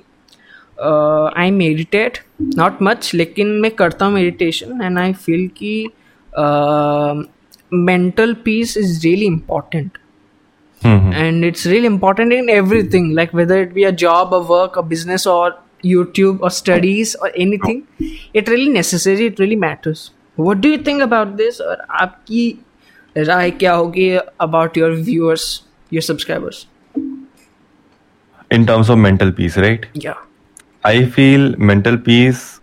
आई 1.38 1.52
मेडिटेट 1.52 2.18
नॉट 2.42 2.82
मच 2.82 3.12
लेकिन 3.14 3.48
मैं 3.48 3.72
करता 3.72 4.06
हूँ 4.06 4.14
मेडिटेशन 4.14 4.82
एंड 4.82 5.00
आई 5.00 5.14
फील 5.14 5.48
कि 5.58 5.90
mental 7.73 8.35
peace 8.45 8.77
is 8.77 9.05
really 9.05 9.27
important 9.27 9.99
and 10.83 11.45
it's 11.45 11.67
really 11.67 11.87
important 11.87 12.33
in 12.33 12.49
everything 12.49 13.07
like 13.15 13.33
whether 13.39 13.57
it 13.63 13.73
be 13.79 13.85
a 13.85 13.91
job 14.03 14.35
a 14.37 14.39
work 14.51 14.77
a 14.77 14.83
business 14.83 15.27
or 15.27 15.47
youtube 15.85 16.41
or 16.41 16.51
studies 16.59 17.15
or 17.17 17.31
anything 17.37 17.81
it 18.35 18.49
really 18.49 18.69
necessary 18.77 19.27
it 19.27 19.43
really 19.43 19.57
matters 19.57 20.05
what 20.37 20.61
do 20.61 20.69
you 20.69 20.79
think 20.89 21.03
about 21.09 21.37
this 21.41 21.61
or 21.61 21.77
आपकी 22.05 22.47
राय 23.17 23.51
क्या 23.65 23.73
होगी 23.73 24.09
about 24.47 24.81
your 24.83 24.93
viewers 25.11 25.49
your 25.97 26.07
subscribers 26.11 26.65
in 28.51 28.71
terms 28.73 28.95
of 28.97 29.05
mental 29.09 29.37
peace 29.43 29.61
right 29.67 29.93
yeah 30.07 30.25
I 30.87 31.05
feel 31.15 31.55
mental 31.59 31.97
peace 31.97 32.61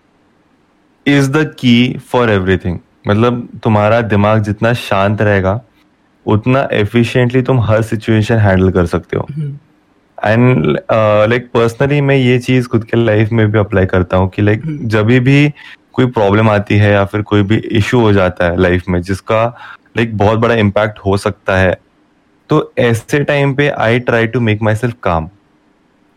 is 1.07 1.27
the 1.29 1.43
key 1.59 1.97
for 2.11 2.29
everything 2.31 2.77
मतलब 3.10 3.48
तुम्हारा 3.64 4.00
दिमाग 4.00 4.42
जितना 4.42 4.72
शांत 4.72 5.22
रहेगा 5.22 5.60
उतना 6.26 6.68
एफिशिएंटली 6.72 7.42
तुम 7.42 7.60
हर 7.60 7.82
सिचुएशन 7.82 8.38
हैंडल 8.38 8.70
कर 8.70 8.86
सकते 8.86 9.16
हो। 9.16 9.26
एंड 10.18 10.78
लाइक 11.30 11.50
पर्सनली 11.54 12.00
मैं 12.00 12.16
ये 12.16 12.38
चीज़ 12.38 12.68
खुद 12.68 12.84
के 12.84 12.96
लाइफ 12.96 13.32
में 13.32 13.50
भी 13.52 13.58
अप्लाई 13.58 13.86
करता 13.86 14.16
हूँ 14.16 14.28
कि 14.28 14.42
लाइक 14.42 14.62
like, 14.62 14.86
जब 14.86 15.06
भी 15.06 15.52
कोई 15.92 16.06
प्रॉब्लम 16.06 16.50
आती 16.50 16.76
है 16.76 16.92
या 16.92 17.04
फिर 17.04 17.22
कोई 17.22 17.42
भी 17.42 17.56
इशू 17.56 18.00
हो 18.00 18.12
जाता 18.12 18.44
है 18.44 18.56
लाइफ 18.56 18.88
में 18.88 19.00
जिसका 19.02 19.44
लाइक 19.44 20.08
like, 20.08 20.20
बहुत 20.20 20.38
बड़ा 20.38 20.54
इम्पैक्ट 20.54 20.98
हो 20.98 21.16
सकता 21.16 21.56
है 21.58 21.76
तो 22.50 22.72
ऐसे 22.78 23.24
टाइम 23.24 23.54
पे 23.54 23.68
I 23.68 24.00
try 24.00 24.26
to 24.26 24.40
make 24.40 24.62
myself 24.74 24.94
calm 25.02 25.28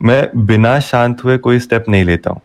मैं 0.01 0.45
बिना 0.45 0.79
शांत 0.79 1.23
हुए 1.23 1.37
कोई 1.37 1.59
स्टेप 1.59 1.85
नहीं 1.89 2.03
लेता 2.03 2.31
हूँ। 2.31 2.41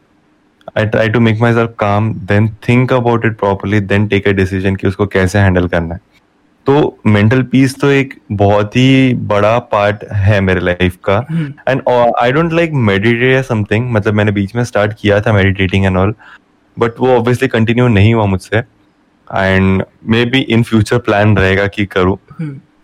I 0.79 0.87
try 0.87 1.09
to 1.09 1.21
make 1.21 1.41
myself 1.55 1.75
calm 1.79 2.13
then 2.27 2.49
think 2.69 2.93
about 2.93 3.25
it 3.25 3.37
properly 3.39 3.81
then 3.83 4.07
take 4.09 4.29
a 4.29 4.33
decision 4.33 4.77
कि 4.77 4.87
उसको 4.89 5.07
कैसे 5.09 5.39
हैंडल 5.39 5.67
करना 5.69 5.95
है। 5.95 6.01
तो 6.67 6.99
मेंटल 7.07 7.43
पीस 7.53 7.75
तो 7.81 7.91
एक 7.91 8.15
बहुत 8.33 8.77
ही 8.77 9.15
बड़ा 9.27 9.59
पार्ट 9.73 10.05
है 10.15 10.41
मेरे 10.41 10.61
लाइफ 10.61 10.97
का। 11.09 11.17
And 11.69 11.83
I 12.19 12.33
don't 12.33 12.53
like 12.53 12.73
meditate 12.73 13.33
या 13.33 13.43
समथिंग 13.43 13.91
मतलब 13.93 14.15
मैंने 14.15 14.33
बीच 14.33 14.55
में 14.57 14.63
स्टार्ट 14.65 14.93
किया 15.01 15.21
था 15.21 15.33
मेडिटेटिंग 15.33 15.85
एंड 15.85 15.97
ऑल 15.97 16.15
बट 16.77 17.01
वो 17.01 17.17
ऑब्वियसली 17.17 17.49
कंटिन्यू 17.49 17.89
नहीं 17.89 18.15
हुआ 18.15 18.27
मुझसे। 18.27 18.59
And 18.59 19.83
maybe 20.25 20.41
in 20.41 20.63
future 20.63 20.99
plan 21.01 21.37
रहेगा 21.37 21.67
कि 21.69 21.87
करूँ। 21.87 22.17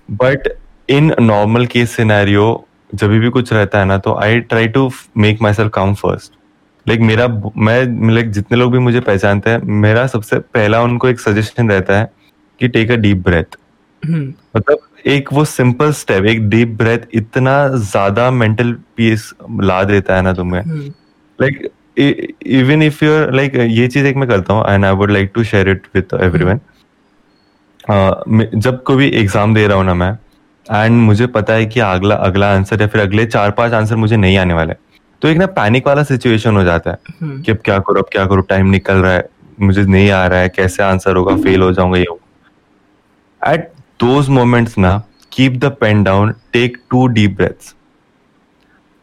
But 0.09 0.49
in 0.90 1.14
normal 1.20 1.66
case 1.66 1.97
scenario 1.97 2.47
जब 2.95 3.11
भी 3.11 3.28
कुछ 3.30 3.53
रहता 3.53 3.78
है 3.78 3.84
ना 3.84 3.99
तो 3.99 4.14
I 4.14 4.40
try 4.40 4.68
to 4.68 4.90
make 5.16 5.42
myself 5.55 5.70
calm 5.74 5.95
first 5.95 6.32
like 6.87 7.01
मेरा 7.03 7.26
मैं 7.59 8.12
लाइक 8.14 8.30
जितने 8.30 8.59
लोग 8.59 8.72
भी 8.72 8.78
मुझे 8.80 9.01
पहचानते 9.03 9.51
हैं 9.51 9.61
मेरा 9.82 10.07
सबसे 10.07 10.39
पहला 10.39 10.82
उनको 10.82 11.09
एक 11.09 11.20
सजेशन 11.20 11.70
रहता 11.70 11.99
है 11.99 12.11
कि 12.61 12.68
टेक 12.68 12.91
अ 12.91 12.97
डीप 12.97 13.24
ब्रेथ 13.24 13.57
मतलब 14.03 14.78
एक 15.07 15.32
वो 15.32 15.45
सिंपल 15.45 15.93
स्टेप 15.93 16.24
एक 16.26 16.49
डीप 16.51 16.68
ब्रेथ 16.78 16.99
इतना 17.14 17.57
ज़्यादा 17.68 18.30
मेंटल 18.32 18.72
पीस 18.97 19.32
ला 19.62 19.82
देता 19.85 20.16
है 20.16 20.22
ना 20.22 20.32
तुम्हें। 20.32 20.62
Like 21.39 21.70
even 21.99 22.82
if 22.82 23.05
your 23.05 23.32
like 23.35 23.57
ये 23.57 23.89
चीज़ 23.89 24.07
एक 24.07 24.16
मैं 24.16 24.28
करता 24.28 24.55
हूँ 24.55 24.64
and 24.68 24.85
I 24.85 24.93
would 24.93 25.11
like 25.11 25.30
to 25.35 25.45
share 25.45 25.68
it 25.68 25.87
with 25.95 26.18
everyone 26.22 26.61
जब 28.57 28.82
कोई 28.82 29.09
एग्ज़ाम 29.11 29.55
दे 29.55 29.66
रहा 29.66 29.76
हूँ 29.76 29.85
ना 29.85 29.95
मैं 29.95 30.12
एंड 30.66 31.01
मुझे 31.01 31.26
पता 31.28 31.53
है 31.53 31.66
कि 31.66 31.80
अगला 31.82 32.14
अगला 32.26 32.53
आंसर 32.55 32.80
या 32.82 32.87
फिर 32.89 33.01
अगले 33.01 33.26
चार 33.26 33.51
पाँच 33.53 33.72
आंसर 33.72 33.97
मुझे 33.97 34.16
नहीं 34.16 34.39
आने 34.39 34.55
वाले। 34.55 34.74
तो 35.25 35.29
एक 35.29 35.37
ना 35.39 35.47
पैनिक 35.57 35.87
वाला 35.87 36.03
सिचुएशन 36.03 36.57
हो 36.57 36.62
जाता 36.64 36.91
है 36.91 36.99
हम्म। 37.20 37.41
कि 37.43 37.53
अब 37.53 37.59
क्या 37.64 37.79
करो 37.79 38.01
अब 38.01 38.09
क्या 38.12 38.25
करो 38.27 38.41
टाइम 38.49 38.70
निकल 38.70 38.95
रहा 38.95 39.12
है 39.12 39.29
मुझे 39.61 39.83
नहीं 39.83 40.11
आ 40.11 40.27
रहा 40.27 40.39
है 40.39 40.49
कैसे 40.49 40.83
आंसर 40.83 41.16
होगा 41.16 41.37
फेल 41.37 41.62
हो 41.62 41.70
जाऊँगा 41.72 41.99
ये 41.99 42.16
एट 43.43 43.72
दोज 44.01 44.29
मोमेंट्स 44.29 44.77
ना 44.79 44.91
keep 45.33 45.57
the 45.57 45.70
pen 45.81 46.03
down 46.05 46.35
take 46.53 46.77
two 46.91 47.07
deep 47.07 47.37
breaths 47.37 47.75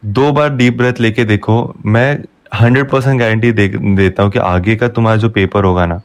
दो 0.02 0.30
बार 0.32 0.54
डीप 0.54 0.76
ब्रेथ 0.76 1.00
लेके 1.00 1.24
देखो 1.24 1.58
मैं 1.86 2.06
हंड्रेड 2.54 2.90
परसेंट 2.90 3.20
गारंटी 3.20 3.52
दे, 3.52 3.68
देता 3.68 4.22
हूँ 4.22 4.30
कि 4.30 4.38
आगे 4.38 4.76
का 4.76 4.88
तुम्हारा 4.90 5.16
जो 5.16 5.28
पेपर 5.30 5.64
होगा 5.64 5.86
ना 5.86 6.00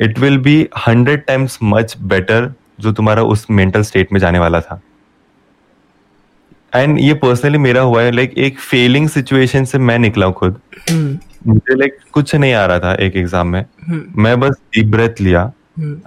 it 0.00 0.18
will 0.18 0.38
be 0.38 0.56
hundred 0.86 1.24
times 1.24 1.58
much 1.62 1.96
better 2.06 2.52
जो 2.80 2.92
तुम्हारा 2.92 3.22
उस 3.32 3.46
मेंटल 3.50 3.82
स्टेट 3.82 4.12
में 4.12 4.20
जाने 4.20 4.38
वाला 4.38 4.60
था। 4.60 4.80
एंड 6.74 6.98
ये 6.98 7.14
पर्सनली 7.14 7.58
मेरा 7.58 7.80
हुआ 7.80 8.02
है 8.02 8.10
लाइक 8.12 8.38
एक 8.38 8.58
फेलिंग 8.58 9.08
सिचुएशन 9.08 9.64
से 9.64 9.78
मैं 9.78 9.98
निकला 9.98 10.30
खुद। 10.30 10.60
हम्म। 10.90 11.18
मुझे 11.46 11.74
लाइक 11.74 11.96
कुछ 12.12 12.34
नहीं 12.34 12.52
आ 12.52 12.66
रहा 12.66 12.78
था 12.78 12.94
एक 12.94 13.16
एग्ज़ाम 13.16 13.48
में। 13.48 13.64
हम्म। 13.86 14.22
मैं 14.22 14.40
बस 14.40 14.50
डीप 14.50 14.86
ब्रेथ 14.86 15.20
लिया। 15.20 15.52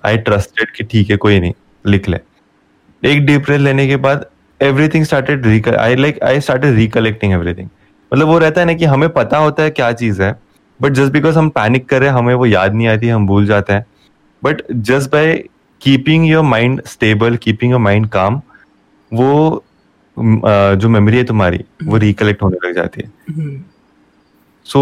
आई 0.06 0.18
ट्रस्टेड 0.18 0.72
कि 0.72 0.84
ठीक 0.84 1.10
है 1.10 1.18
कोई 1.18 1.40
नहीं 1.40 1.54
लिख 1.86 2.10
ले। 2.10 2.20
एक 3.04 3.26
डीप 3.26 3.42
ब्रेथ 3.42 3.60
लेने 3.60 3.88
के 3.88 3.96
बाद 3.96 4.26
everything 4.62 5.06
started 5.06 5.76
I 5.76 5.96
like 5.96 6.24
I 6.24 6.40
started 6.40 6.76
recollecting 6.76 7.34
everything 7.34 7.70
मतलब 8.14 8.28
वो 8.28 8.38
रहता 8.38 8.62
है 8.62 8.68
ना 8.68 8.74
कि 8.74 8.86
हमें 8.86 9.10
पता 9.10 9.38
होता 9.38 9.64
है 9.64 9.70
क्या 9.70 9.92
चीज़ 9.92 10.22
है 10.22 10.36
बट 10.82 10.94
जस्ट 10.94 11.14
बिकॉज़ 11.14 11.38
हम 11.38 11.50
पैनिक 11.50 11.90
कर 11.90 12.00
रहे 12.00 12.10
हैं 12.10 12.16
हमें 12.18 12.34
वो 12.34 12.46
याद 12.46 12.74
नहीं 12.74 12.88
आती 12.88 13.08
हम 13.08 13.28
भूल 13.28 13.46
जाते 13.46 13.74
हैं। 13.74 13.86
But 14.44 14.62
just 14.72 15.12
by 15.12 15.34
keeping 15.82 16.26
your 16.28 16.44
mind 16.44 16.82
stable 16.86 17.36
keeping 17.36 17.72
your 17.72 17.82
mind 17.82 18.08
calm 18.10 18.42
वो 19.14 19.64
जो 20.18 20.90
मेमोरी 20.90 21.18
है 21.18 21.24
तुम्हारी 21.24 21.64
वो 21.84 21.98
रिकलेक्ट 21.98 22.42
होने 22.44 22.58
लग 22.68 22.76
जाती 22.76 23.04
है। 23.04 23.64
So 24.66 24.82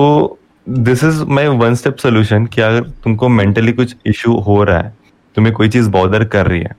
this 0.67 1.03
is 1.03 1.23
my 1.25 1.47
one 1.47 1.75
step 1.75 1.97
solution 1.97 2.45
कि 2.45 2.61
अगर 2.61 2.89
तुमको 3.03 3.29
मेंटली 3.29 3.73
कुछ 3.73 3.95
इशू 4.05 4.35
हो 4.47 4.63
रहा 4.63 4.79
है 4.79 4.95
तुम्हें 5.35 5.53
कोई 5.55 5.69
चीज़ 5.69 5.89
बॉदर 5.89 6.25
कर 6.25 6.47
रही 6.47 6.61
है 6.61 6.75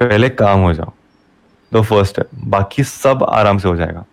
पहले 0.00 0.28
काम 0.28 0.60
हो 0.60 0.72
जाओ। 0.74 0.92
द 1.72 1.82
फ़र्स्ट 1.82 2.12
स्टेप 2.12 2.28
बाकी 2.50 2.84
सब 2.84 3.24
आराम 3.30 3.58
से 3.58 3.68
हो 3.68 3.76
जाएगा। 3.76 4.04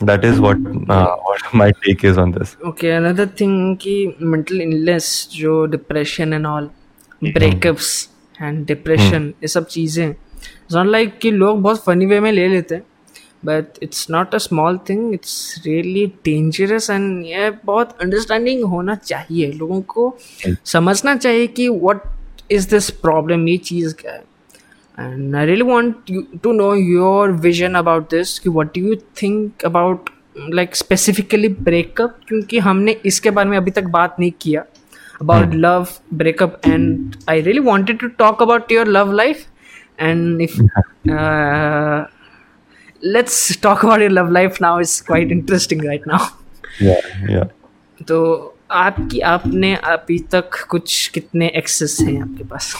That 0.00 0.24
is 0.28 0.40
what 0.44 0.58
uh, 0.94 1.16
what 1.26 1.44
my 1.58 1.66
take 1.82 2.02
is 2.04 2.18
on 2.22 2.32
this 2.32 2.50
okay 2.70 2.90
another 2.96 3.24
thing 3.38 3.52
ki 3.84 3.94
mental 4.32 4.58
illness 4.64 5.06
जो 5.34 5.52
depression 5.74 6.34
and 6.38 6.48
all 6.50 6.66
breakups 7.36 7.88
and 8.48 8.66
depression 8.70 9.28
ये 9.42 9.48
सब 9.48 9.66
चीज़ें 9.66 10.14
इट्स 10.66 10.76
नॉट 10.76 10.86
लाइक 10.86 11.18
कि 11.18 11.30
लोग 11.30 11.62
बहुत 11.62 11.84
फनी 11.84 12.06
वे 12.06 12.20
में 12.20 12.32
ले 12.32 12.48
लेते 12.48 12.74
हैं 12.74 12.82
but 13.44 13.64
it's 13.82 14.06
not 14.10 14.34
a 14.34 14.38
small 14.38 14.78
thing 14.78 15.14
it's 15.14 15.62
really 15.66 16.06
dangerous 16.06 16.90
and 16.90 17.26
ये 17.26 17.52
बहुत 17.64 17.96
अंडरस्टैंडिंग 18.00 18.64
होना 18.64 18.94
चाहिए 18.94 19.52
लोगों 19.52 19.80
को 19.80 20.18
समझना 20.64 21.16
चाहिए 21.16 21.46
कि 21.46 21.68
वट 21.68 22.00
इज़ 22.50 22.70
दिस 22.70 22.90
प्रॉब्लम 22.90 23.48
ये 23.48 23.56
चीज़ 23.56 23.94
क्या 23.94 24.12
है। 24.12 24.24
And 25.00 25.36
I 25.36 25.46
really 25.46 25.62
want 25.62 25.96
to 26.42 26.52
know 26.52 26.74
your 26.74 27.32
vision 27.32 27.74
about 27.74 28.10
this 28.10 28.38
कि 28.38 28.48
what 28.48 28.66
do 28.66 28.80
you 28.80 28.94
think 28.94 29.64
about 29.64 30.10
like 30.50 30.76
specifically 30.76 31.48
breakup 31.48 32.20
क्योंकि 32.28 32.58
हमने 32.58 33.00
इसके 33.06 33.30
बारे 33.30 33.50
में 33.50 33.56
अभी 33.56 33.70
तक 33.70 33.84
बात 33.84 34.16
नहीं 34.20 34.32
किया 34.40 34.64
about 35.22 35.54
love 35.54 35.86
breakup 36.14 36.60
and 36.66 37.14
I 37.28 37.40
really 37.40 37.60
wanted 37.60 37.98
to 37.98 38.08
talk 38.08 38.42
about 38.42 38.72
your 38.72 38.86
love 38.86 39.06
love 39.06 39.20
life. 39.20 39.38
And 39.98 40.42
if 40.42 40.58
uh, 41.10 42.06
let's 43.02 43.56
talk 43.56 43.82
about 43.82 44.00
your 44.00 44.10
love 44.10 44.30
life 44.30 44.60
now. 44.60 44.78
It's 44.78 45.00
quite 45.00 45.30
interesting 45.30 45.80
right 45.80 46.06
now. 46.06 46.28
Yeah 46.80 47.00
yeah. 47.28 47.44
तो 48.08 48.18
आपकी 48.70 49.20
आपने 49.20 49.74
अभी 49.84 50.18
तक 50.32 50.64
कुछ 50.70 51.06
कितने 51.14 51.46
exes 51.56 51.96
हैं 52.00 52.20
आपके 52.22 52.44
पास? 52.44 52.74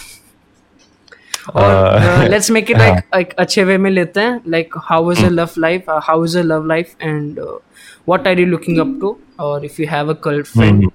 और 1.55 2.27
लेट्स 2.29 2.49
मेक 2.51 2.71
इट 2.71 2.77
लाइक 2.77 3.15
एक 3.15 3.33
अच्छे 3.39 3.63
वे 3.63 3.77
में 3.77 3.89
लेते 3.91 4.19
हैं. 4.19 4.39
Like 4.47 4.73
how 4.89 5.11
is 5.11 5.25
a 5.25 5.29
love 5.29 5.49
life 5.57 5.89
how 6.03 6.25
is 6.25 6.37
a 6.37 6.41
love 6.41 6.65
life 6.67 6.95
and 7.01 7.39
what 7.39 8.27
are 8.27 8.39
you 8.39 8.45
looking 8.45 8.79
up 8.79 8.97
to 9.01 9.17
और 9.39 9.65
if 9.65 9.81
you 9.81 9.87
have 9.91 10.13
a 10.13 10.17
girlfriend 10.25 10.89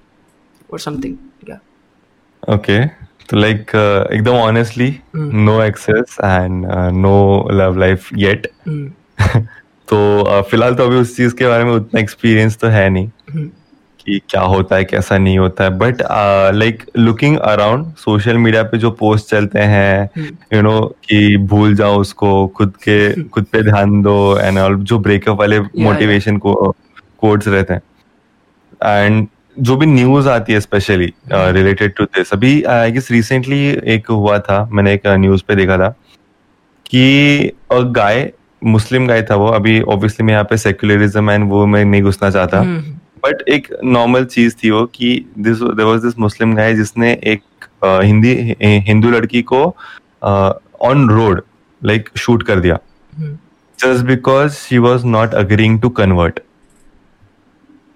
और 0.73 0.79
समथिंग 0.79 1.49
या 1.49 1.59
ओके 2.55 2.79
तो 3.29 3.37
लाइक 3.37 3.71
एकदम 4.13 4.35
honestly 4.35 4.95
no 5.15 5.61
exes 5.63 6.17
and 6.23 6.65
no 6.95 7.17
love 7.51 7.77
life 7.79 8.09
yet 8.17 8.47
तो 9.87 10.41
फ़िलहाल 10.49 10.75
तो 10.75 10.85
अभी 10.85 10.95
उस 10.95 11.15
चीज़ 11.17 11.35
के 11.35 11.47
बारे 11.47 11.63
में 11.63 11.71
उतना 11.71 11.99
एक्सपीरियंस 11.99 12.57
तो 12.57 12.67
है 12.67 12.89
नहीं 12.89 13.07
hmm. 13.07 13.47
कि 13.99 14.19
क्या 14.29 14.41
होता 14.41 14.75
है 14.75 14.85
कैसा 14.85 15.17
नहीं 15.17 15.37
होता 15.37 15.63
है 15.63 15.69
but 15.77 16.01
like 16.55 16.83
looking 16.97 17.37
around 17.37 17.93
social 17.95 18.37
media 18.37 18.63
पे 18.63 18.77
जो 18.77 18.91
पोस्ट 18.91 19.29
चलते 19.29 19.59
हैं 19.59 20.09
यू 20.15 20.59
hmm. 20.59 20.63
नो 20.63 20.79
कि 21.03 21.37
भूल 21.37 21.75
जाओ 21.75 21.99
उसको 21.99 22.47
खुद 22.47 22.73
के 22.83 22.97
hmm. 23.13 23.29
खुद 23.29 23.45
पे 23.51 23.61
ध्यान 23.61 24.01
दो 24.01 24.17
एंड 24.37 24.59
ऑल 24.59 24.75
जो 24.83 24.99
ब्रेकअप 24.99 25.39
वाले 25.39 25.59
मोटिवेशन 25.59 26.37
को 26.37 26.53
कोड्स 27.17 27.47
रहते 27.47 27.73
हैं 27.73 27.81
एंड 28.81 29.27
जो 29.57 29.75
भी 29.77 29.85
न्यूज़ 29.85 30.29
आती 30.29 30.53
है 30.53 30.59
स्पेशली 30.59 31.13
रिलेटेड 31.31 31.93
टू 31.95 32.03
दिस 32.05 32.33
अभी 32.33 32.61
आई 32.63 32.91
गेस 32.91 33.11
रिसेंटली 33.11 33.59
एक 33.93 34.07
हुआ 34.09 34.37
था 34.39 34.63
मैंने 34.71 34.93
एक 34.93 35.07
न्यूज़ 35.07 35.41
uh, 35.41 35.47
पे 35.47 35.55
देखा 35.55 35.77
था 35.77 35.89
कि 36.85 37.51
अ 37.71 37.79
गाय 37.95 38.31
मुस्लिम 38.63 39.07
गाय 39.07 39.21
था 39.21 39.35
वो 39.35 39.47
अभी 39.47 39.79
ऑब्वियसली 39.81 40.25
मैं 40.25 40.33
यहाँ 40.33 40.43
पे 40.43 40.57
सेक्युलरिज्म 40.57 41.31
एंड 41.31 41.49
वो 41.49 41.65
मैं 41.65 41.83
नहीं 41.85 42.01
घुसना 42.01 42.29
चाहता। 42.29 42.61
But 42.61 42.63
hmm. 42.63 43.53
एक 43.53 43.67
नॉर्मल 43.83 44.25
चीज़ 44.25 44.55
थी 44.63 44.69
वो 44.69 44.85
कि 44.85 45.25
this 45.39 45.57
there 45.57 45.87
was 45.87 46.01
this 46.01 46.19
Muslim 46.19 46.55
guy 46.55 46.73
जिसने 46.75 47.11
एक 47.13 47.43
uh, 47.85 48.03
हिंदी 48.03 48.55
हिंदू 48.61 49.09
लड़की 49.09 49.41
को 49.41 49.63
ऑन 50.81 51.09
रोड 51.09 51.41
लाइक 51.81 52.09
शूट 52.17 52.43
कर 52.43 52.59
दिया। 52.59 52.79
Just 53.79 54.05
because 54.05 54.53
she 54.53 54.77
was 54.77 55.05
not 55.05 55.33
agreeing 55.35 55.79
to 55.81 55.89
convert 55.89 56.39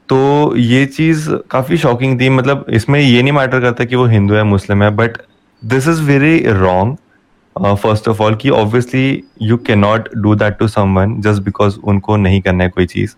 तो 0.09 0.55
ये 0.57 0.85
चीज़ 0.87 1.29
काफ़ी 1.51 1.77
शॉकिंग 1.77 2.19
थी। 2.21 2.29
मतलब 2.29 2.65
इसमें 2.69 2.99
ये 2.99 3.21
नहीं 3.21 3.33
मैटर 3.33 3.61
करता 3.61 3.85
कि 3.85 3.95
वो 3.95 4.05
हिंदू 4.07 4.33
है 4.33 4.43
मुस्लिम 4.45 4.83
है 4.83 4.89
but 4.95 5.17
this 5.61 5.87
is 5.87 6.01
very 6.03 6.37
wrong 6.47 6.97
first 7.55 8.07
of 8.07 8.21
all 8.23 8.35
कि 8.35 8.49
obviously 8.51 9.23
you 9.41 9.57
can 9.67 9.79
not 9.79 10.09
do 10.17 10.35
that 10.35 10.57
to 10.57 10.67
someone 10.67 11.19
just 11.21 11.41
because 11.43 11.77
उनको 11.83 12.17
नहीं 12.17 12.41
करना 12.41 12.63
है 12.63 12.69
कोई 12.69 12.85
चीज़। 12.85 13.15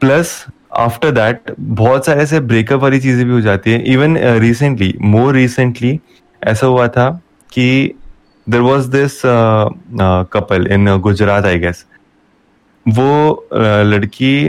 प्लस 0.00 0.44
आफ्टर 0.78 1.10
दैट 1.10 1.54
बहुत 1.60 2.06
सारे 2.06 2.22
ऐसे 2.22 2.40
ब्रेकअप 2.42 2.80
वाली 2.80 3.00
चीज़ें 3.00 3.24
भी 3.26 3.32
हो 3.32 3.40
जाती 3.40 3.72
है। 3.72 3.82
इवन 3.92 4.16
रिसेंटली 4.40 4.94
मोर 5.00 5.34
रिसेंटली 5.34 5.98
ऐसा 6.42 6.66
हुआ 6.66 6.86
था 6.88 7.10
कि 7.52 7.94
there 8.46 8.60
was 8.60 8.90
this 8.90 9.20
couple 10.32 10.66
in 10.72 10.96
Gujarat 10.98 11.44
I 11.44 11.58
guess 11.58 11.84
वो 12.86 13.46
uh, 13.52 13.82
लड़की 13.86 14.48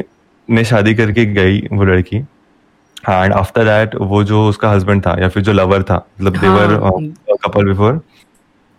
ने 0.49 0.63
शादी 0.65 0.93
करके 0.95 1.25
गई 1.33 1.59
वो 1.71 1.83
लड़की। 1.85 2.17
एंड 2.17 3.33
आफ्टर 3.33 3.65
दैट 3.65 3.95
वो 3.95 4.23
जो 4.23 4.47
उसका 4.49 4.69
हस्बैंड 4.71 5.05
था 5.05 5.15
या 5.21 5.29
फिर 5.29 5.43
जो 5.43 5.53
लवर 5.53 5.83
था 5.83 5.95
मतलब 5.95 6.37
देवर 6.37 7.37
कपल 7.43 7.67
बिफोर 7.67 8.01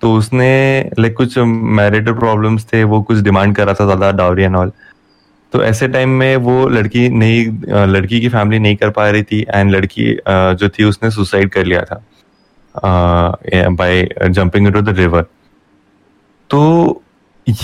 तो 0.03 0.13
उसने 0.15 0.51
लाइक 0.99 1.17
कुछ 1.17 1.39
मैरिटल 1.39 2.13
प्रॉब्लम्स 2.15 2.67
थे 2.73 2.83
वो 2.85 3.03
कुछ 3.03 3.19
डिमांड 3.19 3.55
कर 3.57 3.67
रहा 3.67 3.75
था 3.75 3.85
ज़्यादा 3.85 4.11
डाउरी 4.13 4.43
एंड 4.43 4.57
ऑल 4.57 4.73
तो 5.53 5.63
ऐसे 5.65 5.89
टाइम 5.89 6.11
में 6.19 6.37
वो 6.37 6.69
लड़की 6.69 7.09
नहीं 7.09 7.87
लड़की 7.87 8.21
की 8.21 8.29
फैमिली 8.29 8.59
नहीं 8.59 8.77
कर 8.77 8.91
पा 8.91 9.09
रही 9.11 9.23
थी 9.23 9.41
एंड 9.51 9.71
लड़की 9.71 10.13
जो 10.29 10.69
थी 10.69 10.85
उसने 10.85 11.11
सुसाइड 11.11 11.51
कर 11.51 11.65
लिया 11.65 11.83
था 11.83 12.03
by 13.71 14.09
jumping 14.29 14.67
into 14.67 14.81
the 14.83 14.97
river 14.99 15.27
तो 16.51 16.63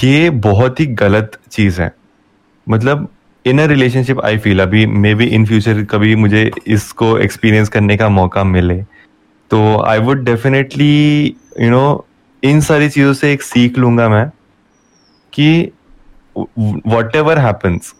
ये 0.01 0.31
बहुत 0.31 0.81
ही 0.81 0.87
गलत 0.97 1.39
चीज़ 1.51 1.81
है। 1.83 1.93
मतलब 2.67 3.09
in 3.45 3.61
a 3.61 3.65
relationship 3.67 4.21
I 4.25 4.39
feel 4.39 4.61
अभी 4.61 4.85
मे 4.87 5.15
बी 5.15 5.25
इन 5.25 5.45
फ्यूचर 5.47 5.83
कभी 5.85 6.15
मुझे 6.15 6.51
इसको 6.69 7.17
एक्सपीरियंस 7.19 7.69
करने 7.69 7.97
का 7.97 8.09
मौका 8.09 8.45
मिले 8.45 8.83
तो 9.51 9.61
I 9.83 9.99
would 9.99 10.25
definitely 10.25 11.35
you 11.61 11.71
know 11.71 12.07
इन 12.43 12.61
सारी 12.61 12.89
चीज़ों 12.89 13.13
से 13.13 13.33
एक 13.33 13.43
सीख 13.43 13.79
लूँगा 13.79 14.09
मैं 14.09 14.29
कि 15.33 15.73
वट 16.87 17.17
एवर 17.17 17.39
हैपन्स 17.39 17.95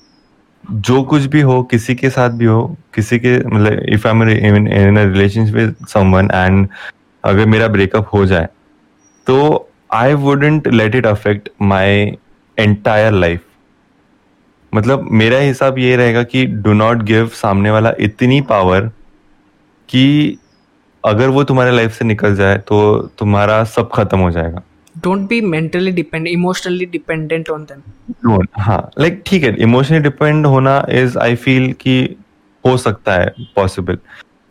जो 0.65 1.03
कुछ 1.03 1.25
भी 1.25 1.41
हो, 1.41 1.63
किसी 1.63 1.95
के 1.95 2.11
साथ 2.11 2.31
भी 2.31 2.45
हो, 2.45 2.77
किसी 2.95 3.19
के 3.19 3.37
मतलब 3.39 3.83
if 3.89 4.07
I 4.09 4.13
am 4.13 4.57
in 4.57 4.99
relationship 4.99 5.55
with 5.55 5.75
someone 5.89 6.29
and 6.35 6.69
अगर 7.25 7.47
मेरा 7.47 7.69
ब्रेकअप 7.69 8.11
हो 8.13 8.25
जाए 8.27 8.49
तो 9.27 9.69
I 9.93 10.15
wouldn't 10.15 10.69
let 10.69 10.95
it 10.95 11.07
affect 11.07 11.49
my 11.63 12.17
entire 12.59 13.13
life 13.13 13.45
मतलब 14.73 15.09
मेरा 15.13 15.39
हिसाब 15.39 15.79
ये 15.79 15.97
रहेगा 15.97 16.23
कि 16.23 16.45
डू 16.47 16.73
नॉट 16.73 17.03
गिव 17.03 17.29
सामने 17.35 17.71
वाला 17.71 17.93
इतनी 18.01 18.41
पावर 18.41 18.91
कि 19.89 20.39
अगर 21.05 21.29
वो 21.29 21.45
तुम्हारे 21.45 21.71
लाइफ 21.71 21.93
से 21.93 22.05
निकल 22.05 22.35
जाए 22.37 22.59
तो 22.59 22.81
तुम्हारा 23.19 23.63
सब 23.65 23.89
खत्म 23.95 24.19
हो 24.19 24.31
जाएगा। 24.31 24.63
Don't 24.99 25.29
be 25.29 25.41
mentally 25.41 25.93
depend 25.93 26.27
emotionally 26.27 26.87
dependent 26.87 27.51
on 27.51 27.65
them 27.65 27.81
don't 28.13 28.49
हाँ 28.59 28.91
लाइक 29.01 29.23
ठीक 29.27 29.43
है 29.43 29.55
इमोशनली 29.63 30.01
डिपेंड 30.01 30.47
होना 30.47 30.85
इज़ 30.91 31.19
आई 31.19 31.35
फील 31.37 31.73
कि 31.73 32.03
हो 32.65 32.77
सकता 32.77 33.15
है 33.15 33.35
पॉसिबल 33.57 33.99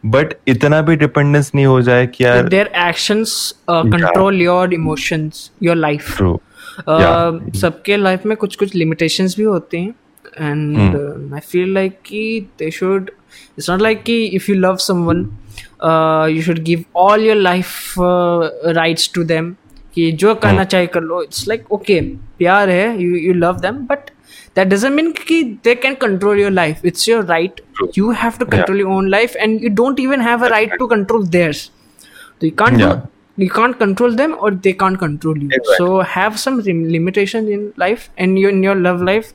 बट 0.04 0.34
इतना 0.48 0.82
भी 0.82 0.96
डिपेंडेंस 0.96 1.52
नहीं 1.56 1.66
हो 1.66 1.82
जाए 1.82 2.06
कि 2.08 2.24
यार 2.24 2.48
their 2.50 2.72
actions 2.88 3.54
control 3.70 4.42
your 4.42 4.74
emotions 4.74 5.50
your 5.64 5.76
life 5.76 6.22
सबके 7.56 7.98
लाइफ 7.98 8.26
में 8.26 8.36
कुछ 8.38 8.56
कुछ 8.56 8.76
लिमिटेशंस 8.76 9.36
भी 9.38 9.44
होते 9.44 9.78
हैं। 9.78 9.94
and 10.37 10.77
hmm. 10.77 11.33
uh, 11.33 11.37
i 11.37 11.41
feel 11.41 11.69
like 11.69 12.03
ki 12.03 12.23
they 12.59 12.71
should 12.71 13.11
it's 13.57 13.69
not 13.69 13.81
like 13.81 14.05
ki 14.05 14.19
if 14.39 14.49
you 14.49 14.55
love 14.55 14.81
someone 14.81 15.21
uh, 15.81 16.27
you 16.31 16.43
should 16.43 16.65
give 16.65 16.85
all 16.95 17.19
your 17.19 17.37
life 17.37 17.99
uh, 17.99 18.51
rights 18.81 19.09
to 19.19 19.25
them 19.35 19.55
कि 19.95 20.11
जो 20.21 20.35
करना 20.43 20.65
चाहे 20.65 20.87
कर 20.95 21.01
लो 21.01 21.23
इट्स 21.23 21.47
लाइक 21.49 21.73
ओके 21.73 22.01
प्यार 22.39 22.71
है 22.71 23.03
you 23.03 23.17
you 23.17 23.35
love 23.35 23.59
them 23.67 23.77
but 23.91 24.11
that 24.59 24.69
doesn't 24.71 24.95
mean 24.99 25.13
कि 25.29 25.37
they 25.67 25.75
can 25.85 25.97
control 26.03 26.41
your 26.41 26.51
life 26.57 26.85
it's 26.91 27.07
your 27.11 27.23
right 27.31 27.61
you 27.97 28.11
have 28.23 28.37
to 28.43 28.47
control 28.53 28.77
yeah. 28.77 28.85
your 28.85 28.93
own 28.97 29.09
life 29.15 29.35
and 29.45 29.65
you 29.67 29.71
don't 29.81 30.03
even 30.05 30.21
have 30.27 30.45
a 30.49 30.51
right 30.53 30.77
to 30.83 30.89
control 30.93 31.25
theirs 31.37 31.63
so 32.05 32.47
you 32.47 32.53
can't 32.63 32.79
yeah. 32.83 32.93
do, 32.93 33.45
you 33.45 33.51
can't 33.57 33.79
control 33.81 34.15
them 34.21 34.37
or 34.41 34.51
they 34.67 34.73
can't 34.83 35.01
control 35.01 35.43
you 35.45 35.49
exactly. 35.49 35.77
so 35.79 36.01
have 36.15 36.39
some 36.45 36.61
limitations 36.97 37.49
in 37.57 37.67
life 37.85 38.09
and 38.17 38.39
you 38.39 38.55
in 38.57 38.63
your 38.69 38.77
love 38.87 39.03
life 39.11 39.33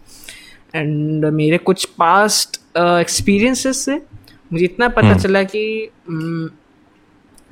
and 0.74 1.26
uh, 1.26 1.32
मेरे 1.32 1.58
कुछ 1.58 1.84
past 1.84 2.56
experiences 2.76 3.76
uh, 3.76 3.84
से 3.84 4.02
मुझे 4.52 4.64
इतना 4.64 4.88
पता 4.88 5.12
hmm. 5.12 5.22
चला 5.22 5.42
कि 5.42 5.90
mm, 6.12 6.58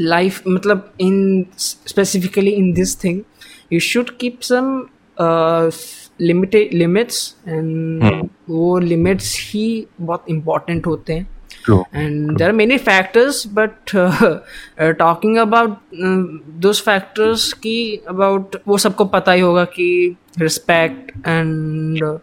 life 0.01 0.43
मतलब 0.49 0.93
in 1.01 1.47
specifically 1.59 2.51
in 2.51 2.73
this 2.73 3.05
thing 3.05 3.21
you 3.73 3.81
should 3.81 4.11
keep 4.11 4.41
some 4.41 4.87
limits 6.21 7.37
and 7.49 8.29
वो 8.49 8.79
लिमिट्स 8.79 9.51
ही 9.51 9.87
बहुत 10.01 10.25
इम्पोर्टेंट 10.29 10.87
होते 10.87 11.13
हैं। 11.13 11.39
And 11.95 12.39
there 12.39 12.47
are 12.47 12.53
many 12.53 12.79
factors 12.79 13.47
but 13.47 13.73
talking 14.81 15.37
about 15.37 15.79
two 16.49 16.73
factors 16.73 17.53
की 17.53 18.03
अबाउट 18.09 18.57
वो 18.69 18.79
सबको 18.79 19.05
पता 19.05 19.33
ही 19.33 19.41
होगा 19.41 19.65
कि 19.65 20.17
respect 20.39 21.13
and 21.27 22.19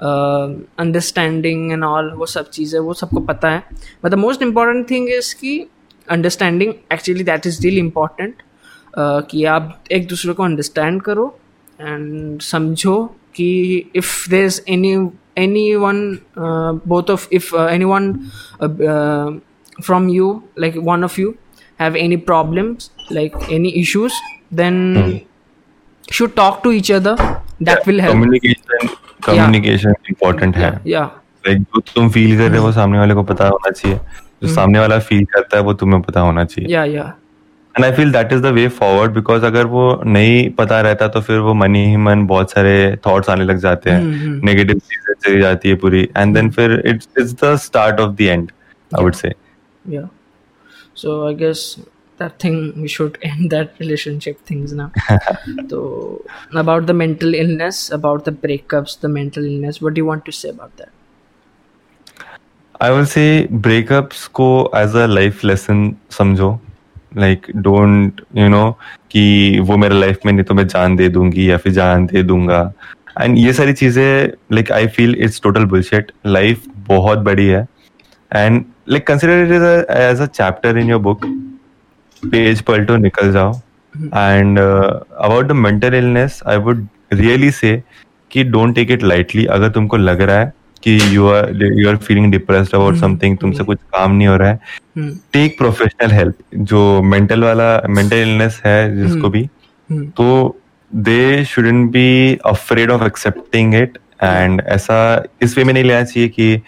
understanding 0.00 1.72
and 1.72 1.84
all 1.84 2.10
वो 2.16 2.26
सब 2.26 2.50
चीज़ें 2.50 2.78
वो 2.80 2.94
सबको 2.94 3.20
पता 3.20 3.50
है। 3.50 3.62
But 4.04 4.10
the 4.10 4.14
most 4.14 4.42
important 4.42 4.90
thing 4.90 5.08
is 5.08 5.34
की 5.34 5.58
understanding 6.08 6.72
actually 6.92 7.24
that 7.24 7.46
is 7.46 7.62
really 7.62 7.78
important 7.80 8.42
कि 8.98 9.44
आप 9.44 9.84
एक 9.92 10.06
दूसरे 10.08 10.32
को 10.32 10.42
अंडरस्टैंड 10.42 11.02
करो 11.02 11.26
एंड 11.80 12.40
समझो 12.42 13.02
कि 13.34 13.50
if 13.96 14.30
there 14.30 14.44
is 14.44 14.60
any 14.68 14.92
any 15.38 15.74
one 15.76 16.18
both 16.38 17.10
of 17.10 17.28
if 17.32 17.54
any 17.56 17.84
one 17.84 18.12
from 19.82 20.08
you 20.10 20.30
like 20.58 20.76
one 20.84 21.04
of 21.04 21.20
you 21.20 21.34
have 21.80 21.96
any 21.96 22.16
problems 22.30 22.90
like 23.12 23.36
any 23.52 23.68
issues 23.80 24.12
then 24.54 25.20
should 26.12 26.34
talk 26.34 26.60
to 26.64 26.70
each 26.72 26.92
other 26.92 27.24
that 27.62 27.88
will 27.88 28.00
have 28.00 28.24
communication 29.26 29.94
important 30.10 30.56
है। 30.56 30.70
Like 30.86 31.58
जो 31.58 31.80
तुम 31.94 32.10
feel 32.10 32.36
कर 32.38 32.48
रहे 32.48 32.58
हो 32.58 32.64
वो 32.66 32.72
सामने 32.72 32.98
वाले 32.98 33.14
को 33.14 33.22
पता 33.24 33.48
होना 33.48 33.70
चाहिए। 33.70 33.98
जो 34.42 34.54
सामने 34.54 34.78
वाला 34.78 34.98
फील 35.00 35.24
करता 35.34 35.56
है 35.56 35.62
वो 35.62 35.74
तुम्हें 35.74 36.00
पता 36.02 36.20
होना 36.20 36.44
चाहिए। 36.44 36.74
Yeah 36.74 36.88
yeah. 36.94 37.12
And 37.74 37.84
I 37.84 37.92
feel 37.92 38.12
that 38.12 38.32
is 38.32 38.42
the 38.42 38.52
way 38.54 38.66
forward 38.76 39.12
because 39.12 39.44
अगर 39.44 39.66
वो 39.66 39.82
नहीं 40.06 40.48
पता 40.50 40.80
रहता 40.80 41.08
तो 41.08 41.20
फिर 41.20 41.38
वो 41.38 41.54
मनी 41.54 41.84
ही 41.86 41.96
मन 41.96 42.26
बहुत 42.26 42.50
सारे 42.50 42.74
थॉट्स 43.06 43.30
आने 43.30 43.44
लग 43.44 43.58
जाते 43.58 43.90
हैं। 43.90 44.02
नेगेटिव 44.44 44.78
चीज़ें 44.78 45.14
चली 45.14 45.40
जाती 45.42 45.68
है 45.68 45.74
पूरी। 45.76 46.02
एंड 46.16 46.34
देन 46.34 46.50
फिर 46.50 46.82
it's 46.86 47.08
it's 47.18 47.32
the 47.44 47.56
start 47.64 48.00
of 48.00 48.14
the 48.16 48.20
end 48.20 48.50
I 48.92 49.04
would 49.04 49.14
say 49.14 49.34
yeah. 49.84 50.06
So 51.00 51.14
i 51.24 51.32
guess 51.40 51.62
that 52.18 52.38
thing 52.38 52.58
we 52.82 52.88
should 52.88 53.18
end 53.22 53.50
that 53.50 53.80
relationship 53.80 54.38
things 54.50 54.72
now 54.72 54.90
so 55.70 55.80
about 56.64 56.86
the 56.86 56.94
mental 56.94 57.34
illness 57.34 57.80
about 57.90 58.24
the 58.24 58.34
breakups 58.44 59.00
the 59.00 59.10
mental 59.16 59.44
illness 59.44 59.80
what 59.80 59.94
do 59.94 60.04
you 60.04 60.06
want 60.06 60.24
to 60.30 60.38
say 60.42 60.54
about 60.58 60.76
that 60.76 60.94
I 62.80 62.90
will 62.90 63.04
say 63.06 63.22
breakups 63.52 64.26
को 64.38 64.46
as 64.76 64.96
a 64.96 65.04
life 65.06 65.44
lesson 65.44 65.78
समझो 66.12 66.48
like 67.16 67.46
don't 67.56 68.20
you 68.36 68.48
know 68.48 68.70
कि 69.10 69.60
वो 69.68 69.76
मेरे 69.76 70.00
life 70.00 70.26
में 70.26 70.32
नहीं 70.32 70.44
तो 70.44 70.54
मैं 70.54 70.66
जान 70.68 70.96
दे 70.96 71.08
दूँगी 71.08 71.50
या 71.50 71.56
फिर 71.56 71.72
जान 71.72 72.06
दे 72.06 72.22
दूँगा 72.22 72.60
एंड 73.20 73.38
ये 73.38 73.52
सारी 73.52 73.72
चीज़ें 73.72 74.32
like 74.52 74.72
I 74.72 74.86
feel 74.96 75.14
it's 75.24 75.40
total 75.42 75.64
bullshit 75.64 76.12
life 76.26 76.64
बहुत 76.88 77.18
बड़ी 77.28 77.46
है 77.46 77.66
and 78.30 78.64
like 78.88 79.06
consider 79.06 79.42
it 79.44 79.90
as 79.90 80.20
a 80.20 80.26
chapter 80.26 80.78
in 80.78 80.90
your 80.90 81.00
book 81.00 81.26
page 82.22 82.60
पलटो 82.60 82.96
निकल 82.96 83.32
जाओ। 83.32 83.52
And 83.94 84.58
about 84.58 85.46
the 85.46 85.52
mental 85.52 85.94
illness 85.94 86.40
I 86.46 86.56
would 86.56 86.86
really 87.12 87.50
say 87.50 87.82
कि 88.30 88.44
डोंट 88.44 88.74
टेक 88.74 88.90
इट 88.90 89.02
लाइटली 89.02 89.44
अगर 89.46 89.70
तुमको 89.70 89.96
लग 89.96 90.20
रहा 90.20 90.38
है 90.38 90.52
कि 90.82 90.98
you 91.16 91.28
are 91.28 91.62
you 91.78 91.88
are 91.88 91.96
feeling 91.96 92.30
depressed 92.32 92.74
about 92.74 92.96
something 92.96 93.36
तुमसे 93.38 93.64
कुछ 93.64 93.78
काम 93.96 94.12
नहीं 94.12 94.28
हो 94.28 94.36
रहा 94.36 94.50
है. 94.50 94.58
टेक 95.32 95.58
प्रोफेशनल 95.58 96.12
हेल्प 96.12 96.38
जो 96.54 97.02
मेंटल 97.02 97.44
वाला 97.44 97.70
मेंटल 97.88 98.16
इलनेस 98.16 98.62
है 98.66 98.96
जिसको 98.96 99.28
भी 99.28 99.48
Hmm. 99.92 100.06
तो 100.16 100.56
they 100.90 101.44
shouldn't 101.44 101.86
be 101.88 102.38
afraid 102.46 102.90
of 102.90 103.02
accepting 103.04 103.74
it 103.74 103.98
and 104.22 104.62
ऐसा 104.66 104.96
इस 105.42 105.56
वे 105.58 105.64
में 105.64 105.72
नहीं 105.74 105.84
लेना 105.84 106.02
चाहिए 106.02 106.28
कि 106.28 106.60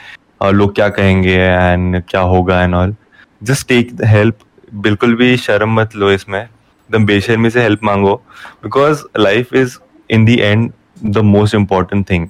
लोग 0.53 0.75
क्या 0.75 0.89
कहेंगे 0.89 1.35
एंड 1.35 2.03
क्या 2.09 2.21
होगा 2.33 2.63
and 2.65 2.75
all 2.75 2.95
just 3.43 3.69
take 3.69 3.97
the 3.97 4.05
help 4.05 4.39
बिल्कुल 4.75 5.15
भी 5.15 5.37
शर्म 5.37 5.81
मत 5.81 5.97
लो 5.97 6.11
इसमें। 6.11 6.43
एकदम 6.43 7.07
बेशर्मी 7.07 7.51
से 7.51 7.63
हेल्प 7.63 7.81
मांगो। 7.85 8.23
Because 8.63 9.05
life 9.19 9.55
is 9.55 9.79
in 10.11 10.25
the 10.25 10.29
end 10.29 10.73
the 11.05 11.19
most 11.19 11.55
important 11.55 12.11
thing 12.11 12.29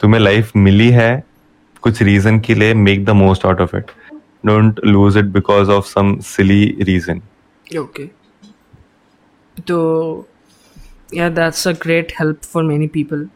तुम्हें 0.00 0.20
लाइफ 0.20 0.52
मिली 0.56 0.90
है 0.90 1.24
कुछ 1.82 2.02
रीजन 2.02 2.40
के 2.40 2.54
लिए 2.54 2.74
make 2.74 3.04
the 3.04 3.10
most 3.10 3.46
out 3.46 3.60
of 3.60 3.76
it 3.76 3.90
don't 4.46 4.80
lose 4.84 5.16
it 5.16 5.24
because 5.24 5.70
of 5.70 5.86
some 5.86 6.18
silly 6.20 6.76
reason 6.80 7.22
okay. 7.76 8.08
so 9.68 10.26
yeah 11.12 11.28
that's 11.28 11.66
a 11.66 11.74
great 11.74 12.10
help 12.10 12.44
for 12.44 12.62
many 12.62 12.88
people. 12.88 13.28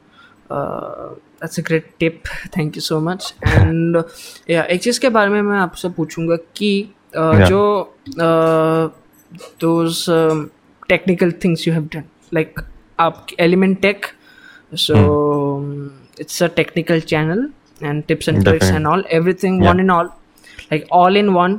Uh, 0.50 1.14
that's 1.40 1.58
a 1.58 1.62
great 1.62 1.98
tip. 1.98 2.26
Thank 2.26 2.76
you 2.76 2.80
so 2.80 3.00
much. 3.00 3.34
And 3.42 3.96
uh, 3.96 4.02
yeah 4.48 4.64
एक 4.64 4.82
चीज़ 4.82 5.00
के 5.00 5.08
बारे 5.08 5.30
में 5.30 5.42
मैं 5.42 5.58
आपसे 5.58 5.88
पूछूँगा 5.88 6.36
कि 6.36 6.93
जो 7.16 7.62
those 9.60 10.04
technical 10.88 11.32
things 11.44 11.66
you 11.68 11.74
have 11.74 11.88
done 11.94 12.04
like 12.34 12.60
आप 13.00 13.26
element 13.40 13.80
tech 13.82 14.06
so 14.78 14.94
it's 16.20 16.42
a 16.42 16.46
technical 16.56 17.00
channel 17.12 17.48
and 17.82 18.02
tips 18.08 18.28
and 18.28 18.42
tricks 18.44 18.70
and 18.70 18.86
all 18.86 19.04
everything 19.12 19.62
one 19.62 19.80
in 19.80 19.90
all 19.90 20.06
like 20.72 20.86
all 20.92 21.16
in 21.16 21.28
one 21.30 21.58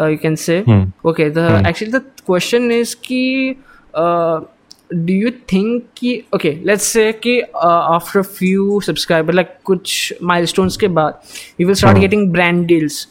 you 0.00 0.16
can 0.22 0.34
say 0.36 0.60
okay 1.06 1.28
the 1.30 1.62
actually 1.66 1.92
the 1.92 2.02
question 2.26 2.70
is 2.72 2.94
कि 3.04 3.54
do 4.94 5.14
you 5.14 5.30
think 5.52 5.84
कि 5.96 6.22
okay 6.34 6.50
let's 6.64 6.84
say 6.86 7.12
कि 7.22 7.40
after 7.40 8.22
few 8.22 8.80
subscriber 8.86 9.34
like 9.34 9.56
कुछ 9.64 10.14
mile 10.22 10.46
stones 10.46 10.76
के 10.76 10.88
बाद 10.98 11.20
you 11.60 11.66
will 11.66 11.76
start 11.76 11.98
getting 11.98 12.30
brand 12.32 12.66
deals 12.66 13.06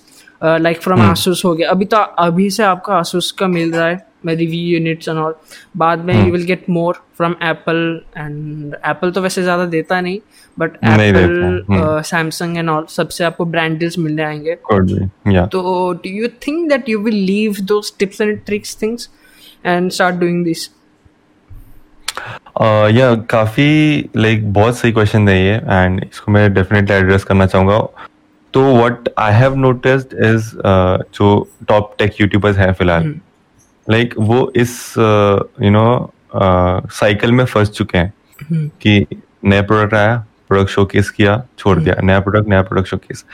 like 0.65 0.81
from 0.81 1.01
Asus 1.03 1.43
हो 1.45 1.53
गया। 1.55 1.69
अभी 1.71 1.85
तो 1.85 1.97
अभी 1.97 2.49
से 2.49 2.63
आपका 2.63 2.99
Asus 3.01 3.31
का 3.39 3.47
मिल 3.47 3.71
रहा 3.73 3.87
है 3.87 4.03
रिव्यू 4.27 4.77
यूनिट्स 4.77 5.07
एंड 5.07 5.17
ऑल 5.19 5.33
बाद 5.77 5.99
में 6.05 6.13
you 6.25 6.31
will 6.33 6.43
get 6.45 6.63
more 6.69 6.95
from 7.17 7.35
Apple 7.43 7.79
and 8.17 8.75
Apple 8.75 9.11
तो 9.11 9.21
वैसे 9.21 9.41
ज़्यादा 9.43 9.65
देता 9.73 9.99
नहीं 10.01 10.19
but 10.57 10.75
Apple 10.75 12.01
Samsung 12.05 12.57
and 12.57 12.69
all 12.69 12.85
सबसे 12.89 13.23
आपको 13.23 13.45
ब्रांड 13.45 13.77
डील्स 13.79 13.97
मिलने 13.99 14.23
आएँगे। 14.23 14.55
So, 15.51 15.93
do 16.05 16.09
you 16.21 16.29
think 16.45 16.71
that 16.71 16.89
you 16.93 17.01
will 17.01 17.19
leave 17.29 17.61
those 17.73 17.91
tips 17.91 18.23
and 18.25 18.41
tricks 18.49 18.73
things 18.81 19.07
and 19.73 19.93
start 19.99 20.19
doing 20.23 20.41
this? 20.47 20.69
या 22.97 23.13
काफ़ी 23.29 24.09
लाइक 24.15 24.51
बहुत 24.53 24.77
सही 24.77 24.91
क्वेश्चन 24.91 25.29
है 25.29 25.37
ये 25.45 25.53
एंड 25.53 26.03
इसको 26.03 26.31
मैं 26.31 26.53
डेफिनेटली 26.53 26.95
एड्रेस 26.95 27.23
करना 27.23 27.45
चाहूँगा। 27.45 27.77
तो 28.55 28.61
what 28.75 29.09
I 29.19 29.33
have 29.33 29.55
noticed 29.55 30.13
is 30.25 30.51
जो 31.15 31.47
टॉप 31.67 31.95
टेक 31.99 32.21
यूट्यूबर्स 32.21 32.57
हैं 32.57 32.71
फ़िलहाल 32.73 33.13
लाइक 33.87 34.13
like, 34.13 34.27
वो 34.27 34.51
इस 34.55 34.93
यू 34.97 35.71
नो 35.71 36.11
साइकिल 36.91 37.31
में 37.31 37.45
फंस 37.45 37.69
चुके 37.69 37.97
हैं 37.97 38.67
कि 38.81 39.05
नया 39.45 39.61
प्रोडक्ट 39.61 39.93
आया 39.93 40.15
प्रोडक्ट 40.47 40.71
शोकेस 40.71 41.09
किया 41.09 41.41
छोड़ 41.57 41.77
दिया 41.79 41.95
नया 42.03 42.19
प्रोडक्ट 42.19 42.49
नया 42.49 42.61
प्रोडक्ट 42.61 42.89
शोकेस 42.89 43.25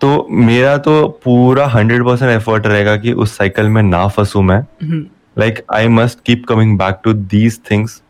तो 0.00 0.26
मेरा 0.30 0.76
तो 0.78 0.94
पूरा 1.24 1.66
हंड्रेड 1.66 2.04
परसेंट 2.04 2.30
एफर्ट 2.30 2.66
रहेगा 2.66 2.96
कि 2.96 3.12
उस 3.12 3.36
साइकिल 3.38 3.68
में 3.68 3.82
ना 3.82 4.06
फंसू 4.08 4.42
मैं। 4.42 4.62
Like 5.38 5.62
I 5.74 5.88
must 5.88 6.18
keep 6.26 6.44
coming 6.48 6.78
back 6.78 7.00
to 7.04 7.12
these 7.12 7.60
things 7.70 8.00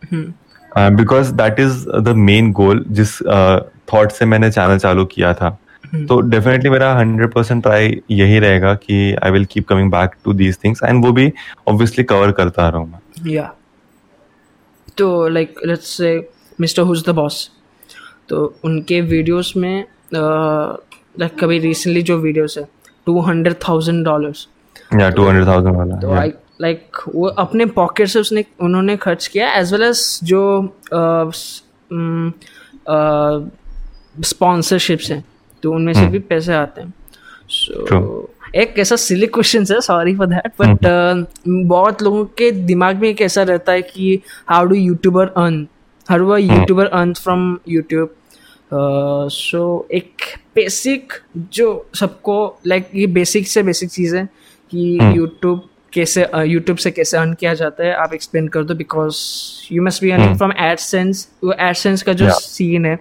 because 0.76 1.32
that 1.34 1.60
is 1.60 1.84
the 1.90 2.14
main 2.28 2.52
goal 2.52 2.84
जिस 2.90 3.18
थॉट 3.22 4.08
uh, 4.08 4.12
से 4.12 4.24
मैंने 4.24 4.50
चैनल 4.50 4.78
चालू 4.78 5.04
किया 5.04 5.34
था। 5.34 5.56
तो 5.92 6.20
डेफिनेटली 6.20 6.70
मेरा 6.70 6.92
हंड्रेड 6.94 7.32
परसेंट 7.32 7.62
ट्राई 7.62 8.00
यही 8.10 8.38
रहेगा 8.38 8.74
कि 8.76 9.14
I 9.24 9.30
will 9.30 9.44
keep 9.44 9.66
coming 9.68 9.90
back 9.90 10.14
to 10.24 10.32
these 10.34 10.58
things 10.64 10.82
and 10.84 11.04
वो 11.04 11.12
भी 11.12 11.32
ऑब्वियसली 11.68 12.04
कवर 12.04 12.32
करता 12.32 12.68
रहूँ 12.68 12.86
मैं 12.86 13.00
Yeah. 13.32 13.50
तो 14.98 15.08
like 15.30 15.60
let's 15.64 15.90
say 15.92 16.12
Mr. 16.58 16.86
Who's 16.86 17.02
the 17.02 17.14
Boss. 17.14 17.36
तो 18.28 18.44
उनके 18.64 19.00
वीडियोस 19.00 19.52
में 19.56 19.84
लाइक 20.14 21.34
कभी 21.40 21.58
रिसेंटली 21.58 22.02
जो 22.02 22.16
वीडियोस 22.18 22.56
है 22.58 22.64
टू 23.06 23.20
हंड्रेड 23.20 23.54
थाउज़ेंड 23.68 24.04
डॉलर्स 24.04 24.46
या 25.00 25.08
टू 25.10 25.24
हंड्रेड 25.24 25.46
थाउज़ेंड 25.46 25.76
वाला 25.76 25.96
तो 26.00 26.12
आई 26.12 26.32
लाइक 26.60 26.98
वो 27.14 27.26
अपने 27.44 27.66
पॉकेट 27.74 28.08
से 28.08 28.20
उसने 28.20 28.44
उन्होंने 28.60 28.96
खर्च 28.96 29.26
किया 29.26 29.52
एज 29.54 29.72
वेल 29.72 29.82
एज 29.82 30.18
जो 30.24 30.42
स्पॉन्सरशिप्स 34.22 35.10
हैं 35.10 35.24
तो 35.62 35.72
उनमें 35.72 35.92
से 35.92 36.06
भी 36.06 36.18
पैसे 36.18 36.54
आते 36.54 36.80
हैं। 36.80 36.94
So 37.48 37.86
True. 37.86 38.54
एक 38.54 38.78
ऐसा 38.78 38.96
सिली 38.96 39.26
क्वेश्चन 39.26 39.64
है 39.70 39.80
सॉरी 39.80 40.16
फॉर 40.16 40.26
दैट 40.26 40.52
बट 40.62 41.26
बहुत 41.48 42.02
लोगों 42.02 42.24
के 42.24 42.50
दिमाग 42.50 42.96
में 42.96 43.08
एक 43.08 43.20
ऐसा 43.20 43.42
रहता 43.42 43.72
है 43.72 43.82
कि 43.82 44.20
how 44.48 44.66
do 44.66 44.74
YouTuber 44.74 45.26
earn 45.26 45.66
how 46.08 46.18
do 46.18 46.36
YouTuber 46.36 46.86
earn 46.86 47.12
from 47.12 47.58
YouTube 47.68 48.14
so 49.28 49.88
एक 49.92 50.12
बेसिक 50.54 51.12
जो 51.36 51.86
सबको 51.94 52.58
लाइक 52.66 52.84
like, 52.84 52.98
ये 52.98 53.06
बेसिक 53.06 53.48
से 53.48 53.62
बेसिक 53.62 53.90
चीज़ 53.90 54.16
है 54.16 54.24
कि 54.70 54.98
यूट्यूब 55.02 55.68
कैसे 55.92 56.26
यूट्यूब 56.46 56.78
से 56.78 56.90
कैसे 56.90 57.16
अर्न 57.16 57.32
किया 57.34 57.54
जाता 57.54 57.84
है 57.84 57.94
आप 57.94 58.14
एक्सप्लेन 58.14 58.48
कर 58.48 58.64
दो 58.64 58.74
because 58.74 59.16
you 59.72 59.82
must 59.82 60.02
be 60.02 60.10
earning 60.10 60.36
from 60.36 60.52
AdSense 60.60 61.28
वो 61.44 61.52
एडसेंस 61.52 62.02
का 62.02 62.12
जो 62.12 62.30
सीन 62.30 62.82
Yeah. 62.82 62.98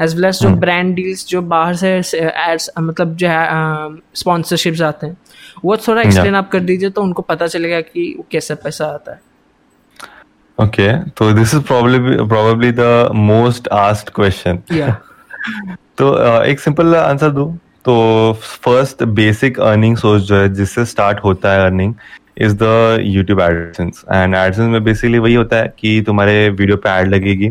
है 0.00 0.04
एज 0.04 0.14
वेल 0.14 0.24
एज 0.24 0.40
जो 0.40 0.48
ब्रांड 0.56 0.94
डील्स 0.94 1.26
जो 1.26 1.42
बाहर 1.42 1.74
से 1.74 2.20
एड्स 2.20 2.70
मतलब 2.80 3.14
जो 3.16 3.28
है 3.28 3.46
स्पॉन्सरशिप्स 4.14 4.78
uh, 4.78 4.86
आते 4.86 5.06
हैं 5.06 5.16
वो 5.64 5.76
थोड़ा 5.76 6.00
एक्सप्लेन 6.02 6.26
yeah. 6.26 6.38
आप 6.38 6.50
कर 6.50 6.60
दीजिए 6.60 6.90
तो 6.90 7.02
उनको 7.02 7.22
पता 7.22 7.46
चलेगा 7.46 7.80
कि 7.80 8.14
वो 8.18 8.26
कैसे 8.30 8.54
पैसा 8.54 8.86
आता 8.86 9.12
है 9.12 9.20
Okay, 10.58 11.02
so 11.18 11.32
this 11.32 11.52
is 11.52 11.62
probably 11.62 12.16
probably 12.28 12.68
the 12.70 13.10
most 13.12 13.68
asked 13.76 14.12
question. 14.18 14.58
या 14.72 14.96
तो 15.98 16.42
एक 16.42 16.60
सिंपल 16.60 16.94
आंसर 16.96 17.30
दो 17.30 17.46
तो 17.84 17.96
फ़र्स्ट 18.64 19.02
बेसिक 19.02 19.58
अर्निंग 19.60 19.96
सोर्स 19.96 20.22
जो 20.22 20.36
है 20.36 20.52
जिससे 20.54 20.84
स्टार्ट 20.84 21.18
होता 21.24 21.52
है 21.52 21.64
earning 21.64 21.94
is 22.36 22.54
the 22.56 22.98
YouTube 23.00 23.40
AdSense 23.40 24.04
and 24.12 24.34
AdSense 24.34 24.68
में 24.68 24.82
बेसिकली 24.84 25.18
वही 25.18 25.34
होता 25.34 25.56
है 25.56 25.72
कि 25.78 26.00
तुम्हारे 26.06 26.48
वीडियो 26.50 26.76
पे 26.76 26.90
एड 26.90 27.08
लगेगी। 27.08 27.50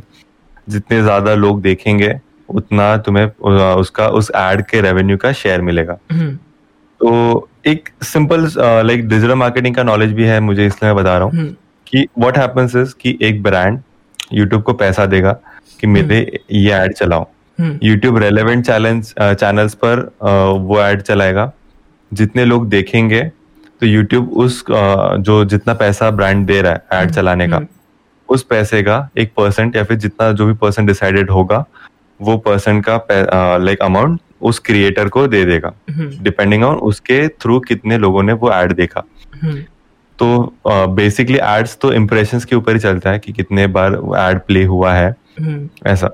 जितने 0.68 1.02
ज़्यादा 1.02 1.34
लोग 1.36 1.62
देखेंगे 1.62 2.14
उतना 2.50 2.96
तुम्हें 3.00 3.26
उसका 3.76 4.08
उस 4.10 4.32
एड 4.38 4.62
के 4.66 4.82
रेवेन्यू 4.82 5.18
का 5.18 5.32
शेयर 5.34 5.62
मिलेगा। 5.62 5.94
तो 7.02 7.50
एक 7.68 7.90
सिंपल 8.04 8.48
लाइक 8.58 9.08
डिजिटल 9.08 9.36
मार्केटिंग 9.36 9.76
का 9.76 9.84
नॉलेज 9.84 10.14
भी 10.14 10.24
है 10.26 10.40
मुझे 10.42 10.66
इसलिए 10.66 10.92
मैं 10.92 11.04
बता 11.04 11.18
रहा 11.18 11.28
हूँ 11.28 11.56
कि 11.88 12.08
व्हाट 12.20 12.38
हैपेंस 12.38 12.76
इज़ 12.76 12.94
कि 13.02 13.18
एक 13.22 13.42
ब्रांड 13.44 13.80
यूट्यूब 14.34 14.62
को 14.64 14.74
पैसा 14.76 15.06
देगा 15.06 15.32
कि 15.80 15.88
मेरे 15.88 16.20
ये 16.52 16.72
ऐड 16.74 16.94
चलाओ 16.94 17.26
यूट्यूब 17.60 18.18
रेलेवेंट 18.18 18.66
चैलेंज 18.66 19.14
चैनल्स 19.14 19.74
पर 19.84 20.00
वो 20.62 20.82
ऐड 20.82 21.02
चलाएगा। 21.02 21.52
जितने 22.12 22.46
लोग 22.46 22.68
देखेंगे 22.70 23.22
तो 23.84 23.88
यूट्यूब 23.88 24.30
उस 24.40 24.64
जो 25.20 25.34
जितना 25.46 25.74
पैसा 25.74 26.10
ब्रांड 26.12 26.46
दे 26.48 26.62
रहा 26.62 26.74
है 26.74 27.02
एड 27.02 27.10
चलाने 27.12 27.48
का 27.48 27.60
उस 28.30 28.44
पैसे 28.44 28.82
का 28.84 28.98
एक 29.18 29.32
परसेंट 29.38 29.76
या 29.76 29.84
फिर 29.84 29.98
जितना 29.98 30.32
जो 30.32 30.46
भी 30.46 30.54
परसेंट 30.54 30.88
डिसाइडेड 30.88 31.30
होगा 31.30 31.58
वो 32.20 32.38
परसेंट 32.46 32.84
का 32.88 33.58
लाइक 33.58 33.82
अमाउंट 33.82 34.20
उस 34.42 34.60
क्रिएटर 34.60 35.10
को 35.10 35.26
दे 35.28 35.44
देगा। 35.46 35.74
डिपेंडिंग 35.90 36.64
ऑन 36.64 36.76
उसके 36.84 37.28
थ्रू 37.28 37.60
कितने 37.60 37.98
लोगों 37.98 38.24
ने 38.24 38.34
वो 38.34 38.52
एड 38.54 38.74
देखा। 38.76 39.04
तो 40.20 40.56
बेसिकली 40.68 41.40
एड्स 41.44 41.78
तो 41.82 41.92
इम्प्रेशन 41.94 42.40
के 42.40 42.56
ऊपर 42.56 42.74
ही 42.74 42.80
चलता 42.80 43.12
है 43.12 43.20
कि 43.20 43.34
कितने 43.34 43.68
बार 43.70 44.00
एड 44.20 44.40
प्ले 44.48 44.64
हुआ 44.66 44.94
है। 44.94 45.14
ऐसा। 45.88 46.12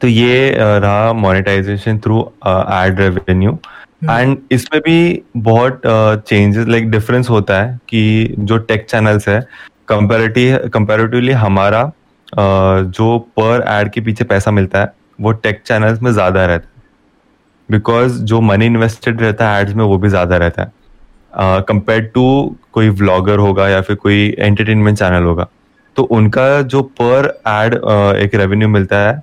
तो 0.00 0.06
ये 0.06 0.54
रहा 0.56 1.12
monetization 1.14 1.98
through 1.98 2.20
ad 2.46 3.00
revenue 3.00 3.58
and 4.02 4.36
इसमें 4.52 4.80
भी 4.82 5.22
बहुत 5.36 5.80
चेंजेस 5.86 6.66
लाइक 6.68 6.90
डिफरेंस 6.90 7.30
होता 7.30 7.60
है 7.62 7.78
कि 7.88 8.34
जो 8.40 8.58
टेक 8.58 8.86
चैनल्स 8.90 9.28
है 9.28 9.40
कंपेरेटिव 9.88 10.68
कंपेरेटिवली 10.74 11.32
हमारा 11.34 11.80
अ, 11.80 11.90
जो 12.36 13.18
पर 13.38 13.64
एड 13.68 13.90
के 13.92 14.00
पीछे 14.00 14.24
पैसा 14.24 14.50
मिलता 14.50 14.80
है 14.80 14.92
वो 15.20 15.32
टेक 15.34 15.62
चैनल्स 15.66 16.02
में 16.02 16.10
ज़्यादा 16.12 16.44
रहता 16.46 16.68
है। 16.68 16.82
बिकॉज़ 17.68 18.22
जो 18.24 18.40
मनी 18.40 18.66
इन्वेस्टेड 18.66 19.20
रहता 19.22 19.50
है 19.50 19.60
एड्स 19.62 19.74
में 19.74 19.84
वो 19.84 19.96
भी 19.98 20.08
ज़्यादा 20.08 20.36
रहता 20.36 20.62
है। 20.62 20.72
कंपेयर 21.62 22.00
uh, 22.00 22.12
टू 22.14 22.56
कोई 22.72 22.88
व्लॉगर 22.90 23.38
होगा 23.38 23.68
या 23.68 23.80
फिर 23.80 23.96
कोई 23.96 24.34
एंटरटेनमेंट 24.38 24.98
चैनल 24.98 25.24
होगा 25.24 25.46
तो 25.96 26.02
उनका 26.02 26.60
जो 26.62 26.82
पर 27.00 27.26
एड 27.48 27.74
uh, 27.74 28.14
एक 28.16 28.34
रेवेन्यू 28.34 28.68
मिलता 28.68 28.98
है 28.98 29.22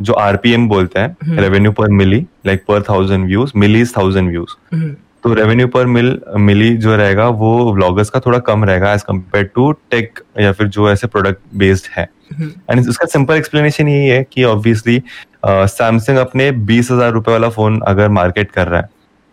जो 0.00 0.12
आरपीएम 0.14 0.68
बोलते 0.68 1.00
हैं 1.00 1.36
revenue 1.38 1.72
per 1.72 1.90
mille 1.92 2.24
like 2.46 2.64
per 2.68 2.82
thousand 2.88 3.26
views 3.26 3.52
mille 3.56 3.84
thousand 3.96 4.28
views 4.30 4.54
तो 5.24 5.32
रेवेन्यू 5.34 5.66
पर 5.68 5.86
मिल 5.88 6.18
मिली 6.38 6.76
जो 6.78 6.96
रहेगा 6.96 7.28
वो 7.38 7.72
व्लॉगर्स 7.74 8.10
का 8.10 8.20
थोड़ा 8.26 8.38
कम 8.40 8.64
रहेगा 8.64 8.92
एज 8.94 9.02
कंपेयर 9.02 9.44
टू 9.54 9.70
टेक 9.90 10.20
या 10.40 10.52
फिर 10.52 10.68
जो 10.68 10.90
ऐसे 10.90 11.06
प्रोडक्ट 11.06 11.40
बेस्ड 11.54 11.86
है। 11.92 12.08
एंड 12.70 12.88
उसका 12.88 13.06
सिंपल 13.08 13.34
एक्सप्लेनेशन 13.34 13.88
यही 13.88 14.08
है 14.08 14.22
कि 14.32 14.44
ऑब्वियसली 14.44 15.02
सैमसंग 15.46 16.18
अपने 16.18 16.50
बीस 16.68 16.90
हज़ार 16.90 17.12
रुपए 17.12 17.32
वाला 17.32 17.48
फ़ोन 17.48 17.80
अगर 17.86 18.08
मार्केट 18.10 18.50
कर 18.50 18.68
रहा 18.68 18.80
है 18.80 18.88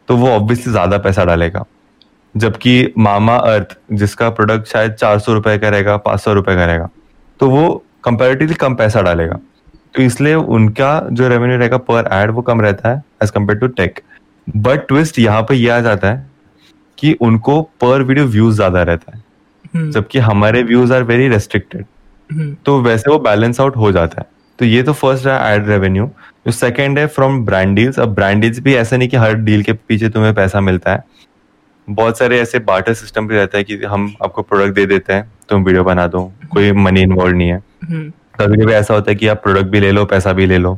तो 0.10 0.18
वो 0.18 0.30
ऑब्वियसली 0.30 0.72
ज़्यादा 0.72 0.98
पैसा 0.99 1.26
डालेगा। 1.26 1.65
जबकि 2.35 2.94
मामा 2.99 3.35
अर्थ 3.38 3.77
जिसका 3.94 4.30
प्रोडक्ट 4.31 4.68
शायद 4.68 4.94
चार 4.94 5.19
सौ 5.19 5.34
रुपए 5.34 5.57
का 5.57 5.69
रहेगा 5.69 5.98
पाँच 5.99 6.19
सौ 6.19 6.34
रुपए 6.34 6.56
का 6.56 6.65
रहेगा 6.65 6.90
तो 7.40 7.49
वो 7.49 7.84
कंपेरेटिवली 8.03 8.56
कम 8.56 8.76
पैसा 8.76 9.02
डालेगा। 9.02 9.40
तो 9.95 10.02
इसलिए 10.02 10.36
उनका 10.36 10.99
जो 11.11 11.28
रेवेन्यू 11.28 11.57
रहेगा 11.57 11.78
पर 11.80 12.10
एड 12.14 12.32
वो 12.32 12.41
कम 12.41 12.61
रहता 12.61 12.90
है 12.90 13.03
as 13.24 13.32
compare 13.32 13.60
to 13.60 13.68
tech 13.70 13.99
but 14.48 14.88
twist 14.88 15.20
यहाँ 15.20 15.41
पे 15.49 15.56
ये 15.56 15.70
आ 15.70 15.80
जाता 15.82 16.07
है 16.07 16.32
कि 16.98 17.14
उनको 17.22 17.61
पर 17.82 18.03
वीडियो 18.03 18.26
व्यूज़ 18.28 18.56
ज़्यादा 18.56 18.84
रहता 18.84 19.15
है। 19.15 19.91
जबकि 19.91 20.20
हमारे 20.22 20.64
व्यूज़ 20.64 20.94
आर 20.94 21.03
वेरी 21.03 21.28
रेस्ट्रिक्टेड 21.28 21.86
तो 22.65 22.80
वैसे 22.82 23.11
वो 23.11 23.18
बैलेंस 23.22 23.60
आउट 23.61 23.76
हो 23.78 23.91
जाता 23.91 24.22
है। 24.22 24.28
तो 24.60 24.65
ये 24.65 24.82
तो 24.84 24.94
फ़र्स्ट 24.94 25.28
है 25.28 25.53
एड 25.53 25.68
रेवेन्यू 25.68 26.06
जो 26.45 26.52
सेकंड 26.52 26.99
है 26.99 27.06
फ्रॉम 27.10 27.44
ब्रांड 27.45 27.76
डील्स 27.76 27.99
अब 27.99 28.14
ब्रांड 28.15 28.41
डील्स 28.41 28.60
भी 28.60 28.76
ऐसा 28.76 28.98
नहीं 28.98 29.10
कि 29.10 29.18
हर 29.18 29.34
डील 29.36 29.64
के 29.64 29.74
पीछे 29.74 30.10
तुम्हें 30.10 30.34
पैसा 30.36 30.61
मिलता 30.61 30.94
है। 30.94 31.03
बहुत 31.88 32.18
सारे 32.18 32.40
ऐसे 32.40 32.60
बार्टर 32.61 32.94
सिस्टम 32.94 33.28
भी 33.28 33.36
रहता 33.36 33.57
है 33.57 33.64
कि 33.64 33.78
हम 33.86 34.14
आपको 34.24 34.41
प्रोडक्ट 34.41 34.76
दे 34.76 34.86
देते 34.86 35.14
हैं 35.14 35.32
तुम 35.49 35.64
वीडियो 35.64 35.84
बना 35.84 36.07
दो 36.07 36.22
कोई 36.52 36.72
मनी 36.74 37.02
इन्वॉल्व 37.02 37.38
नहीं 37.38 37.49
है। 37.49 38.11
कभी 38.35 38.57
कभी 38.57 38.73
ऐसा 38.73 38.93
होता 38.93 39.11
है 39.11 39.15
कि 39.15 39.27
आप 39.27 39.41
प्रोडक्ट 39.43 39.65
भी 39.65 39.80
ले 39.80 39.91
लो 39.91 40.05
पैसा 40.05 40.34
भी 40.34 40.45
ले 40.45 40.57
लो। 40.57 40.77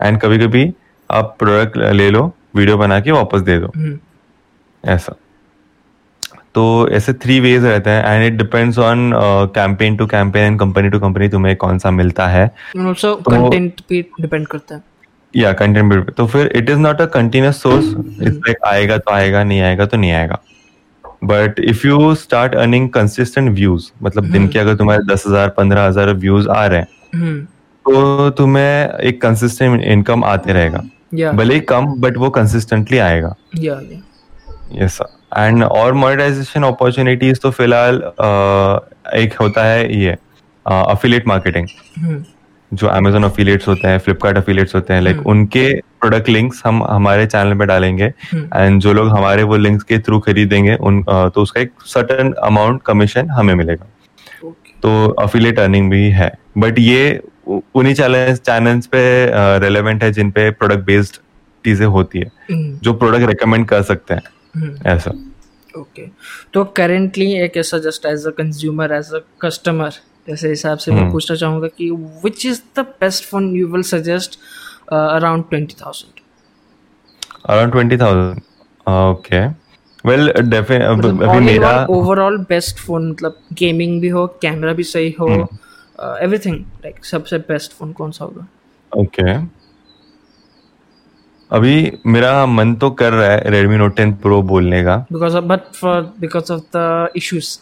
एंड 0.00 0.20
कभी 0.20 0.38
कभी 0.38 0.72
आप 1.10 1.34
प्रोडक्ट 1.38 1.78
ले 1.92 2.10
लो 2.10 2.32
वीडियो 2.56 2.76
बना 2.78 3.00
के 3.00 3.10
वापस 3.10 3.40
दे 3.40 3.58
दो। 3.58 3.72
ऐसा। 4.84 5.14
तो 6.54 6.88
ऐसे 6.88 7.12
थ्री 7.14 7.38
वेज 7.40 7.64
रहते 7.64 7.90
हैं। 7.90 8.04
And 8.04 8.24
it 8.26 8.38
depends 8.38 8.78
on 8.78 9.10
campaign 9.54 9.96
to 9.96 10.06
campaign 10.06 10.44
and 10.44 10.58
company 10.60 10.88
to 10.90 10.98
company 11.00 11.28
तुम्हें 11.28 11.54
कौन 11.56 11.78
सा 11.78 11.90
मिलता 11.90 12.26
है। 12.26 12.44
ऑल्सो 12.78 13.14
कंटेंट 13.28 13.80
पे 13.80 14.00
डिपेंड 14.20 14.46
करता 14.46 14.74
है। 14.74 14.82
या 15.34 15.52
कंटेंट 15.52 16.10
तो 16.10 16.26
फिर 16.26 16.52
it 16.56 16.70
is 16.70 16.78
not 16.78 17.00
a 17.00 17.06
continuous 17.14 17.62
source 17.62 17.86
it's 18.22 18.36
like 18.36 18.64
आएगा 18.66 18.98
तो 18.98 19.12
आएगा 19.12 19.42
नहीं 19.44 19.60
आएगा 19.60 19.86
तो 19.86 19.96
नहीं 19.96 20.12
आएगा। 20.12 20.40
But 21.22 21.60
if 21.60 21.86
you 21.86 22.14
start 22.16 22.54
earning 22.54 22.88
consistent 22.90 23.50
views 23.54 23.90
मतलब 24.02 24.30
दिन 24.32 24.48
के 24.48 24.58
अगर 24.58 24.74
तुम्हारे 24.76 25.04
दस 25.04 25.24
हज़ार 25.26 25.48
पंद्रह 25.56 25.86
हज़ार 25.86 26.12
व्यूज़ 26.14 26.48
आ 26.48 26.66
रहे 26.66 26.78
हैं 26.78 26.88
हम्म। 27.14 27.40
तो 27.86 28.30
तुम्हें 28.38 28.98
एक 29.00 29.20
कंसिस्टेंट 29.22 29.82
इनकम 29.82 30.24
आते 30.24 30.52
रहेगा। 30.52 31.32
भले 31.32 31.54
ही 31.54 31.60
कम 31.68 31.86
बट 32.00 32.16
वो 32.16 32.30
कंसिस्टेंटली 32.30 32.98
आएगा। 33.00 33.34
यस 34.74 34.98
एंड 35.36 35.64
और 35.64 35.92
मोनेटाइजेशन 35.94 36.62
अपॉर्चुनिटीज़ 36.64 37.38
तो 37.42 37.50
फ़िलहाल 37.50 38.02
एक 39.16 39.36
होता 39.40 39.64
है 39.64 40.00
ये 40.00 40.16
अफिलेट 40.66 41.26
मार्केटिंग 41.26 41.66
जो 42.72 42.86
अमेजोन 42.88 43.24
अफिलिएट्स 43.24 43.68
होते 43.68 43.88
हैं 43.88 43.98
फ्लिपकार्ट 43.98 44.36
अफिलिएट्स 44.38 44.74
होते 44.74 44.94
हैं 44.94 45.00
लाइक 45.00 45.26
उनके 45.26 45.68
प्रोडक्ट 46.00 46.28
लिंक्स 46.28 46.62
हम 46.66 46.82
हमारे 46.84 47.26
चैनल 47.26 47.58
पे 47.58 47.66
डालेंगे 47.66 48.04
एंड 48.34 48.80
जो 48.80 48.92
लोग 48.92 49.08
हमारे 49.08 49.42
वो 49.42 49.56
लिंक्स 49.56 49.84
के 49.84 49.98
थ्रू 49.98 50.18
खरीदेंगे 50.20 50.74
उन 50.76 51.02
तो 51.34 51.42
उसका 51.42 51.60
एक 51.60 51.72
सर्टन 51.86 52.32
अमाउंट 52.42 52.82
कमीशन 52.86 53.30
हमें 53.30 53.54
मिलेगा। 53.54 53.86
तो 54.82 55.08
अफिलिएट 55.20 55.58
अर्निंग 55.58 55.90
भी 55.90 56.08
है। 56.10 56.30
बट 56.58 56.78
ये 56.78 57.20
उन्हीं 57.48 57.94
चैनल 57.94 58.34
चैनल्स 58.36 58.86
पे 58.86 59.00
रेलेवेंट 59.60 60.02
है 60.04 60.10
जिन 60.12 60.30
पे 60.30 60.50
प्रोडक्ट 60.52 60.84
बेस्ड 60.86 61.16
चीज़ें 61.64 61.86
होती 61.86 62.18
है 62.18 62.30
जो 62.82 62.92
प्रोडक्ट 62.94 63.28
रिकमेंड 63.28 63.66
कर 63.68 63.82
सकते 63.84 64.14
हैं। 64.14 64.74
ऐसा। 64.86 65.10
ओके 65.74 66.06
तो 66.54 66.64
करेंटली 66.76 67.32
एक 67.34 67.56
ऐसा 67.56 67.78
just 67.80 68.06
as 68.06 68.26
a 68.26 68.30
consumer 68.38 68.92
as 68.92 69.12
a 69.14 69.20
customer 69.42 69.92
जैसे 70.28 70.48
हिसाब 70.48 70.78
से 70.78 70.92
मैं 70.92 71.10
पूछना 71.12 71.36
चाहूँगा 71.36 71.68
कि 71.78 71.90
which 72.24 72.46
is 72.46 72.60
the 72.76 72.84
best 73.00 73.24
phone 73.30 73.54
you 73.56 73.68
will 73.68 73.82
suggest 73.90 74.38
around 74.92 75.44
twenty 75.50 75.74
thousand 75.80 76.20
around 77.46 77.72
twenty 77.72 77.96
thousand 77.96 78.40
okay 78.88 79.46
well 80.04 80.28
अभी 80.30 81.40
मेरा 81.40 81.70
ओवरऑल 81.90 82.38
बेस्ट 82.48 82.78
फ़ोन 82.78 83.10
मतलब 83.10 83.38
गेमिंग 83.58 84.00
भी 84.00 84.08
हो 84.08 84.26
कैमरा 84.42 84.72
भी 84.72 84.82
सही 84.84 85.14
हो 85.20 85.28
एवरीथिंग 86.22 86.56
लाइक 86.84 87.04
सबसे 87.04 87.38
बेस्ट 87.48 87.72
फ़ोन 87.78 87.92
कौन 87.92 88.10
सा 88.10 88.24
होगा? 88.24 88.46
ओके 88.92 89.32
अभी 91.50 91.92
मेरा 92.06 92.44
मन 92.46 92.74
तो 92.74 92.90
कर 93.00 93.12
रहा 93.12 93.30
है 93.30 93.50
Redmi 93.52 93.76
Note 93.80 93.96
10 94.00 94.10
Pro 94.24 94.42
बोलने 94.48 94.82
का। 94.84 94.96
Because 95.12 95.36
of 95.36 95.44
but 95.44 95.60
for 95.74 96.00
because 96.20 96.52
of 96.52 96.60
the 96.76 97.08
issues 97.16 97.58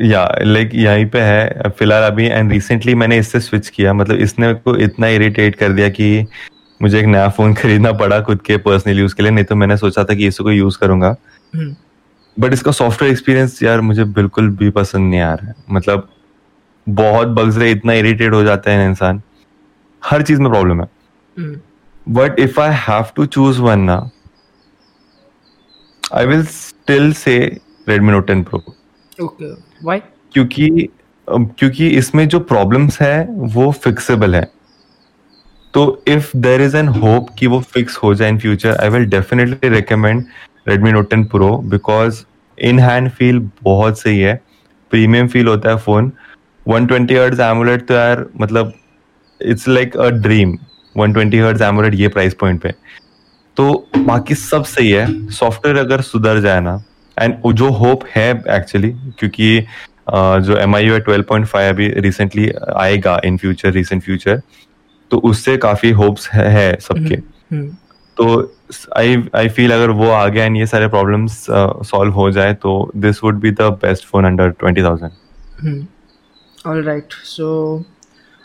या 0.00 0.24
लाइक 0.42 0.70
यहीं 0.74 1.06
पे 1.06 1.20
है। 1.20 1.70
फ़िलहाल 1.78 2.02
अभी 2.02 2.26
एंड 2.26 2.52
रिसेंटली 2.52 2.94
मैंने 2.94 3.18
इससे 3.18 3.40
स्विच 3.40 3.68
किया। 3.68 3.92
मतलब 3.92 4.16
इसने 4.16 4.52
को 4.54 4.76
इतना 4.76 5.06
इरिटेट 5.06 5.56
कर 5.56 5.72
दिया 5.72 5.88
कि 5.88 6.26
मुझे 6.82 6.98
एक 7.00 7.06
नया 7.06 7.28
फ़ोन 7.28 7.54
खरीदना 7.62 7.92
पड़ा 7.92 8.20
खुद 8.20 8.42
के 8.42 8.56
पर्सनल 8.56 8.98
यूज़ 8.98 9.14
के 9.14 9.22
लिए। 9.22 9.32
नहीं 9.32 9.44
तो 9.44 9.54
मैंने 9.54 9.76
सोचा 9.76 10.04
था 10.04 10.14
कि 10.14 10.26
इसको 10.26 10.52
यूज़ 10.52 10.78
करूँगा। 10.78 11.16
बट 12.36 12.52
इसका 12.52 12.72
सॉफ्टवेयर 12.72 13.12
एक्सपीरियंस 13.12 13.62
यार 13.62 13.80
मुझे 13.80 14.04
बिल्कुल 14.04 14.48
भी 14.50 14.70
पसंद 14.70 15.10
नहीं 15.10 15.20
आ 15.20 15.32
रहा 15.34 15.48
है। 15.48 15.54
मतलब 15.70 16.08
बहुत 16.88 17.28
बग्स 17.28 17.56
रहे 17.56 17.70
इतना 17.70 17.92
इरिटेट 17.92 18.32
हो 18.32 18.42
जाता 18.42 18.70
है 18.70 18.88
इंसान। 18.88 19.22
हर 20.02 20.22
चीज़ 20.22 20.40
में 20.40 20.50
प्रॉब्लम 20.50 20.82
है। 20.82 20.88
But 22.08 22.40
if 22.40 22.60
I 22.60 22.74
have 22.88 23.04
to 23.16 23.26
choose 23.26 23.60
one 23.60 23.80
ना 23.80 24.10
I 26.14 26.26
will 26.26 26.44
still 26.46 27.12
say 27.12 27.58
Redmi 27.88 28.12
Note 28.12 28.26
10 28.26 28.42
Pro. 28.44 28.58
Okay. 29.20 29.54
क्योंकि 29.84 30.88
क्योंकि 31.28 31.88
इसमें 31.88 32.26
जो 32.28 32.38
प्रॉब्लम्स 32.40 33.00
है, 33.00 33.26
वो 33.30 33.70
फिक्सेबल 33.72 34.34
है। 34.34 34.42
तो 35.74 36.02
if 36.08 36.30
there 36.36 36.62
is 36.62 36.76
an 36.76 36.88
hope 36.88 37.28
कि 37.38 37.46
वो 37.46 37.60
फिक्स 37.72 37.96
हो 37.96 38.14
जाए 38.14 38.28
in 38.28 38.38
future 38.38 38.76
I 38.76 38.88
will 38.88 39.04
definitely 39.10 39.68
recommend 39.68 40.24
Redmi 40.68 40.92
Note 40.92 41.10
ten 41.10 41.24
Pro 41.24 41.56
because 41.66 42.22
in 42.58 42.78
hand 42.78 43.10
feel 43.10 43.38
बहुत 43.62 44.00
सही 44.00 44.18
है। 44.20 44.34
प्रीमियम 44.92 45.28
फील 45.28 45.46
होता 45.48 45.70
है 45.70 45.76
फ़ोन 45.78 46.12
120 46.66 46.86
ट्वेंटी 46.88 47.14
हर्ट्ज 47.14 47.40
एमुलेट 47.40 47.86
तो 47.86 47.94
यार 47.94 48.26
मतलब 48.40 48.72
it's 49.40 49.68
like 49.68 49.96
a 49.96 50.08
dream 50.18 50.52
120 50.52 51.12
twenty 51.14 51.38
hertz 51.38 51.62
emulate 51.62 51.94
ये 51.94 52.08
प्राइस 52.08 52.34
पॉइंट 52.40 52.60
पे। 52.62 52.74
तो 53.56 53.88
बाकी 53.98 54.34
सब 54.34 54.64
सही 54.64 54.90
है। 54.90 55.06
सॉफ्टवेयर 55.30 55.78
अगर 55.78 56.00
सुधर 56.02 56.40
जाए 56.40 56.60
ना 56.60 56.76
एंड 57.18 57.52
जो 57.52 57.68
होप 57.70 58.04
है 58.16 58.30
एक्चुअली 58.30 58.90
क्योंकि 58.90 59.60
uh, 59.60 60.38
जो 60.38 60.56
एम 60.56 60.76
आई 60.76 60.86
यू 60.86 60.92
है 60.92 61.00
ट्वेल्व 61.00 61.24
पॉइंट 61.28 61.46
फाइव 61.46 61.68
अभी 61.68 61.88
रिसेंटली 61.88 62.50
आएगा 62.76 63.20
इन 63.24 63.36
फ्यूचर 63.36 63.72
रिसेंट 63.72 64.02
फ्यूचर 64.02 64.40
तो 65.10 65.18
उससे 65.18 65.56
काफ़ी 65.56 65.90
होप्स 65.90 66.28
है, 66.30 66.48
है 66.48 66.76
सबके 66.80 67.42
Hmm. 67.52 67.64
तो 68.16 68.54
आई 68.96 69.24
आई 69.34 69.48
फील 69.48 69.72
अगर 69.72 69.90
वो 69.90 70.08
आ 70.08 70.28
गया 70.28 70.44
एंड 70.44 70.56
ये 70.56 70.66
सारे 70.66 70.88
प्रॉब्लम्स 70.88 71.46
सॉल्व 71.86 72.12
हो 72.12 72.30
जाए 72.30 72.54
तो 72.54 72.92
this 72.96 73.24
would 73.24 73.40
be 73.40 73.50
the 73.50 73.62
best 73.62 74.04
phone 74.04 74.24
under 74.24 74.50
twenty 74.50 74.82
thousand. 74.82 75.86
All 76.66 76.82
right. 76.88 77.16
So 77.36 77.82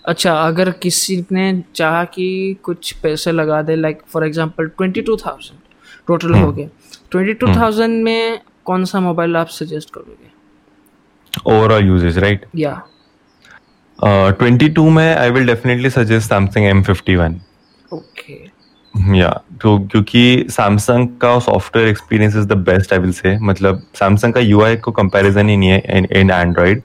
अच्छा 0.05 0.33
अगर 0.33 0.71
किसी 0.71 1.25
ने 1.31 1.63
चाहा 1.75 2.03
कि 2.03 2.57
कुछ 2.63 2.91
पैसे 2.91 3.31
लगा 3.31 3.61
दे 3.61 3.75
like 3.75 4.01
for 4.07 4.25
example 4.25 4.67
twenty 4.67 5.01
two 5.01 5.17
thousand 5.17 5.59
total 6.07 6.33
हो 6.33 6.51
गया 6.51 6.67
ट्वेंटी 7.11 7.33
टू 7.33 7.47
थाउज़ेंड 7.47 8.03
में 8.03 8.39
कौन 8.67 8.85
सा 8.85 8.99
मोबाइल 8.99 9.35
आप 9.37 9.47
सजेस्ट 9.49 9.89
करोगे? 9.93 10.29
ओवरऑल 11.47 11.85
यूजेज 11.87 12.17
राइट 12.17 12.45
या 12.55 12.81
ट्वेंटी 13.99 14.69
टू 14.69 14.89
में 14.89 15.15
I 15.15 15.29
will 15.31 15.47
definitely 15.47 15.89
suggest 15.89 16.29
Samsung 16.29 16.65
M 16.65 16.83
fifty 16.83 17.15
one 17.15 17.39
okay 17.93 18.45
या 19.17 19.29
तो 19.61 19.77
क्योंकि 19.91 20.45
सैमसंग 20.49 21.07
का 21.21 21.37
software 21.39 21.89
experience 21.89 22.35
is 22.35 22.47
the 22.47 22.53
best 22.69 22.93
I 22.93 22.99
will 22.99 23.11
say 23.13 23.37
मतलब 23.47 23.81
सैमसंग 23.95 24.33
का 24.33 24.39
यूआई 24.39 24.75
को 24.77 24.91
कंपैरिजन 24.91 25.49
ही 25.49 25.57
नहीं 25.57 25.69
है 25.69 25.97
इन 26.19 26.29
एंड्रॉइड 26.31 26.81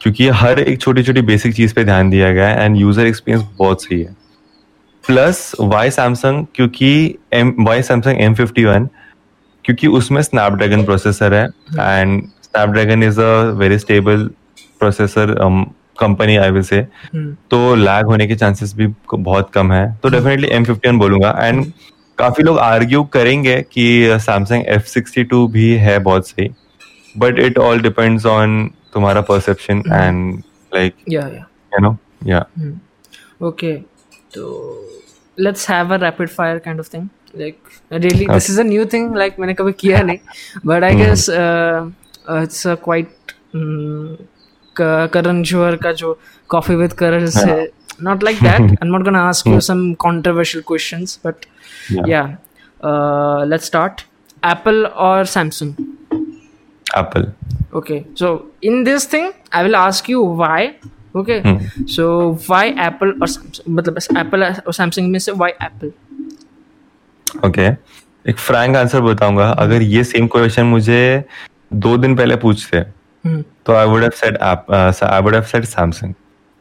क्योंकि 0.00 0.28
हर 0.40 0.60
एक 0.60 0.80
छोटी 0.80 1.02
छोटी 1.02 1.22
बेसिक 1.22 1.54
चीज़ 1.54 1.74
पे 1.74 1.84
ध्यान 1.84 2.10
दिया 2.10 2.30
गया 2.32 2.48
है 2.48 2.64
एंड 2.64 2.76
यूज़र 2.76 3.06
एक्सपीरियंस 3.06 3.48
बहुत 3.58 3.82
सही 3.82 4.00
है. 4.00 4.16
प्लस 5.04 5.52
वाई 5.60 5.90
सैमसंग 5.90 6.46
क्योंकि 6.54 6.90
M 7.32 7.54
why 7.60 7.82
Samsung 7.82 8.20
M 8.20 8.34
fifty 8.34 8.64
one 8.64 8.88
क्योंकि 9.64 9.86
उसमें 9.98 10.20
स्नैपड्रैगन 10.22 10.84
प्रोसेसर 10.84 11.34
है 11.34 11.44
and 11.44 12.22
Snapdragon 12.42 13.02
is 13.02 13.20
a 13.20 13.32
very 13.58 13.78
stable 13.78 14.26
processor 14.80 15.34
company 16.00 16.36
I 16.36 16.50
will 16.50 16.62
say 16.62 16.80
तो 17.14 17.74
लैग 17.74 18.06
होने 18.06 18.26
के 18.26 18.36
चांसेस 18.36 18.74
भी 18.74 18.86
बहुत 19.12 19.50
कम 19.54 19.72
है। 19.72 19.84
तो 20.02 20.08
डेफिनेटली 20.08 20.48
एम 20.52 20.64
फिफ्टी 20.64 20.90
बोलूँगा। 20.98 21.30
एंड 21.40 21.64
काफ़ी 22.18 22.44
लोग 22.44 22.58
आर्ग्यू 22.58 23.02
करेंगे 23.14 23.60
कि 23.72 24.18
सैमसंग 24.20 24.64
एफ़ 24.68 24.86
सिक्सटी 24.88 25.24
टू 25.24 25.46
भी 25.48 25.72
है 25.78 25.98
बहुत 25.98 26.28
सही। 26.28 26.48
But 27.14 27.38
it 27.38 27.58
all 27.58 27.80
depends 27.82 28.26
on 28.26 28.70
तुम्हारा 28.94 29.20
perception 29.30 29.82
and 29.92 30.42
like 30.74 30.94
yeah 31.10 31.28
no 31.80 31.96
yeah 32.26 32.44
okay 33.48 33.76
so 34.34 34.48
let's 35.38 35.62
have 35.66 35.92
a 35.94 35.98
rapid 36.00 36.30
fire 36.30 36.58
kind 36.64 36.80
of 36.80 36.88
thing. 36.94 37.04
Like 37.34 37.58
really 37.90 38.26
this 38.26 38.48
is 38.48 38.58
a 38.58 38.64
new 38.64 38.84
thing 38.84 39.12
like 39.14 39.38
मैंने 39.40 39.54
कभी 39.54 39.72
किया 39.80 40.02
नहीं 40.02 40.18
but 40.64 40.84
I 40.84 40.94
guess 40.94 41.28
uh, 41.28 41.90
uh, 42.28 42.46
it's 42.46 42.64
a 42.66 42.76
quite 42.76 43.34
um, 43.54 44.16
Karan 44.76 45.44
Johar 45.44 45.76
का 45.82 45.92
जो 45.92 46.18
coffee 46.54 46.76
with 46.76 46.96
Karan 46.96 47.26
से 47.26 47.68
not 48.02 48.22
like 48.22 48.38
that 48.40 48.60
I'm 48.80 48.90
not 48.90 49.04
gonna 49.04 49.24
ask 49.30 49.46
you 49.46 49.60
some 49.60 49.96
controversial 49.96 50.62
questions 50.62 51.18
but 51.22 51.46
Yeah. 51.90 52.06
yeah 52.06 52.36
uh, 52.88 53.44
let's 53.46 53.64
start 53.64 54.04
Apple 54.42 54.86
or 54.86 55.24
Samsung 55.36 55.74
Apple 56.98 57.32
okay 57.78 58.04
so 58.14 58.46
in 58.62 58.84
this 58.84 59.04
thing 59.06 59.26
i 59.52 59.62
will 59.62 59.76
ask 59.76 60.08
you 60.08 60.22
why 60.22 60.74
okay 61.20 61.40
hmm. 61.40 61.84
so 61.86 62.06
why 62.46 62.62
apple 62.86 63.12
or 63.20 63.28
samsung 63.34 63.68
मतलब 63.68 63.98
apple 64.22 64.42
और 64.42 64.74
samsung 64.74 65.10
में 65.12 65.18
से 65.18 65.32
why 65.32 65.50
apple 65.66 65.92
okay 67.36 67.68
okay. 67.68 67.76
एक 68.28 68.38
frank 68.38 68.76
answer 68.76 69.00
बताऊँगा। 69.02 69.50
अगर 69.50 69.82
ये 69.82 70.04
same 70.04 70.26
question 70.28 70.66
मुझे 70.66 71.24
दो 71.74 71.96
दिन 71.96 72.16
पहले 72.16 72.36
पूछते 72.38 72.84
Hmm. 73.24 73.42
तो 73.66 73.72
I 73.74 73.86
would 73.86 74.02
have 74.02 74.10
said 74.10 74.36
I 74.36 75.20
would 75.22 75.34
have 75.34 75.42
said 75.44 75.64
Samsung 75.64 76.14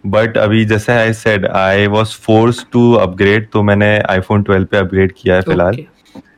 but 0.04 0.38
अभी 0.38 0.64
जैसे 0.66 0.92
I 0.94 1.14
said 1.14 1.46
I 1.48 1.88
was 1.88 2.16
forced 2.24 2.66
to 2.72 2.92
upgrade 2.94 3.48
तो 3.52 3.62
मैंने 3.64 3.88
आईफोन 4.10 4.44
12 4.44 4.66
पे 4.72 4.78
अपग्रेड 4.78 5.14
किया 5.18 5.36
है 5.36 5.42
फ़िलहाल। 5.42 5.78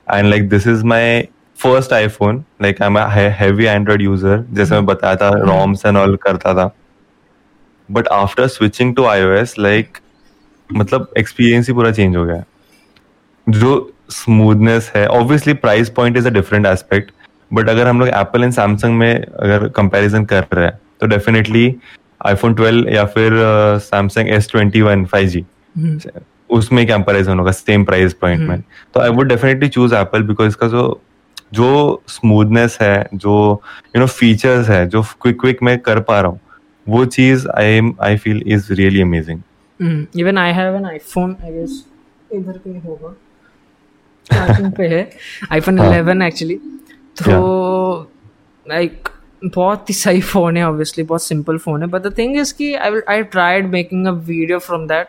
And 0.09 0.27
like 0.27 0.47
this 0.49 0.67
is 0.67 0.83
my 0.85 1.27
first 1.59 1.93
iPhone 1.93 2.43
like 2.61 2.81
I 2.81 2.87
am 2.87 2.97
heavy 3.37 3.65
Android 3.65 4.01
user 4.01 4.45
जैसे 4.51 4.75
मैं 4.75 4.85
बताया 4.85 5.15
था 5.15 5.29
रॉम्स 5.39 5.85
एंड 5.85 5.97
ऑल 5.97 6.15
करता 6.23 6.53
था। 6.53 6.69
But 7.89 8.07
after 8.13 8.47
switching 8.47 8.95
to 8.95 9.05
iOS 9.05 9.55
like 9.59 9.97
मतलब 10.69 11.13
एक्सपीरियंस 11.17 11.67
ही 11.67 11.73
पूरा 11.73 11.91
चेंज 11.91 12.15
हो 12.15 12.25
गया। 12.25 12.43
जो 13.47 13.91
स्मूथनेस 14.11 14.91
है. 14.95 15.05
Obviously 15.07 15.53
price 15.55 15.89
point 15.89 16.17
is 16.17 16.27
a 16.27 16.31
different 16.31 16.65
aspect 16.65 17.11
but 17.53 17.69
अगर 17.69 17.87
हम 17.87 17.99
लोग 17.99 18.09
एप्पल 18.09 18.43
एंड 18.43 18.53
सैमसंग 18.53 18.97
में 18.97 19.13
अगर 19.15 19.67
कंपैरिजन 19.69 20.25
कर 20.25 20.45
रहे 20.53 20.65
हैं 20.65 20.79
तो 21.01 21.07
डेफिनेटली 21.07 21.75
आईफोन 22.25 22.53
12 22.55 22.87
या 22.93 23.05
फिर 23.13 23.33
Samsung 23.81 24.29
S 24.29 24.49
twenty 24.51 24.81
one 24.81 25.05
five 25.05 25.27
G 25.27 25.45
उसमें 26.49 26.85
कंपैरिजन 26.87 27.39
होगा 27.39 27.51
सेम 27.51 27.83
प्राइस 27.85 28.13
पॉइंट 28.13 28.41
में. 28.49 28.61
तो 28.93 28.99
I 28.99 29.09
would 29.09 29.27
definitely 29.27 29.67
choose 29.69 29.95
Apple 29.95 30.23
because 30.23 30.47
इसका 30.47 30.67
जो 30.67 31.01
जो 31.53 32.03
स्मूथनेस 32.07 32.77
है 32.81 33.07
जो 33.13 33.61
यू 33.95 33.99
नो 33.99 34.07
फीचर्स 34.07 34.69
है 34.69 34.85
जो 34.87 35.01
क्विक 35.21 35.39
क्विक 35.41 35.63
मैं 35.63 35.77
कर 35.79 35.99
पा 35.99 36.19
रहा 36.21 36.31
हूँ 36.31 36.39
वो 36.87 37.05
चीज़ 37.05 37.47
I 37.49 37.65
am 37.65 37.93
I 38.01 38.17
feel 38.17 38.43
is 38.47 38.71
really 38.73 39.01
amazing 39.01 39.41
even 40.19 40.37
i 40.37 40.49
have 40.55 40.75
an 40.79 40.83
iphone 40.87 41.31
i 41.45 41.51
guess 41.51 41.71
इधर 42.33 42.57
कहीं 42.57 42.81
होगा। 42.81 43.15
चार्जिंग 44.25 44.71
पे 44.71 44.87
है। 44.87 45.09
आईफोन 45.51 45.79
11 45.79 46.21
एक्चुअली 46.21 46.55
तो 47.21 48.11
लाइक 48.65 49.09
बहुत 49.45 49.89
ही 49.89 49.93
सही 49.95 50.21
फ़ोन 50.21 50.57
है 50.57 50.63
ऑब्वियसली 50.67 51.03
बहुत 51.03 51.23
सिंपल 51.23 51.57
फ़ोन 51.57 51.81
है। 51.81 51.87
बट 51.89 52.01
द 52.01 52.17
थिंग 52.17 52.37
इज़ 52.39 52.53
कि 52.53 52.73
I 52.73 53.01
I 53.09 53.23
tried 53.35 53.67
making 53.71 54.07
a 54.07 54.11
video 54.11 54.59
from 54.59 54.87
that 54.87 55.07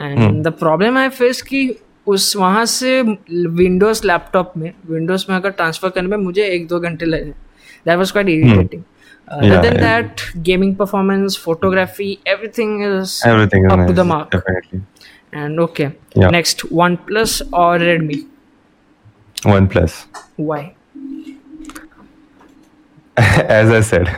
and 0.00 0.42
the 0.44 0.52
problem 0.52 0.98
I 0.98 1.08
face 1.08 1.42
कि 1.42 1.74
उस 2.06 2.34
वहाँ 2.36 2.64
से 2.66 3.00
विंडोज़ 3.02 4.06
लैपटॉप 4.06 4.52
में 4.56 4.72
विंडोज़ 4.90 5.26
में 5.28 5.36
अगर 5.36 5.50
ट्रांसफ़र 5.50 5.90
करने 5.90 6.08
में 6.08 6.24
मुझे 6.24 6.44
एक 6.44 6.66
दो 6.68 6.80
घंटे 6.80 7.06
लगे। 7.06 7.30
That 7.86 7.98
was 7.98 8.10
quite 8.10 8.28
irritating 8.28 8.82
other 9.32 9.48
Yeah, 9.48 9.60
than 9.64 9.76
yeah. 9.76 9.82
that 9.82 10.22
gaming 10.46 10.72
performance 10.78 11.36
photography 11.42 12.08
everything 12.30 12.72
is 12.86 13.12
everything 13.26 13.68
up 13.70 13.82
to 13.88 13.94
the 13.98 14.04
mark. 14.08 14.26
Definitely 14.34 14.80
and 15.42 15.60
okay 15.64 15.86
Yeah. 16.20 16.32
next 16.34 16.64
oneplus 16.80 17.36
or 17.60 17.68
redmi? 17.82 18.18
OnePlus 19.66 20.04
why? 20.40 20.60
As 23.50 23.72
I 23.72 23.82
said 23.82 24.08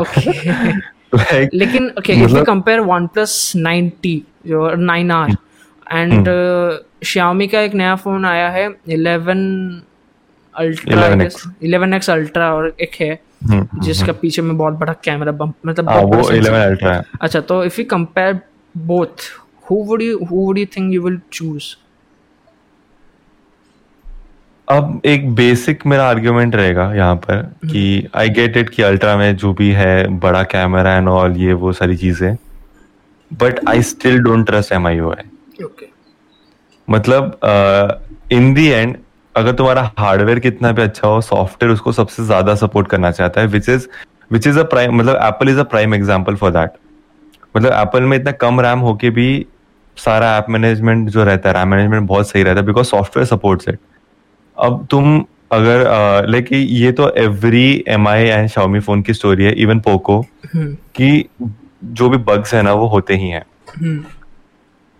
okay. 0.00 0.34
Like 1.14 1.50
लेकिन 1.54 1.90
okay 1.98 2.14
if 2.14 2.20
we 2.20 2.24
मतलब- 2.24 2.48
compare 2.48 2.80
oneplus 2.88 3.34
9t 3.66 4.16
जो 4.46 4.66
9r 4.86 5.36
and 6.00 6.28
uh, 6.28 6.78
Xiaomi 7.04 7.50
का 7.52 7.60
एक 7.60 7.74
नया 7.74 7.94
phone 7.96 8.24
आया 8.26 8.48
है 8.50 8.68
11 8.88 9.44
ultra 10.54 11.08
11X 11.08 11.46
11x 11.64 12.10
ultra 12.10 12.52
और 12.54 12.76
एक 12.80 12.94
है 13.00 13.18
जिसका 13.84 14.12
पीछे 14.12 14.42
में 14.42 14.56
बहुत 14.58 14.74
बड़ा 14.74 14.92
कैमरा 15.04 15.32
बम्प 15.32 15.54
मतलब 15.66 15.88
हाँ 15.88 16.02
बहुत 16.02 16.12
बड़ा 16.12 16.22
वो 16.22 16.44
11 16.44 16.64
अल्ट्रा 16.66 16.94
है। 16.94 17.02
अच्छा 17.22 17.40
तो 17.50 17.64
if 17.64 17.80
you 17.80 17.86
compare 17.90 18.40
both 18.76 19.28
who 19.70 19.76
would 19.88 20.02
you 20.04 20.18
who 20.28 20.42
would 20.44 20.58
you 20.58 20.66
think 20.74 20.92
you 20.96 21.00
will 21.06 21.16
choose? 21.38 21.64
अब 24.68 25.00
एक 25.04 25.34
बेसिक 25.34 25.86
मेरा 25.86 26.08
आर्ग्यूमेंट 26.08 26.54
रहेगा 26.56 26.92
यहाँ 26.94 27.14
पर 27.16 27.42
कि 27.64 28.08
आई 28.16 28.28
गेट 28.28 28.56
इट 28.56 28.68
कि 28.68 28.82
अल्ट्रा 28.82 29.16
में 29.16 29.36
जो 29.36 29.52
भी 29.52 29.70
है 29.70 30.06
बड़ा 30.18 30.42
कैमरा 30.44 30.96
एंड 30.96 31.08
ऑल 31.08 31.36
ये 31.36 31.52
वो 31.62 31.72
सारी 31.72 31.96
चीज़ें। 31.96 32.36
But 33.30 33.60
I 33.68 33.82
still 33.82 34.18
don't 34.18 34.46
trust 34.46 34.72
M 34.72 34.86
I 34.86 35.00
O 35.00 35.10
है 35.10 35.24
मतलब 36.88 37.38
इन 38.32 38.52
दी 38.54 38.66
एंड 38.66 38.96
अगर 39.34 39.52
तुम्हारा 39.52 39.90
हार्डवेयर 39.98 40.38
कितना 40.40 40.72
भी 40.72 40.82
अच्छा 40.82 41.08
हो 41.08 41.20
सॉफ्टवेयर 41.20 41.72
उसको 41.74 41.92
सबसे 41.92 42.24
ज़्यादा 42.24 42.54
सपोर्ट 42.56 42.88
करना 42.88 43.10
चाहता 43.10 43.40
है 43.40 43.46
which 43.46 43.68
is 43.68 43.86
which 44.32 44.46
is 44.46 44.58
a 44.58 44.62
prime 44.68 44.96
मतलब 44.96 45.20
Apple 45.24 45.48
is 45.48 45.58
a 45.58 45.62
prime 45.66 45.94
example 45.94 46.34
for 46.36 46.50
that 46.50 46.70
मतलब 47.54 47.72
एप्पल 47.72 48.02
में 48.02 48.16
इतना 48.16 48.32
कम 48.38 48.60
रैम 48.60 48.78
होके 48.80 49.10
भी 49.10 49.46
सारा 49.96 50.36
ऐप 50.38 50.46
मैनेजमेंट 50.50 51.08
जो 51.08 51.24
रहता 51.24 51.48
है 51.48 51.54
रैम 51.54 51.68
मैनेजमेंट 51.68 52.08
बहुत 52.08 52.28
सही 52.28 52.42
रहता 52.42 52.60
है 52.60 52.66
बिकॉज़ 52.66 52.86
सॉफ्टवेयर 52.86 53.26
सपोर्ट्स 53.26 53.68
इट 53.68 53.78
अब 54.58 54.86
तुम 54.90 55.24
अगर 55.52 55.84
लाइक 56.28 56.48
ये 56.52 56.92
तो 56.92 57.08
every 57.16 57.84
M 57.88 58.08
I 58.08 58.24
and 58.24 58.48
Xiaomi 58.48 58.80
phone 58.80 59.02
की 59.02 59.14
स्टोरी 59.14 59.44
है 59.44 59.52
इवन 59.62 59.80
पोको 59.80 60.20
कि 60.56 61.24
जो 61.84 62.08
भी 62.08 62.16
बग्स 62.24 62.54
है 62.54 62.62
ना 62.62 62.72
वो 62.72 62.86
होते 62.86 63.16
ही 63.16 63.28
हैं। 63.28 63.44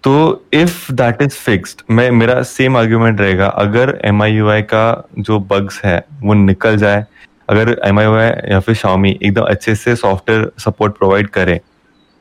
तो 0.04 0.14
इफ़ 0.52 0.92
दैट 0.92 1.22
इज़ 1.22 1.34
फिक्स्ड 1.36 1.82
मैं 1.90 2.10
मेरा 2.10 2.42
सेम 2.42 2.76
आर्ग्यूमेंट 2.76 3.20
रहेगा 3.20 3.46
अगर 3.58 3.98
एम 4.04 4.22
आई 4.22 4.32
यू 4.32 4.48
आई 4.48 4.62
का 4.62 4.84
जो 5.18 5.38
बग्स 5.38 5.80
है 5.84 6.02
वो 6.22 6.34
निकल 6.34 6.76
जाए 6.76 7.04
अगर 7.48 7.80
एम 7.86 7.98
आई 7.98 8.04
यू 8.04 8.14
आई 8.14 8.30
या 8.50 8.60
फिर 8.60 8.74
शाओमी 8.74 9.18
एकदम 9.22 9.42
अच्छे 9.42 9.74
से 9.74 9.96
सॉफ्टवेयर 9.96 10.50
सपोर्ट 10.58 10.96
प्रोवाइड 10.98 11.28
करे 11.28 11.60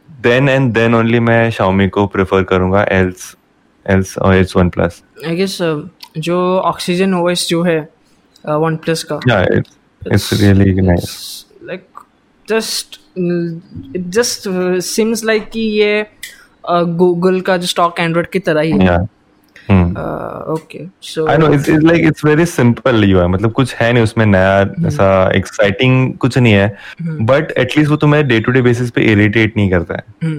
देन 0.10 0.50
एंड 0.50 0.74
देन 0.74 0.96
ओनली 0.96 1.20
मैं 1.20 1.50
शाओमी 1.52 1.88
को 1.90 2.06
प्रेफर 2.08 2.44
करूँगा 2.44 2.86
एल्स 2.92 3.36
एल्स 3.86 4.18
और 4.18 4.36
else 4.36 4.56
one 4.58 4.70
plus 4.70 5.04
I 5.28 5.36
guess 5.36 5.58
जो 6.19 6.38
ऑक्सीजन 6.60 7.14
ओएस 7.14 7.48
जो 7.49 7.61
है 7.64 7.80
वन 8.45 8.76
uh, 8.76 8.84
प्लस 8.84 9.03
का। 9.03 9.19
Yeah 9.30 9.41
it's 9.44 10.30
really 10.34 10.73
nice 10.81 11.45
like 11.64 11.85
just 12.48 12.99
it 13.95 14.10
just 14.10 14.49
seems 14.85 15.23
like 15.26 15.49
कि 15.49 15.60
ये 15.80 16.06
गूगल 16.69 17.39
uh, 17.39 17.45
का 17.45 17.57
जो 17.57 17.68
स्टॉक 17.68 17.99
एंड्रॉइड 17.99 18.27
की 18.27 18.39
तरह 18.39 18.61
ही 18.61 18.72
है। 18.72 18.85
Yeah 18.85 18.98
okay 20.52 20.85
so 21.02 21.26
I 21.27 21.38
know 21.38 21.53
it's 21.53 21.69
like 21.69 22.06
it's 22.07 22.26
very 22.26 22.45
simple 22.45 23.03
you 23.03 23.19
है 23.19 23.27
मतलब 23.27 23.52
कुछ 23.52 23.73
है 23.76 23.91
नहीं 23.94 24.03
उसमें 24.03 24.26
नया 24.26 24.60
ऐसा 24.88 25.07
एक्साइटिंग 25.35 26.14
कुछ 26.18 26.38
नहीं 26.38 26.53
है। 26.53 26.77
बट 27.02 27.52
एटलीस्ट 27.57 27.91
वो 27.91 27.98
तुम्हें 27.98 28.27
डे 28.27 28.39
टू 28.39 28.52
डे 28.52 28.61
बेसिस 28.61 28.91
पे 28.91 29.02
इरिटेट 29.11 29.57
नहीं 29.57 29.69
करता 29.69 29.95
है। 29.95 30.35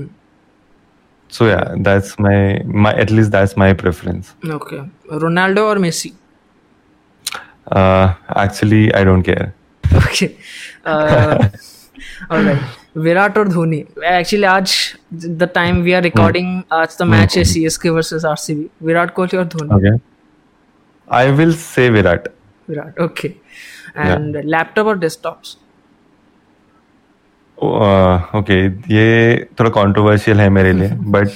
So 1.33 1.47
yeah 1.47 1.59
that's 1.79 2.15
my 2.21 2.63
my 2.67 2.95
at least 3.01 3.31
that's 3.33 3.55
my 3.59 3.75
preference 3.83 4.35
okay 4.55 4.77
Ronaldo 5.19 5.67
और 5.69 5.79
Messi 5.79 6.13
actually 7.69 8.89
I 8.91 9.05
don't 9.05 9.25
care 9.25 9.97
okay 9.99 10.27
alright 12.31 12.99
Virat 12.99 13.39
और 13.39 13.49
धोनी 13.49 13.77
एक्चुअली 14.07 14.45
आज 14.47 14.75
the 15.15 15.49
time 15.55 15.81
we 15.83 15.93
are 15.93 16.03
recording 16.03 16.63
आज 16.73 16.97
the 17.01 17.05
match 17.07 17.37
है 17.39 17.45
CSK 17.45 17.91
versus 17.91 18.25
RCB 18.25 18.69
Virat 18.87 19.11
Kohli 19.15 19.39
और 19.39 19.45
Dhoni 19.57 19.75
okay 19.77 19.97
I 21.09 21.31
will 21.33 21.55
say 21.57 21.89
Virat 21.91 22.29
Virat 22.69 23.01
okay 23.01 23.29
and 23.99 24.37
laptop 24.45 24.87
और 24.87 24.99
desktops 24.99 25.57
okay 27.63 28.67
ये 28.95 29.37
थोड़ा 29.61 29.71
controversial 29.71 30.41
है 30.41 30.49
मेरे 30.49 30.73
लिए 30.73 30.89
but 30.89 31.29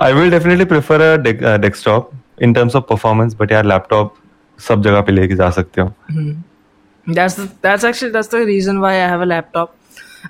I 0.00 0.12
will 0.12 0.30
definitely 0.30 0.64
prefer 0.64 1.00
a 1.00 1.16
desktop 1.56 2.10
in 2.42 2.52
terms 2.52 2.76
of 2.76 2.84
performance 2.84 3.36
but 3.40 3.52
यार 3.52 3.64
laptop 3.64 4.14
सब 4.58 4.82
जगह 4.82 5.00
पे 5.00 5.12
लेके 5.12 5.34
जा 5.34 5.50
सकते 5.50 5.80
हो। 5.80 5.92
That's 7.06 7.34
the, 7.34 7.44
that's 7.64 7.84
actually 7.84 8.12
that's 8.12 8.30
the 8.30 8.38
reason 8.46 8.78
why 8.80 8.92
I 9.00 9.08
have 9.08 9.20
a 9.20 9.26
laptop 9.26 9.74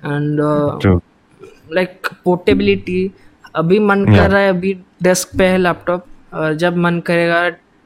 and 0.02 0.40
uh, 0.40 0.78
True. 0.78 1.00
like 1.70 2.10
portability. 2.26 3.10
अभी 3.56 3.78
मन 3.78 4.04
Yeah. 4.04 4.16
कर 4.18 4.30
रहा 4.30 4.40
है 4.40 4.48
अभी 4.48 4.72
डेस्क 5.02 5.38
पे 5.38 5.46
है 5.46 5.58
लैपटॉप 5.58 6.04
और 6.34 6.54
जब 6.54 6.76
मन 6.76 7.00
करेगा 7.00 7.40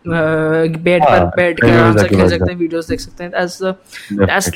बेड 0.05 1.05
पर 1.05 1.19
हाँ, 1.19 1.31
बैठ 1.36 1.61
के 1.61 1.70
आराम 1.70 1.97
से 1.97 2.09
खेल 2.09 2.28
सकते 2.28 2.52
हैं 2.52 2.59
वीडियोस 2.59 2.89
देख 2.89 3.01
सकते 3.01 3.24
हैं 3.24 3.31
that's 3.31 3.57
the 3.62 3.74
that's 4.27 4.51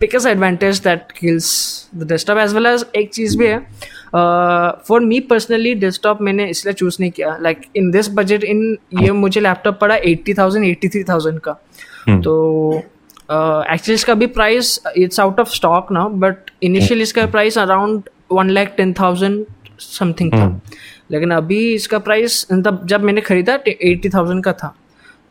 Definitely. 0.00 0.18
the 0.18 0.18
biggest 0.18 0.26
advantage 0.26 0.80
that 0.80 1.14
kills 1.14 1.88
as 2.00 2.08
desktop 2.08 2.38
as 2.38 2.54
well 2.54 2.66
as 2.66 2.84
एक 2.96 3.10
चीज़ 3.14 3.38
भी 3.38 3.46
है 3.46 3.58
फॉर 4.88 5.00
मी 5.00 5.20
पर्सनली 5.20 5.74
डेस्कटॉप 5.74 6.20
मैंने 6.22 6.48
इसलिए 6.50 6.74
चूज़ 6.74 6.96
नहीं 7.00 7.10
किया। 7.10 7.36
Like 7.42 7.60
in 7.76 7.90
this 7.90 8.08
budget 8.08 8.44
in 8.44 8.78
ये 9.00 9.12
मुझे 9.12 9.40
लैपटॉप 9.40 9.78
पड़ा 9.80 9.96
eighty 9.96 10.34
thousand 10.34 10.66
eighty 10.66 10.88
three 10.88 11.04
thousand 11.04 11.40
का। 11.40 11.56
Hmm. 12.08 12.22
तो 12.24 12.82
एक्चुअली 13.72 13.94
इसका 13.94 14.14
भी 14.14 14.26
price 14.26 14.80
it's 14.96 15.20
out 15.20 15.40
of 15.40 15.48
stock 15.48 15.92
ना 15.92 16.08
बट 16.08 16.36
इनिशियल 16.62 17.02
इसका 17.02 17.26
price 17.26 17.58
around 17.58 18.02
one 18.32 18.50
lakh 18.50 18.68
ten 18.76 18.92
thousand 19.00 19.44
something 19.80 20.32
था। 20.32 20.60
लेकिन 21.10 21.30
अभी 21.30 21.74
इसका 21.74 21.98
प्राइस 21.98 22.46
मतलब 22.52 22.86
जब 22.86 23.02
मैंने 23.02 23.20
खरीदा 23.20 23.58
एट्टी 23.68 24.08
थाउज़ेंड 24.08 24.44
का 24.44 24.52
था। 24.52 24.76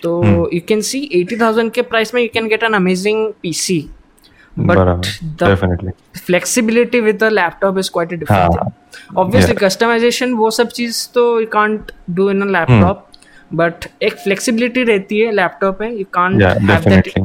तो 0.01 0.49
you 0.53 0.61
can 0.67 0.81
see 0.81 1.09
eighty 1.13 1.37
thousand 1.37 1.71
के 1.71 1.81
प्राइस 1.81 2.13
में 2.13 2.21
you 2.21 2.27
can 2.33 2.47
get 2.47 2.63
an 2.63 2.73
amazing 2.73 3.33
PC 3.41 3.89
flexibility 6.17 6.99
with 6.99 7.23
laptop 7.23 7.77
is 7.79 7.89
quite 7.93 8.23
obviously 9.17 9.55
customization 9.55 10.33
वो 10.33 10.51
सब 10.51 10.67
चीज़ 10.69 11.07
तो 11.13 11.29
you 11.39 11.47
can't 11.47 11.91
do 12.09 12.29
in 12.29 12.49
laptop 12.49 13.03
but 13.53 13.85
एक 14.03 14.13
फ्लेक्सिबिलिटी 14.13 14.83
रहती 14.83 15.19
है 15.19 15.31
लैपटॉप 15.31 15.81
है 15.81 15.91
you 15.97 16.05
can't 16.13 16.41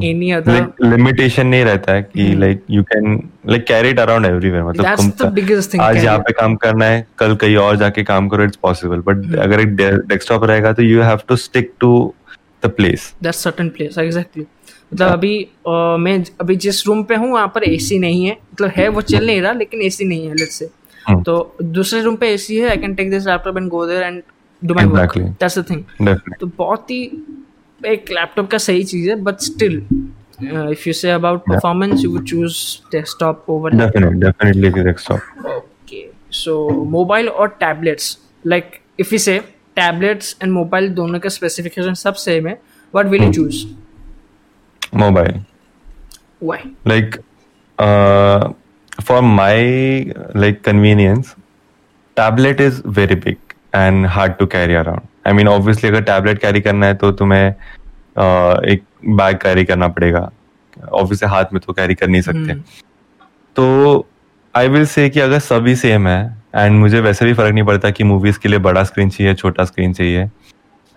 any 0.03 0.31
other 0.31 0.67
limitation 0.83 1.47
नहीं 1.47 1.63
रहता 1.65 1.93
है 1.93 2.03
कि 2.03 2.33
like 2.35 2.63
you 2.69 2.83
can 2.83 3.19
like 3.49 3.65
carry 3.67 3.89
it 3.89 3.99
around 3.99 4.25
everywhere 4.25 4.63
मतलब 4.63 5.81
आज 5.81 6.03
यहाँ 6.03 6.17
पे 6.19 6.33
काम 6.33 6.55
करना 6.55 6.85
है 6.85 7.05
कल 7.17 7.35
कहीं 7.35 7.55
और 7.57 7.77
जाके 7.77 8.03
काम 8.03 8.29
करो 8.29 8.43
इट्स 8.43 8.57
पॉसिबल 8.61 8.99
बट 9.07 9.35
अगर 9.39 9.61
एक 9.61 9.75
डेस्कटॉप 9.75 10.43
रहेगा 10.43 10.73
तो 10.73 10.83
you 10.83 11.01
have 11.01 11.21
to 11.27 11.35
stick 11.35 11.73
to 11.79 12.13
the 12.65 12.69
place 12.69 13.13
that's 13.23 13.47
place 13.47 13.97
exactly 13.97 14.45
मतलब 14.93 15.11
अभी 15.11 15.37
अ, 15.43 15.97
मैं 15.99 16.23
अभी 16.41 16.55
जिस 16.57 16.85
रूम 16.87 17.03
पे 17.03 17.15
हूँ 17.15 17.31
वहाँ 17.31 17.47
पर 17.55 17.63
एसी 17.63 17.99
नहीं 17.99 18.25
है। 18.25 18.37
मतलब 18.53 18.71
है 18.77 18.87
वो 18.89 19.01
चल 19.03 19.25
नहीं 19.25 19.41
रहा 19.41 19.51
लेकिन 19.53 19.81
एसी 19.81 20.05
नहीं 20.05 20.27
है 20.27 20.33
लेट्स 20.35 20.59
से 20.59 20.69
Hmm. 21.09 21.23
तो 21.25 21.33
दूसरे 21.75 22.01
रूम 22.01 22.15
पे 22.15 22.27
एसी 22.33 22.57
है 22.57 22.69
I 22.69 22.77
can 22.77 22.93
take 22.95 23.09
this 23.11 23.25
laptop 23.27 23.57
and 23.57 23.67
go 23.69 23.85
there 23.85 24.03
and 24.03 24.21
do 24.61 24.73
my 24.73 24.85
work 24.85 25.17
that's 25.17 25.57
the 25.59 25.63
thing 25.69 26.07
तो 26.39 26.47
बहुत 26.57 26.91
ही 26.91 26.99
एक 27.81 28.11
लैपटॉप 28.11 28.49
का 28.51 28.57
सही 28.57 28.83
चीज़ 28.83 29.09
है 29.09 29.15
but 29.23 29.39
still 29.41 29.75
if 30.43 30.87
you 30.87 30.93
say 30.93 31.09
about 31.11 31.41
performance 31.49 32.03
you 32.03 32.11
would 32.11 32.25
choose 32.27 32.55
desktop 32.91 33.45
over 33.49 33.75
definitely 33.75 34.19
definitely 34.21 34.69
desktop 34.83 35.45
okay 35.47 36.05
so 36.35 36.57
mobile 36.91 37.29
और 37.29 37.47
tablets 37.59 38.17
like 38.45 38.79
if 38.99 39.13
you 39.13 39.19
say 39.19 39.37
tablets 39.75 40.35
and 40.43 40.51
mobile 40.51 40.89
दोनों 40.93 41.19
का 41.19 41.29
स्पेसिफिकेशन 41.29 41.93
सब 41.97 42.13
सेम 42.21 42.47
है 42.47 42.59
what 42.93 43.07
will 43.07 43.23
you 43.23 43.31
choose 43.33 43.65
mobile 44.95 45.43
like 46.85 47.17
uh, 47.79 48.51
for 49.01 49.21
my 49.21 49.57
like 50.35 50.61
convenience 50.63 51.29
tablet 52.17 52.59
is 52.59 52.81
very 52.97 53.15
big 53.15 53.37
and 53.73 54.05
hard 54.05 54.37
to 54.39 54.47
carry 54.47 54.75
around. 54.75 55.07
I 55.25 55.33
mean 55.33 55.47
obviously 55.47 55.89
अगर 55.89 56.03
tablet 56.05 56.41
carry 56.43 56.61
करना 56.61 56.85
है 56.85 56.95
तो 56.95 57.11
तुम्हें 57.11 57.53
uh, 57.53 58.63
एक 58.65 58.83
बैग 59.05 59.37
कैरी 59.43 59.65
करना 59.65 59.87
पड़ेगा। 59.87 60.29
ऑब्वियसली 60.93 61.29
हाथ 61.29 61.53
में 61.53 61.61
तो 61.65 61.73
कैरी 61.73 61.95
कर 61.95 62.07
नहीं 62.07 62.21
सकते। 62.21 62.53
तो 63.55 63.65
आई 64.55 64.67
विल 64.67 64.85
से 64.85 65.09
कि 65.09 65.19
अगर 65.19 65.39
सभी 65.39 65.75
सेम 65.75 66.07
है 66.07 66.21
एंड 66.55 66.79
मुझे 66.79 66.99
वैसे 67.01 67.25
भी 67.25 67.33
फ़र्क 67.33 67.53
नहीं 67.53 67.63
पड़ता 67.65 67.89
कि 67.91 68.03
मूवीज़ 68.03 68.39
के 68.39 68.49
लिए 68.49 68.59
बड़ा 68.59 68.83
स्क्रीन 68.83 69.09
चाहिए 69.09 69.33
छोटा 69.35 69.65
स्क्रीन 69.65 69.93
चाहिए 69.93 70.29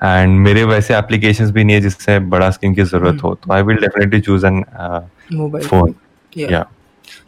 एंड 0.05 0.39
मेरे 0.47 0.65
वैसे 0.65 0.95
एप्लीकेशंस 0.97 1.51
भी 1.51 1.65
नहीं 1.65 1.77
है 1.77 1.81
जिससे 1.83 2.19
बड़ा 2.35 2.51
स्क्रीन 2.51 2.75
की 2.75 2.83
ज़रूरत 2.93 3.23
हो 3.25 3.35
तो 3.45 3.53
I 3.53 3.63
will 3.69 3.77
definitely 3.81 4.21
choose 4.21 4.47
an 4.47 4.65
mobile 5.33 5.67
phone 5.67 5.95
Yeah. 6.39 6.51
या 6.53 6.61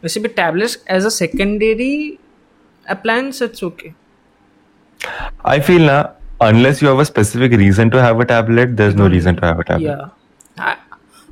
वैसे 0.03 0.19
भी 0.19 0.27
tablets 0.37 0.77
as 0.91 1.05
a 1.05 1.09
secondary 1.19 1.93
appliance 2.85 3.39
it's 3.45 3.63
okay 3.65 3.89
I 5.53 5.59
feel 5.65 5.83
now, 5.89 5.97
unless 6.41 6.79
you 6.83 6.87
have 6.89 7.01
a 7.03 7.05
specific 7.09 7.51
reason 7.61 7.91
to 7.95 8.01
have 8.03 8.19
a 8.19 8.25
tablet, 8.31 8.71
there's 8.79 8.95
no 9.01 9.07
reason 9.13 9.35
to 9.41 9.45
have 9.47 9.59
a 9.59 9.65
tablet. 9.67 9.89
yeah 9.89 10.67
I, 10.69 10.75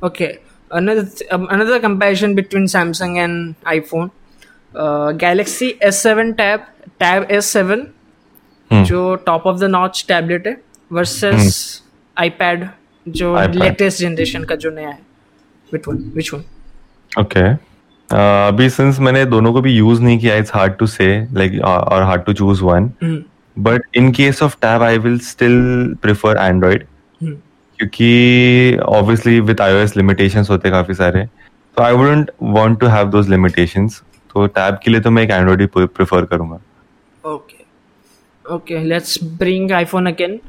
okay 0.08 0.28
another 0.70 1.04
th- 1.04 1.30
um, 1.36 1.46
another 1.56 1.78
comparison 1.86 2.34
between 2.40 2.66
samsung 2.74 3.16
and 3.24 3.54
iphone 3.74 4.10
uh, 4.74 5.12
galaxy 5.24 5.70
s7 5.90 6.34
tab 6.42 6.66
tab 7.04 7.28
s7 7.40 7.86
Hmm. 8.70 8.82
जो 8.84 9.02
top 9.26 9.46
of 9.46 9.56
the 9.58 9.64
notch 9.70 10.04
tablet 10.08 10.46
है 10.46 10.56
versus 10.90 11.82
iPad 12.16 12.68
जो 13.06 13.36
latest 13.54 14.00
generation 14.00 14.44
का 14.44 14.54
जो 14.56 14.70
नया 14.70 14.88
है. 14.88 14.98
Which 15.72 15.88
one 15.88 16.10
which 16.14 16.32
one 16.34 16.44
Okay. 17.12 17.48
Uh, 18.08 18.48
अभी 18.48 18.68
since 18.70 18.98
मैंने 19.00 19.24
दोनों 19.26 19.52
को 19.52 19.60
भी 19.60 19.72
यूज़ 19.72 20.02
नहीं 20.02 20.18
किया 20.18 20.34
it's 20.36 20.54
hard 20.54 20.72
to 20.78 20.86
say 20.86 21.06
like 21.34 21.60
और 21.62 22.02
hard 22.02 22.22
to 22.24 22.32
choose 22.32 22.62
one 22.64 22.90
but 23.56 23.96
in 23.96 24.10
case 24.12 24.42
of 24.42 24.56
tab 24.62 24.82
I 24.82 24.98
will 24.98 25.18
still 25.20 25.94
prefer 26.02 26.36
Android 26.40 26.86
क्योंकि 27.20 28.76
ऑब्वियसली 28.88 29.40
विद 29.40 29.60
iOS 29.60 29.96
लिमिटेशंस 29.96 30.50
होते 30.50 30.70
काफ़ी 30.70 30.94
सारे. 30.94 31.24
तो 31.24 31.82
I 31.82 31.92
wouldn't 31.94 32.30
want 32.42 32.78
to 32.80 32.86
have 32.86 33.10
those 33.10 33.28
limitations 33.30 34.02
तो 34.34 34.46
tab 34.48 34.78
के 34.84 34.90
लिए 34.90 35.00
तो 35.00 35.10
मैं 35.10 35.22
एक 35.22 35.30
एंड्रॉइड 35.30 35.60
ही 35.60 35.66
प्रेफर 35.76 36.24
करूँगा. 36.24 36.60
Okay 37.24 38.54
okay 38.54 38.82
let's 38.84 39.18
bring 39.38 39.72
iPhone 39.72 40.06
again 40.06 40.40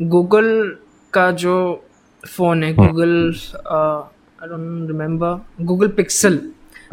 Google 0.00 0.78
का 1.12 1.30
जो 1.30 1.84
फ़ोन 2.28 2.64
है 2.64 2.74
Google 2.74 3.34
I 3.66 4.48
don't 4.48 4.90
remember 4.90 5.64
Google 5.64 5.88
Pixel 5.88 6.36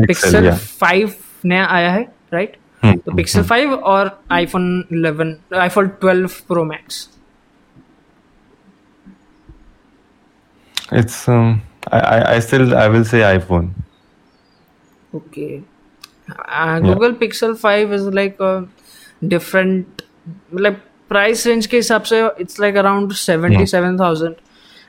Pixel 0.08 0.52
five 0.52 1.14
नया 1.46 1.66
आया 1.66 1.92
है 1.92 2.16
राइट 2.34 2.58
हाँ। 2.84 2.98
तो 2.98 3.16
पिक्सल 3.16 3.44
फाइव 3.44 3.70
हाँ। 3.70 3.78
और 3.78 4.24
iPhone 4.32 4.86
eleven 4.92 5.36
iPhone 5.56 5.88
twelve 5.88 6.28
Pro 6.28 6.64
Max 6.64 7.10
it's 10.92 11.28
um 11.28 11.62
i 11.92 12.36
i 12.36 12.40
still 12.40 12.76
i 12.76 12.88
will 12.88 13.04
say 13.04 13.22
iphone. 13.22 13.74
Okay. 15.14 15.64
Uh, 16.50 16.80
google 16.80 17.12
yeah. 17.12 17.18
pixel 17.18 17.58
5 17.58 17.92
is 17.92 18.06
price 21.12 21.42
range 21.48 21.66
के 21.66 21.78
हिसाब 21.78 22.02
से 22.12 22.22
it's 22.44 22.60
like 22.66 22.80
around 22.84 23.16
77,000. 23.24 24.36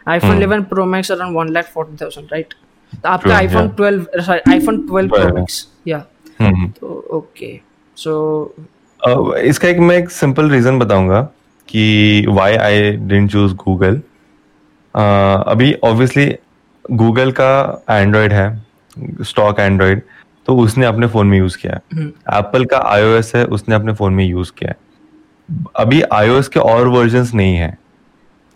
iPhone 0.09 0.39
11 0.43 0.65
Pro 0.71 0.85
Max 0.95 1.11
around 1.11 1.43
1 1.43 1.53
lakh 1.55 1.69
40,000 1.77 2.33
right? 2.33 2.55
तो 2.93 3.09
आपका 3.09 3.31
True, 3.31 3.49
iPhone 3.49 3.69
yeah. 3.69 3.77
12 3.81 4.25
sorry 4.27 4.43
iPhone 4.53 4.79
12 4.91 5.13
Pro 5.13 5.23
12, 5.23 5.37
Max 5.39 5.61
yeah. 5.89 6.03
हम्म 6.41 6.69
तो 6.81 6.87
okay. 7.21 7.55
So 7.97 8.13
Uh, 9.01 9.35
इसका 9.35 9.69
एक 9.69 9.79
मैं 9.79 9.97
एक 9.97 10.11
सिंपल 10.11 10.51
रीजन 10.51 10.79
बताऊँगा 10.79 11.21
कि 11.69 12.27
why 12.29 12.55
I 12.57 12.91
didn't 12.91 13.31
choose 13.33 13.55
Google 13.55 14.01
अभी 14.95 15.73
ऑब्वियसली 15.85 16.27
गूगल 16.91 17.33
का 17.41 17.85
एंड्रॉयड 17.91 18.33
है 18.33 18.67
स्टॉक 19.23 19.61
एंड्रॉयड 19.61 20.03
तो 20.47 20.57
उसने 20.57 20.87
अपने 20.87 21.07
फ़ोन 21.07 21.27
में 21.27 21.39
यूज़ 21.39 21.59
किया 21.59 21.73
है। 21.75 21.81
एप्पल 22.39 22.65
का 22.65 22.79
आईओएस 22.87 23.33
है 23.35 23.45
उसने 23.45 23.75
अपने 23.75 23.93
फ़ोन 23.95 24.13
में 24.15 24.25
यूज़ 24.25 24.53
किया 24.59 24.71
है। 24.71 24.77
अभी 25.77 26.01
आईओएस 26.03 26.49
के 26.49 26.61
और 26.61 26.89
वर्जन 26.89 27.27
नहीं 27.35 27.57
है। 27.57 27.77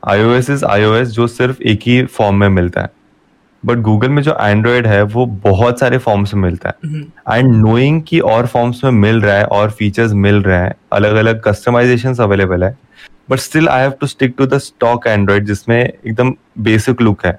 आईओएस 0.03 0.51
इज़ 0.51 0.65
आईओएस 0.65 1.09
जो 1.09 1.27
सिर्फ़ 1.27 1.63
एक 1.63 1.81
ही 1.83 2.03
फॉर्म 2.07 2.37
में 2.37 2.49
मिलता 2.49 2.81
है। 2.81 2.91
बट 3.63 3.79
गूगल 3.79 4.09
में 4.09 4.23
जो 4.23 4.37
एंड्रॉयड 4.41 4.87
है 4.87 5.03
वो 5.05 5.25
बहुत 5.45 5.81
सारे 5.81 5.99
फॉर्म्स 5.99 6.35
में 6.35 6.43
मिलता 6.43 6.69
है। 6.69 7.01
एंड 7.31 7.55
नोइंग 7.57 8.03
कि 8.03 8.21
और 8.21 8.47
फॉर्म्स 8.47 8.83
में 8.85 8.91
मिल 8.91 9.21
रहा 9.21 9.37
है 9.37 9.45
और 9.47 9.71
फीचर्स 9.71 10.13
मिल 10.13 10.43
रहे 10.43 10.59
हैं 10.59 10.75
अलग 10.93 11.15
अलग 11.15 11.43
कस्टमाइजेशन 11.45 12.15
अवेलेबल 12.23 12.65
है। 12.65 12.77
But 13.31 13.39
still 13.39 13.69
I 13.69 13.81
have 13.81 13.93
to 14.01 14.07
stick 14.07 14.35
to 14.39 14.47
the 14.47 14.59
stock 14.59 15.07
Android 15.07 15.47
जिसमें 15.47 15.79
एकदम 15.79 16.35
बेसिक 16.59 17.01
लुक 17.03 17.25
है। 17.27 17.39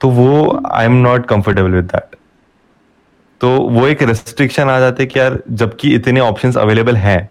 तो 0.00 0.08
वो 0.10 0.62
I 0.72 0.84
am 0.84 0.92
not 1.02 1.26
comfortable 1.26 1.70
with 1.70 1.84
that 1.84 2.16
तो 3.40 3.50
वो 3.70 3.86
एक 3.86 4.02
रेस्ट्रिक्शन 4.02 4.68
आ 4.70 4.78
जाते 4.80 5.06
कि 5.06 5.18
यार 5.18 5.38
जबकि 5.50 5.94
इतने 5.94 6.20
ऑप्शंस 6.20 6.56
अवेलेबल 6.56 6.96
हैं 6.96 7.28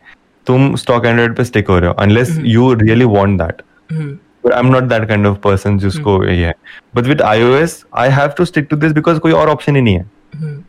तुम 0.48 0.76
स्टॉक 0.76 1.06
एंड्रॉयड 1.06 1.36
पे 1.36 1.44
स्टिक 1.44 1.68
हो 1.68 1.80
रहे 1.80 1.88
हो 1.88 1.94
unless 1.94 2.40
you 2.44 2.74
really 2.74 3.06
want 3.06 3.42
that 3.42 3.62
I 4.54 4.60
am 4.60 4.66
not 4.66 4.84
that 4.84 5.08
kind 5.08 5.28
of 5.28 5.38
person 5.38 5.78
जिसको 5.78 6.26
ये 6.26 6.46
है। 6.46 6.56
But 6.96 7.04
with 7.04 7.22
iOS 7.22 7.86
I 7.96 8.10
have 8.10 8.28
to 8.28 8.46
stick 8.46 8.68
to 8.70 8.78
this 8.78 8.92
because 8.92 9.20
कोई 9.20 9.32
और 9.32 9.50
ऑप्शन 9.50 9.76
ही 9.76 9.82
नहीं 9.82 9.96
है। 9.96 10.06
hmm, 10.06 10.62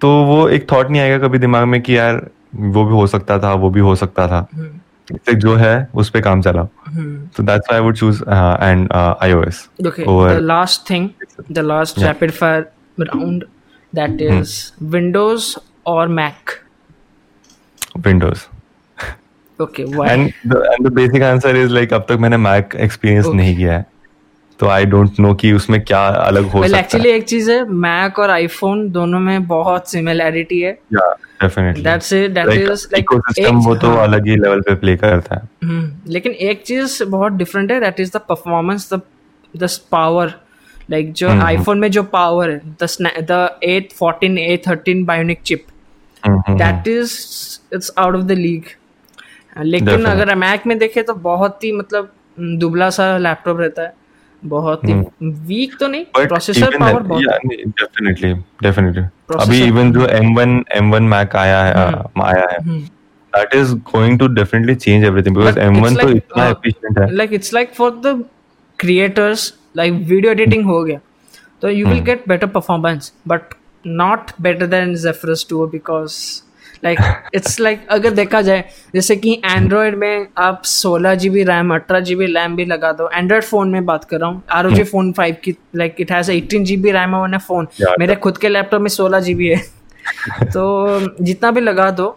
तो 0.00 0.24
वो 0.24 0.48
एक 0.48 0.72
थॉट 0.72 0.90
नहीं 0.90 1.02
आएगा 1.02 1.18
कभी 1.18 1.38
दिमाग 1.38 1.64
में 1.64 1.82
कि 1.82 1.98
यार 1.98 2.30
वो 2.54 2.84
भी 2.84 2.92
हो 2.92 3.06
सकता 3.06 3.38
था 3.38 3.54
वो 3.54 3.70
भी 3.70 3.80
हो 3.80 3.94
सकता 3.96 4.28
था। 4.28 4.48
hmm, 4.48 5.34
जो 5.34 5.54
है 5.54 5.88
उस 5.94 6.10
पे 6.10 6.20
काम 6.20 6.42
चला 6.42 6.68
so 7.36 7.42
that's 7.42 7.68
why 7.68 7.76
I 7.76 7.80
would 7.80 7.96
choose 7.96 8.18
uh, 8.22 8.56
and 8.60 8.92
uh, 8.92 9.14
iOS 9.26 9.56
Okay, 9.86 10.04
over 10.04 10.34
the 10.34 10.40
last 10.40 10.86
thing, 10.90 11.14
the 11.48 11.62
last 11.62 11.98
Yeah. 11.98 12.06
rapid 12.06 12.34
fire 12.34 12.64
round, 12.98 13.44
why? 19.86 20.08
And 20.08 20.32
the, 20.44 20.60
and 20.72 20.86
the 20.86 20.90
basic 20.90 21.22
answer 21.22 21.54
is 21.56 21.70
like 21.70 21.92
अब 21.92 22.06
तक 22.08 22.12
मैंने 22.12 22.36
Mac 22.36 22.74
experience 22.74 23.26
Okay. 23.26 23.36
नहीं 23.36 23.56
किया 23.56 23.72
है 23.72 23.86
तो 24.60 24.66
I 24.66 24.84
don't 24.84 25.20
know 25.20 25.34
कि 25.40 25.52
उसमें 25.52 25.84
क्या 25.84 26.06
अलग 26.06 26.44
हो 26.44 26.60
well, 26.60 26.70
सकता 26.70 26.88
actually 26.88 27.06
एक 27.06 27.24
चीज़ 27.24 27.50
है 27.50 27.62
Mac 27.62 28.18
और 28.18 28.30
iPhone 28.40 28.88
दोनों 28.90 29.20
में 29.20 29.46
बहुत 29.46 29.90
सिमिलैरिटी 29.90 30.60
है 30.60 30.70
है 30.70 30.78
yeah 30.94 31.12
definitely 31.42 31.82
That's 31.82 32.12
it, 32.12 32.34
that 32.34 32.46
like, 32.46 32.58
is 32.58 32.86
like 32.92 33.04
ecosystem 33.04 33.64
वो 33.64 33.76
तो 33.76 33.88
हाँ, 33.88 34.02
अलग 34.02 34.26
ही 34.26 34.36
लेवल 34.36 34.60
पे 34.60 34.74
प्ले 34.74 34.96
करता 34.96 35.34
है 35.34 35.68
हम्म, 35.68 36.10
लेकिन 36.12 36.32
एक 36.32 36.62
चीज़ 36.62 37.04
बहुत 37.04 37.32
डिफरेंट 37.32 37.72
है 37.72 37.80
that 37.80 38.00
is 38.00 38.10
the 38.10 38.16
performance 38.16 38.94
the 38.94 39.00
the 39.56 39.68
power 39.90 40.34
like 40.90 41.12
जो 41.12 41.28
हम्म, 41.28 41.42
आईफोन 41.42 41.78
में 41.78 41.90
जो 41.90 42.02
पावर 42.02 42.50
है 42.50 42.58
the 42.82 42.88
the 43.30 43.58
814 43.64 44.38
A13 44.38 45.04
Bionic 45.04 45.42
chip 45.42 45.64
hmm, 45.66 45.70
hmm, 45.70 45.79
that 46.26 46.88
is 46.88 47.14
it's 47.74 47.92
out 47.98 48.14
of 48.14 48.22
the 48.22 48.32
league 48.32 48.64
लेकिन 49.64 50.04
अगर 50.04 50.34
मैक 50.34 50.66
में 50.66 50.78
देखे 50.78 51.02
तो 51.02 51.14
बहुत 51.14 51.64
ही 51.64 51.72
मतलब 51.72 52.12
हम्म, 52.38 52.56
दुबला 52.58 52.90
सा 52.90 53.16
लैपटॉप 53.18 53.60
रहता 53.60 53.82
है। 53.82 53.94
बहुत 54.42 54.84
ही 54.84 54.92
हम्म। 54.92 55.30
वीक 55.46 55.76
तो 55.80 55.88
नहीं 55.88 56.04
प्रोसेसर 56.16 56.78
पावर 56.78 57.02
बहुत 57.02 57.22
डेफिनेटली 57.46 58.32
डेफिनेटली 58.62 59.02
अभी 59.36 59.62
इवन 59.64 59.92
जो 59.92 60.06
M1 60.06 60.54
M1 60.76 61.08
मैक 61.10 61.36
आया 61.36 61.62
है 61.64 61.74
हम्म। 61.76 62.20
uh, 62.20 62.26
आया 62.26 62.46
है 62.52 62.78
that 63.32 63.54
is 63.54 63.74
going 63.90 64.18
to 64.18 64.26
definitely 64.28 64.74
change 64.74 65.04
everything 65.04 65.36
because 65.36 65.58
M1 65.58 66.00
तो 66.00 66.08
इतना 66.10 66.44
uh, 66.44 66.50
एफिशिएंट 66.50 66.98
है। 66.98 67.10
Like 67.14 67.32
it's 67.32 67.54
like 67.54 67.74
for 67.74 67.90
the 68.06 68.24
creators 68.78 69.52
like 69.76 69.92
video 69.92 70.32
editing 70.32 70.64
हो 70.64 70.82
गया। 70.84 71.00
तो 71.62 71.68
you 71.68 71.86
will 71.86 72.00
get 72.00 72.24
better 72.28 72.46
performance 72.46 73.12
but 73.28 73.54
not 73.84 74.32
better 74.38 74.66
than 74.66 74.94
Zephyrus 74.96 75.44
2 75.44 75.66
because 75.72 76.42
like 76.84 77.00
it's 77.32 77.58
like 77.60 77.78
अगर 77.90 78.10
देखा 78.10 78.40
जाए 78.42 78.64
जैसे 78.94 79.16
कि 79.16 79.32
एंड्रॉयड 79.46 79.94
में 79.98 80.26
आप 80.38 80.62
16 80.64 81.14
जी 81.14 81.30
बी 81.30 81.42
रैम 81.44 81.74
अठारह 81.74 82.00
जी 82.00 82.14
बी 82.16 82.26
रैम 82.26 82.56
भी 82.56 82.64
लगा 82.64 82.92
दो। 82.92 83.08
एंड्रॉयड 83.14 83.44
फ़ोन 83.44 83.70
में 83.70 83.84
बात 83.86 84.04
कर 84.04 84.20
रहा 84.20 84.28
हूँ। 84.30 84.42
R 84.52 84.66
O 84.66 84.70
G 84.70 84.84
phone 84.84 85.12
five 85.12 85.36
की 85.44 85.54
like 85.76 85.96
it 86.00 86.12
has 86.12 86.30
eighteen 86.32 86.64
G 86.64 86.76
B 86.76 86.90
RAM 86.90 87.14
on 87.14 87.38
phone 87.38 87.68
मेरे 88.00 88.16
खुद 88.16 88.38
के 88.38 88.48
लैपटॉप 88.48 88.82
में 88.82 88.88
सोलह 88.88 89.20
जी 89.20 89.34
बी 89.34 89.48
है। 89.48 89.62
तो 90.44 91.24
जितना 91.24 91.50
भी 91.50 91.60
लगा 91.60 91.90
दो। 91.90 92.16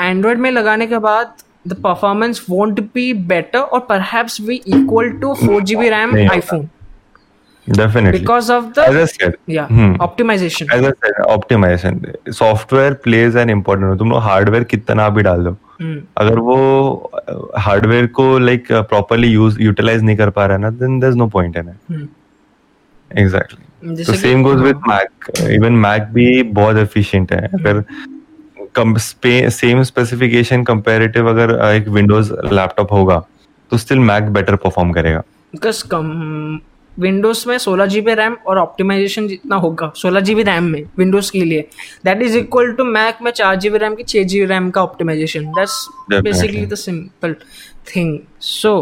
एंड्रॉयड 0.00 0.38
में 0.38 0.50
लगाने 0.50 0.86
के 0.86 0.98
बाद 0.98 1.34
the 1.68 1.74
performance 1.82 2.44
won't 2.50 2.80
be 2.94 3.12
better 3.28 3.58
और 3.58 3.80
perhaps 3.88 4.40
be 4.40 4.54
equal 4.56 5.10
to 5.20 5.34
four 5.34 5.62
G 5.62 5.76
B 5.76 5.88
RAM. 5.88 6.16
IPhone 6.30 6.68
definitely. 7.68 8.18
Because 8.20 8.52
of 8.52 8.64
as 8.80 8.96
I 8.96 9.06
said 9.12 9.32
या 9.48 9.68
Hmm. 9.68 10.00
Optimization 10.00 10.66
as 10.66 10.82
I 10.84 10.92
said 11.04 11.20
optimization. 11.36 11.98
Software 12.38 12.94
plays 13.06 13.36
an 13.44 13.50
important 13.50 13.88
role. 13.88 13.98
तुम 13.98 14.10
लोग 14.10 14.22
hardware 14.22 14.64
कितना 14.64 15.08
भी 15.08 15.22
डाल 15.22 15.44
दो 15.44 15.56
अगर 16.18 16.38
वो 16.38 17.10
हार्डवेयर 17.58 18.06
को 18.06 18.38
लाइक 18.38 18.72
प्रॉपरली 18.72 19.28
यूज़ 19.28 19.60
यूटिलाइज 19.60 20.02
नहीं 20.02 20.16
कर 20.16 20.30
पा 20.30 20.46
रहा 20.46 20.56
है 20.56 20.62
ना 20.62 21.08
is 21.08 21.16
no 21.16 21.26
point 21.26 21.56
in 21.56 21.68
it 21.68 22.08
exactly 23.18 23.94
जैसे 23.94 24.04
तो 24.04 24.12
कि- 24.12 24.20
सेम 24.22 24.42
गोज 24.42 24.60
विद 24.60 24.76
हाँ। 24.76 24.96
मैक 24.96 25.30
इवन 25.50 25.72
मैक 25.72 26.02
भी 26.02 26.42
बहुत 26.42 26.76
एफिशिएंट 26.76 27.32
है. 27.32 27.40
अगर 27.46 27.84
सेम 29.50 29.82
स्पेसिफिकेशन 29.82 30.62
कंपैरेटिव 30.64 31.28
अगर 31.30 31.50
एक 31.74 31.88
विंडोज़ 31.88 32.32
लैपटॉप 32.32 32.92
होगा 32.92 33.24
तो 33.70 33.76
स्टिल 33.78 33.98
मैक 33.98 34.24
बेटर 34.24 34.56
परफॉर्म 34.56 34.92
करेगा. 34.92 35.18
बिकॉज़ 35.52 35.84
विंडोज़ 36.98 37.44
में 37.48 37.56
सोलह 37.58 37.86
जी 37.86 38.00
बी 38.00 38.14
रैम 38.14 38.36
और 38.46 38.58
ऑप्टिमाइजेशन 38.58 39.26
जितना 39.28 39.56
होगा 39.56 39.92
सोलह 39.96 40.20
जी 40.20 40.34
बी 40.34 40.42
रैम 40.42 40.64
में 40.64 40.82
विंडोज़ 40.98 41.30
के 41.32 41.44
लिए। 41.44 41.68
That 42.04 42.22
is 42.22 42.36
equal 42.38 42.72
to 42.72 42.84
Mac 42.84 43.22
में 43.22 43.30
चार 43.30 43.56
जी 43.56 43.70
बी 43.70 43.78
रैम 43.78 43.94
की 43.94 44.02
छह 44.02 44.22
जी 44.22 44.40
बी 44.40 44.46
रैम 44.46 44.70
का 44.70 44.82
optimisation 44.82 45.50
that's 45.50 45.86
basically 46.12 46.66
the 46.66 46.74
simple 46.74 47.34
thing 47.96 48.18
so 48.40 48.74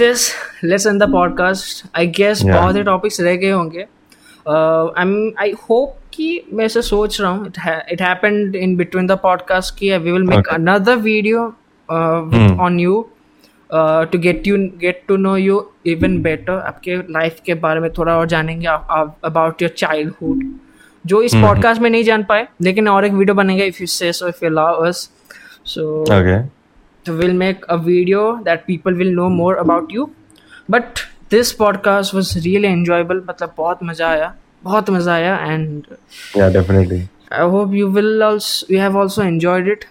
this 0.00 0.24
let's 0.64 0.84
end 0.86 1.02
the 1.02 1.06
podcast. 1.12 1.78
I 2.00 2.04
guess 2.18 2.42
Yeah. 2.42 2.52
बहुत 2.52 2.76
ही 2.76 2.82
टॉपिक्स 2.82 3.20
रह 3.20 3.36
गए 3.36 3.50
होंगे। 3.50 3.80
आई 3.80 5.02
एम 5.02 5.32
आई 5.38 5.52
होप 5.62 5.96
कि 6.14 6.28
मैं 6.52 6.64
ऐसे 6.64 6.82
सोच 6.82 7.20
रहा 7.20 7.30
हूँ 7.30 7.46
it 7.92 8.02
happened 8.02 8.56
in 8.56 8.76
between 8.76 9.06
the 9.06 9.12
podcast 9.22 9.78
कि 9.78 9.90
we 9.98 10.12
will 10.12 10.22
make 10.22 10.48
another 10.48 10.96
video. 10.96 11.46
On 12.60 12.78
you 12.80 13.06
to 13.72 14.18
get 14.18 14.46
you 14.46 14.56
get 14.80 15.02
to 15.08 15.16
know 15.16 15.36
you 15.36 15.64
even 15.86 16.20
better 16.22 16.58
आपके 16.58 16.96
लाइफ 17.12 17.40
के 17.46 17.54
बारे 17.64 17.80
में 17.80 17.90
थोड़ा 17.98 18.16
और 18.18 18.26
जानेंगे 18.28 18.66
अबाउट 18.66 19.62
योर 19.62 19.70
चाइल्डहुड 19.78 20.44
जो 21.04 21.22
इस 21.22 21.34
पॉडकास्ट 21.34 21.82
में 21.82 21.88
नहीं 21.90 22.04
जान 22.04 22.22
पाए 22.28 22.46
लेकिन 22.62 22.88
और 22.88 23.04
एक 23.04 23.12
वीडियो 23.12 23.34
बनेगा 23.34 23.64
if 23.64 23.76
you 23.80 23.86
say 23.86 24.12
so 24.12 24.28
if 24.28 24.44
you 24.44 24.50
allow 24.50 24.82
us 24.86 25.08
so 25.74 26.04
Okay. 26.18 26.38
so 27.06 27.12
we'll 27.18 27.36
make 27.40 27.64
a 27.72 27.76
video 27.78 28.22
that 28.46 28.64
people 28.68 28.94
will 29.00 29.10
know 29.18 29.26
more 29.34 29.52
about 29.64 29.92
you 29.96 30.06
but 30.74 31.02
this 31.34 31.52
podcast 31.60 32.14
was 32.18 32.30
really 32.46 32.70
enjoyable 32.76 33.20
मतलब 33.28 33.54
बहुत 33.58 33.82
मज़ा 33.90 34.08
आया 34.08 34.34
बहुत 34.64 34.90
मज़ा 34.90 35.14
आया 35.14 35.36
and 35.50 35.86
Yeah, 36.38 36.50
definitely. 36.56 36.98
I 37.36 37.46
hope 37.52 37.76
you 37.80 37.90
will 37.98 38.24
also 38.30 38.66
you 38.74 38.80
have 38.86 38.98
also 39.02 39.26
enjoyed 39.28 39.70
it 39.76 39.86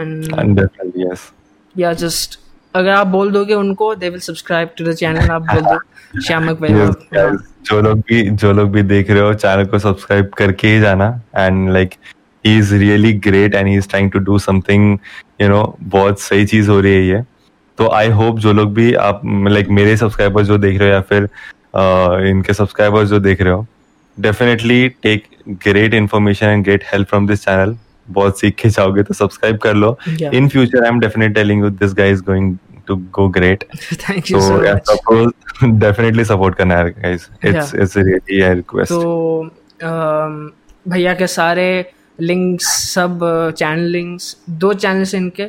and 0.00 0.34
And 0.42 0.56
definitely, 0.62 1.06
yes. 1.08 1.30
yeah 1.74 1.94
just 2.02 2.36
अगर 2.76 2.90
आप 2.90 3.06
बोल 3.06 3.30
दोगे 3.32 3.54
उनको 3.54 3.94
they 3.96 4.10
will 4.14 4.24
subscribe 4.24 4.74
to 4.78 4.88
the 4.88 4.94
channel 5.02 5.30
आप 5.30 5.42
बोल 5.52 5.60
दो। 5.62 6.20
श्यामक 6.20 6.60
भाई 6.60 6.70
Yes, 6.70 7.36
जो 7.66 7.80
लोग 7.82 7.98
भी 8.08 8.22
जो 8.30 8.52
लोग 8.52 8.70
भी 8.72 8.82
देख 8.84 9.10
रहे 9.10 9.20
हो 9.20 9.32
चैनल 9.34 9.64
को 9.66 9.78
सब्सक्राइब 9.78 10.30
करके 10.38 10.68
ही 10.68 10.80
जाना। 10.80 11.08
And 11.36 11.70
like 11.72 11.94
he 12.44 12.56
is 12.58 12.74
really 12.74 13.12
great 13.28 13.54
and 13.54 13.68
he 13.68 13.76
is 13.76 13.88
trying 13.88 14.10
to 14.10 14.18
do 14.18 14.38
something 14.38 14.98
you 15.40 15.48
know 15.48 15.62
बहुत 15.94 16.20
सही 16.20 16.46
चीज़ 16.46 16.70
हो 16.70 16.80
रही 16.80 16.94
है 16.94 17.06
ये। 17.06 17.22
तो 17.78 17.88
आई 17.94 18.10
होप 18.18 18.38
जो 18.40 18.52
लोग 18.52 18.74
भी 18.74 18.92
आप 19.06 19.20
लाइक 19.48 19.68
मेरे 19.78 19.96
सब्सक्राइबर्स 19.96 20.46
जो 20.46 20.58
देख 20.58 20.78
रहे 20.80 20.88
हो 20.88 20.94
या 20.94 21.00
फिर 21.00 21.24
uh, 21.24 22.26
इनके 22.28 22.52
सब्सक्राइबर्स 22.52 23.08
जो 23.08 23.18
देख 23.20 23.40
रहे 23.40 23.52
हो 23.52 23.66
definitely 24.18 24.88
take 25.02 25.24
great 25.64 25.94
information 25.94 26.46
and 26.46 26.64
great 26.64 26.84
help 26.92 27.08
from 27.08 27.26
this 27.26 27.44
channel 27.44 27.76
बहुत 28.08 28.40
सीख 28.40 28.54
के 28.60 28.68
जाओगे 28.68 29.02
तो 29.02 29.14
सब्सक्राइब 29.14 29.56
कर 29.58 29.74
लो। 29.74 29.96
In 30.08 30.48
future 30.48 30.84
I 30.84 30.88
am 30.88 31.00
definitely 31.00 31.34
telling 31.34 31.62
you 31.64 31.70
this 31.70 31.94
guy 31.94 32.10
is 32.10 32.22
going 32.24 32.56
to 32.86 32.96
go 33.18 33.28
great. 33.28 33.64
Thank 34.04 34.30
you 34.30 34.40
so, 34.40 34.48
so 34.48 34.62
much. 34.62 34.84
Suppose, 34.86 35.32
definitely 35.78 36.24
support 36.24 36.56
करना 36.56 36.78
है 36.78 36.94
guys. 36.94 37.28
It's 37.42 37.74
yeah. 37.74 37.82
it's 37.82 37.96
really 38.00 38.40
a 38.42 38.54
request. 38.54 38.92
तो 38.92 39.50
um, 39.82 40.40
भैया 40.86 41.14
के 41.14 41.26
सारे 41.26 41.68
links 42.20 42.66
सब 42.94 43.18
channel 43.58 43.86
links 43.90 44.36
दो 44.64 44.72
channels 44.74 45.14
इनके 45.14 45.46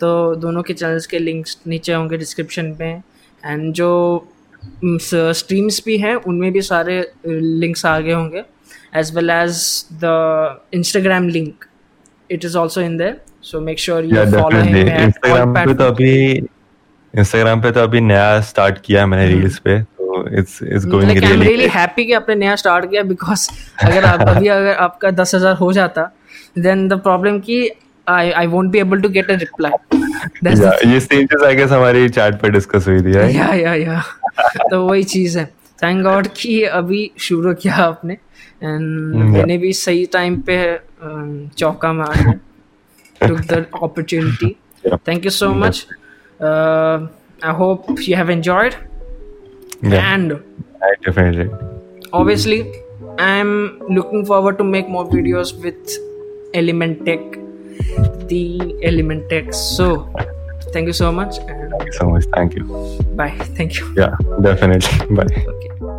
तो 0.00 0.08
दोनों 0.40 0.62
के 0.62 0.74
चैनल्स 0.74 1.06
के 1.06 1.18
लिंक्स 1.18 1.56
नीचे 1.66 1.92
होंगे 1.92 2.16
डिस्क्रिप्शन 2.16 2.76
में 2.80 3.02
एंड 3.42 3.72
जो 3.74 3.90
स्ट्रीम्स 4.84 5.82
भी 5.84 5.96
हैं 5.98 6.14
उनमें 6.14 6.52
भी 6.52 6.62
सारे 6.62 7.00
लिंक्स 7.26 7.84
आगे 7.86 8.12
होंगे 8.12 8.42
as 8.98 9.14
well 9.16 9.30
as 9.30 9.62
the 10.04 10.60
Instagram 10.74 11.28
link 11.28 11.64
it 12.30 12.44
is 12.44 12.56
also 12.58 12.80
in 12.80 12.96
there 12.96 13.20
so 13.42 13.60
make 13.60 13.78
sure 13.78 14.04
you 14.04 14.24
follow 14.32 14.60
him 14.60 14.76
Instagram 14.76 15.54
पे 15.54 15.74
तो 15.74 15.84
अभी 15.84 16.16
इंस्टाग्राम 17.18 17.60
पे 17.60 17.70
तो 17.72 17.80
अभी 17.80 18.00
नया 18.00 18.40
स्टार्ट 18.40 18.78
किया 18.84 19.00
है 19.00 19.06
मैंने 19.06 19.26
रील्स 19.28 19.58
पे 19.58 19.78
तो 19.80 20.28
it's 20.38 20.62
it's 20.62 20.86
going 20.86 21.10
really 21.10 21.26
I 21.26 21.32
am 21.32 21.42
really 21.42 21.66
happy 21.68 22.04
कि 22.04 22.12
आपने 22.12 22.34
नया 22.34 22.56
स्टार्ट 22.56 22.90
किया 22.90 23.02
बिकॉज़ 23.02 23.48
अगर 23.84 24.04
आप 24.04 24.28
अभी 24.28 24.48
अगर 24.48 24.74
आपका 24.74 25.08
10000 25.08 25.60
हो 25.60 25.72
जाता 25.72 26.10
देन 26.58 26.88
द 26.88 27.00
प्रॉब्लम 27.00 27.38
की 27.40 27.68
won't 28.46 28.70
be 28.70 28.78
able 28.78 29.00
to 29.02 29.08
get 29.08 29.30
a 29.30 29.36
reply. 29.36 29.70
That's 30.42 30.60
yeah, 30.60 30.84
ये 30.84 31.26
I 31.44 31.54
guess 31.54 31.72
हमारी 31.72 32.08
पे 32.08 32.50
discuss 32.50 32.86
हुई 32.88 33.02
थी? 33.02 33.12
Yeah 33.12 33.54
yeah 33.54 33.74
yeah. 33.74 34.02
तो 34.70 34.86
वही 34.86 35.04
चीज़ 35.04 35.38
है. 35.38 35.50
Thank 35.82 36.06
God 36.06 36.28
कि 36.36 36.62
अभी 36.62 37.10
शुरू 37.18 37.54
किया 37.54 37.74
आपने 37.74 38.14
एंड 38.62 39.14
मैंने 39.14 39.58
भी 39.58 39.72
सही 39.72 40.06
टाइम 40.06 40.40
पे 40.40 40.58
चौका 41.58 41.92
मार 41.92 42.38
the 43.22 43.66
opportunity. 43.82 44.56
Yeah. 44.84 44.98
Thank 45.06 45.24
you 45.24 45.30
so 45.30 45.52
much. 45.54 45.86
Uh, 46.40 47.08
I 47.42 47.52
hope 47.52 48.06
you 48.06 48.16
have 48.16 48.30
enjoyed. 48.30 48.76
Yeah. 49.82 50.14
And 50.14 50.42
I 50.82 50.94
definitely. 51.04 51.50
Obviously, 52.12 52.72
I'm 53.18 53.78
looking 53.88 54.24
forward 54.24 54.58
to 54.58 54.64
make 54.64 54.88
more 54.88 55.06
videos 55.06 55.58
with 55.62 55.98
Element 56.54 57.04
Tech 57.04 57.20
the 58.28 58.76
element 58.82 59.28
text 59.28 59.76
so 59.76 60.12
thank 60.72 60.86
you 60.86 60.92
so 60.92 61.12
much 61.12 61.38
thank 61.38 61.86
you 61.86 61.92
so 61.92 62.10
much. 62.10 62.24
Thank 62.34 62.54
you. 62.54 62.64
bye. 63.14 63.36
Thank 63.56 63.78
you. 63.78 63.92
Yeah 63.96 64.16
definitely. 64.40 65.14
Bye. 65.14 65.26
Okay 65.46 65.95